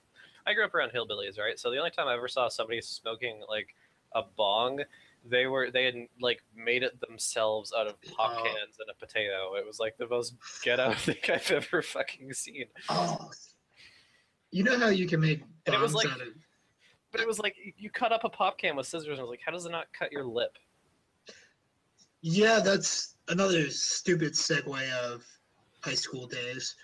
I 0.46 0.54
grew 0.54 0.64
up 0.64 0.74
around 0.74 0.92
hillbillies, 0.92 1.38
right? 1.38 1.58
So 1.58 1.70
the 1.70 1.78
only 1.78 1.90
time 1.90 2.08
I 2.08 2.14
ever 2.14 2.28
saw 2.28 2.48
somebody 2.48 2.80
smoking 2.80 3.42
like 3.48 3.68
a 4.14 4.22
bong, 4.36 4.80
they 5.28 5.46
were 5.46 5.70
they 5.70 5.84
had 5.84 5.94
like 6.20 6.42
made 6.56 6.82
it 6.82 6.98
themselves 7.00 7.72
out 7.76 7.86
of 7.86 8.00
pop 8.02 8.32
Oh. 8.38 8.42
cans 8.42 8.78
and 8.80 8.88
a 8.90 8.94
potato. 8.94 9.54
It 9.54 9.66
was 9.66 9.78
like 9.78 9.96
the 9.98 10.08
most 10.08 10.34
ghetto 10.64 10.94
thing 10.94 11.16
I've 11.28 11.50
ever 11.52 11.82
fucking 11.82 12.32
seen. 12.32 12.64
Oh, 12.88 13.30
you 14.50 14.64
know 14.64 14.78
how 14.78 14.88
you 14.88 15.06
can 15.06 15.20
make 15.20 15.42
And 15.66 15.74
it 15.74 15.80
was 15.80 15.94
like- 15.94 16.06
out 16.08 16.20
of 16.22 16.28
But 17.16 17.22
it 17.22 17.26
was 17.26 17.38
like 17.38 17.56
you- 17.56 17.72
you 17.78 17.90
cut 17.90 18.12
up 18.12 18.24
a 18.24 18.28
pop 18.28 18.58
can 18.58 18.76
with 18.76 18.86
scissors, 18.86 19.08
and 19.18 19.20
I 19.20 19.22
was 19.22 19.30
like, 19.30 19.40
how 19.44 19.52
does 19.52 19.64
it 19.64 19.70
not 19.70 19.90
cut 19.92 20.12
your 20.12 20.24
lip? 20.24 20.58
Yeah, 22.20 22.60
that's 22.60 23.16
another 23.28 23.70
stupid 23.70 24.32
segue 24.34 24.92
of 24.92 25.24
high 25.80 25.94
school 25.94 26.26
days. 26.26 26.74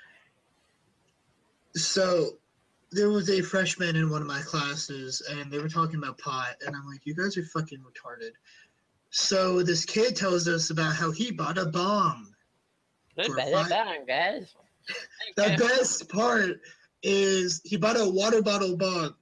So 1.75 2.39
there 2.91 3.11
was 3.11 3.29
a 3.31 3.41
freshman 3.43 3.97
in 3.97 4.11
one 4.11 4.21
of 4.21 4.29
my 4.29 4.43
classes 4.43 5.23
and 5.23 5.51
they 5.51 5.59
were 5.59 5.69
talking 5.69 5.97
about 5.97 6.19
pot 6.19 6.57
and 6.65 6.77
I'm 6.77 6.87
like, 6.87 7.01
you 7.05 7.15
guys 7.15 7.37
are 7.37 7.45
fucking 7.45 7.79
retarded. 7.81 8.33
So 9.11 9.63
this 9.63 9.85
kid 9.85 10.15
tells 10.15 10.47
us 10.47 10.71
about 10.71 10.95
how 10.95 11.11
he 11.11 11.31
bought 11.33 11.59
a 11.59 11.67
bomb. 11.67 12.35
For 13.27 13.35
five- 13.53 13.69
guys. 14.07 14.55
The 15.37 15.57
best 15.59 16.09
part 16.09 16.61
is 17.03 17.61
he 17.65 17.77
bought 17.77 17.99
a 17.99 18.09
water 18.09 18.43
bottle 18.43 18.77
bomb. 18.77 19.17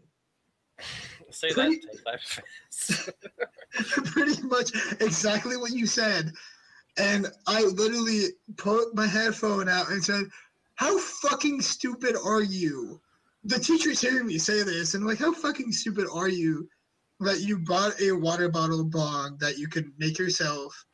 Say 1.31 1.51
Pretty- 1.53 1.81
that 2.05 3.15
pretty 4.07 4.43
much 4.43 4.71
exactly 5.01 5.57
what 5.57 5.73
you 5.73 5.87
said. 5.87 6.33
And 6.99 7.29
I 7.47 7.63
literally 7.63 8.25
put 8.57 8.95
my 8.95 9.07
headphone 9.07 9.69
out 9.69 9.91
and 9.91 10.03
said, 10.03 10.25
How 10.75 10.99
fucking 10.99 11.61
stupid 11.61 12.17
are 12.25 12.43
you? 12.43 13.01
The 13.45 13.59
teacher's 13.59 14.01
hearing 14.01 14.27
me 14.27 14.39
say 14.39 14.63
this, 14.65 14.95
and 14.95 15.07
like, 15.07 15.19
how 15.19 15.33
fucking 15.33 15.73
stupid 15.73 16.07
are 16.13 16.29
you 16.29 16.69
that 17.21 17.41
you 17.41 17.59
bought 17.59 17.99
a 18.01 18.13
water 18.13 18.49
bottle 18.49 18.85
bong 18.85 19.37
that 19.41 19.57
you 19.59 19.69
could 19.69 19.91
make 19.99 20.19
yourself 20.19 20.85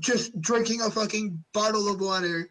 just 0.00 0.38
drinking 0.40 0.80
a 0.82 0.90
fucking 0.90 1.42
bottle 1.52 1.88
of 1.88 2.00
water, 2.00 2.48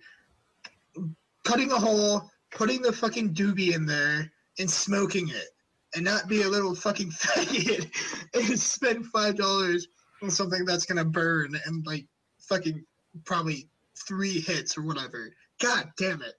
cutting 1.43 1.71
a 1.71 1.77
hole, 1.79 2.29
putting 2.51 2.81
the 2.81 2.91
fucking 2.91 3.33
doobie 3.33 3.73
in 3.75 3.85
there, 3.85 4.31
and 4.59 4.69
smoking 4.69 5.29
it, 5.29 5.49
and 5.95 6.03
not 6.03 6.27
be 6.27 6.43
a 6.43 6.49
little 6.49 6.75
fucking 6.75 7.09
faggot 7.11 7.89
and 8.33 8.59
spend 8.59 9.05
five 9.07 9.35
dollars 9.35 9.87
on 10.21 10.29
something 10.29 10.65
that's 10.65 10.85
gonna 10.85 11.05
burn 11.05 11.57
and 11.65 11.85
like 11.85 12.05
fucking 12.39 12.83
probably 13.23 13.67
three 14.07 14.39
hits 14.39 14.77
or 14.77 14.83
whatever. 14.83 15.31
God 15.59 15.91
damn 15.97 16.21
it. 16.21 16.33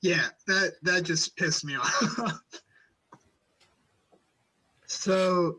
Yeah, 0.00 0.26
that 0.46 0.72
that 0.82 1.02
just 1.02 1.36
pissed 1.36 1.64
me 1.64 1.76
off. 1.76 2.40
so 4.86 5.58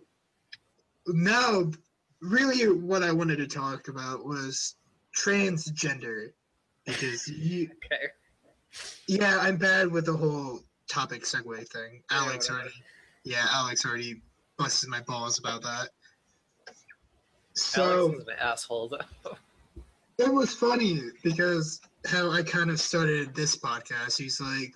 now 1.07 1.71
really 2.21 2.71
what 2.71 3.03
I 3.03 3.11
wanted 3.11 3.37
to 3.37 3.47
talk 3.47 3.87
about 3.87 4.25
was 4.25 4.75
transgender 5.15 6.29
because 6.85 7.27
you 7.27 7.69
okay. 7.85 8.05
yeah, 9.07 9.37
I'm 9.39 9.57
bad 9.57 9.91
with 9.91 10.05
the 10.05 10.15
whole 10.15 10.61
topic 10.87 11.23
segue 11.23 11.67
thing. 11.69 12.01
Alex 12.11 12.49
already, 12.49 12.71
yeah, 13.23 13.45
Alex 13.51 13.85
already 13.85 14.21
busted 14.57 14.89
my 14.89 15.01
balls 15.01 15.39
about 15.39 15.61
that. 15.63 15.89
Alex 16.67 16.81
So 17.53 18.13
is 18.13 18.27
an 18.27 18.35
asshole. 18.39 18.89
Though. 18.89 19.37
it 20.17 20.33
was 20.33 20.53
funny 20.53 21.01
because 21.23 21.81
how 22.05 22.31
I 22.31 22.43
kind 22.43 22.69
of 22.69 22.79
started 22.79 23.33
this 23.33 23.57
podcast. 23.57 24.17
He's 24.17 24.39
like, 24.39 24.75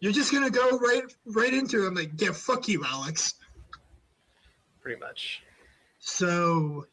"You're 0.00 0.12
just 0.12 0.32
gonna 0.32 0.50
go 0.50 0.78
right 0.78 1.04
right 1.26 1.52
into." 1.52 1.84
It. 1.84 1.88
I'm 1.88 1.94
like, 1.94 2.12
"Yeah, 2.18 2.32
fuck 2.32 2.68
you, 2.68 2.84
Alex." 2.84 3.34
Pretty 4.80 5.00
much. 5.00 5.42
So 5.98 6.86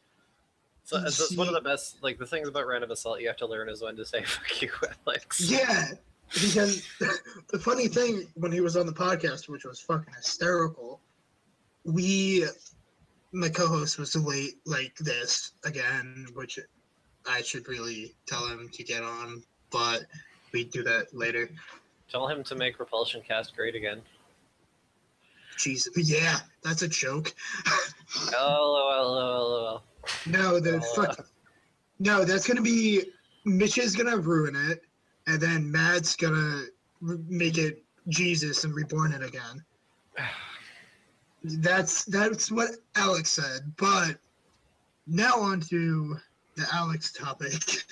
So 0.84 0.98
it's 1.04 1.36
one 1.36 1.48
of 1.48 1.54
the 1.54 1.60
best. 1.60 2.02
Like 2.02 2.18
the 2.18 2.26
things 2.26 2.48
about 2.48 2.66
random 2.66 2.90
assault 2.90 3.20
you 3.20 3.28
have 3.28 3.36
to 3.38 3.46
learn 3.46 3.68
is 3.68 3.82
when 3.82 3.96
to 3.96 4.04
say 4.04 4.22
"fuck 4.24 4.62
you, 4.62 4.70
Alex." 5.06 5.40
Yeah, 5.50 5.88
because 6.34 6.86
the 7.50 7.58
funny 7.58 7.88
thing 7.88 8.26
when 8.34 8.52
he 8.52 8.60
was 8.60 8.76
on 8.76 8.86
the 8.86 8.92
podcast, 8.92 9.48
which 9.48 9.64
was 9.64 9.80
fucking 9.80 10.14
hysterical, 10.14 11.00
we, 11.84 12.44
my 13.32 13.48
co-host 13.48 13.98
was 13.98 14.14
late 14.16 14.58
like 14.66 14.94
this 14.96 15.52
again, 15.64 16.26
which 16.34 16.58
I 17.26 17.42
should 17.42 17.68
really 17.68 18.14
tell 18.26 18.46
him 18.46 18.68
to 18.72 18.82
get 18.82 19.02
on, 19.02 19.42
but 19.70 20.02
we 20.52 20.64
do 20.64 20.82
that 20.84 21.14
later. 21.14 21.50
Tell 22.10 22.26
him 22.26 22.42
to 22.44 22.54
make 22.54 22.78
Repulsion 22.78 23.22
Cast 23.26 23.54
great 23.54 23.74
again. 23.74 24.00
Jesus, 25.58 25.92
yeah, 25.96 26.38
that's 26.62 26.82
a 26.82 26.88
joke. 26.88 27.34
LOL, 28.32 29.82
No, 30.26 30.60
the 30.60 30.80
fuck. 30.94 31.26
No, 31.98 32.24
that's 32.24 32.46
gonna 32.46 32.62
be 32.62 33.02
Mitch 33.44 33.76
is 33.76 33.96
gonna 33.96 34.16
ruin 34.16 34.54
it, 34.70 34.82
and 35.28 35.40
then 35.40 35.70
Matt's 35.70 36.16
gonna 36.16 36.64
r- 37.06 37.18
make 37.28 37.56
it 37.58 37.84
Jesus 38.08 38.64
and 38.64 38.74
reborn 38.74 39.12
it 39.12 39.22
again. 39.22 39.64
That's 41.44 42.04
that's 42.06 42.50
what 42.50 42.70
Alex 42.96 43.30
said. 43.30 43.72
But 43.76 44.18
now 45.06 45.34
on 45.38 45.60
to 45.70 46.16
the 46.56 46.66
Alex 46.72 47.12
topic. 47.12 47.52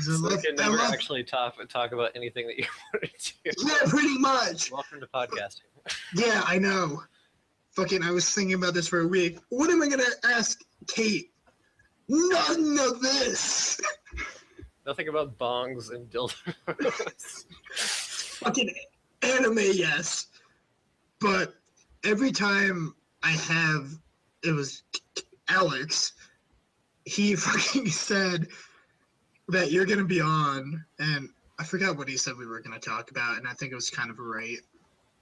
So 0.00 0.10
we 0.12 0.16
love- 0.18 0.42
can 0.44 0.54
never 0.56 0.76
love- 0.76 0.92
actually 0.92 1.24
talk 1.24 1.56
talk 1.70 1.92
about 1.92 2.10
anything 2.14 2.46
that 2.46 2.58
you 2.58 2.66
wanted 2.92 3.10
to. 3.18 3.32
yeah, 3.44 3.88
pretty 3.88 4.18
much. 4.18 4.70
Welcome 4.70 5.00
to 5.00 5.06
podcasting. 5.06 5.62
Yeah, 6.14 6.42
I 6.46 6.58
know. 6.58 7.02
Fucking, 7.72 8.02
I 8.02 8.10
was 8.10 8.28
thinking 8.32 8.54
about 8.54 8.74
this 8.74 8.86
for 8.86 9.00
a 9.00 9.06
week. 9.08 9.38
What 9.48 9.70
am 9.70 9.80
I 9.82 9.88
gonna 9.88 10.04
ask 10.24 10.60
Kate? 10.88 11.30
None 12.08 12.78
of 12.80 13.00
this. 13.00 13.80
Nothing 14.86 15.08
about 15.08 15.36
bongs 15.36 15.92
and 15.92 16.08
dildos. 16.08 17.44
fucking 18.38 18.72
anime, 19.22 19.58
yes. 19.58 20.28
But 21.20 21.54
every 22.04 22.30
time 22.30 22.94
I 23.24 23.32
have, 23.32 23.90
it 24.44 24.52
was 24.52 24.84
Alex. 25.48 26.12
He 27.04 27.34
fucking 27.36 27.88
said 27.88 28.46
that 29.48 29.72
you're 29.72 29.86
gonna 29.86 30.04
be 30.04 30.20
on, 30.20 30.84
and 31.00 31.30
I 31.58 31.64
forgot 31.64 31.96
what 31.96 32.08
he 32.08 32.16
said 32.16 32.36
we 32.36 32.46
were 32.46 32.60
gonna 32.60 32.78
talk 32.78 33.10
about, 33.10 33.38
and 33.38 33.48
I 33.48 33.54
think 33.54 33.72
it 33.72 33.76
was 33.76 33.90
kind 33.90 34.10
of 34.10 34.20
right. 34.20 34.58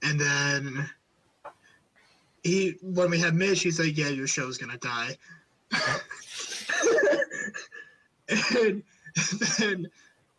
And 0.03 0.19
then 0.19 0.87
he, 2.43 2.75
when 2.83 3.09
we 3.09 3.19
had 3.19 3.33
Mitch, 3.33 3.63
he's 3.63 3.79
like, 3.79 3.97
"Yeah, 3.97 4.09
your 4.09 4.27
show's 4.27 4.59
gonna 4.59 4.77
die." 4.77 5.17
and 8.29 8.83
then 9.59 9.87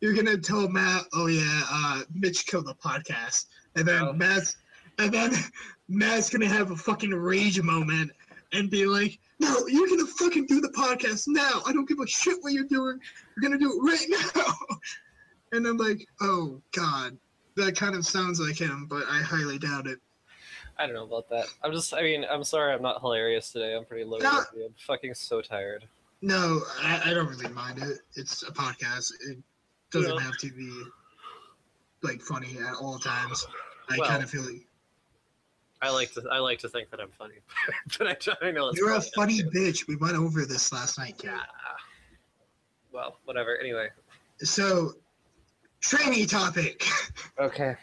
you're 0.00 0.14
gonna 0.14 0.36
tell 0.38 0.68
Matt, 0.68 1.04
"Oh 1.12 1.26
yeah, 1.26 1.62
uh, 1.70 2.02
Mitch 2.14 2.46
killed 2.46 2.66
the 2.66 2.74
podcast," 2.74 3.46
and 3.74 3.86
then 3.86 4.02
Oh. 4.02 4.12
Matt's, 4.12 4.56
and 4.98 5.12
then 5.12 5.32
Matt's 5.88 6.30
gonna 6.30 6.48
have 6.48 6.70
a 6.70 6.76
fucking 6.76 7.12
rage 7.14 7.60
moment 7.62 8.10
and 8.52 8.70
be 8.70 8.86
like, 8.86 9.18
"No, 9.38 9.66
you're 9.66 9.88
gonna 9.88 10.06
fucking 10.06 10.46
do 10.46 10.60
the 10.60 10.68
podcast 10.70 11.24
now. 11.28 11.62
I 11.66 11.72
don't 11.72 11.88
give 11.88 11.98
a 12.00 12.06
shit 12.06 12.36
what 12.42 12.52
you're 12.52 12.64
doing. 12.64 13.00
You're 13.36 13.42
gonna 13.42 13.58
do 13.58 13.72
it 13.72 13.82
right 13.82 14.32
now." 14.36 14.54
And 15.52 15.66
I'm 15.66 15.76
like, 15.78 16.06
"Oh 16.20 16.60
God, 16.72 17.16
that 17.54 17.76
kind 17.76 17.94
of 17.94 18.04
sounds 18.06 18.40
like 18.40 18.58
him, 18.58 18.86
but 18.88 19.04
I 19.08 19.22
highly 19.22 19.58
doubt 19.58 19.86
it." 19.86 19.98
I 20.78 20.84
don't 20.84 20.94
know 20.94 21.04
about 21.04 21.30
that. 21.30 21.46
I'm 21.64 21.72
just. 21.72 21.94
I 21.94 22.02
mean, 22.02 22.26
I'm 22.30 22.44
sorry. 22.44 22.74
I'm 22.74 22.82
not 22.82 23.00
hilarious 23.00 23.50
today. 23.50 23.74
I'm 23.74 23.86
pretty 23.86 24.04
low. 24.04 24.18
Energy. 24.18 24.66
I'm 24.66 24.74
fucking 24.86 25.14
so 25.14 25.40
tired. 25.40 25.86
No, 26.26 26.62
I, 26.82 27.00
I 27.04 27.14
don't 27.14 27.28
really 27.28 27.48
mind 27.54 27.78
it. 27.80 28.00
It's 28.16 28.42
a 28.42 28.50
podcast. 28.50 29.12
It 29.28 29.38
doesn't 29.92 30.12
Yeah. 30.12 30.20
have 30.20 30.36
to 30.38 30.50
be 30.50 30.82
like 32.02 32.20
funny 32.20 32.58
at 32.58 32.74
all 32.74 32.98
times. 32.98 33.46
I 33.88 33.98
Well, 33.98 34.08
kind 34.08 34.24
of 34.24 34.28
feel 34.28 34.42
like 34.42 34.66
I 35.82 35.90
like 35.90 36.12
to. 36.14 36.24
I 36.32 36.40
like 36.40 36.58
to 36.60 36.68
think 36.68 36.90
that 36.90 36.98
I'm 37.00 37.12
funny, 37.12 37.36
but 37.98 38.08
I, 38.08 38.46
I 38.48 38.50
know 38.50 38.66
it's 38.70 38.76
you're 38.78 38.94
a 38.94 39.00
funny 39.00 39.40
bitch. 39.54 39.86
We 39.86 39.94
went 39.94 40.16
over 40.16 40.44
this 40.46 40.72
last 40.72 40.98
night, 40.98 41.16
Kate. 41.16 41.30
Well, 42.90 43.20
whatever. 43.24 43.56
Anyway. 43.58 43.90
So, 44.38 44.94
training 45.80 46.26
topic. 46.26 46.84
Okay. 47.38 47.76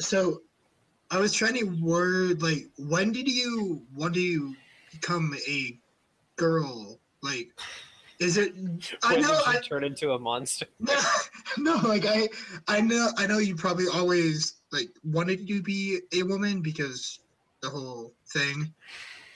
So, 0.00 0.42
I 1.10 1.18
was 1.20 1.32
trying 1.32 1.54
to 1.58 1.64
word 1.64 2.42
like, 2.42 2.68
when 2.76 3.12
did 3.12 3.28
you 3.28 3.82
when 3.94 4.10
do 4.12 4.20
you 4.20 4.56
become 4.90 5.34
a 5.46 5.78
girl? 6.42 6.98
Like, 7.22 7.50
is 8.18 8.36
it? 8.36 8.52
I 9.04 9.12
When 9.14 9.22
know. 9.22 9.28
did 9.28 9.52
you 9.54 9.58
I, 9.58 9.60
turn 9.60 9.84
into 9.84 10.12
a 10.12 10.18
monster? 10.18 10.66
no, 10.80 10.98
no, 11.58 11.76
like 11.88 12.04
I, 12.04 12.28
I 12.66 12.80
know, 12.80 13.10
I 13.16 13.26
know. 13.28 13.38
You 13.38 13.54
probably 13.54 13.86
always 13.92 14.56
like 14.72 14.90
wanted 15.04 15.46
to 15.46 15.62
be 15.62 16.00
a 16.12 16.24
woman 16.24 16.60
because 16.60 17.20
the 17.62 17.70
whole 17.70 18.12
thing. 18.32 18.74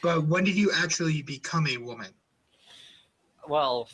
But 0.02 0.26
when 0.26 0.42
did 0.44 0.56
you 0.56 0.72
actually 0.74 1.22
become 1.22 1.66
a 1.68 1.76
woman? 1.76 2.10
Well, 3.48 3.88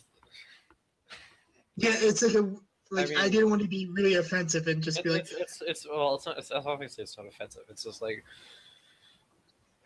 Yeah, 1.77 1.93
it's 1.95 2.23
like 2.23 2.35
a 2.35 2.51
like 2.91 3.11
I, 3.11 3.23
mean- 3.23 3.31
didn't 3.31 3.51
want 3.51 3.63
to 3.63 3.69
be 3.69 3.87
really 3.93 4.15
offensive 4.15 4.67
and 4.69 4.83
just 4.83 4.99
it, 4.99 5.05
be 5.05 5.11
like, 5.11 5.23
it's, 5.23 5.33
it's 5.33 5.63
it's 5.67 5.87
well, 5.89 6.15
it's 6.15 6.27
not. 6.27 6.39
It's 6.39 6.51
obviously 6.51 7.05
it's 7.05 7.17
not 7.19 7.27
offensive. 7.27 7.63
It's 7.69 7.85
just 7.85 8.01
like, 8.01 8.25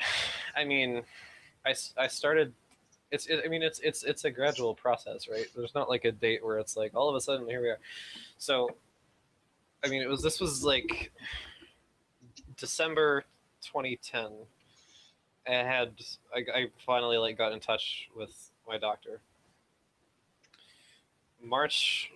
I 0.57 0.65
mean, 0.65 1.03
i, 1.65 1.75
I 1.99 2.07
started. 2.07 2.53
It's 3.11 3.27
it, 3.27 3.43
I 3.45 3.49
mean 3.49 3.63
it's 3.63 3.79
it's 3.81 4.03
it's 4.03 4.25
a 4.25 4.31
gradual 4.31 4.75
process, 4.75 5.29
right? 5.29 5.47
There's 5.55 5.75
not 5.75 5.89
like 5.89 6.05
a 6.05 6.13
date 6.13 6.45
where 6.45 6.59
it's 6.59 6.77
like 6.77 6.95
all 6.95 7.09
of 7.09 7.15
a 7.15 7.21
sudden 7.21 7.49
here 7.49 7.63
we 7.63 7.69
are. 7.69 7.79
So, 8.39 8.71
I 9.85 9.89
mean, 9.89 10.03
it 10.03 10.09
was 10.09 10.23
this 10.23 10.41
was 10.41 10.65
like 10.65 11.13
December 12.57 13.25
2010. 13.63 14.27
I 15.49 15.53
had 15.53 15.93
I, 16.35 16.45
I 16.53 16.67
finally 16.85 17.19
like 17.19 17.39
got 17.39 17.53
in 17.53 17.61
touch 17.61 18.09
with 18.17 18.51
my 18.67 18.79
doctor. 18.79 19.21
March 21.43 22.11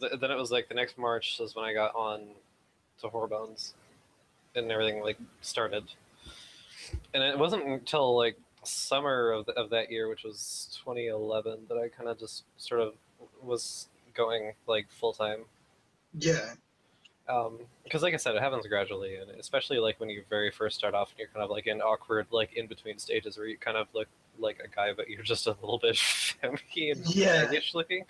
th- 0.00 0.12
then 0.20 0.30
it 0.30 0.36
was 0.36 0.50
like 0.50 0.68
the 0.68 0.74
next 0.74 0.98
March 0.98 1.40
is 1.40 1.54
when 1.54 1.64
I 1.64 1.72
got 1.72 1.94
on 1.94 2.20
to 3.00 3.08
hormones 3.08 3.74
and 4.54 4.70
everything 4.70 5.02
like 5.02 5.18
started. 5.40 5.84
And 7.12 7.22
it 7.22 7.38
wasn't 7.38 7.66
until 7.66 8.16
like 8.16 8.36
summer 8.68 9.30
of, 9.32 9.48
of 9.50 9.70
that 9.70 9.90
year, 9.90 10.08
which 10.08 10.24
was 10.24 10.78
2011, 10.84 11.66
that 11.68 11.78
I 11.78 11.88
kind 11.88 12.08
of 12.08 12.18
just 12.18 12.44
sort 12.56 12.80
of 12.80 12.94
was 13.42 13.88
going 14.14 14.52
like 14.66 14.90
full 14.90 15.12
time. 15.12 15.44
yeah, 16.18 16.54
Um, 17.28 17.58
because 17.84 18.02
like 18.02 18.12
I 18.12 18.18
said, 18.18 18.34
it 18.34 18.42
happens 18.42 18.66
gradually, 18.66 19.16
and 19.16 19.30
especially 19.30 19.78
like 19.78 19.98
when 19.98 20.10
you 20.10 20.24
very 20.28 20.50
first 20.50 20.76
start 20.76 20.94
off, 20.94 21.10
and 21.10 21.18
you're 21.18 21.28
kind 21.28 21.42
of 21.42 21.50
like 21.50 21.66
in 21.66 21.80
awkward 21.80 22.26
like 22.30 22.52
in 22.54 22.66
between 22.66 22.98
stages 22.98 23.38
where 23.38 23.46
you 23.46 23.56
kind 23.56 23.78
of 23.78 23.88
look 23.94 24.08
like 24.38 24.60
a 24.62 24.68
guy, 24.68 24.92
but 24.92 25.08
you're 25.08 25.22
just 25.22 25.46
a 25.46 25.52
little 25.62 25.78
bit 25.78 25.96
femmy 26.42 26.90
and 26.90 27.06
Yeah. 27.06 27.50
looking. 27.74 28.04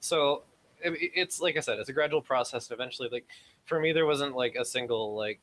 So 0.00 0.42
it, 0.80 0.94
it's 1.14 1.40
like 1.40 1.56
I 1.56 1.60
said, 1.60 1.78
it's 1.80 1.88
a 1.88 1.92
gradual 1.92 2.22
process, 2.22 2.70
and 2.70 2.74
eventually, 2.78 3.08
like 3.10 3.26
for 3.64 3.80
me, 3.80 3.92
there 3.92 4.06
wasn't 4.06 4.36
like 4.36 4.54
a 4.54 4.64
single 4.64 5.16
like 5.16 5.40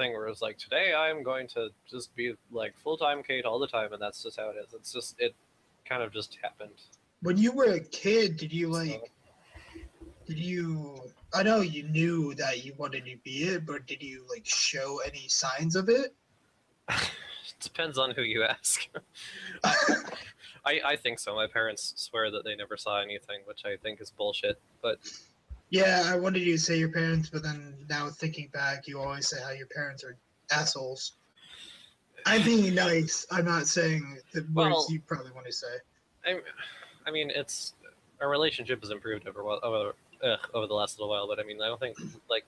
thing 0.00 0.12
where 0.14 0.26
it 0.26 0.30
was 0.30 0.40
like 0.42 0.56
today 0.56 0.94
I'm 0.94 1.22
going 1.22 1.46
to 1.48 1.68
just 1.90 2.14
be 2.16 2.32
like 2.50 2.74
full 2.82 2.96
time 2.96 3.22
Kate 3.22 3.44
all 3.44 3.58
the 3.58 3.66
time, 3.66 3.92
and 3.92 4.00
that's 4.00 4.22
just 4.22 4.38
how 4.38 4.48
it 4.50 4.56
is. 4.64 4.72
It's 4.72 4.92
just 4.92 5.16
it 5.18 5.34
kind 5.84 6.02
of 6.02 6.12
just 6.12 6.38
happened. 6.42 6.70
when 7.22 7.36
you 7.36 7.52
were 7.52 7.72
a 7.72 7.80
kid, 7.80 8.36
did 8.36 8.52
you 8.52 8.72
So- 8.72 8.78
like? 8.80 9.12
Did 10.26 10.38
you? 10.38 10.96
I 11.34 11.42
know 11.42 11.60
you 11.60 11.82
knew 11.84 12.34
that 12.34 12.64
you 12.64 12.72
wanted 12.78 13.04
to 13.06 13.16
be 13.24 13.44
it, 13.48 13.66
but 13.66 13.86
did 13.86 14.00
you 14.02 14.24
like 14.30 14.46
show 14.46 15.00
any 15.04 15.26
signs 15.28 15.74
of 15.76 15.88
it? 15.88 16.14
Depends 17.60 17.98
on 17.98 18.12
who 18.12 18.22
you 18.22 18.44
ask. 18.44 18.88
I, 20.64 20.80
I 20.84 20.96
think 20.96 21.18
so. 21.18 21.34
My 21.34 21.46
parents 21.48 21.94
swear 21.96 22.30
that 22.30 22.44
they 22.44 22.54
never 22.54 22.76
saw 22.76 23.00
anything, 23.00 23.40
which 23.46 23.62
I 23.64 23.76
think 23.76 24.00
is 24.00 24.10
bullshit. 24.10 24.60
But 24.82 24.98
Yeah, 25.70 26.02
I 26.06 26.16
wanted 26.16 26.42
you 26.42 26.52
to 26.54 26.58
say 26.58 26.76
your 26.78 26.88
parents, 26.90 27.30
but 27.30 27.42
then 27.42 27.74
now 27.88 28.08
thinking 28.10 28.48
back, 28.52 28.88
you 28.88 29.00
always 29.00 29.28
say 29.28 29.40
how 29.42 29.52
your 29.52 29.68
parents 29.68 30.02
are 30.04 30.16
assholes. 30.50 31.12
I'm 32.26 32.42
being 32.42 32.74
nice. 32.74 33.24
I'm 33.30 33.44
not 33.44 33.66
saying 33.68 34.18
the 34.32 34.40
words 34.52 34.70
Well- 34.74 34.86
you 34.90 35.00
probably 35.00 35.30
want 35.32 35.46
to 35.46 35.52
say. 35.52 35.68
I, 36.26 36.40
I 37.06 37.10
mean, 37.10 37.30
it's 37.30 37.74
our 38.20 38.28
relationship 38.28 38.82
has 38.82 38.90
improved 38.90 39.26
over 39.26 39.40
over 39.42 39.94
ugh, 40.22 40.38
over 40.52 40.66
the 40.66 40.74
last 40.74 40.98
little 40.98 41.08
while. 41.08 41.26
But 41.26 41.38
I 41.40 41.44
mean, 41.44 41.62
I 41.62 41.68
don't 41.68 41.80
think 41.80 41.96
like 42.28 42.44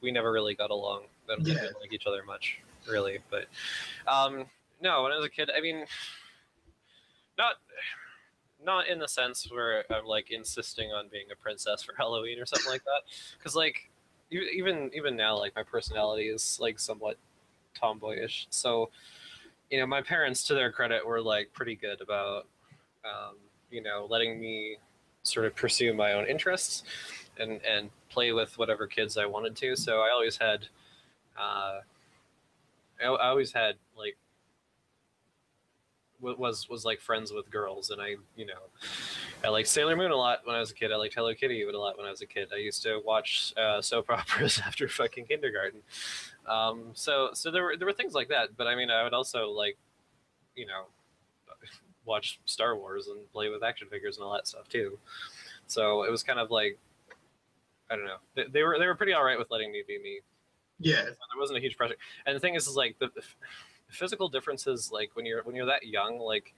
we 0.00 0.12
never 0.12 0.30
really 0.30 0.54
got 0.54 0.70
along. 0.70 1.02
I 1.24 1.34
don't 1.34 1.38
think 1.38 1.48
we 1.48 1.52
Yeah. 1.54 1.60
didn't 1.62 1.80
like 1.80 1.92
each 1.92 2.06
other 2.06 2.22
much, 2.24 2.60
really. 2.88 3.18
But 3.30 3.46
um, 4.06 4.44
no, 4.80 5.02
when 5.02 5.10
I 5.10 5.16
was 5.16 5.24
a 5.24 5.28
kid, 5.30 5.50
I 5.56 5.60
mean, 5.60 5.84
not 7.36 7.54
not 8.64 8.88
in 8.88 8.98
the 8.98 9.08
sense 9.08 9.50
where 9.50 9.84
I'm 9.92 10.04
like 10.04 10.30
insisting 10.30 10.90
on 10.92 11.08
being 11.10 11.26
a 11.32 11.36
princess 11.36 11.82
for 11.82 11.94
Halloween 11.98 12.38
or 12.40 12.46
something 12.46 12.70
like 12.70 12.84
that. 12.84 13.02
Because 13.38 13.54
like 13.54 13.90
even 14.30 14.90
even 14.94 15.16
now, 15.16 15.38
like 15.38 15.54
my 15.56 15.62
personality 15.62 16.28
is 16.28 16.58
like 16.60 16.78
somewhat 16.78 17.16
tomboyish. 17.74 18.46
So 18.50 18.90
you 19.70 19.78
know, 19.78 19.86
my 19.86 20.00
parents, 20.00 20.44
to 20.44 20.54
their 20.54 20.72
credit, 20.72 21.06
were 21.06 21.20
like 21.20 21.52
pretty 21.52 21.74
good 21.74 22.00
about 22.00 22.46
um, 23.04 23.36
you 23.70 23.82
know, 23.82 24.06
letting 24.08 24.40
me 24.40 24.78
sort 25.22 25.46
of 25.46 25.54
pursue 25.54 25.92
my 25.92 26.12
own 26.12 26.26
interests 26.26 26.84
and 27.38 27.60
and 27.64 27.90
play 28.08 28.32
with 28.32 28.58
whatever 28.58 28.86
kids 28.86 29.16
I 29.16 29.26
wanted 29.26 29.56
to. 29.56 29.76
So 29.76 30.00
I 30.00 30.10
always 30.10 30.38
had, 30.38 30.66
uh, 31.38 31.80
I, 33.00 33.04
I 33.04 33.28
always 33.28 33.52
had 33.52 33.76
like 33.96 34.16
was 36.20 36.68
was 36.68 36.84
like 36.84 37.00
friends 37.00 37.32
with 37.32 37.50
girls, 37.50 37.90
and 37.90 38.00
I 38.00 38.16
you 38.36 38.46
know, 38.46 38.60
I 39.44 39.48
liked 39.48 39.68
Sailor 39.68 39.96
Moon 39.96 40.10
a 40.10 40.16
lot 40.16 40.40
when 40.44 40.56
I 40.56 40.60
was 40.60 40.70
a 40.70 40.74
kid. 40.74 40.92
I 40.92 40.96
liked 40.96 41.14
Hello 41.14 41.34
Kitty 41.34 41.62
a 41.62 41.78
lot 41.78 41.96
when 41.96 42.06
I 42.06 42.10
was 42.10 42.22
a 42.22 42.26
kid. 42.26 42.48
I 42.52 42.58
used 42.58 42.82
to 42.82 43.00
watch 43.04 43.54
uh, 43.56 43.80
soap 43.80 44.10
operas 44.10 44.60
after 44.64 44.88
fucking 44.88 45.26
kindergarten. 45.26 45.80
Um, 46.46 46.90
so 46.94 47.30
so 47.34 47.50
there 47.50 47.62
were 47.62 47.76
there 47.76 47.86
were 47.86 47.92
things 47.92 48.14
like 48.14 48.28
that, 48.28 48.56
but 48.56 48.66
I 48.66 48.74
mean 48.74 48.90
I 48.90 49.04
would 49.04 49.14
also 49.14 49.50
like, 49.50 49.76
you 50.56 50.66
know, 50.66 50.84
watch 52.04 52.40
Star 52.46 52.76
Wars 52.76 53.08
and 53.08 53.30
play 53.32 53.48
with 53.48 53.62
action 53.62 53.88
figures 53.88 54.16
and 54.16 54.24
all 54.24 54.32
that 54.32 54.48
stuff 54.48 54.68
too. 54.68 54.98
So 55.66 56.04
it 56.04 56.10
was 56.10 56.22
kind 56.22 56.38
of 56.38 56.50
like, 56.50 56.78
I 57.90 57.96
don't 57.96 58.06
know. 58.06 58.16
They, 58.34 58.44
they 58.44 58.62
were 58.62 58.78
they 58.78 58.86
were 58.86 58.94
pretty 58.94 59.12
all 59.12 59.24
right 59.24 59.38
with 59.38 59.50
letting 59.50 59.70
me 59.70 59.82
be 59.86 59.98
me. 59.98 60.20
Yeah. 60.80 61.02
There 61.02 61.14
wasn't 61.38 61.58
a 61.58 61.60
huge 61.60 61.76
pressure. 61.76 61.96
And 62.26 62.34
the 62.34 62.40
thing 62.40 62.54
is, 62.54 62.66
is 62.66 62.76
like 62.76 62.96
the 62.98 63.10
physical 63.88 64.28
differences, 64.28 64.90
like 64.92 65.10
when 65.14 65.26
you're 65.26 65.42
when 65.42 65.56
you're 65.56 65.66
that 65.66 65.86
young, 65.86 66.18
like 66.18 66.54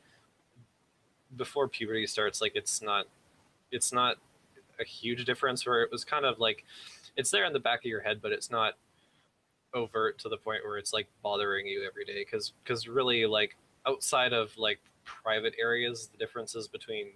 before 1.36 1.68
puberty 1.68 2.06
starts, 2.06 2.40
like 2.40 2.52
it's 2.54 2.82
not 2.82 3.06
it's 3.70 3.92
not 3.92 4.16
a 4.80 4.84
huge 4.84 5.24
difference. 5.24 5.66
Where 5.66 5.82
it 5.82 5.90
was 5.90 6.04
kind 6.04 6.24
of 6.24 6.38
like 6.38 6.64
it's 7.16 7.30
there 7.30 7.44
in 7.44 7.52
the 7.52 7.60
back 7.60 7.80
of 7.80 7.86
your 7.86 8.00
head, 8.00 8.20
but 8.22 8.32
it's 8.32 8.50
not 8.50 8.74
overt 9.72 10.18
to 10.18 10.28
the 10.28 10.36
point 10.36 10.64
where 10.64 10.78
it's 10.78 10.92
like 10.92 11.06
bothering 11.22 11.66
you 11.66 11.84
every 11.86 12.04
day. 12.04 12.24
Because 12.24 12.52
because 12.64 12.88
really, 12.88 13.26
like 13.26 13.56
outside 13.86 14.32
of 14.32 14.56
like 14.56 14.80
private 15.04 15.54
areas, 15.60 16.08
the 16.08 16.18
differences 16.18 16.68
between 16.68 17.08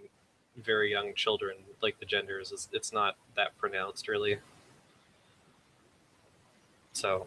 very 0.63 0.91
young 0.91 1.15
children, 1.15 1.57
like 1.83 1.99
the 1.99 2.07
genders, 2.07 2.53
is 2.53 2.69
it's 2.73 2.93
not 2.93 3.17
that 3.37 3.57
pronounced 3.59 4.09
really. 4.09 4.39
So, 6.93 7.27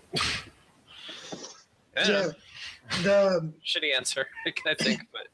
yeah, 1.97 2.07
Yeah. 2.07 2.31
The 3.03 3.53
shitty 3.65 3.95
answer, 3.95 4.27
I 4.65 4.73
think, 4.76 5.01
but 5.11 5.27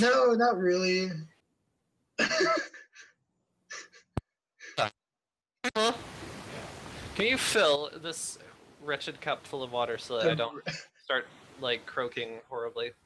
no, 0.00 0.34
not 0.34 0.58
really. 0.58 1.10
can 7.14 7.26
you 7.26 7.38
fill 7.38 7.90
this 8.02 8.38
wretched 8.82 9.20
cup 9.20 9.46
full 9.46 9.62
of 9.62 9.72
water 9.72 9.98
so 9.98 10.18
that 10.18 10.30
I 10.30 10.34
don't 10.34 10.62
start 11.04 11.26
like 11.60 11.86
croaking 11.86 12.40
horribly? 12.48 12.90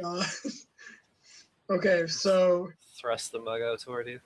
Oh, 0.00 0.20
God. 0.20 0.26
Okay, 1.70 2.06
so 2.06 2.70
Thrust 2.98 3.30
the 3.30 3.38
mug 3.38 3.62
out 3.62 3.78
toward 3.78 4.08
you. 4.08 4.20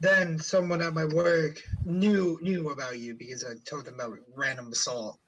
Then 0.00 0.38
someone 0.38 0.80
at 0.80 0.94
my 0.94 1.04
work 1.04 1.62
knew 1.84 2.38
knew 2.40 2.70
about 2.70 2.98
you 2.98 3.14
because 3.14 3.44
I 3.44 3.52
told 3.68 3.84
them 3.84 3.94
about 3.94 4.18
random 4.34 4.72
assault, 4.72 5.18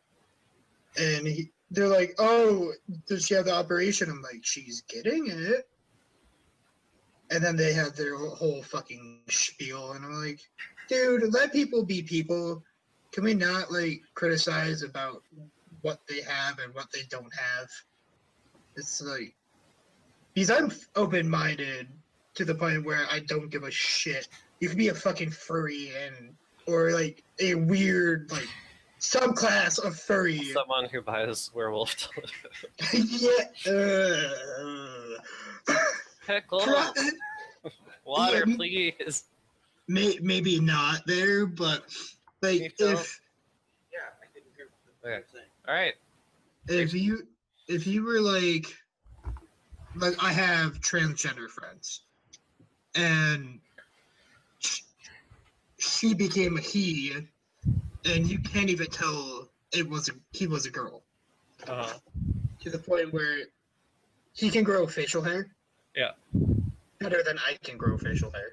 and 0.98 1.26
he, 1.26 1.50
they're 1.70 1.88
like, 1.88 2.14
"Oh, 2.18 2.72
does 3.06 3.26
she 3.26 3.34
have 3.34 3.44
the 3.44 3.54
operation?" 3.54 4.10
I'm 4.10 4.22
like, 4.22 4.40
"She's 4.42 4.82
getting 4.88 5.28
it." 5.28 5.68
And 7.30 7.42
then 7.42 7.56
they 7.56 7.72
had 7.72 7.94
their 7.94 8.16
whole 8.16 8.62
fucking 8.62 9.22
spiel, 9.28 9.92
and 9.92 10.04
I'm 10.04 10.14
like, 10.14 10.40
"Dude, 10.88 11.32
let 11.32 11.52
people 11.52 11.84
be 11.84 12.02
people. 12.02 12.62
Can 13.12 13.24
we 13.24 13.34
not 13.34 13.70
like 13.70 14.02
criticize 14.14 14.82
about 14.82 15.22
what 15.82 16.00
they 16.08 16.22
have 16.22 16.58
and 16.58 16.74
what 16.74 16.90
they 16.92 17.02
don't 17.10 17.34
have?" 17.34 17.68
It's 18.76 19.02
like 19.02 19.34
because 20.34 20.50
I'm 20.50 20.72
open 20.96 21.28
minded 21.28 21.88
to 22.34 22.44
the 22.44 22.54
point 22.54 22.84
where 22.84 23.06
I 23.10 23.20
don't 23.20 23.50
give 23.50 23.64
a 23.64 23.70
shit. 23.70 24.28
You 24.62 24.68
could 24.68 24.78
be 24.78 24.88
a 24.90 24.94
fucking 24.94 25.30
furry 25.32 25.90
and 26.06 26.36
or 26.68 26.92
like 26.92 27.24
a 27.40 27.56
weird 27.56 28.30
like 28.30 28.46
subclass 29.00 29.84
of 29.84 29.98
furry. 29.98 30.38
Someone 30.52 30.88
who 30.88 31.02
buys 31.02 31.50
werewolf 31.52 31.96
yeah. 32.94 33.28
Uh, 33.68 35.74
pickle 36.24 36.60
try- 36.60 36.92
water, 38.04 38.44
Yeah. 38.46 38.54
please. 38.54 39.24
may, 39.88 40.16
maybe 40.22 40.60
not 40.60 41.04
there, 41.08 41.44
but 41.44 41.82
like 42.40 42.60
Me 42.60 42.70
if 42.78 43.20
Yeah, 43.92 43.98
I 44.22 44.26
didn't 44.32 44.52
hear 44.56 44.68
what 45.00 45.10
Okay. 45.10 45.16
you 45.16 45.22
were 45.22 45.26
saying. 45.32 45.46
All 45.66 45.74
right. 45.74 45.94
if 46.68 46.94
you 46.94 47.26
if 47.66 47.84
you 47.84 48.04
were 48.04 48.20
like 48.20 48.66
like 49.96 50.22
I 50.22 50.30
have 50.32 50.80
transgender 50.80 51.48
friends 51.48 52.02
and 52.94 53.58
sh- 53.64 53.71
she 55.82 56.14
became 56.14 56.56
a 56.56 56.60
he 56.60 57.12
and 58.04 58.26
you 58.26 58.38
can't 58.38 58.70
even 58.70 58.86
tell 58.86 59.48
it 59.72 59.88
was 59.88 60.08
a 60.08 60.12
he 60.32 60.46
was 60.46 60.66
a 60.66 60.70
girl 60.70 61.04
Uh, 61.66 61.92
to 62.60 62.70
the 62.70 62.78
point 62.78 63.12
where 63.12 63.38
he 64.32 64.50
can 64.50 64.64
grow 64.64 64.86
facial 64.86 65.22
hair 65.22 65.54
Yeah. 65.94 66.12
better 66.98 67.22
than 67.22 67.38
I 67.38 67.56
can 67.64 67.76
grow 67.76 67.98
facial 67.98 68.30
hair 68.30 68.52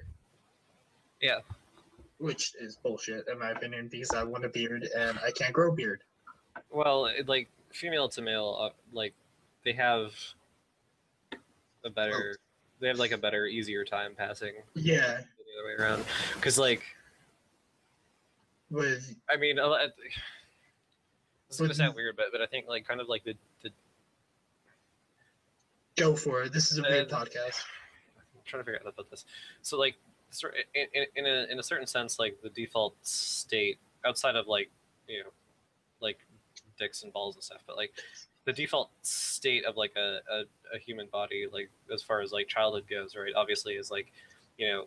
Yeah. 1.20 1.40
which 2.18 2.52
is 2.60 2.76
bullshit 2.76 3.28
in 3.28 3.38
my 3.38 3.50
opinion 3.50 3.88
because 3.88 4.12
I 4.12 4.24
want 4.24 4.44
a 4.44 4.48
beard 4.48 4.88
and 4.96 5.18
I 5.20 5.30
can't 5.30 5.52
grow 5.52 5.72
beard 5.72 6.02
well, 6.68 7.06
it, 7.06 7.28
like 7.28 7.48
female 7.72 8.08
to 8.10 8.22
male, 8.22 8.56
uh, 8.60 8.70
like 8.92 9.14
they 9.64 9.72
have 9.72 10.12
a 11.84 11.90
better, 11.90 12.36
they 12.80 12.88
have 12.88 12.98
like 12.98 13.12
a 13.12 13.18
better, 13.18 13.46
easier 13.46 13.84
time 13.84 14.14
passing 14.16 14.54
yeah 14.74 15.20
the 15.20 15.52
other 15.58 15.66
way 15.66 15.74
around. 15.78 16.04
Because 16.34 16.58
like, 16.58 16.82
with 18.70 19.16
I 19.28 19.36
mean, 19.36 19.56
lot- 19.56 19.80
gonna 21.58 21.74
sound 21.74 21.94
weird, 21.94 22.16
but 22.16 22.26
but 22.32 22.40
I 22.40 22.46
think 22.46 22.66
like 22.68 22.86
kind 22.86 23.00
of 23.00 23.08
like 23.08 23.24
the 23.24 23.34
the 23.62 23.70
go 25.96 26.16
for 26.16 26.42
it 26.42 26.52
this 26.52 26.72
is 26.72 26.78
a 26.78 26.82
weird 26.82 27.12
Uh, 27.12 27.18
podcast 27.18 27.62
I'm 28.16 28.42
trying 28.46 28.60
to 28.60 28.64
figure 28.64 28.80
out 28.84 28.92
about 28.92 29.10
this. 29.10 29.24
So 29.62 29.78
like, 29.78 29.96
in, 30.74 30.86
in, 30.94 31.04
in 31.16 31.26
a 31.26 31.52
in 31.52 31.58
a 31.58 31.62
certain 31.62 31.86
sense, 31.86 32.18
like 32.18 32.40
the 32.42 32.48
default 32.50 32.94
state 33.02 33.78
outside 34.04 34.36
of 34.36 34.46
like 34.46 34.70
you 35.08 35.18
know, 35.20 35.30
like 36.00 36.18
dicks 36.78 37.02
and 37.02 37.12
balls 37.12 37.34
and 37.34 37.42
stuff, 37.44 37.62
but 37.66 37.76
like 37.76 37.92
the 38.44 38.52
default 38.52 38.90
state 39.02 39.64
of 39.66 39.76
like 39.76 39.92
a, 39.96 40.20
a, 40.30 40.42
a 40.74 40.78
human 40.78 41.08
body, 41.08 41.46
like 41.52 41.68
as 41.92 42.02
far 42.02 42.20
as 42.20 42.32
like 42.32 42.48
childhood 42.48 42.84
goes, 42.88 43.14
right? 43.16 43.32
Obviously, 43.36 43.74
is 43.74 43.90
like 43.90 44.12
you 44.56 44.68
know, 44.68 44.84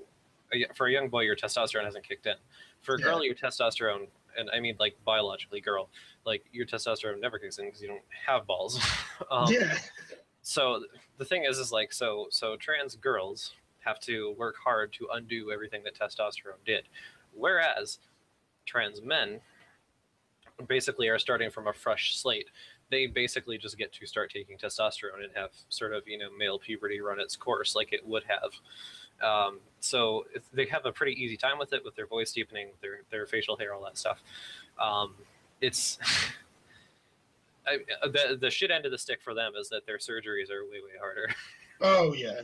a 0.54 0.66
for 0.74 0.88
a 0.88 0.92
young 0.92 1.10
boy, 1.10 1.22
your 1.22 1.36
testosterone 1.36 1.86
hasn't 1.86 2.08
kicked 2.08 2.26
in. 2.26 2.36
For 2.84 2.96
a 2.96 3.00
Yeah. 3.00 3.06
girl, 3.06 3.26
your 3.26 3.36
testosterone, 3.36 4.08
and 4.38 4.50
I 4.52 4.60
mean 4.60 4.76
like 4.80 4.96
biologically, 5.04 5.62
girl, 5.62 5.90
like 6.26 6.46
your 6.52 6.66
testosterone 6.66 7.20
never 7.20 7.40
kicks 7.40 7.58
in 7.58 7.66
because 7.66 7.82
you 7.82 7.88
don't 7.88 8.04
have 8.28 8.46
balls. 8.46 8.80
um, 9.32 9.52
yeah 9.52 9.78
so 10.44 10.84
the 11.18 11.26
thing 11.26 11.46
is 11.46 11.58
is 11.58 11.72
like 11.72 11.92
so 11.92 12.28
so 12.30 12.56
trans 12.58 12.96
girls 12.98 13.54
have 13.80 14.00
to 14.00 14.36
work 14.38 14.56
hard 14.64 14.92
to 14.94 15.08
undo 15.14 15.52
everything 15.52 15.82
that 15.84 15.98
testosterone 15.98 16.60
did 16.66 16.84
whereas 17.34 18.00
trans 18.66 19.02
men 19.02 19.40
basically 20.68 21.08
are 21.08 21.18
starting 21.18 21.50
from 21.50 21.68
a 21.68 21.74
fresh 21.74 22.18
slate 22.18 22.50
they 22.92 23.08
basically 23.08 23.58
just 23.58 23.78
get 23.78 23.92
to 23.94 24.06
start 24.06 24.30
taking 24.32 24.58
testosterone 24.58 25.24
and 25.24 25.32
have 25.34 25.52
sort 25.70 25.94
of 25.94 26.06
you 26.08 26.18
know 26.18 26.28
male 26.38 26.60
puberty 26.60 27.00
run 27.00 27.20
its 27.20 27.38
course 27.38 27.74
like 27.74 27.94
it 27.94 28.06
would 28.06 28.24
have 28.28 28.52
um, 29.24 29.60
so 29.80 30.26
they 30.54 30.66
have 30.66 30.86
a 30.86 30.92
pretty 30.92 31.14
easy 31.22 31.38
time 31.38 31.58
with 31.58 31.74
it 31.74 31.84
with 31.84 31.96
their 31.96 32.08
voice 32.08 32.32
deepening 32.32 32.68
their 32.82 33.02
their 33.10 33.26
facial 33.26 33.58
hair 33.58 33.74
all 33.74 33.84
that 33.84 33.98
stuff 33.98 34.22
um, 34.80 35.14
it's 35.62 35.98
I, 37.68 37.80
uh, 38.02 38.08
the 38.08 38.38
the 38.40 38.50
shit 38.50 38.72
end 38.72 38.86
of 38.86 38.92
the 38.92 38.98
stick 38.98 39.22
for 39.22 39.34
them 39.34 39.54
is 39.60 39.70
that 39.70 39.86
their 39.86 39.98
surgeries 39.98 40.52
are 40.52 40.64
way 40.64 40.82
way 40.84 40.98
harder. 41.00 41.30
Oh 41.82 42.14
yeah. 42.14 42.42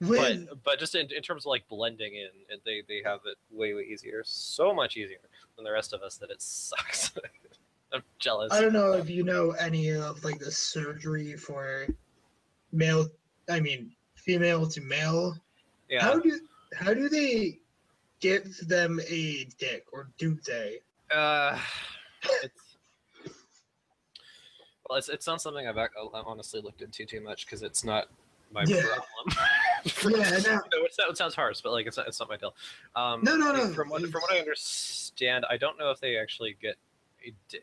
With, 0.00 0.46
but 0.46 0.62
but 0.62 0.78
just 0.78 0.94
in, 0.94 1.08
in 1.10 1.22
terms 1.22 1.44
of 1.44 1.46
like 1.46 1.66
blending 1.66 2.14
in, 2.14 2.28
they 2.64 2.82
they 2.86 3.00
have 3.04 3.20
it 3.26 3.36
way 3.50 3.72
way 3.74 3.82
easier, 3.82 4.22
so 4.24 4.72
much 4.72 4.96
easier 4.96 5.18
than 5.56 5.64
the 5.64 5.72
rest 5.72 5.92
of 5.92 6.02
us 6.02 6.16
that 6.18 6.30
it 6.30 6.40
sucks. 6.40 7.10
I'm 7.92 8.02
jealous. 8.18 8.52
I 8.52 8.60
don't 8.60 8.74
know 8.74 8.92
if 8.92 9.08
you 9.08 9.24
know 9.24 9.52
any 9.52 9.88
of 9.88 10.22
like 10.22 10.38
the 10.38 10.52
surgery 10.52 11.36
for 11.36 11.88
male. 12.70 13.08
I 13.48 13.58
mean, 13.60 13.90
female 14.24 14.66
to 14.68 14.80
male. 14.80 15.36
yeah, 15.88 16.02
How 16.02 16.18
do 16.18 16.40
how 16.74 16.94
do 16.94 17.08
they 17.08 17.58
give 18.20 18.56
them 18.66 19.00
a 19.06 19.44
dick, 19.58 19.84
or 19.92 20.08
do 20.18 20.36
they? 20.46 20.80
uh, 21.14 21.58
it's 22.42 22.76
well, 24.88 24.98
it's 24.98 25.08
it's 25.08 25.26
not 25.26 25.40
something 25.40 25.66
I've 25.66 25.76
honestly 26.26 26.60
looked 26.60 26.82
into 26.82 27.04
too 27.04 27.20
much 27.20 27.46
because 27.46 27.62
it's 27.62 27.84
not 27.84 28.06
my 28.52 28.64
Yeah. 28.64 28.82
problem. 28.82 29.48
Yeah, 30.02 30.38
no. 30.46 30.54
No, 30.72 30.84
it, 31.10 31.16
sounds 31.18 31.34
harsh, 31.34 31.60
but 31.62 31.70
like 31.72 31.86
it's 31.86 31.98
not, 31.98 32.08
it's 32.08 32.18
not 32.18 32.30
my 32.30 32.38
deal. 32.38 32.54
Um, 32.96 33.20
No, 33.22 33.36
no, 33.36 33.52
no, 33.52 33.68
From 33.74 33.90
what 33.90 34.00
from 34.00 34.22
what 34.22 34.32
I 34.32 34.38
understand, 34.38 35.44
I 35.50 35.58
don't 35.58 35.78
know 35.78 35.90
if 35.90 36.00
they 36.00 36.16
actually 36.16 36.56
get. 36.58 36.76
A 37.26 37.34
di- 37.50 37.58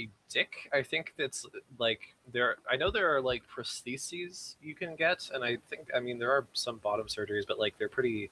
a 0.00 0.08
dick. 0.28 0.68
I 0.72 0.82
think 0.82 1.14
that's 1.16 1.46
like 1.78 2.00
there. 2.32 2.56
I 2.70 2.76
know 2.76 2.90
there 2.90 3.14
are 3.14 3.20
like 3.20 3.42
prostheses 3.46 4.56
you 4.62 4.74
can 4.74 4.96
get, 4.96 5.30
and 5.32 5.44
I 5.44 5.58
think 5.68 5.88
I 5.94 6.00
mean 6.00 6.18
there 6.18 6.30
are 6.30 6.46
some 6.52 6.78
bottom 6.78 7.06
surgeries, 7.06 7.46
but 7.46 7.58
like 7.58 7.78
they're 7.78 7.88
pretty. 7.88 8.30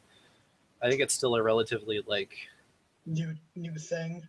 I 0.82 0.88
think 0.88 1.00
it's 1.00 1.14
still 1.14 1.34
a 1.34 1.42
relatively 1.42 2.02
like 2.06 2.34
New 3.06 3.34
new 3.56 3.74
thing. 3.76 4.22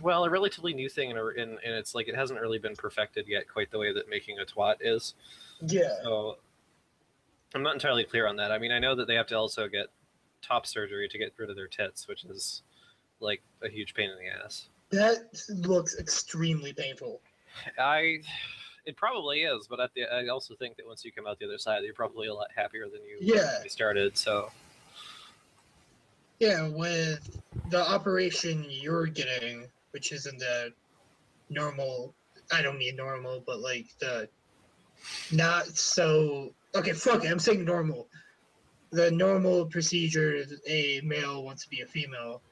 well 0.00 0.24
a 0.24 0.30
relatively 0.30 0.74
new 0.74 0.88
thing, 0.88 1.10
and, 1.10 1.18
and 1.18 1.58
and 1.64 1.74
it's 1.74 1.94
like 1.94 2.08
it 2.08 2.16
hasn't 2.16 2.40
really 2.40 2.58
been 2.58 2.74
perfected 2.74 3.26
yet, 3.28 3.44
quite 3.48 3.70
the 3.70 3.78
way 3.78 3.92
that 3.92 4.08
making 4.08 4.38
a 4.38 4.44
twat 4.44 4.76
is. 4.80 5.14
Yeah. 5.60 5.94
So 6.02 6.38
I'm 7.54 7.62
not 7.62 7.74
entirely 7.74 8.04
clear 8.04 8.26
on 8.26 8.36
that. 8.36 8.52
I 8.52 8.58
mean, 8.58 8.72
I 8.72 8.78
know 8.78 8.94
that 8.94 9.06
they 9.06 9.14
have 9.14 9.26
to 9.28 9.36
also 9.36 9.68
get 9.68 9.86
top 10.42 10.66
surgery 10.66 11.08
to 11.08 11.18
get 11.18 11.32
rid 11.36 11.50
of 11.50 11.56
their 11.56 11.68
tits, 11.68 12.08
which 12.08 12.24
is 12.24 12.62
like 13.20 13.42
a 13.62 13.68
huge 13.68 13.94
pain 13.94 14.10
in 14.10 14.18
the 14.18 14.44
ass. 14.44 14.68
That 14.90 15.40
looks 15.48 15.98
extremely 15.98 16.72
painful. 16.72 17.20
I 17.78 18.18
it 18.86 18.96
probably 18.96 19.42
is, 19.42 19.66
but 19.68 19.78
at 19.80 19.90
the 19.94 20.04
I 20.04 20.28
also 20.28 20.54
think 20.56 20.76
that 20.76 20.86
once 20.86 21.04
you 21.04 21.12
come 21.12 21.26
out 21.26 21.38
the 21.38 21.46
other 21.46 21.58
side, 21.58 21.82
you're 21.84 21.94
probably 21.94 22.28
a 22.28 22.34
lot 22.34 22.48
happier 22.54 22.88
than 22.88 23.02
you 23.04 23.18
Yeah. 23.20 23.62
started. 23.68 24.16
So 24.16 24.50
Yeah, 26.40 26.68
with 26.68 27.38
the 27.68 27.80
operation 27.88 28.64
you're 28.68 29.06
getting, 29.06 29.68
which 29.92 30.12
isn't 30.12 30.38
the 30.38 30.72
normal 31.50 32.14
I 32.52 32.62
don't 32.62 32.78
mean 32.78 32.96
normal, 32.96 33.42
but 33.46 33.60
like 33.60 33.86
the 34.00 34.28
not 35.30 35.66
so 35.66 36.52
okay, 36.74 36.92
fuck 36.92 37.24
it, 37.24 37.30
I'm 37.30 37.38
saying 37.38 37.64
normal. 37.64 38.08
The 38.90 39.10
normal 39.12 39.66
procedure 39.66 40.44
a 40.66 41.00
male 41.04 41.44
wants 41.44 41.62
to 41.62 41.68
be 41.70 41.82
a 41.82 41.86
female. 41.86 42.42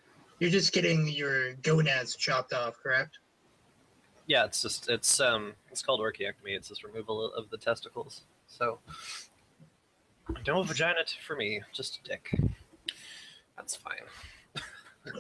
You're 0.40 0.51
just 0.51 0.73
getting 0.73 1.09
your 1.09 1.55
gonads 1.55 2.15
chopped 2.16 2.52
off, 2.52 2.77
correct? 2.82 3.19
yeah, 4.27 4.44
it's 4.44 4.60
just 4.60 4.90
it's 4.90 5.20
um 5.20 5.55
it's 5.70 5.81
called 5.82 6.01
orchiectomy. 6.01 6.51
It's 6.55 6.69
just 6.69 6.85
removal 6.85 7.32
of 7.32 7.48
the 7.51 7.56
testicles. 7.56 8.23
So 8.47 8.78
no 10.47 10.62
vagina 10.62 11.01
t- 11.06 11.16
for 11.27 11.35
me, 11.35 11.62
just 11.73 12.01
a 12.05 12.09
dick. 12.09 12.31
That's 13.56 13.74
fine. 13.77 14.62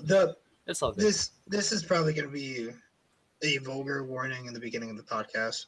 The 0.02 0.36
It's 0.66 0.82
all 0.82 0.92
good. 0.92 1.02
this 1.04 1.30
this 1.46 1.72
is 1.72 1.82
probably 1.82 2.12
gonna 2.12 2.28
be 2.28 2.68
a 3.42 3.56
vulgar 3.58 4.04
warning 4.04 4.44
in 4.44 4.52
the 4.52 4.60
beginning 4.60 4.90
of 4.90 4.98
the 4.98 5.02
podcast. 5.02 5.64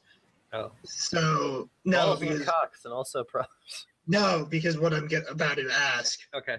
oh, 0.53 0.73
So 0.85 1.71
no, 1.87 1.99
all 2.01 2.13
of 2.13 2.21
them 2.21 2.29
because, 2.29 2.45
cocks 2.47 2.85
and 2.85 2.93
also 2.93 3.25
pros. 3.25 3.47
no, 4.07 4.47
because 4.51 4.77
what 4.79 4.93
I'm 4.93 5.09
get, 5.09 5.23
about 5.31 5.57
to 5.57 5.67
ask 5.73 6.21
Okay. 6.35 6.59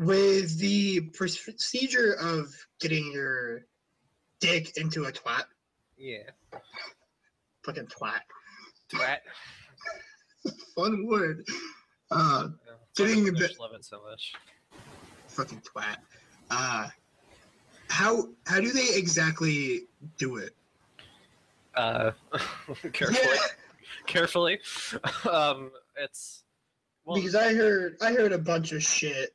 With 0.00 0.58
the 0.58 1.00
procedure 1.12 2.14
of 2.14 2.54
getting 2.80 3.12
your 3.12 3.66
dick 4.40 4.76
into 4.78 5.04
a 5.04 5.12
twat, 5.12 5.44
Yeah. 5.98 6.22
fucking 7.64 7.86
twat, 7.88 8.20
Twat. 8.90 9.18
fun 10.74 11.06
word. 11.06 11.44
Uh, 12.10 12.48
Yeah. 12.66 12.72
Getting 12.96 13.26
I 13.26 13.28
a 13.28 13.32
bit- 13.32 13.60
love 13.60 13.72
it 13.74 13.84
so 13.84 14.02
much. 14.02 14.32
fucking 15.28 15.60
twat. 15.60 15.96
Uh, 16.50 16.88
how 17.90 18.28
how 18.46 18.58
do 18.60 18.72
they 18.72 18.94
exactly 18.94 19.82
do 20.18 20.38
it? 20.38 20.56
Uh, 21.74 22.12
carefully. 22.92 23.36
Carefully. 24.06 24.60
Um, 25.30 25.70
it's 25.96 26.42
well, 27.04 27.16
because 27.16 27.34
I 27.36 27.52
heard 27.54 27.96
I 28.00 28.12
heard 28.12 28.32
a 28.32 28.38
bunch 28.38 28.72
of 28.72 28.82
shit, 28.82 29.34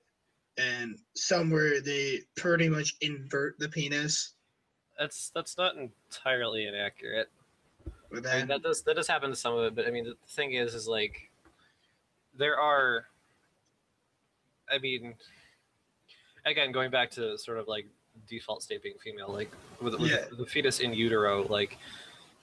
and 0.57 0.97
somewhere 1.15 1.81
they 1.81 2.21
pretty 2.35 2.69
much 2.69 2.95
invert 3.01 3.57
the 3.59 3.67
penis. 3.69 4.33
that's 4.97 5.29
that's 5.35 5.57
not 5.57 5.73
entirely 5.75 6.67
inaccurate. 6.67 7.29
With 8.09 8.25
I 8.27 8.37
mean, 8.37 8.47
that. 8.47 8.61
that 8.61 8.67
does 8.67 8.81
that 8.83 8.95
does 8.95 9.07
happen 9.07 9.29
to 9.29 9.35
some 9.35 9.53
of 9.57 9.65
it, 9.65 9.75
but 9.75 9.85
I 9.87 9.91
mean 9.91 10.05
the 10.05 10.15
thing 10.29 10.53
is, 10.53 10.73
is 10.73 10.87
like 10.87 11.29
there 12.37 12.59
are. 12.59 13.05
I 14.71 14.79
mean, 14.79 15.13
again, 16.45 16.71
going 16.71 16.89
back 16.89 17.11
to 17.11 17.37
sort 17.37 17.59
of 17.59 17.67
like 17.67 17.85
default 18.27 18.63
state 18.63 18.81
being 18.81 18.95
female, 19.03 19.31
like 19.31 19.51
with, 19.81 19.93
with 19.99 20.09
Yeah. 20.09 20.25
the 20.35 20.45
fetus 20.45 20.79
in 20.79 20.91
utero, 20.93 21.45
like 21.47 21.77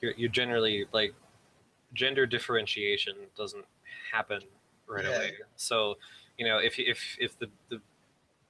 you're, 0.00 0.12
you're 0.16 0.30
generally 0.30 0.86
like 0.92 1.14
gender 1.94 2.24
differentiation 2.26 3.14
doesn't 3.36 3.64
happen 4.12 4.40
right 4.86 5.04
Yeah. 5.04 5.10
away. 5.16 5.32
So, 5.56 5.98
you 6.38 6.46
know, 6.46 6.58
if 6.58 6.78
if 6.78 7.16
if 7.18 7.36
the 7.38 7.48
the 7.70 7.80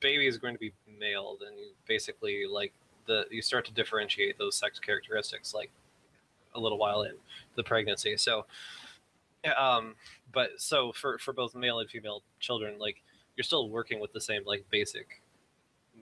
baby 0.03 0.27
is 0.27 0.37
going 0.37 0.55
to 0.55 0.61
be 0.61 0.73
male, 0.99 1.39
then 1.41 1.57
you 1.57 1.71
basically 1.87 2.45
like 2.51 2.73
the 3.07 3.25
you 3.31 3.43
start 3.43 3.65
to 3.67 3.73
differentiate 3.73 4.39
those 4.39 4.57
sex 4.57 4.79
characteristics 4.79 5.55
like 5.55 5.71
a 6.55 6.61
little 6.61 6.79
while 6.79 7.03
in 7.03 7.15
the 7.57 7.63
pregnancy. 7.63 8.17
So, 8.17 8.45
um, 9.57 9.95
but 10.33 10.51
so 10.59 10.93
for 10.93 11.19
for 11.19 11.33
both 11.33 11.55
male 11.55 11.79
and 11.81 11.89
female 11.89 12.23
children, 12.41 12.79
like 12.79 13.03
you're 13.37 13.45
still 13.45 13.69
working 13.69 14.01
with 14.01 14.13
the 14.13 14.21
same 14.21 14.43
like 14.45 14.65
basic 14.71 15.23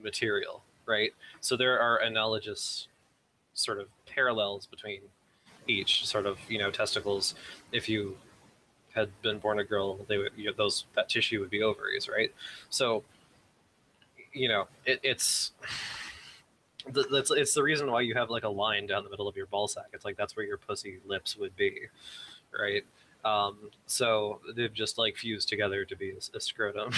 material, 0.01 0.63
right? 0.85 1.11
So 1.39 1.55
there 1.55 1.79
are 1.79 1.97
analogous 1.97 2.87
sort 3.53 3.79
of 3.79 3.87
parallels 4.05 4.65
between 4.65 5.01
each 5.67 6.05
sort 6.07 6.25
of 6.25 6.39
you 6.49 6.57
know 6.57 6.71
testicles. 6.71 7.35
If 7.71 7.87
you 7.87 8.17
had 8.93 9.09
been 9.21 9.39
born 9.39 9.59
a 9.59 9.63
girl, 9.63 9.99
they 10.07 10.17
would 10.17 10.31
you 10.35 10.45
know, 10.45 10.53
those 10.55 10.85
that 10.95 11.07
tissue 11.09 11.39
would 11.39 11.49
be 11.49 11.63
ovaries, 11.63 12.09
right? 12.09 12.33
So 12.69 13.03
you 14.33 14.47
know 14.47 14.67
it, 14.85 14.99
it's 15.03 15.51
that's 17.11 17.31
it's 17.31 17.53
the 17.53 17.63
reason 17.63 17.91
why 17.91 18.01
you 18.01 18.13
have 18.15 18.29
like 18.29 18.43
a 18.43 18.49
line 18.49 18.87
down 18.87 19.03
the 19.03 19.09
middle 19.09 19.27
of 19.27 19.35
your 19.35 19.45
ball 19.45 19.67
sack. 19.67 19.87
It's 19.93 20.05
like 20.05 20.17
that's 20.17 20.35
where 20.35 20.45
your 20.45 20.57
pussy 20.57 20.99
lips 21.05 21.37
would 21.37 21.55
be, 21.55 21.79
right? 22.57 22.83
Um, 23.23 23.69
so 23.85 24.39
they've 24.55 24.73
just 24.73 24.97
like 24.97 25.15
fused 25.15 25.47
together 25.47 25.85
to 25.85 25.95
be 25.95 26.11
a, 26.11 26.37
a 26.37 26.39
scrotum. 26.39 26.91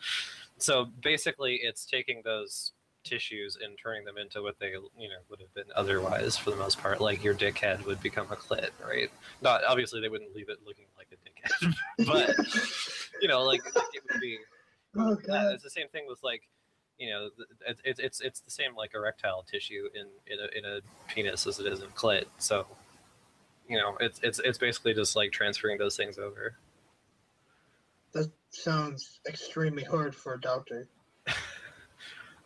so 0.58 0.88
basically, 1.02 1.60
it's 1.62 1.86
taking 1.86 2.20
those 2.24 2.72
tissues 3.04 3.58
and 3.62 3.76
turning 3.82 4.04
them 4.04 4.16
into 4.16 4.42
what 4.42 4.56
they 4.60 4.68
you 4.68 5.08
know 5.08 5.16
would 5.28 5.40
have 5.40 5.52
been 5.54 5.64
otherwise 5.74 6.36
for 6.36 6.50
the 6.50 6.56
most 6.56 6.78
part. 6.78 7.00
Like 7.00 7.24
your 7.24 7.34
dickhead 7.34 7.84
would 7.86 8.00
become 8.00 8.26
a 8.30 8.36
clit, 8.36 8.70
right? 8.86 9.10
Not 9.40 9.64
obviously 9.64 10.00
they 10.00 10.08
wouldn't 10.08 10.34
leave 10.34 10.48
it 10.48 10.58
looking 10.66 10.86
like 10.96 11.08
a 11.12 11.16
dickhead, 11.16 11.74
but 12.06 12.36
you 13.20 13.28
know 13.28 13.42
like 13.42 13.62
it 13.66 14.02
would 14.10 14.20
be 14.20 14.38
oh 14.96 15.14
god. 15.16 15.54
it's 15.54 15.64
the 15.64 15.70
same 15.70 15.88
thing 15.88 16.04
with 16.08 16.18
like, 16.22 16.42
you 16.98 17.10
know, 17.10 17.30
it's 17.66 17.80
it's 17.84 17.98
it's 18.00 18.20
it's 18.20 18.40
the 18.40 18.50
same 18.50 18.74
like 18.76 18.92
erectile 18.94 19.44
tissue 19.50 19.88
in 19.94 20.06
in 20.32 20.38
a 20.40 20.58
in 20.58 20.64
a 20.64 20.80
penis 21.12 21.46
as 21.46 21.58
it 21.58 21.66
is 21.66 21.80
in 21.80 21.88
clit. 21.88 22.24
So, 22.38 22.66
you 23.68 23.78
know, 23.78 23.96
it's 24.00 24.20
it's 24.22 24.38
it's 24.40 24.58
basically 24.58 24.94
just 24.94 25.16
like 25.16 25.32
transferring 25.32 25.78
those 25.78 25.96
things 25.96 26.18
over. 26.18 26.54
That 28.12 28.30
sounds 28.50 29.20
extremely 29.26 29.84
hard 29.84 30.14
for 30.14 30.34
a 30.34 30.40
doctor. 30.40 30.88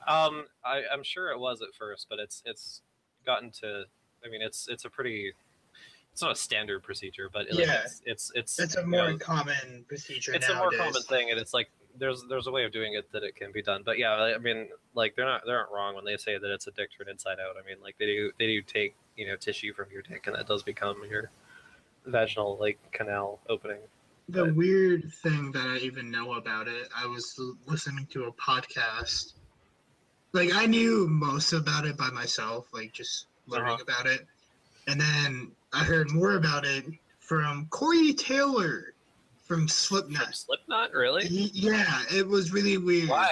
Um, 0.09 0.45
I 0.65 0.83
I'm 0.93 1.03
sure 1.03 1.33
it 1.33 1.41
was 1.41 1.61
at 1.63 1.75
first, 1.77 2.07
but 2.09 2.21
it's 2.21 2.41
it's 2.47 2.83
gotten 3.25 3.51
to. 3.63 3.87
I 4.25 4.29
mean, 4.31 4.41
it's 4.41 4.69
it's 4.69 4.85
a 4.85 4.89
pretty. 4.89 5.33
It's 6.13 6.23
not 6.23 6.31
a 6.31 6.37
standard 6.37 6.85
procedure, 6.85 7.29
but 7.33 7.47
like, 7.51 7.67
Yeah. 7.67 7.83
it's 7.85 8.03
it's 8.07 8.33
it's 8.37 8.59
It's 8.61 8.77
a 8.77 8.87
more 8.87 9.11
know, 9.11 9.19
common 9.19 9.85
procedure 9.89 10.33
it's 10.33 10.49
nowadays. 10.49 10.79
a 10.79 10.79
more 10.79 10.87
common 10.87 11.03
thing 11.03 11.31
and 11.33 11.41
it's 11.41 11.53
like 11.53 11.69
there's 11.99 12.25
there's 12.29 12.47
a 12.47 12.51
way 12.51 12.65
of 12.65 12.73
doing 12.73 12.95
it 12.95 13.11
that 13.13 13.23
it 13.23 13.35
can 13.37 13.53
be 13.53 13.63
done 13.63 13.83
but 13.85 13.99
yeah 13.99 14.13
i 14.13 14.39
mean 14.39 14.69
like 14.95 15.15
they're 15.17 15.25
not 15.25 15.43
they 15.47 15.53
aren't 15.53 15.71
wrong 15.71 15.95
when 15.95 16.05
they 16.05 16.17
say 16.17 16.37
that 16.39 16.51
it's 16.53 16.67
a 16.67 16.71
dick 16.73 16.91
turned 16.97 17.09
inside 17.11 17.39
out 17.41 17.57
i 17.63 17.67
mean 17.67 17.77
like 17.83 17.97
they 17.99 18.07
do 18.07 18.31
they 18.39 18.47
do 18.47 18.61
take 18.63 18.95
you 19.17 19.27
know 19.27 19.37
tissue 19.37 19.73
from 19.73 19.87
your 19.93 20.03
dick 20.03 20.27
and 20.27 20.37
that 20.37 20.47
does 20.47 20.63
become 20.63 20.97
your 21.11 21.31
vaginal 22.07 22.57
like 22.61 22.79
canal 22.93 23.41
opening 23.49 23.79
The 24.29 24.45
But- 24.47 24.55
weird 24.57 25.13
thing 25.23 25.53
that 25.53 25.67
I 25.67 25.77
even 25.79 26.11
know 26.11 26.35
about 26.35 26.67
it, 26.69 26.89
I 26.97 27.07
was 27.07 27.41
listening 27.67 28.07
to 28.11 28.25
a 28.25 28.33
podcast. 28.33 29.35
Like 30.33 30.53
I 30.53 30.67
knew 30.67 31.07
most 31.09 31.53
about 31.53 31.87
it 31.87 31.97
by 31.97 32.11
myself, 32.11 32.67
like 32.73 32.93
just 32.93 33.27
learning 33.47 33.75
Uh-huh. 33.75 33.85
about 33.87 34.07
it, 34.07 34.27
and 34.89 35.01
then 35.01 35.53
I 35.73 35.85
heard 35.85 36.11
more 36.11 36.35
about 36.35 36.65
it 36.67 36.85
from 37.21 37.67
Corey 37.71 38.13
Taylor 38.15 38.93
from 39.47 39.61
from 39.61 39.69
Slipknot. 39.69 40.35
slipknot 40.35 40.93
really 40.93 41.27
He- 41.27 41.51
yeah, 41.55 42.03
it 42.13 42.27
was 42.27 42.53
really 42.53 42.77
weird. 42.79 43.09
why 43.09 43.31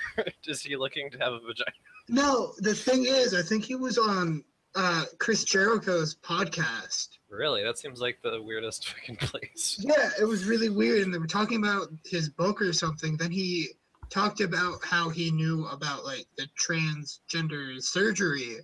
is 0.46 0.62
he 0.62 0.76
looking 0.76 1.10
to 1.10 1.18
have 1.18 1.32
a 1.32 1.38
vagina 1.40 1.72
No, 2.08 2.52
the 2.58 2.74
thing 2.74 3.04
is, 3.06 3.32
I 3.34 3.42
think 3.42 3.64
he 3.64 3.74
was 3.74 3.96
on 3.98 4.44
uh, 4.74 5.04
Chris 5.18 5.44
Jericho's 5.44 6.14
podcast. 6.16 7.08
really 7.28 7.62
that 7.62 7.78
seems 7.78 8.00
like 8.00 8.18
the 8.22 8.42
weirdest 8.42 8.88
fucking 8.92 9.16
place 9.16 9.78
Yeah, 9.80 10.10
it 10.20 10.24
was 10.24 10.44
really 10.44 10.68
weird, 10.70 11.02
and 11.02 11.12
they 11.14 11.18
were 11.18 11.26
talking 11.26 11.62
about 11.62 11.88
his 12.04 12.28
book 12.28 12.60
or 12.60 12.72
something. 12.72 13.16
Then 13.16 13.30
he 13.30 13.68
talked 14.10 14.40
about 14.40 14.84
how 14.84 15.08
he 15.10 15.30
knew 15.30 15.66
about 15.68 16.04
like 16.04 16.26
the 16.36 16.46
transgender 16.58 17.82
surgery 17.82 18.56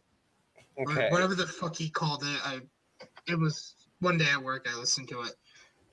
okay 0.78 1.06
or 1.06 1.10
whatever 1.10 1.34
the 1.34 1.46
fuck 1.46 1.76
he 1.76 1.88
called 1.90 2.22
it. 2.22 2.40
I, 2.44 2.60
it 3.26 3.38
was 3.38 3.74
one 4.00 4.18
day 4.18 4.26
at 4.32 4.42
work. 4.42 4.66
I 4.70 4.78
listened 4.78 5.08
to 5.08 5.22
it, 5.22 5.32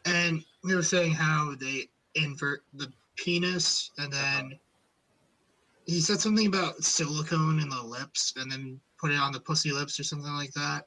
and 0.05 0.43
he 0.65 0.75
was 0.75 0.89
saying 0.89 1.11
how 1.13 1.55
they 1.59 1.89
invert 2.15 2.63
the 2.73 2.91
penis, 3.15 3.91
and 3.97 4.11
then 4.11 4.59
he 5.85 5.99
said 5.99 6.19
something 6.19 6.47
about 6.47 6.83
silicone 6.83 7.59
in 7.59 7.69
the 7.69 7.81
lips, 7.81 8.33
and 8.37 8.51
then 8.51 8.79
put 8.99 9.11
it 9.11 9.19
on 9.19 9.31
the 9.31 9.39
pussy 9.39 9.71
lips 9.71 9.99
or 9.99 10.03
something 10.03 10.33
like 10.33 10.53
that. 10.53 10.85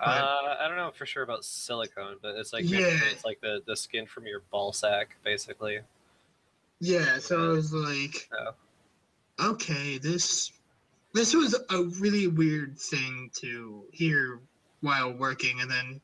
Uh, 0.00 0.56
I 0.60 0.68
don't 0.68 0.76
know 0.76 0.92
for 0.92 1.06
sure 1.06 1.24
about 1.24 1.44
silicone, 1.44 2.16
but 2.22 2.36
it's 2.36 2.52
like 2.52 2.64
Yeah. 2.64 3.00
it's 3.10 3.24
like 3.24 3.40
the 3.40 3.62
the 3.66 3.74
skin 3.74 4.06
from 4.06 4.26
your 4.26 4.42
ball 4.50 4.72
sack, 4.72 5.16
basically. 5.24 5.80
Yeah, 6.80 7.18
so 7.18 7.44
I 7.44 7.48
was 7.48 7.72
like, 7.72 8.28
Oh. 8.32 8.54
okay, 9.40 9.98
this 9.98 10.52
this 11.14 11.34
was 11.34 11.54
a 11.70 11.82
really 12.00 12.28
weird 12.28 12.78
thing 12.78 13.30
to 13.40 13.84
hear 13.92 14.40
while 14.82 15.12
working, 15.12 15.60
and 15.60 15.70
then 15.70 16.00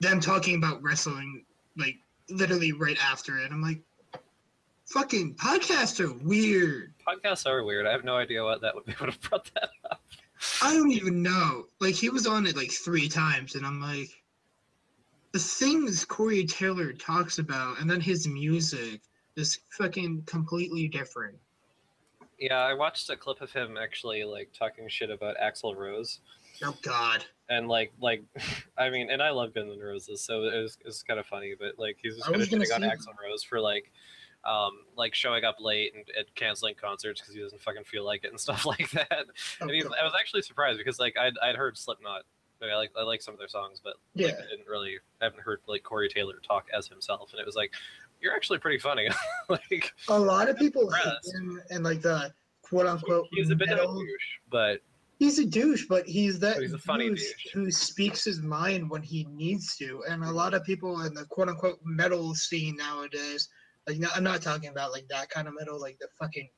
them 0.00 0.20
talking 0.20 0.56
about 0.56 0.82
wrestling 0.82 1.44
like 1.80 1.96
literally 2.28 2.72
right 2.72 2.98
after 3.02 3.38
it. 3.38 3.50
I'm 3.50 3.62
like, 3.62 3.80
fucking 4.86 5.34
podcasts 5.34 6.00
are 6.00 6.12
weird. 6.24 6.92
Podcasts 7.06 7.46
are 7.46 7.64
weird. 7.64 7.86
I 7.86 7.92
have 7.92 8.04
no 8.04 8.16
idea 8.16 8.44
what 8.44 8.60
that 8.60 8.74
would 8.74 8.84
be 8.84 8.94
would 9.00 9.10
have 9.10 9.20
brought 9.22 9.50
that 9.54 9.70
up. 9.90 10.02
I 10.62 10.74
don't 10.74 10.92
even 10.92 11.22
know. 11.22 11.66
Like 11.80 11.94
he 11.94 12.08
was 12.08 12.26
on 12.26 12.46
it 12.46 12.56
like 12.56 12.70
three 12.70 13.08
times, 13.08 13.54
and 13.54 13.66
I'm 13.66 13.80
like, 13.80 14.10
the 15.32 15.38
things 15.38 16.04
Corey 16.04 16.44
Taylor 16.44 16.92
talks 16.92 17.38
about, 17.38 17.80
and 17.80 17.88
then 17.88 18.00
his 18.00 18.26
music 18.26 19.00
is 19.36 19.60
fucking 19.70 20.22
completely 20.26 20.88
different. 20.88 21.36
Yeah, 22.38 22.60
I 22.60 22.74
watched 22.74 23.10
a 23.10 23.16
clip 23.16 23.42
of 23.42 23.52
him 23.52 23.76
actually 23.76 24.24
like 24.24 24.50
talking 24.58 24.88
shit 24.88 25.10
about 25.10 25.36
Axl 25.36 25.76
Rose. 25.76 26.20
Oh 26.62 26.76
God. 26.82 27.24
and 27.48 27.68
like 27.68 27.92
like 28.00 28.22
I 28.78 28.90
mean, 28.90 29.10
and 29.10 29.22
I 29.22 29.30
love 29.30 29.54
Guns 29.54 29.72
N' 29.72 29.80
Roses, 29.80 30.22
so 30.22 30.44
it 30.44 30.62
was, 30.62 30.76
it 30.80 30.86
was 30.86 31.02
kind 31.02 31.18
of 31.20 31.26
funny. 31.26 31.54
But 31.58 31.78
like 31.78 31.98
he's 32.02 32.16
just 32.16 32.26
kind 32.26 32.40
of 32.40 32.48
shitting 32.48 32.74
on 32.74 32.82
Axl 32.82 33.08
Rose 33.22 33.42
for 33.42 33.60
like 33.60 33.90
um 34.44 34.72
like 34.96 35.14
showing 35.14 35.44
up 35.44 35.56
late 35.60 35.92
and, 35.94 36.04
and 36.16 36.26
canceling 36.34 36.74
concerts 36.74 37.20
because 37.20 37.34
he 37.34 37.40
doesn't 37.42 37.60
fucking 37.60 37.84
feel 37.84 38.04
like 38.04 38.24
it 38.24 38.30
and 38.30 38.40
stuff 38.40 38.64
like 38.66 38.90
that. 38.92 39.26
Oh, 39.60 39.66
and 39.66 39.70
he, 39.70 39.82
I 39.82 40.04
was 40.04 40.14
actually 40.18 40.42
surprised 40.42 40.78
because 40.78 40.98
like 40.98 41.16
I'd, 41.18 41.34
I'd 41.42 41.56
heard 41.56 41.76
Slipknot. 41.76 42.22
I, 42.62 42.66
mean, 42.66 42.74
I 42.74 42.76
like 42.76 42.90
I 42.98 43.02
like 43.02 43.22
some 43.22 43.34
of 43.34 43.38
their 43.38 43.48
songs, 43.48 43.80
but 43.82 43.94
like, 44.14 44.26
Yeah. 44.28 44.34
I 44.38 44.42
didn't 44.50 44.68
really 44.68 44.96
I 45.20 45.24
haven't 45.24 45.42
heard 45.42 45.60
like 45.66 45.82
Corey 45.82 46.08
Taylor 46.08 46.40
talk 46.46 46.66
as 46.76 46.86
himself, 46.88 47.30
and 47.32 47.40
it 47.40 47.46
was 47.46 47.56
like 47.56 47.72
you're 48.20 48.34
actually 48.34 48.58
pretty 48.58 48.78
funny. 48.78 49.08
like 49.48 49.92
a 50.08 50.18
lot 50.18 50.48
of 50.50 50.58
people 50.58 50.90
hate 50.90 51.34
him 51.34 51.60
and 51.70 51.82
like 51.84 52.02
the 52.02 52.32
quote 52.62 52.86
unquote 52.86 53.26
he's 53.32 53.50
a 53.50 53.56
bit 53.56 53.70
of 53.70 53.78
a 53.78 53.98
douche, 53.98 54.38
but 54.50 54.80
he's 55.20 55.38
a 55.38 55.44
douche, 55.44 55.84
but 55.88 56.08
he's 56.08 56.40
that 56.40 56.54
But 56.56 56.62
he's 56.62 56.72
a 56.72 56.78
funny 56.78 57.10
douche 57.10 57.46
who 57.52 57.70
speaks 57.70 58.24
his 58.24 58.40
mind 58.40 58.90
when 58.90 59.02
he 59.02 59.26
needs 59.30 59.76
to. 59.76 60.02
And 60.08 60.24
a 60.24 60.30
lot 60.32 60.54
of 60.54 60.64
people 60.64 61.02
in 61.02 61.14
the 61.14 61.26
quote 61.26 61.48
unquote 61.48 61.78
metal 61.84 62.34
scene 62.34 62.74
nowadays, 62.76 63.48
like 63.86 63.98
no, 63.98 64.08
I'm 64.16 64.24
not 64.24 64.42
talking 64.42 64.70
about 64.70 64.90
like 64.90 65.06
that 65.08 65.28
kind 65.28 65.46
of 65.46 65.54
metal, 65.56 65.78
like 65.78 65.98
the 66.00 66.08
fucking 66.18 66.48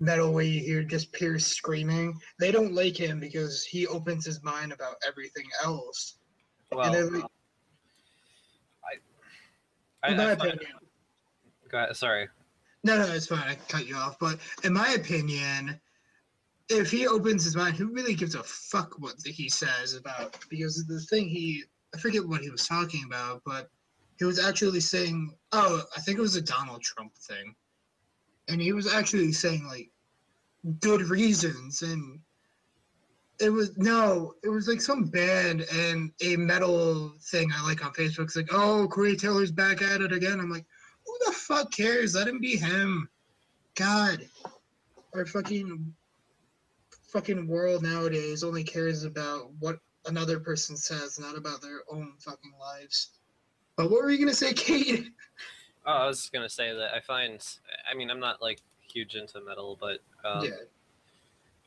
metal 0.00 0.32
where 0.32 0.44
you 0.44 0.60
hear 0.60 0.84
just 0.84 1.12
Pierce 1.12 1.46
screaming. 1.46 2.14
They 2.38 2.52
don't 2.52 2.74
like 2.74 2.96
him 2.96 3.18
because 3.18 3.64
he 3.64 3.86
opens 3.86 4.24
his 4.24 4.44
mind 4.44 4.70
about 4.70 4.96
everything 5.06 5.46
else. 5.64 6.18
well, 6.70 7.10
like- 7.10 7.24
I, 10.04 10.10
In 10.12 10.16
my 10.16 10.28
I 10.28 10.32
opinion, 10.32 10.60
go 11.68 11.78
ahead, 11.78 11.96
sorry. 11.96 12.28
No, 12.84 12.98
no, 12.98 13.12
it's 13.12 13.26
fine. 13.26 13.40
I 13.40 13.56
cut 13.68 13.88
you 13.88 13.96
off. 13.96 14.16
But 14.20 14.38
in 14.62 14.72
my 14.72 14.90
opinion, 14.92 15.80
if 16.68 16.90
he 16.90 17.06
opens 17.06 17.44
his 17.44 17.56
mind, 17.56 17.76
who 17.76 17.92
really 17.92 18.14
gives 18.14 18.34
a 18.34 18.42
fuck 18.42 18.94
what 18.98 19.14
he 19.24 19.48
says 19.48 19.94
about? 19.94 20.36
Because 20.50 20.86
the 20.86 21.00
thing 21.00 21.28
he, 21.28 21.64
I 21.94 21.98
forget 21.98 22.26
what 22.26 22.42
he 22.42 22.50
was 22.50 22.66
talking 22.66 23.04
about, 23.06 23.42
but 23.46 23.68
he 24.18 24.24
was 24.24 24.44
actually 24.44 24.80
saying, 24.80 25.34
oh, 25.52 25.82
I 25.96 26.00
think 26.00 26.18
it 26.18 26.22
was 26.22 26.36
a 26.36 26.42
Donald 26.42 26.82
Trump 26.82 27.14
thing. 27.16 27.54
And 28.48 28.60
he 28.60 28.72
was 28.72 28.92
actually 28.92 29.32
saying, 29.32 29.64
like, 29.66 29.90
good 30.80 31.02
reasons. 31.02 31.82
And 31.82 32.18
it 33.40 33.50
was, 33.50 33.76
no, 33.78 34.34
it 34.42 34.48
was 34.48 34.68
like 34.68 34.80
some 34.80 35.04
band 35.04 35.64
and 35.72 36.10
a 36.22 36.36
metal 36.36 37.12
thing 37.30 37.50
I 37.54 37.62
like 37.62 37.84
on 37.84 37.92
Facebook. 37.92 38.24
It's 38.24 38.36
like, 38.36 38.48
oh, 38.52 38.88
Corey 38.88 39.16
Taylor's 39.16 39.52
back 39.52 39.80
at 39.80 40.00
it 40.00 40.12
again. 40.12 40.40
I'm 40.40 40.50
like, 40.50 40.66
who 41.06 41.18
the 41.26 41.32
fuck 41.32 41.72
cares? 41.72 42.14
Let 42.14 42.28
him 42.28 42.40
be 42.40 42.56
him. 42.56 43.08
God. 43.74 44.28
Our 45.14 45.24
fucking 45.24 45.94
fucking 47.08 47.46
world 47.46 47.82
nowadays 47.82 48.44
only 48.44 48.62
cares 48.62 49.04
about 49.04 49.50
what 49.58 49.78
another 50.06 50.38
person 50.38 50.76
says, 50.76 51.18
not 51.18 51.36
about 51.36 51.60
their 51.60 51.80
own 51.90 52.14
fucking 52.18 52.52
lives. 52.60 53.10
But 53.76 53.90
what 53.90 54.02
were 54.02 54.10
you 54.10 54.18
gonna 54.18 54.34
say, 54.34 54.52
Kate? 54.54 55.08
Oh, 55.86 55.92
I 55.92 56.06
was 56.06 56.18
just 56.18 56.32
gonna 56.32 56.48
say 56.48 56.74
that 56.74 56.94
I 56.94 57.00
find. 57.00 57.44
I 57.90 57.94
mean, 57.96 58.10
I'm 58.10 58.20
not 58.20 58.42
like 58.42 58.60
huge 58.92 59.14
into 59.14 59.40
metal, 59.40 59.78
but 59.80 60.00
um, 60.24 60.44
yeah. 60.44 60.50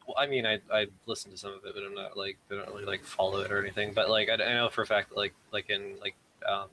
well, 0.08 0.16
I 0.18 0.28
mean, 0.28 0.46
I 0.46 0.60
I 0.72 0.88
listen 1.06 1.32
to 1.32 1.38
some 1.38 1.54
of 1.54 1.66
it, 1.66 1.74
but 1.74 1.84
I'm 1.84 1.96
not 1.96 2.18
like 2.18 2.38
I 2.52 2.56
don't 2.56 2.68
really 2.70 2.86
like 2.86 3.04
follow 3.04 3.40
it 3.40 3.52
or 3.52 3.60
anything. 3.60 3.94
But 3.94 4.10
like 4.10 4.30
I, 4.30 4.34
I 4.34 4.54
know 4.54 4.70
for 4.70 4.82
a 4.82 4.86
fact 4.86 5.10
that 5.10 5.18
like 5.18 5.34
like 5.52 5.70
in 5.70 5.96
like 6.02 6.16
um 6.48 6.68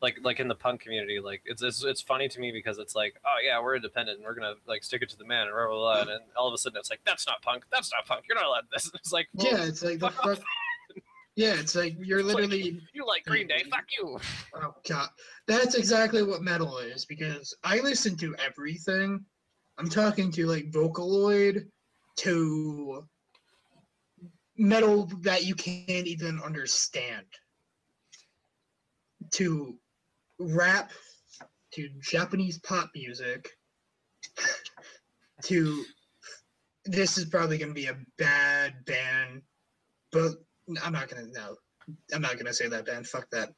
like 0.00 0.18
like 0.22 0.38
in 0.40 0.48
the 0.48 0.54
punk 0.54 0.80
community, 0.80 1.18
like 1.20 1.42
it's, 1.44 1.62
it's 1.62 1.82
it's 1.84 2.00
funny 2.00 2.28
to 2.28 2.40
me 2.40 2.52
because 2.52 2.78
it's 2.78 2.94
like, 2.94 3.20
oh 3.24 3.36
yeah, 3.44 3.60
we're 3.60 3.76
independent 3.76 4.18
and 4.18 4.24
we're 4.26 4.34
gonna 4.34 4.54
like 4.66 4.82
stick 4.84 5.02
it 5.02 5.08
to 5.10 5.16
the 5.16 5.24
man 5.24 5.46
and 5.46 5.52
blah 5.54 5.66
blah 5.66 6.04
blah, 6.04 6.12
and 6.14 6.22
all 6.36 6.48
of 6.48 6.54
a 6.54 6.58
sudden 6.58 6.78
it's 6.78 6.90
like 6.90 7.00
that's 7.04 7.26
not 7.26 7.42
punk, 7.42 7.64
that's 7.72 7.90
not 7.92 8.06
punk, 8.06 8.24
you're 8.28 8.36
not 8.36 8.46
allowed 8.46 8.60
to 8.60 8.66
this. 8.72 8.90
It's 8.94 9.12
like 9.12 9.28
well, 9.34 9.46
Yeah, 9.50 9.64
it's 9.64 9.82
like 9.82 9.98
the 9.98 10.10
fuck 10.10 10.38
Yeah, 11.36 11.54
it's 11.54 11.74
like 11.74 11.96
you're 12.00 12.18
It's 12.20 12.28
like- 12.28 12.36
literally. 12.36 12.80
you 12.94 13.06
like 13.06 13.24
Green 13.24 13.46
Day, 13.48 13.64
fuck 13.70 13.84
you. 13.98 14.18
Oh 14.54 14.74
god, 14.88 15.08
that's 15.46 15.74
exactly 15.74 16.22
what 16.22 16.42
metal 16.42 16.78
is 16.78 17.04
because 17.04 17.56
I 17.64 17.78
listen 17.80 18.16
to 18.18 18.34
everything. 18.44 19.24
I'm 19.78 19.88
talking 19.88 20.30
to 20.32 20.46
like 20.46 20.70
Vocaloid, 20.72 21.66
to 22.16 23.04
metal 24.56 25.06
that 25.22 25.44
you 25.44 25.54
can't 25.54 26.06
even 26.08 26.40
understand, 26.44 27.24
to 29.32 29.76
rap, 30.38 30.90
to 31.72 31.88
Japanese 32.00 32.58
pop 32.58 32.90
music, 32.94 33.50
to 35.42 35.84
this 36.84 37.18
is 37.18 37.26
probably 37.26 37.58
gonna 37.58 37.74
be 37.74 37.86
a 37.86 37.96
bad 38.16 38.84
band, 38.86 39.42
but 40.10 40.32
I'm 40.82 40.92
not 40.92 41.08
gonna 41.08 41.26
no, 41.32 41.56
I'm 42.14 42.22
not 42.22 42.38
gonna 42.38 42.52
say 42.52 42.68
that 42.68 42.86
band. 42.86 43.06
Fuck 43.06 43.28
that. 43.30 43.52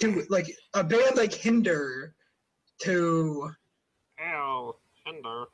To 0.00 0.24
like 0.30 0.46
a 0.74 0.82
band 0.82 1.16
like 1.16 1.32
Hinder, 1.32 2.14
to 2.82 3.50
Ow, 4.20 4.76
Hinder. 5.04 5.44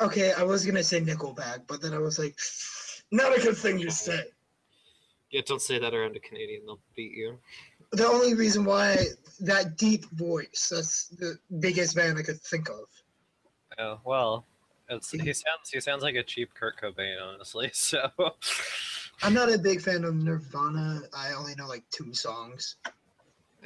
okay, 0.00 0.32
I 0.32 0.42
was 0.42 0.66
gonna 0.66 0.84
say 0.84 1.00
Nickelback, 1.00 1.66
but 1.66 1.80
then 1.80 1.94
I 1.94 1.98
was 1.98 2.18
like, 2.18 2.36
not 3.10 3.36
a 3.36 3.40
good 3.40 3.56
thing 3.56 3.80
to 3.80 3.90
say. 3.90 4.24
Yeah, 5.30 5.42
don't 5.46 5.62
say 5.62 5.78
that 5.78 5.94
around 5.94 6.16
a 6.16 6.20
Canadian; 6.20 6.66
they'll 6.66 6.80
beat 6.96 7.12
you. 7.12 7.38
The 7.92 8.06
only 8.06 8.34
reason 8.34 8.64
why 8.64 9.04
that 9.40 9.76
deep 9.76 10.04
voice, 10.12 10.70
that's 10.70 11.08
the 11.08 11.38
biggest 11.58 11.96
band 11.96 12.18
I 12.18 12.22
could 12.22 12.40
think 12.40 12.68
of. 12.68 12.84
Oh 13.78 14.00
well, 14.04 14.46
it's, 14.88 15.10
he 15.10 15.18
sounds 15.18 15.70
he 15.72 15.80
sounds 15.80 16.02
like 16.02 16.14
a 16.14 16.22
cheap 16.22 16.54
Kurt 16.54 16.80
Cobain, 16.80 17.16
honestly. 17.22 17.70
So 17.80 18.10
I'm 19.22 19.34
not 19.34 19.52
a 19.52 19.58
big 19.58 19.82
fan 19.82 20.04
of 20.04 20.14
Nirvana. 20.14 21.02
I 21.14 21.32
only 21.34 21.54
know 21.54 21.68
like 21.68 21.84
two 21.90 22.14
songs. 22.14 22.76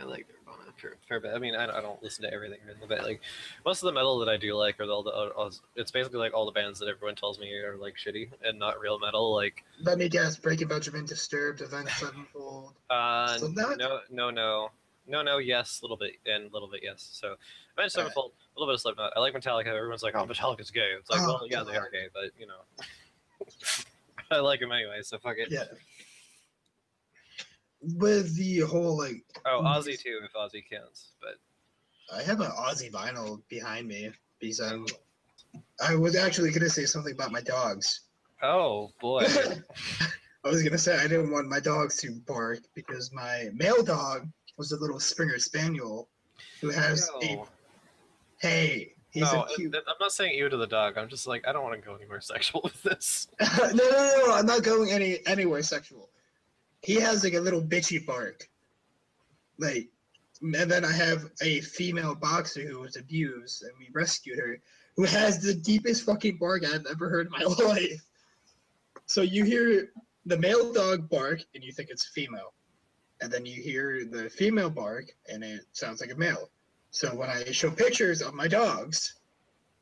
I 0.00 0.04
like 0.04 0.26
Nirvana 0.28 0.68
a 0.68 0.72
fair, 0.80 0.94
fair 1.08 1.20
bit. 1.20 1.32
I 1.34 1.38
mean, 1.38 1.54
I, 1.54 1.66
don't- 1.66 1.76
I 1.76 1.80
don't 1.80 2.02
listen 2.02 2.24
to 2.24 2.32
everything, 2.32 2.58
really, 2.66 2.78
but 2.88 3.02
like 3.04 3.20
most 3.64 3.82
of 3.82 3.86
the 3.86 3.92
metal 3.92 4.18
that 4.18 4.28
I 4.28 4.36
do 4.36 4.54
like 4.54 4.80
are 4.80 4.84
all 4.84 5.02
the 5.02 5.10
all, 5.10 5.52
it's 5.76 5.90
basically 5.90 6.18
like 6.18 6.34
all 6.34 6.46
the 6.46 6.52
bands 6.52 6.78
that 6.80 6.88
everyone 6.88 7.14
tells 7.14 7.38
me 7.38 7.52
are 7.60 7.76
like 7.76 7.94
shitty 7.96 8.28
and 8.42 8.58
not 8.58 8.80
real 8.80 8.98
metal. 8.98 9.32
Like 9.34 9.62
Let 9.80 9.98
me 9.98 10.08
guess: 10.08 10.36
Breaking 10.36 10.68
Benjamin, 10.68 11.06
Disturbed, 11.06 11.60
Avenged 11.60 11.92
Sevenfold. 11.92 12.72
uh, 12.90 13.38
Slipknot? 13.38 13.78
no, 13.78 14.00
no, 14.10 14.30
no, 14.30 14.70
no, 15.06 15.22
no, 15.22 15.38
yes, 15.38 15.80
a 15.80 15.84
little 15.84 15.96
bit 15.96 16.12
and 16.26 16.50
a 16.50 16.52
little 16.52 16.68
bit 16.68 16.80
yes. 16.82 17.08
So 17.12 17.36
Avenged 17.78 17.94
Sevenfold, 17.94 18.32
a 18.56 18.60
little 18.60 18.72
bit 18.72 18.74
of 18.74 18.80
Slipknot. 18.80 19.12
I 19.16 19.20
like 19.20 19.32
Metallica. 19.34 19.66
Everyone's 19.66 20.02
like, 20.02 20.16
oh, 20.16 20.26
Metallica's 20.26 20.70
gay. 20.72 20.90
It's 20.98 21.08
like, 21.10 21.20
Oh, 21.22 21.38
well, 21.40 21.46
yeah, 21.48 21.62
they 21.62 21.76
are 21.76 21.88
gay, 21.90 22.08
but 22.12 22.30
you 22.38 22.46
know, 22.48 23.46
I 24.30 24.38
like 24.40 24.58
them 24.60 24.72
anyway. 24.72 25.00
So 25.02 25.18
fuck 25.18 25.36
it. 25.38 25.48
Yeah. 25.50 25.64
With 27.96 28.34
the 28.36 28.60
whole 28.60 28.96
like, 28.96 29.24
Oh, 29.46 29.60
mm. 29.62 29.76
Ozzy 29.76 30.00
too, 30.00 30.20
if 30.24 30.32
Ozzy 30.32 30.62
counts. 30.68 31.12
But 31.20 31.36
I 32.16 32.22
have 32.22 32.40
an 32.40 32.50
Ozzy 32.50 32.90
vinyl 32.90 33.40
behind 33.48 33.88
me 33.88 34.10
because 34.40 34.60
I'm. 34.60 34.86
Oh. 34.90 35.60
I 35.86 35.94
was 35.94 36.16
actually 36.16 36.50
gonna 36.50 36.68
say 36.68 36.84
something 36.84 37.12
about 37.12 37.30
my 37.30 37.40
dogs. 37.40 38.00
oh 38.42 38.90
boy, 39.00 39.24
I 40.44 40.48
was 40.48 40.62
gonna 40.62 40.78
say 40.78 40.96
I 40.96 41.06
didn't 41.06 41.30
want 41.30 41.48
my 41.48 41.60
dogs 41.60 41.96
to 41.98 42.12
bark 42.26 42.60
because 42.74 43.12
my 43.12 43.50
male 43.54 43.82
dog 43.82 44.28
was 44.56 44.72
a 44.72 44.76
little 44.76 45.00
Springer 45.00 45.38
Spaniel 45.38 46.08
who 46.60 46.70
has 46.70 47.10
a 47.22 47.44
hey. 48.40 48.90
He's 49.10 49.32
no, 49.32 49.42
a 49.42 49.46
cute. 49.54 49.72
I'm 49.76 49.94
not 50.00 50.10
saying 50.10 50.36
you 50.36 50.48
to 50.48 50.56
the 50.56 50.66
dog. 50.66 50.98
I'm 50.98 51.08
just 51.08 51.28
like 51.28 51.46
I 51.46 51.52
don't 51.52 51.62
want 51.62 51.80
to 51.80 51.86
go 51.86 51.94
anywhere 51.94 52.20
sexual 52.20 52.62
with 52.64 52.82
this. 52.82 53.28
no, 53.40 53.46
no, 53.60 53.90
no, 53.90 54.22
no, 54.26 54.34
I'm 54.34 54.46
not 54.46 54.64
going 54.64 54.90
any 54.90 55.18
anywhere 55.26 55.62
sexual. 55.62 56.08
He 56.84 56.96
has 56.96 57.24
like 57.24 57.34
a 57.34 57.40
little 57.40 57.62
bitchy 57.62 58.04
bark. 58.04 58.48
Like, 59.58 59.88
and 60.42 60.70
then 60.70 60.84
I 60.84 60.92
have 60.92 61.30
a 61.40 61.60
female 61.60 62.14
boxer 62.14 62.62
who 62.62 62.80
was 62.80 62.96
abused, 62.96 63.62
and 63.62 63.72
we 63.78 63.88
rescued 63.92 64.38
her, 64.38 64.60
who 64.96 65.04
has 65.04 65.40
the 65.40 65.54
deepest 65.54 66.04
fucking 66.04 66.36
bark 66.38 66.64
I've 66.64 66.86
ever 66.90 67.08
heard 67.08 67.26
in 67.26 67.32
my 67.32 67.44
life. 67.64 68.04
So 69.06 69.22
you 69.22 69.44
hear 69.44 69.92
the 70.26 70.38
male 70.38 70.72
dog 70.72 71.08
bark 71.08 71.40
and 71.54 71.62
you 71.62 71.72
think 71.72 71.90
it's 71.90 72.06
female, 72.08 72.52
and 73.20 73.32
then 73.32 73.46
you 73.46 73.62
hear 73.62 74.04
the 74.04 74.28
female 74.30 74.70
bark 74.70 75.06
and 75.28 75.42
it 75.42 75.62
sounds 75.72 76.00
like 76.00 76.12
a 76.12 76.16
male. 76.16 76.50
So 76.90 77.14
when 77.14 77.28
I 77.28 77.50
show 77.50 77.70
pictures 77.70 78.22
of 78.22 78.34
my 78.34 78.46
dogs, 78.46 79.16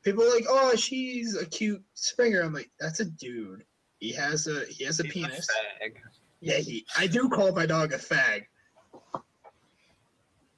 people 0.02 0.24
are 0.24 0.34
like, 0.34 0.46
"Oh, 0.48 0.74
she's 0.76 1.36
a 1.36 1.46
cute 1.46 1.82
Springer." 1.94 2.40
I'm 2.40 2.54
like, 2.54 2.70
"That's 2.80 3.00
a 3.00 3.04
dude. 3.04 3.64
He 4.00 4.12
has 4.12 4.46
a 4.46 4.64
he 4.66 4.84
has 4.84 4.98
a 5.00 5.04
He's 5.04 5.12
penis." 5.12 5.46
fag. 5.82 5.94
Yeah, 6.42 6.58
he. 6.58 6.84
I 6.98 7.06
do 7.06 7.28
call 7.28 7.52
my 7.52 7.66
dog 7.66 7.92
a 7.92 7.98
fag. 7.98 8.42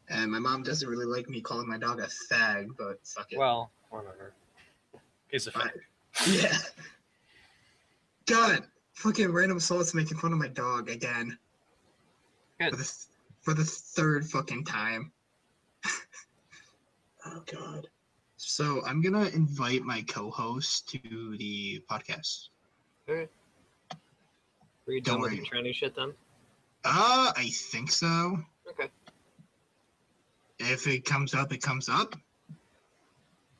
And 0.09 0.33
my 0.33 0.39
mom 0.39 0.63
doesn't 0.63 0.89
really 0.89 1.05
like 1.05 1.29
me 1.29 1.43
calling 1.43 1.69
my 1.69 1.77
dog 1.77 2.01
a 2.01 2.09
fag, 2.33 2.69
but 2.79 2.99
fuck 3.05 3.31
it. 3.31 3.39
Well, 3.39 3.71
whatever. 3.91 4.33
Piece 5.31 5.47
a 5.47 5.53
Fine. 5.53 5.71
fag. 6.15 6.43
Yeah. 6.43 6.59
God, 8.27 8.65
fucking 8.95 9.31
random 9.31 9.61
salts 9.61 9.95
making 9.95 10.17
fun 10.17 10.33
of 10.33 10.39
my 10.39 10.49
dog 10.49 10.89
again. 10.89 11.39
Good. 12.59 12.71
For 12.71 12.77
the 12.77 12.95
for 13.43 13.55
the 13.55 13.65
third 13.65 14.27
fucking 14.27 14.65
time. 14.65 15.13
oh 17.27 17.43
god. 17.53 17.89
So 18.37 18.81
I'm 18.87 19.03
gonna 19.03 19.27
invite 19.35 19.83
my 19.83 20.01
co-host 20.03 20.89
to 20.91 21.37
the 21.37 21.83
podcast. 21.91 22.49
Were 24.87 24.93
you 24.93 25.01
Don't 25.01 25.15
done 25.15 25.23
with 25.23 25.33
worry. 25.33 25.37
your 25.37 25.47
tranny 25.47 25.75
shit 25.75 25.95
then? 25.97 26.13
Uh, 26.85 27.33
I 27.37 27.49
think 27.53 27.91
so. 27.91 28.39
Okay. 28.69 28.89
If 30.59 30.87
it 30.87 31.05
comes 31.05 31.35
up, 31.35 31.53
it 31.53 31.63
comes 31.63 31.89
up. 31.89 32.15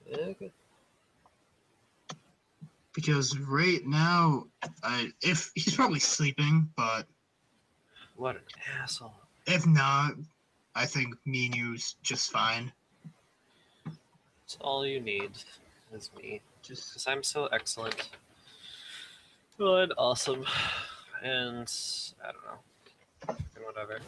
Yeah, 0.07 0.33
good. 0.39 0.53
Because 2.95 3.37
right 3.39 3.85
now, 3.85 4.45
I 4.83 5.11
if 5.23 5.51
he's 5.55 5.75
probably 5.75 5.99
sleeping, 5.99 6.71
but 6.77 7.07
What 8.17 8.37
an 8.37 8.43
asshole. 8.81 9.15
if 9.47 9.67
not, 9.67 10.13
I 10.77 10.87
think 10.87 11.15
me 11.25 11.47
and 11.47 11.57
you's 11.57 11.97
just 12.03 12.31
fine. 12.31 12.71
It's 14.45 14.57
all 14.61 14.87
you 14.87 15.01
need 15.01 15.31
is 15.93 16.11
me. 16.17 16.41
Just 16.63 16.91
Because 16.91 17.07
I'm 17.09 17.23
so 17.23 17.47
excellent. 17.47 18.11
Good, 19.59 19.93
awesome. 19.99 20.45
And 21.25 21.73
I 22.23 22.33
don't 22.33 22.45
know. 22.45 23.37
And 23.57 23.65
whatever. 23.65 23.99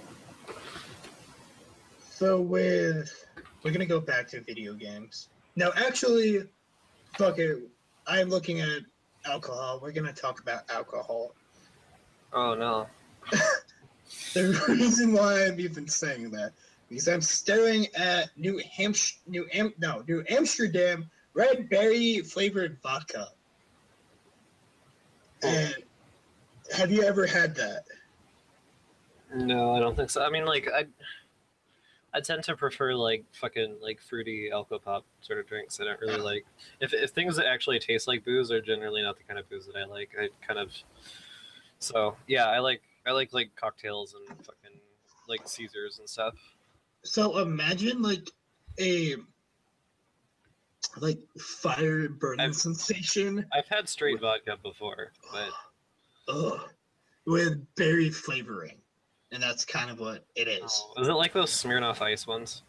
so 2.10 2.40
with 2.42 3.26
we're 3.62 3.70
gonna 3.70 3.86
go 3.86 4.00
back 4.00 4.28
to 4.28 4.42
video 4.42 4.74
games. 4.74 5.30
No, 5.56 5.72
actually, 5.76 6.44
fuck 7.16 7.38
it. 7.38 7.58
I'm 8.06 8.28
looking 8.28 8.60
at 8.60 8.82
alcohol. 9.24 9.80
We're 9.82 9.92
gonna 9.92 10.12
talk 10.12 10.40
about 10.40 10.70
alcohol. 10.70 11.34
Oh 12.32 12.54
no. 12.54 12.86
The 14.34 14.62
reason 14.68 15.12
why 15.12 15.46
I'm 15.46 15.58
even 15.58 15.88
saying 15.88 16.30
that 16.30 16.52
because 16.88 17.08
I'm 17.08 17.20
staring 17.20 17.86
at 17.96 18.30
New 18.36 18.60
Hampshire, 18.70 19.16
New 19.26 19.46
Am, 19.52 19.72
no, 19.78 20.04
New 20.06 20.24
Amsterdam 20.28 21.10
red 21.34 21.68
berry 21.68 22.20
flavored 22.20 22.78
vodka. 22.82 23.28
Oh. 25.42 25.48
And 25.48 25.74
have 26.74 26.90
you 26.90 27.02
ever 27.02 27.26
had 27.26 27.54
that? 27.56 27.84
No, 29.34 29.74
I 29.74 29.80
don't 29.80 29.96
think 29.96 30.10
so. 30.10 30.22
I 30.22 30.30
mean, 30.30 30.44
like, 30.44 30.68
I, 30.72 30.86
I 32.14 32.20
tend 32.20 32.44
to 32.44 32.56
prefer 32.56 32.94
like 32.94 33.24
fucking 33.32 33.76
like 33.82 34.00
fruity 34.00 34.50
alcohol 34.52 34.78
pop 34.78 35.04
sort 35.20 35.38
of 35.38 35.46
drinks. 35.46 35.80
I 35.80 35.84
don't 35.84 36.00
really 36.00 36.20
like 36.20 36.46
if 36.80 36.94
if 36.94 37.10
things 37.10 37.36
that 37.36 37.46
actually 37.46 37.78
taste 37.78 38.08
like 38.08 38.24
booze 38.24 38.50
are 38.50 38.62
generally 38.62 39.02
not 39.02 39.18
the 39.18 39.24
kind 39.24 39.38
of 39.38 39.48
booze 39.50 39.66
that 39.66 39.76
I 39.76 39.84
like. 39.84 40.10
I 40.18 40.28
kind 40.46 40.58
of, 40.58 40.72
so 41.78 42.16
yeah, 42.26 42.46
I 42.46 42.60
like 42.60 42.80
I 43.06 43.10
like 43.12 43.34
like 43.34 43.50
cocktails 43.54 44.14
and 44.14 44.26
fucking 44.38 44.80
like 45.28 45.46
Caesars 45.46 45.98
and 45.98 46.08
stuff. 46.08 46.34
So 47.02 47.38
imagine 47.38 48.00
like 48.00 48.30
a 48.80 49.16
like 50.98 51.18
fire 51.38 52.08
burning 52.08 52.40
I've- 52.40 52.54
sensation 52.54 53.44
I've 53.52 53.68
had 53.68 53.88
straight 53.88 54.20
vodka 54.20 54.56
before, 54.62 55.12
but 55.32 55.50
ugh, 56.28 56.60
with 57.26 57.62
berry 57.76 58.10
flavoring, 58.10 58.76
and 59.32 59.42
that's 59.42 59.64
kind 59.64 59.90
of 59.90 59.98
what 60.00 60.24
it 60.34 60.48
is. 60.48 60.84
oh, 60.96 61.02
is 61.02 61.08
it 61.08 61.12
like 61.12 61.32
those 61.32 61.50
Smirnoff 61.50 62.00
Ice 62.02 62.26
ones 62.26 62.62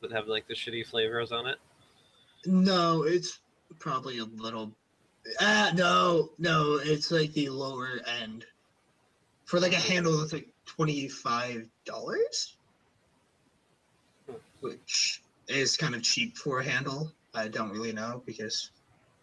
that 0.00 0.12
have 0.12 0.26
like 0.28 0.46
the 0.48 0.54
shitty 0.54 0.86
flavors 0.86 1.32
on 1.32 1.46
it? 1.46 1.56
No, 2.46 3.02
it's 3.04 3.40
probably 3.78 4.18
a 4.18 4.24
little. 4.24 4.72
Ah, 5.40 5.70
no, 5.74 6.30
no, 6.38 6.80
it's 6.82 7.10
like 7.10 7.32
the 7.32 7.48
lower 7.48 8.00
end. 8.20 8.44
For 9.44 9.60
like 9.60 9.72
a 9.72 9.76
handle, 9.76 10.20
it's 10.22 10.32
like 10.32 10.48
twenty 10.66 11.08
five 11.08 11.68
dollars, 11.84 12.56
Hmm. 14.28 14.34
which 14.60 15.22
is 15.48 15.76
kind 15.76 15.94
of 15.94 16.02
cheap 16.02 16.36
for 16.36 16.60
a 16.60 16.64
handle. 16.64 17.12
I 17.34 17.48
don't 17.48 17.70
really 17.70 17.92
know 17.92 18.22
because, 18.26 18.70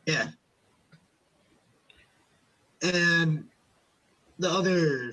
yeah. 0.05 0.29
And 2.81 3.45
the 4.39 4.49
other, 4.49 5.11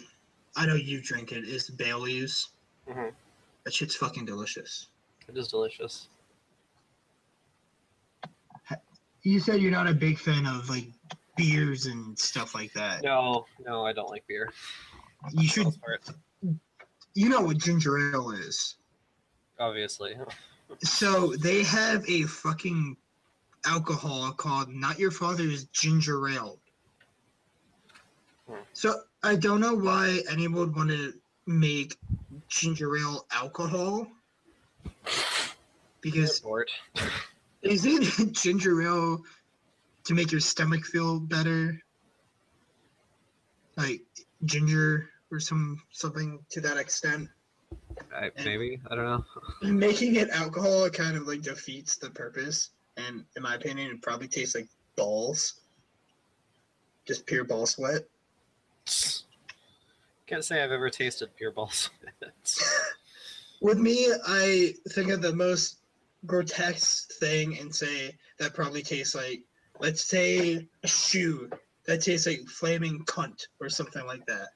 I 0.56 0.66
know 0.66 0.74
you 0.74 1.02
drink 1.02 1.32
it, 1.32 1.44
is 1.44 1.68
Bailey's. 1.68 2.48
Mhm. 2.88 3.12
That 3.64 3.74
shit's 3.74 3.96
fucking 3.96 4.24
delicious. 4.24 4.86
It 5.28 5.36
is 5.36 5.48
delicious. 5.48 6.08
You 9.22 9.40
said 9.40 9.60
you're 9.60 9.72
not 9.72 9.88
a 9.88 9.94
big 9.94 10.18
fan 10.20 10.46
of 10.46 10.70
like 10.70 10.86
beers 11.36 11.86
and 11.86 12.16
stuff 12.16 12.54
like 12.54 12.72
that. 12.74 13.02
No, 13.02 13.44
no, 13.64 13.84
I 13.84 13.92
don't 13.92 14.08
like 14.08 14.24
beer. 14.28 14.52
You 15.32 15.48
should, 15.48 15.62
the 15.62 15.64
most 15.64 15.80
part, 15.80 16.10
you 17.14 17.28
know 17.28 17.40
what 17.40 17.58
ginger 17.58 18.14
ale 18.14 18.30
is. 18.30 18.76
obviously. 19.58 20.14
So 20.84 21.34
they 21.36 21.64
have 21.64 22.08
a 22.08 22.22
fucking 22.22 22.96
alcohol 23.64 24.30
called 24.32 24.68
Not 24.68 24.96
Your 24.98 25.10
Father's 25.10 25.64
Ginger 25.66 26.28
Ale. 26.28 26.60
Hmm. 28.48 28.60
So 28.74 29.00
I 29.26 29.34
don't 29.34 29.58
know 29.58 29.74
why 29.74 30.22
anyone 30.30 30.54
would 30.60 30.76
want 30.76 30.90
to 30.90 31.12
make 31.48 31.96
ginger 32.48 32.96
ale 32.96 33.26
alcohol. 33.32 34.06
Because 36.02 36.38
bored. 36.38 36.70
isn't 37.62 38.32
ginger 38.32 38.80
ale 38.82 39.22
to 40.04 40.14
make 40.14 40.30
your 40.30 40.40
stomach 40.40 40.84
feel 40.84 41.18
better? 41.18 41.82
Like 43.76 44.02
ginger 44.44 45.08
or 45.32 45.40
some 45.40 45.82
something 45.90 46.38
to 46.50 46.60
that 46.60 46.76
extent. 46.76 47.28
I, 48.14 48.30
maybe 48.44 48.80
I 48.88 48.94
don't 48.94 49.04
know. 49.04 49.24
Making 49.62 50.14
it 50.14 50.30
alcohol 50.30 50.88
kind 50.90 51.16
of 51.16 51.26
like 51.26 51.42
defeats 51.42 51.96
the 51.96 52.10
purpose, 52.10 52.70
and 52.96 53.24
in 53.36 53.42
my 53.42 53.56
opinion, 53.56 53.90
it 53.90 54.02
probably 54.02 54.28
tastes 54.28 54.54
like 54.54 54.68
balls, 54.94 55.62
just 57.04 57.26
pure 57.26 57.42
ball 57.42 57.66
sweat. 57.66 58.04
Can't 60.26 60.44
say 60.44 60.62
I've 60.62 60.72
ever 60.72 60.90
tasted 60.90 61.34
pure 61.36 61.52
balls. 61.52 61.90
With 63.60 63.78
me, 63.78 64.12
I 64.26 64.74
think 64.90 65.10
of 65.10 65.22
the 65.22 65.34
most 65.34 65.78
grotesque 66.26 67.12
thing 67.14 67.58
and 67.58 67.74
say 67.74 68.16
that 68.38 68.54
probably 68.54 68.82
tastes 68.82 69.14
like, 69.14 69.42
let's 69.80 70.02
say, 70.02 70.68
a 70.82 70.88
shoe 70.88 71.48
that 71.86 72.02
tastes 72.02 72.26
like 72.26 72.46
flaming 72.48 73.04
cunt 73.04 73.46
or 73.60 73.68
something 73.68 74.04
like 74.06 74.26
that. 74.26 74.48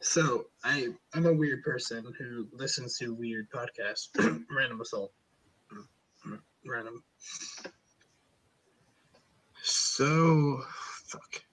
So 0.00 0.46
I 0.62 0.88
I'm 1.14 1.26
a 1.26 1.32
weird 1.32 1.62
person 1.64 2.12
who 2.18 2.46
listens 2.52 2.98
to 2.98 3.14
weird 3.14 3.48
podcasts. 3.50 4.08
Random 4.50 4.80
assault. 4.80 5.12
Random. 6.66 7.02
So 9.62 10.62
fuck. 11.06 11.43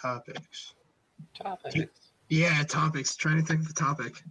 Topics. 0.00 0.74
Topics. 1.34 2.10
Yeah, 2.28 2.62
topics. 2.64 3.16
Trying 3.16 3.40
to 3.40 3.42
think 3.42 3.60
of 3.60 3.68
the 3.68 3.74
topic. 3.74 4.22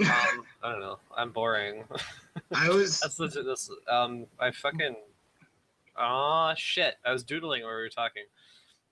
Um, 0.00 0.44
I 0.62 0.72
don't 0.72 0.80
know. 0.80 0.98
I'm 1.16 1.30
boring. 1.30 1.84
I 2.54 2.70
was 2.70 3.00
That's 3.00 3.18
legit. 3.18 3.44
This. 3.44 3.70
Um, 3.88 4.26
I 4.38 4.50
fucking. 4.50 4.96
Ah, 5.96 6.54
shit. 6.54 6.94
I 7.04 7.12
was 7.12 7.22
doodling 7.22 7.62
while 7.62 7.72
we 7.72 7.82
were 7.82 7.88
talking. 7.88 8.24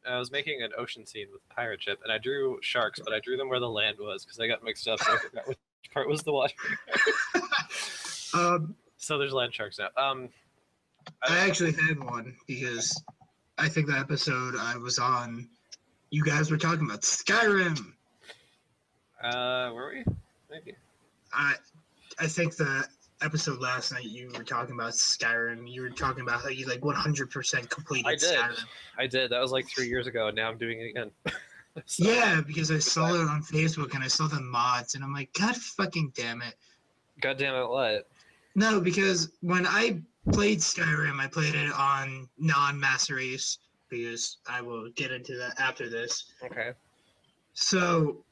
I 0.06 0.18
was 0.18 0.30
making 0.30 0.62
an 0.62 0.70
ocean 0.78 1.06
scene 1.06 1.26
with 1.32 1.46
pirate 1.48 1.82
ship, 1.82 1.98
and 2.02 2.12
I 2.12 2.18
drew 2.18 2.58
sharks, 2.62 3.00
but 3.02 3.12
I 3.12 3.20
drew 3.20 3.36
them 3.36 3.48
where 3.48 3.60
the 3.60 3.68
land 3.68 3.96
was 3.98 4.24
because 4.24 4.38
I 4.38 4.46
got 4.46 4.62
mixed 4.62 4.86
up. 4.86 5.00
So 5.00 5.12
I 5.12 5.16
forgot 5.16 5.48
which 5.48 5.58
part 5.92 6.08
was 6.08 6.22
the 6.22 6.32
water. 6.32 6.54
um 8.34 8.74
So 8.96 9.18
there's 9.18 9.32
land 9.32 9.54
sharks 9.54 9.78
now. 9.78 9.88
Um, 9.96 10.28
I 11.26 11.38
actually 11.38 11.72
had 11.72 12.02
one 12.02 12.34
because 12.46 13.02
I 13.58 13.68
think 13.68 13.86
the 13.88 13.98
episode 13.98 14.54
I 14.56 14.76
was 14.76 14.98
on, 14.98 15.48
you 16.10 16.24
guys 16.24 16.50
were 16.50 16.56
talking 16.56 16.84
about 16.84 17.02
Skyrim. 17.02 17.78
Uh, 19.22 19.70
were 19.74 19.92
we? 19.92 20.04
Maybe. 20.50 20.74
I 21.32 21.54
I 22.20 22.26
think 22.26 22.56
the 22.56 22.84
episode 23.20 23.60
last 23.60 23.92
night, 23.92 24.04
you 24.04 24.30
were 24.36 24.44
talking 24.44 24.74
about 24.74 24.92
Skyrim. 24.92 25.70
You 25.70 25.82
were 25.82 25.90
talking 25.90 26.22
about 26.22 26.40
how 26.42 26.48
you 26.48 26.66
like 26.66 26.80
100% 26.80 27.68
completed 27.68 28.06
I 28.06 28.14
did. 28.14 28.38
Skyrim. 28.38 28.64
I 28.98 29.06
did. 29.06 29.30
That 29.30 29.40
was 29.40 29.50
like 29.52 29.68
three 29.68 29.88
years 29.88 30.06
ago, 30.06 30.28
and 30.28 30.36
now 30.36 30.48
I'm 30.48 30.58
doing 30.58 30.80
it 30.80 30.90
again. 30.90 31.10
So- 31.86 32.02
Yeah, 32.10 32.40
because 32.44 32.72
I 32.72 32.78
saw 32.80 33.14
it 33.14 33.28
on 33.28 33.40
Facebook 33.40 33.94
and 33.94 34.02
I 34.02 34.08
saw 34.08 34.26
the 34.26 34.40
mods, 34.40 34.96
and 34.96 35.04
I'm 35.04 35.12
like, 35.14 35.32
God 35.32 35.54
fucking 35.54 36.12
damn 36.16 36.42
it. 36.42 36.54
God 37.20 37.38
damn 37.38 37.54
it! 37.54 37.68
What? 37.68 38.08
No, 38.54 38.80
because 38.80 39.32
when 39.40 39.66
I 39.66 40.00
played 40.32 40.58
Skyrim, 40.58 41.20
I 41.20 41.26
played 41.28 41.54
it 41.54 41.72
on 41.72 42.28
non-master 42.38 43.16
race 43.16 43.58
because 43.88 44.38
I 44.48 44.60
will 44.60 44.90
get 44.96 45.12
into 45.12 45.36
that 45.36 45.58
after 45.58 45.88
this. 45.88 46.32
Okay. 46.44 46.72
So 47.54 48.24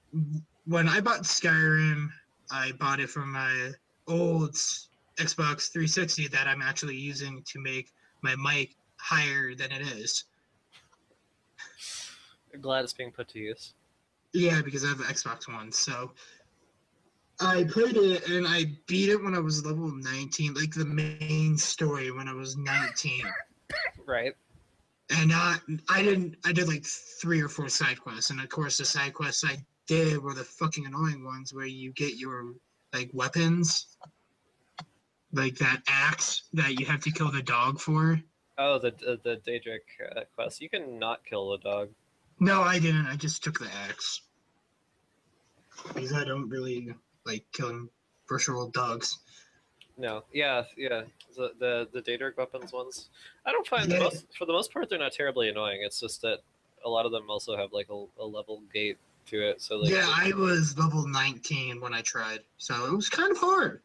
when 0.67 0.89
I 0.89 1.01
bought 1.01 1.23
Skyrim, 1.23 2.09
I 2.51 2.73
bought 2.73 3.01
it 3.01 3.09
from 3.09 3.33
my 3.33 3.73
old 4.07 4.55
Xbox 5.19 5.71
360 5.73 6.29
that 6.29 6.47
I'm 6.47 6.63
actually 6.63 6.97
using 6.97 7.43
to 7.47 7.61
make 7.61 7.93
my 8.23 8.35
mic 8.37 8.77
higher 8.99 9.55
than 9.55 9.73
it 9.73 9.83
is. 9.83 10.25
Glad 12.61 12.85
it's 12.85 12.93
being 12.93 13.13
put 13.13 13.29
to 13.29 13.39
use. 13.39 13.75
Yeah, 14.33 14.61
because 14.63 14.85
I 14.85 14.89
have 14.89 15.01
an 15.01 15.07
Xbox 15.07 15.53
One. 15.53 15.73
So 15.73 16.13
I 17.41 17.65
played 17.65 17.97
it 17.97 18.29
and 18.29 18.47
I 18.47 18.65
beat 18.87 19.11
it 19.11 19.23
when 19.23 19.35
I 19.35 19.39
was 19.39 19.65
level 19.65 19.91
19, 19.91 20.55
like 20.55 20.73
the 20.73 20.85
main 20.85 21.59
story 21.59 22.11
when 22.11 22.29
I 22.29 22.33
was 22.33 22.57
19. 22.57 23.25
Right. 24.07 24.35
and 25.11 25.31
not 25.31 25.61
I 25.89 26.01
didn't 26.01 26.37
I 26.45 26.53
did 26.53 26.69
like 26.69 26.87
three 26.87 27.41
or 27.43 27.49
four 27.49 27.69
side 27.69 28.01
quests, 28.01 28.31
and 28.31 28.41
of 28.41 28.49
course 28.49 28.79
the 28.79 28.85
side 28.85 29.15
quests 29.15 29.45
I 29.45 29.57
did 29.89 30.23
were 30.23 30.33
the 30.33 30.45
fucking 30.45 30.87
annoying 30.87 31.25
ones 31.25 31.53
where 31.53 31.67
you 31.67 31.93
get 31.93 32.15
your 32.15 32.55
like 32.95 33.11
weapons, 33.13 33.97
like 35.33 35.57
that 35.57 35.83
axe 35.89 36.43
that 36.53 36.79
you 36.79 36.87
have 36.87 37.01
to 37.01 37.11
kill 37.11 37.33
the 37.33 37.43
dog 37.43 37.81
for. 37.81 38.21
Oh, 38.59 38.79
the 38.79 38.93
the, 38.93 39.19
the 39.25 39.37
Daedric 39.45 40.17
uh, 40.17 40.21
quest. 40.37 40.61
You 40.61 40.69
can 40.69 41.01
not 41.01 41.25
kill 41.27 41.51
the 41.51 41.59
dog. 41.59 41.89
No, 42.39 42.63
I 42.63 42.79
didn't. 42.79 43.09
I 43.09 43.17
just 43.17 43.43
took 43.43 43.59
the 43.59 43.69
axe 43.89 44.23
because 45.95 46.13
I 46.13 46.23
don't 46.23 46.49
really 46.49 46.95
like 47.27 47.45
killing 47.53 47.89
virtual 48.29 48.69
dogs. 48.71 49.19
No. 49.99 50.25
Yeah. 50.33 50.65
Yeah. 50.77 51.03
The 51.37 51.53
the 51.59 51.89
the 51.93 52.03
Daedric 52.03 52.37
weapons 52.37 52.73
ones. 52.73 53.09
I 53.45 53.53
don't 53.53 53.67
find 53.67 53.91
the 53.91 53.99
most 53.99 54.27
for 54.37 54.47
the 54.47 54.53
most 54.53 54.73
part 54.73 54.89
they're 54.89 54.99
not 54.99 55.13
terribly 55.13 55.49
annoying. 55.49 55.81
It's 55.83 56.01
just 56.01 56.23
that 56.23 56.41
a 56.85 56.89
lot 56.89 57.07
of 57.07 57.13
them 57.13 57.29
also 57.29 57.57
have 57.57 57.73
like 57.73 57.89
a, 57.91 58.05
a 58.21 58.25
level 58.25 58.63
gate 58.73 58.99
to 59.27 59.49
it. 59.49 59.61
So 59.61 59.77
like. 59.77 59.91
yeah, 59.91 60.07
I 60.09 60.33
was 60.35 60.79
level 60.79 61.07
19 61.07 61.81
when 61.81 61.95
I 61.95 62.01
tried, 62.03 62.41
so 62.59 62.87
it 62.87 62.93
was 62.93 63.09
kind 63.09 63.31
of 63.31 63.39
hard. 63.39 63.81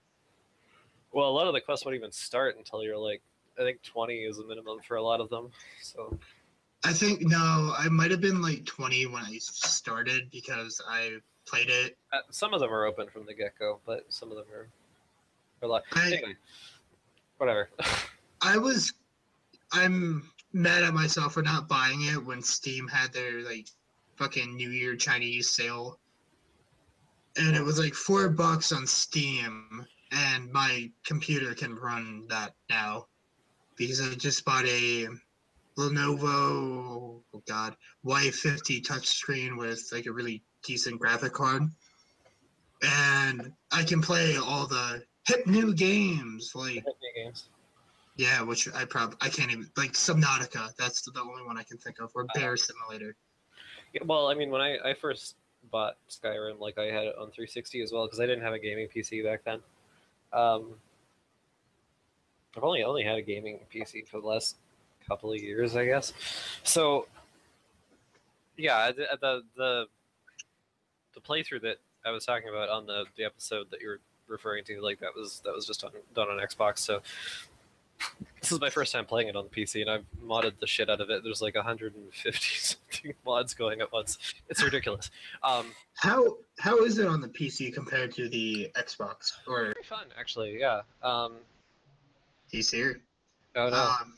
Well, 1.13 1.27
a 1.27 1.31
lot 1.31 1.47
of 1.47 1.53
the 1.53 1.61
quests 1.61 1.85
won't 1.85 1.95
even 1.95 2.11
start 2.11 2.57
until 2.57 2.83
you're 2.83 2.97
like. 2.97 3.21
I 3.59 3.63
think 3.63 3.83
20 3.83 4.15
is 4.19 4.37
the 4.37 4.45
minimum 4.45 4.79
for 4.87 4.95
a 4.95 5.03
lot 5.03 5.19
of 5.19 5.29
them. 5.29 5.51
So. 5.81 6.17
I 6.83 6.93
think 6.93 7.21
no, 7.21 7.73
I 7.77 7.89
might 7.89 8.09
have 8.11 8.21
been 8.21 8.41
like 8.41 8.65
20 8.65 9.07
when 9.07 9.23
I 9.23 9.37
started 9.39 10.31
because 10.31 10.81
I 10.87 11.17
played 11.47 11.69
it. 11.69 11.97
Uh, 12.11 12.19
some 12.29 12.53
of 12.53 12.59
them 12.59 12.71
are 12.71 12.85
open 12.85 13.07
from 13.07 13.25
the 13.25 13.33
get 13.33 13.57
go, 13.57 13.79
but 13.85 14.05
some 14.09 14.31
of 14.31 14.37
them 14.37 14.45
are, 14.53 14.69
are 15.61 15.67
lot. 15.67 15.83
I 15.93 16.07
Anyway, 16.07 16.35
whatever. 17.37 17.69
I 18.41 18.57
was 18.57 18.93
I'm 19.71 20.29
mad 20.53 20.83
at 20.83 20.93
myself 20.93 21.33
for 21.33 21.41
not 21.41 21.67
buying 21.67 22.01
it 22.03 22.23
when 22.23 22.41
Steam 22.41 22.87
had 22.87 23.13
their 23.13 23.41
like 23.41 23.67
fucking 24.15 24.55
New 24.55 24.69
Year 24.69 24.95
Chinese 24.95 25.49
sale. 25.49 25.99
And 27.37 27.55
it 27.55 27.63
was 27.63 27.79
like 27.79 27.93
four 27.93 28.29
bucks 28.29 28.71
on 28.71 28.85
Steam 28.85 29.85
and 30.11 30.51
my 30.51 30.91
computer 31.05 31.53
can 31.53 31.75
run 31.75 32.27
that 32.29 32.53
now. 32.69 33.07
Because 33.77 34.01
I 34.01 34.13
just 34.15 34.43
bought 34.43 34.65
a 34.65 35.07
Lenovo 35.77 37.21
oh 37.33 37.43
god 37.47 37.75
Y50 38.05 38.81
touchscreen 38.81 39.57
with 39.57 39.87
like 39.91 40.05
a 40.05 40.11
really 40.11 40.43
decent 40.63 40.99
graphic 40.99 41.33
card. 41.33 41.63
And 42.83 43.53
I 43.71 43.83
can 43.83 44.01
play 44.01 44.37
all 44.37 44.67
the 44.67 45.03
hip 45.27 45.45
new 45.45 45.73
games 45.73 46.51
like 46.55 46.75
me 46.75 46.83
games. 47.15 47.49
yeah, 48.15 48.41
which 48.41 48.67
I 48.73 48.85
probably 48.85 49.17
I 49.21 49.29
can't 49.29 49.51
even 49.51 49.69
like 49.77 49.91
Subnautica. 49.93 50.75
That's 50.77 51.03
the 51.03 51.21
only 51.21 51.43
one 51.43 51.57
I 51.57 51.63
can 51.63 51.77
think 51.77 51.99
of, 51.99 52.11
or 52.15 52.25
Bear 52.33 52.57
Simulator. 52.57 53.15
Yeah, 53.93 54.01
well, 54.05 54.27
I 54.27 54.33
mean, 54.33 54.49
when 54.49 54.61
I, 54.61 54.77
I 54.83 54.93
first 54.93 55.35
bought 55.71 55.97
Skyrim, 56.09 56.59
like 56.59 56.77
I 56.77 56.85
had 56.85 57.03
it 57.03 57.15
on 57.17 57.27
360 57.27 57.81
as 57.81 57.91
well 57.91 58.05
because 58.07 58.19
I 58.19 58.25
didn't 58.25 58.43
have 58.43 58.53
a 58.53 58.59
gaming 58.59 58.87
PC 58.87 59.23
back 59.23 59.43
then. 59.43 59.59
Um, 60.33 60.75
I've 62.55 62.63
only 62.63 62.83
only 62.83 63.03
had 63.03 63.17
a 63.17 63.21
gaming 63.21 63.59
PC 63.73 64.07
for 64.07 64.19
the 64.19 64.27
last 64.27 64.57
couple 65.07 65.31
of 65.31 65.39
years, 65.39 65.75
I 65.75 65.85
guess. 65.85 66.13
So, 66.63 67.07
yeah, 68.57 68.91
the 68.91 69.05
the 69.19 69.41
the, 69.55 69.85
the 71.13 71.21
playthrough 71.21 71.61
that 71.61 71.77
I 72.05 72.11
was 72.11 72.25
talking 72.25 72.49
about 72.49 72.69
on 72.69 72.85
the, 72.85 73.05
the 73.17 73.23
episode 73.23 73.67
that 73.71 73.81
you're 73.81 73.99
referring 74.27 74.63
to, 74.65 74.81
like 74.81 74.99
that 74.99 75.15
was 75.15 75.41
that 75.45 75.53
was 75.53 75.65
just 75.65 75.83
on, 75.83 75.91
done 76.15 76.29
on 76.29 76.39
Xbox. 76.39 76.79
So 76.79 77.01
this 78.41 78.51
is 78.51 78.59
my 78.59 78.69
first 78.69 78.91
time 78.91 79.05
playing 79.05 79.27
it 79.27 79.35
on 79.35 79.47
the 79.51 79.61
PC, 79.61 79.81
and 79.81 79.89
I've 79.89 80.05
modded 80.23 80.59
the 80.59 80.67
shit 80.67 80.89
out 80.89 81.01
of 81.01 81.09
it. 81.09 81.23
There's 81.23 81.41
like 81.41 81.55
150 81.55 82.39
something 82.59 83.13
mods 83.25 83.53
going 83.53 83.81
at 83.81 83.91
once. 83.91 84.17
It's 84.49 84.63
ridiculous. 84.63 85.11
Um, 85.43 85.67
How 85.95 86.37
how 86.59 86.83
is 86.83 86.97
it 86.97 87.07
on 87.07 87.21
the 87.21 87.27
PC 87.27 87.73
compared 87.73 88.13
to 88.15 88.29
the 88.29 88.71
Xbox 88.75 89.33
or 89.47 89.65
pretty 89.65 89.87
fun 89.87 90.05
actually. 90.19 90.59
Yeah. 90.59 90.81
Um, 91.03 91.35
PC? 92.51 92.95
oh 93.55 93.69
no. 93.69 93.75
Um, 93.75 94.13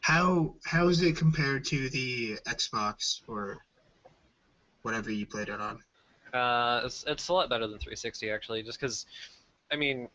how 0.00 0.54
how 0.64 0.88
is 0.88 1.02
it 1.02 1.16
compared 1.16 1.64
to 1.66 1.88
the 1.90 2.38
Xbox 2.46 3.20
or 3.28 3.64
whatever 4.82 5.10
you 5.10 5.26
played 5.26 5.48
it 5.48 5.60
on? 5.60 5.80
Uh, 6.32 6.82
it's, 6.84 7.04
it's 7.06 7.28
a 7.28 7.32
lot 7.32 7.48
better 7.48 7.66
than 7.66 7.78
360 7.78 8.30
actually, 8.30 8.62
just 8.62 8.80
because, 8.80 9.06
I 9.70 9.76
mean, 9.76 10.08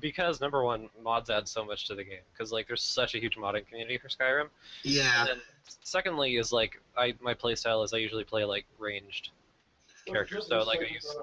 because 0.00 0.40
number 0.40 0.64
one, 0.64 0.88
mods 1.02 1.30
add 1.30 1.48
so 1.48 1.64
much 1.64 1.86
to 1.88 1.94
the 1.94 2.04
game. 2.04 2.18
Because 2.32 2.52
like, 2.52 2.66
there's 2.66 2.82
such 2.82 3.14
a 3.14 3.18
huge 3.18 3.36
modding 3.36 3.66
community 3.66 3.98
for 3.98 4.08
Skyrim. 4.08 4.48
Yeah, 4.82 5.20
And 5.20 5.28
then 5.28 5.36
secondly, 5.82 6.36
is 6.36 6.52
like, 6.52 6.80
I 6.96 7.14
my 7.20 7.34
playstyle 7.34 7.84
is 7.84 7.92
I 7.92 7.98
usually 7.98 8.24
play 8.24 8.44
like 8.44 8.64
ranged 8.78 9.30
characters. 10.06 10.46
So 10.48 10.58
like, 10.62 10.78
I 10.78 10.82
second, 10.82 10.94
use 10.94 11.16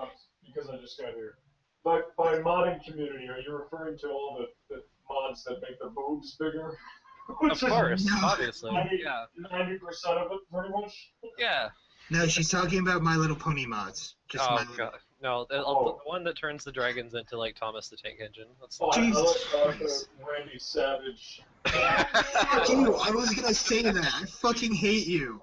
because 0.45 0.69
I 0.69 0.77
just 0.77 0.99
got 0.99 1.13
here. 1.13 1.35
By, 1.83 2.01
by 2.15 2.37
modding 2.39 2.83
community, 2.83 3.27
are 3.27 3.39
you 3.39 3.57
referring 3.57 3.97
to 3.99 4.09
all 4.09 4.37
the, 4.39 4.75
the 4.75 4.83
mods 5.09 5.43
that 5.45 5.61
make 5.61 5.79
the 5.79 5.89
boobs 5.89 6.35
bigger? 6.35 6.77
of 7.33 7.37
Which 7.41 7.53
is 7.63 7.69
course, 7.69 8.05
no. 8.05 8.17
obviously, 8.23 8.71
Ninety- 8.71 9.01
yeah, 9.03 9.25
Ninety 9.51 9.77
percent 9.77 10.17
of 10.17 10.31
it, 10.31 10.39
pretty 10.53 10.69
much. 10.69 11.11
yeah. 11.37 11.69
no, 12.09 12.27
she's 12.27 12.49
talking 12.49 12.79
about 12.79 13.01
My 13.01 13.15
Little 13.15 13.35
Pony 13.35 13.65
mods. 13.65 14.15
Just 14.27 14.43
Oh 14.49 14.55
My 14.55 14.61
Little- 14.61 14.75
god, 14.77 14.93
no, 15.21 15.45
the, 15.49 15.63
Oh. 15.63 15.99
the 16.03 16.09
one 16.09 16.23
that 16.23 16.35
turns 16.37 16.63
the 16.63 16.71
dragons 16.71 17.13
into 17.13 17.37
like 17.37 17.55
Thomas 17.55 17.89
the 17.89 17.97
Tank 17.97 18.19
Engine. 18.25 18.47
That's 18.59 18.79
Oh, 18.81 18.87
I, 18.91 18.97
I 18.97 19.01
Jesus 19.05 19.45
I 19.53 19.71
Christ. 19.73 20.09
the 20.19 20.25
Randy 20.25 20.57
Savage. 20.59 21.41
Fuck 21.65 22.69
you! 22.69 22.95
I 22.95 23.11
was 23.11 23.29
gonna 23.35 23.53
say 23.53 23.83
that. 23.83 23.97
I 24.21 24.25
fucking 24.25 24.73
hate 24.73 25.05
you 25.05 25.41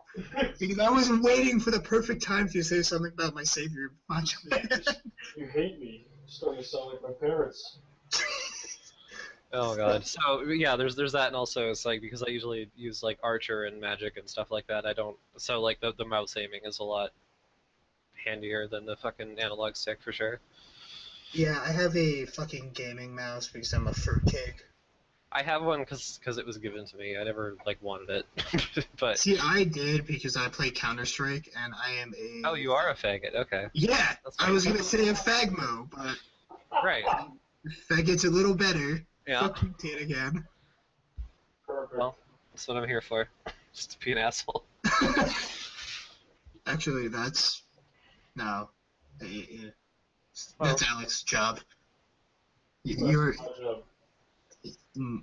because 0.59 0.78
I 0.81 0.90
was 0.90 1.10
waiting 1.20 1.60
for 1.60 1.70
the 1.70 1.78
perfect 1.81 2.23
time 2.24 2.48
to 2.48 2.62
say 2.65 2.82
something 2.82 3.12
about 3.12 3.35
my 3.35 3.44
savior, 3.44 3.93
Macho 4.09 4.36
Man. 4.51 4.69
you 5.36 5.47
hate 5.47 5.78
me. 5.81 6.06
You're 6.09 6.28
starting 6.28 6.62
to 6.62 6.69
sound 6.69 6.90
like 6.93 7.02
my 7.02 7.10
parents. 7.27 7.78
Oh 9.52 9.76
god. 9.76 10.06
So 10.06 10.42
yeah, 10.42 10.76
there's 10.76 10.94
there's 10.94 11.12
that, 11.12 11.28
and 11.28 11.36
also 11.36 11.70
it's 11.70 11.86
like 11.86 12.00
because 12.00 12.22
I 12.22 12.28
usually 12.28 12.70
use 12.76 13.02
like 13.02 13.18
Archer 13.22 13.64
and 13.64 13.80
Magic 13.80 14.16
and 14.16 14.28
stuff 14.28 14.50
like 14.50 14.66
that. 14.66 14.84
I 14.84 14.92
don't. 14.92 15.16
So 15.36 15.60
like 15.60 15.80
the 15.80 15.92
the 15.92 16.04
mouse 16.04 16.36
aiming 16.36 16.60
is 16.64 16.78
a 16.80 16.84
lot 16.84 17.10
handier 18.24 18.68
than 18.68 18.84
the 18.84 18.96
fucking 18.96 19.38
analog 19.38 19.76
stick 19.76 20.02
for 20.02 20.12
sure. 20.12 20.40
Yeah, 21.32 21.60
I 21.64 21.72
have 21.72 21.96
a 21.96 22.26
fucking 22.26 22.70
gaming 22.74 23.14
mouse 23.14 23.48
because 23.48 23.72
I'm 23.72 23.86
a 23.86 23.92
fruitcake. 23.92 24.64
I 25.30 25.42
have 25.42 25.62
one 25.62 25.80
because 25.80 26.38
it 26.38 26.46
was 26.46 26.56
given 26.56 26.86
to 26.86 26.96
me. 26.96 27.16
I 27.18 27.24
never 27.24 27.56
like 27.66 27.76
wanted 27.82 28.24
it, 28.36 28.86
but 28.98 29.18
See, 29.18 29.38
I 29.38 29.64
did 29.64 30.06
because 30.06 30.36
I 30.36 30.48
play 30.48 30.70
Counter 30.70 31.04
Strike 31.04 31.50
and 31.56 31.74
I 31.74 31.92
am 31.92 32.14
a. 32.18 32.48
oh, 32.48 32.54
you 32.54 32.72
are 32.72 32.88
a 32.88 32.94
faggot. 32.94 33.34
Okay, 33.34 33.66
Yeah, 33.74 34.16
I 34.38 34.50
was 34.50 34.64
gonna 34.64 34.82
say 34.82 35.08
a 35.08 35.12
fagmo, 35.12 35.88
but 35.90 36.16
right. 36.82 37.04
that 37.90 38.06
gets 38.06 38.24
a 38.24 38.30
little 38.30 38.54
better. 38.54 39.04
Yeah, 39.28 39.40
Fuck 39.40 39.62
you, 39.62 39.74
Tate 39.76 40.00
again. 40.00 40.42
Well. 41.68 42.16
that's 42.50 42.66
what 42.66 42.78
I'm 42.78 42.88
here 42.88 43.02
for. 43.02 43.28
Just 43.74 43.90
to 43.90 43.98
be 43.98 44.12
an 44.12 44.18
asshole. 44.18 44.64
Actually, 46.66 47.09
that's 47.09 47.62
no, 48.36 48.70
that's 49.20 50.82
Alex's 50.82 51.22
job. 51.24 51.60
That's 52.86 53.02
You're, 53.02 53.34
my 53.34 53.46
job. 53.60 53.82
mm, 54.96 55.22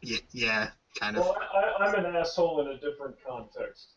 yeah, 0.00 0.18
yeah, 0.30 0.70
kind 0.98 1.18
of. 1.18 1.24
Well, 1.24 1.36
I, 1.52 1.84
I'm 1.84 1.94
an 2.02 2.16
asshole 2.16 2.62
in 2.62 2.68
a 2.68 2.80
different 2.80 3.16
context. 3.26 3.88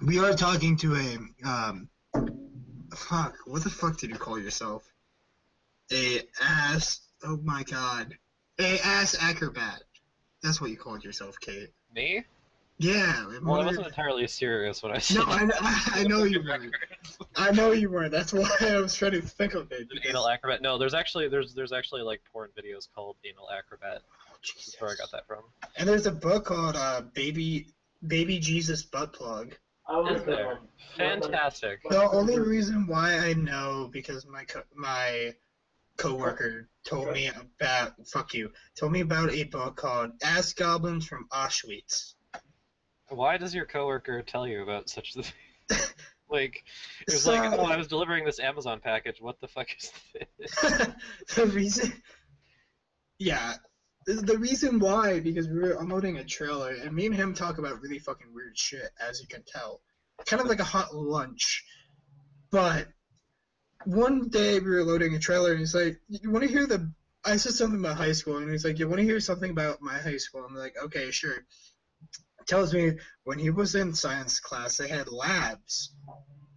We 0.00 0.20
are 0.20 0.34
talking 0.34 0.76
to 0.76 0.94
a 0.94 1.48
um, 1.48 1.88
fuck. 2.94 3.34
What 3.46 3.64
the 3.64 3.70
fuck 3.70 3.98
did 3.98 4.10
you 4.10 4.16
call 4.16 4.38
yourself? 4.38 4.84
A 5.92 6.20
ass. 6.40 7.00
Oh 7.24 7.38
my 7.42 7.62
god. 7.64 8.16
A 8.60 8.78
ass 8.80 9.16
acrobat. 9.20 9.82
That's 10.42 10.60
what 10.60 10.70
you 10.70 10.76
called 10.76 11.02
yourself, 11.04 11.36
Kate. 11.40 11.70
Me? 11.94 12.24
Yeah. 12.78 13.26
Well, 13.42 13.60
I 13.60 13.66
wasn't 13.66 13.86
entirely 13.86 14.26
serious 14.26 14.82
when 14.82 14.92
I 14.92 14.98
said. 14.98 15.18
No, 15.18 15.24
I, 15.26 15.48
I, 15.60 16.00
I 16.00 16.02
know 16.04 16.24
you 16.24 16.42
weren't. 16.42 16.74
I 17.36 17.50
know 17.52 17.72
you 17.72 17.88
weren't. 17.88 18.10
That's 18.10 18.32
why 18.32 18.48
I 18.60 18.76
was 18.80 18.94
trying 18.94 19.12
to 19.12 19.22
think 19.22 19.54
of 19.54 19.70
it. 19.72 19.88
Because- 19.88 20.10
anal 20.10 20.28
acrobat. 20.28 20.60
No, 20.60 20.76
there's 20.76 20.94
actually 20.94 21.28
there's 21.28 21.54
there's 21.54 21.72
actually 21.72 22.02
like 22.02 22.20
porn 22.32 22.50
videos 22.58 22.88
called 22.94 23.16
anal 23.24 23.48
acrobat. 23.56 24.02
Oh, 24.28 24.36
That's 24.42 24.76
where 24.80 24.90
I 24.90 24.94
got 24.96 25.10
that 25.12 25.26
from. 25.26 25.44
And 25.76 25.88
there's 25.88 26.06
a 26.06 26.12
book 26.12 26.46
called 26.46 26.76
uh, 26.76 27.02
Baby 27.14 27.68
Baby 28.06 28.38
Jesus 28.38 28.82
Butt 28.82 29.12
Plug. 29.12 29.54
I 29.86 29.96
like 29.98 30.16
Is 30.16 30.24
there? 30.24 30.58
Fantastic. 30.96 31.80
The 31.88 32.10
only 32.10 32.38
reason 32.38 32.86
why 32.86 33.18
I 33.18 33.34
know 33.34 33.88
because 33.92 34.26
my 34.26 34.44
co- 34.44 34.62
my 34.74 35.34
coworker 35.96 36.68
told 36.84 37.12
me 37.12 37.28
about 37.28 37.92
fuck 38.06 38.34
you 38.34 38.50
told 38.76 38.92
me 38.92 39.00
about 39.00 39.32
a 39.32 39.44
book 39.44 39.76
called 39.76 40.10
Ass 40.22 40.52
Goblins 40.52 41.06
from 41.06 41.26
Auschwitz. 41.32 42.14
Why 43.08 43.36
does 43.36 43.54
your 43.54 43.66
coworker 43.66 44.22
tell 44.22 44.46
you 44.46 44.62
about 44.62 44.88
such 44.88 45.12
the 45.14 45.30
like? 46.28 46.64
It 47.06 47.12
was 47.12 47.22
So- 47.22 47.32
like, 47.32 47.52
oh, 47.52 47.62
I 47.64 47.76
was 47.76 47.86
delivering 47.88 48.24
this 48.24 48.40
Amazon 48.40 48.80
package. 48.82 49.20
What 49.20 49.40
the 49.40 49.48
fuck 49.48 49.68
is 49.78 49.92
this? 50.38 50.54
the 51.36 51.46
reason, 51.46 51.92
yeah, 53.18 53.54
the- 54.06 54.14
the 54.14 54.38
reason 54.38 54.78
why 54.80 55.20
because 55.20 55.48
we 55.48 55.60
were 55.60 55.76
unloading 55.80 56.16
a 56.16 56.24
trailer 56.24 56.70
and 56.72 56.92
me 56.92 57.06
and 57.06 57.14
him 57.14 57.34
talk 57.34 57.58
about 57.58 57.80
really 57.80 57.98
fucking 57.98 58.32
weird 58.34 58.58
shit 58.58 58.90
as 59.06 59.20
you 59.20 59.28
can 59.28 59.44
tell, 59.46 59.80
kind 60.26 60.42
of 60.42 60.48
like 60.48 60.60
a 60.60 60.64
hot 60.64 60.94
lunch. 60.94 61.64
But 62.50 62.88
one 63.86 64.28
day 64.28 64.58
we 64.58 64.70
were 64.70 64.84
loading 64.84 65.14
a 65.14 65.18
trailer 65.18 65.50
and 65.50 65.60
he's 65.60 65.74
like, 65.74 66.00
"You 66.08 66.30
want 66.30 66.44
to 66.44 66.50
hear 66.50 66.66
the?" 66.66 66.90
I 67.24 67.36
said 67.36 67.54
something 67.54 67.80
about 67.80 67.96
high 67.96 68.12
school 68.12 68.38
and 68.38 68.50
he's 68.50 68.64
like, 68.64 68.78
"You 68.78 68.88
want 68.88 69.00
to 69.00 69.04
hear 69.04 69.20
something 69.20 69.50
about 69.50 69.80
my 69.80 69.98
high 69.98 70.18
school?" 70.18 70.44
I'm 70.44 70.54
like, 70.54 70.76
"Okay, 70.82 71.10
sure." 71.10 71.46
Tells 72.46 72.74
me 72.74 72.98
when 73.24 73.38
he 73.38 73.50
was 73.50 73.74
in 73.74 73.94
science 73.94 74.40
class 74.40 74.76
they 74.76 74.88
had 74.88 75.08
labs, 75.08 75.94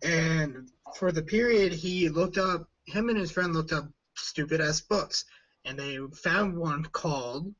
and 0.01 0.69
for 0.95 1.11
the 1.11 1.21
period 1.21 1.71
he 1.71 2.09
looked 2.09 2.37
up 2.37 2.69
him 2.85 3.09
and 3.09 3.17
his 3.17 3.31
friend 3.31 3.53
looked 3.53 3.73
up 3.73 3.89
stupid 4.15 4.61
ass 4.61 4.81
books 4.81 5.25
and 5.65 5.77
they 5.77 5.99
found 6.15 6.57
one 6.57 6.83
called 6.85 7.53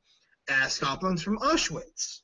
Ass 0.48 0.78
Goblins 0.78 1.22
from 1.22 1.38
Auschwitz. 1.38 2.22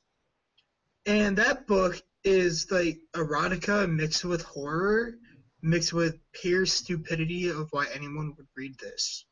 And 1.05 1.37
that 1.37 1.67
book 1.67 2.01
is 2.23 2.71
like 2.71 2.99
erotica 3.13 3.87
mixed 3.87 4.25
with 4.25 4.41
horror, 4.41 5.13
mixed 5.61 5.93
with 5.93 6.17
pure 6.33 6.65
stupidity 6.65 7.49
of 7.49 7.67
why 7.71 7.85
anyone 7.93 8.33
would 8.37 8.47
read 8.55 8.77
this. 8.79 9.25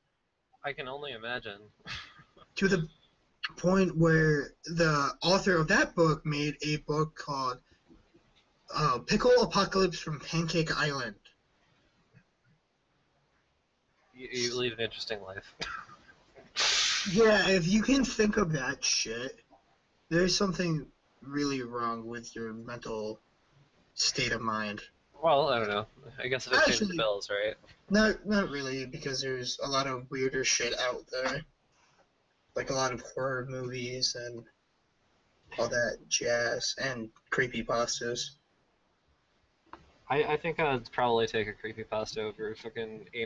I 0.64 0.74
can 0.74 0.88
only 0.88 1.12
imagine. 1.14 1.60
To 2.58 2.68
the 2.68 2.88
point 3.58 3.98
where 3.98 4.52
the 4.66 5.12
author 5.24 5.58
of 5.58 5.68
that 5.70 5.95
book 5.95 6.24
made 6.24 6.56
a 6.62 6.78
book 6.78 7.16
called 7.16 7.58
uh, 8.74 9.00
Pickle 9.00 9.41
Apocalypse 9.41 9.98
from 9.98 10.20
Pancake 10.20 10.78
Island. 10.80 11.16
You, 14.14 14.28
you 14.32 14.56
lead 14.56 14.74
an 14.74 14.80
interesting 14.80 15.22
life. 15.22 15.56
Yeah, 17.12 17.50
if 17.50 17.68
you 17.68 17.82
can 17.82 18.06
think 18.06 18.38
of 18.38 18.54
that 18.54 18.84
shit, 18.84 19.40
there's 20.10 20.36
something 20.36 20.88
really 21.22 21.62
wrong 21.62 22.06
with 22.06 22.34
your 22.34 22.54
mental 22.54 23.20
state 23.94 24.32
of 24.32 24.40
mind. 24.40 24.82
Well, 25.24 25.48
I 25.48 25.58
don't 25.60 25.70
know. 25.70 25.86
I 26.22 26.28
guess 26.28 26.48
if 26.48 26.52
it 26.54 26.66
pays 26.66 26.80
the 26.80 26.86
Actually- 26.86 26.98
bills, 26.98 27.30
right? 27.30 27.56
Not 27.90 28.26
not 28.26 28.50
really, 28.50 28.86
because 28.86 29.22
there's 29.22 29.58
a 29.64 29.68
lot 29.70 29.88
of 29.88 30.10
weirder 30.12 30.44
shit 30.44 30.78
out 30.78 31.06
there. 31.10 31.41
Like 32.56 32.70
a 32.70 32.74
lot 32.74 32.91
of 32.91 33.02
horror 33.16 33.48
movies 33.50 34.16
and 34.20 34.44
all 35.58 35.70
that 35.70 36.00
jazz 36.10 36.76
and 36.78 37.10
creepy 37.30 37.64
pastas. 37.64 38.32
I, 40.10 40.24
I 40.24 40.38
think 40.38 40.60
I'd 40.60 40.91
probably 40.91 41.26
take 41.26 41.48
a 41.48 41.54
creepy 41.54 41.84
creepypasta 41.84 42.18
over 42.18 42.54
fucking 42.56 42.90
anal 43.14 43.22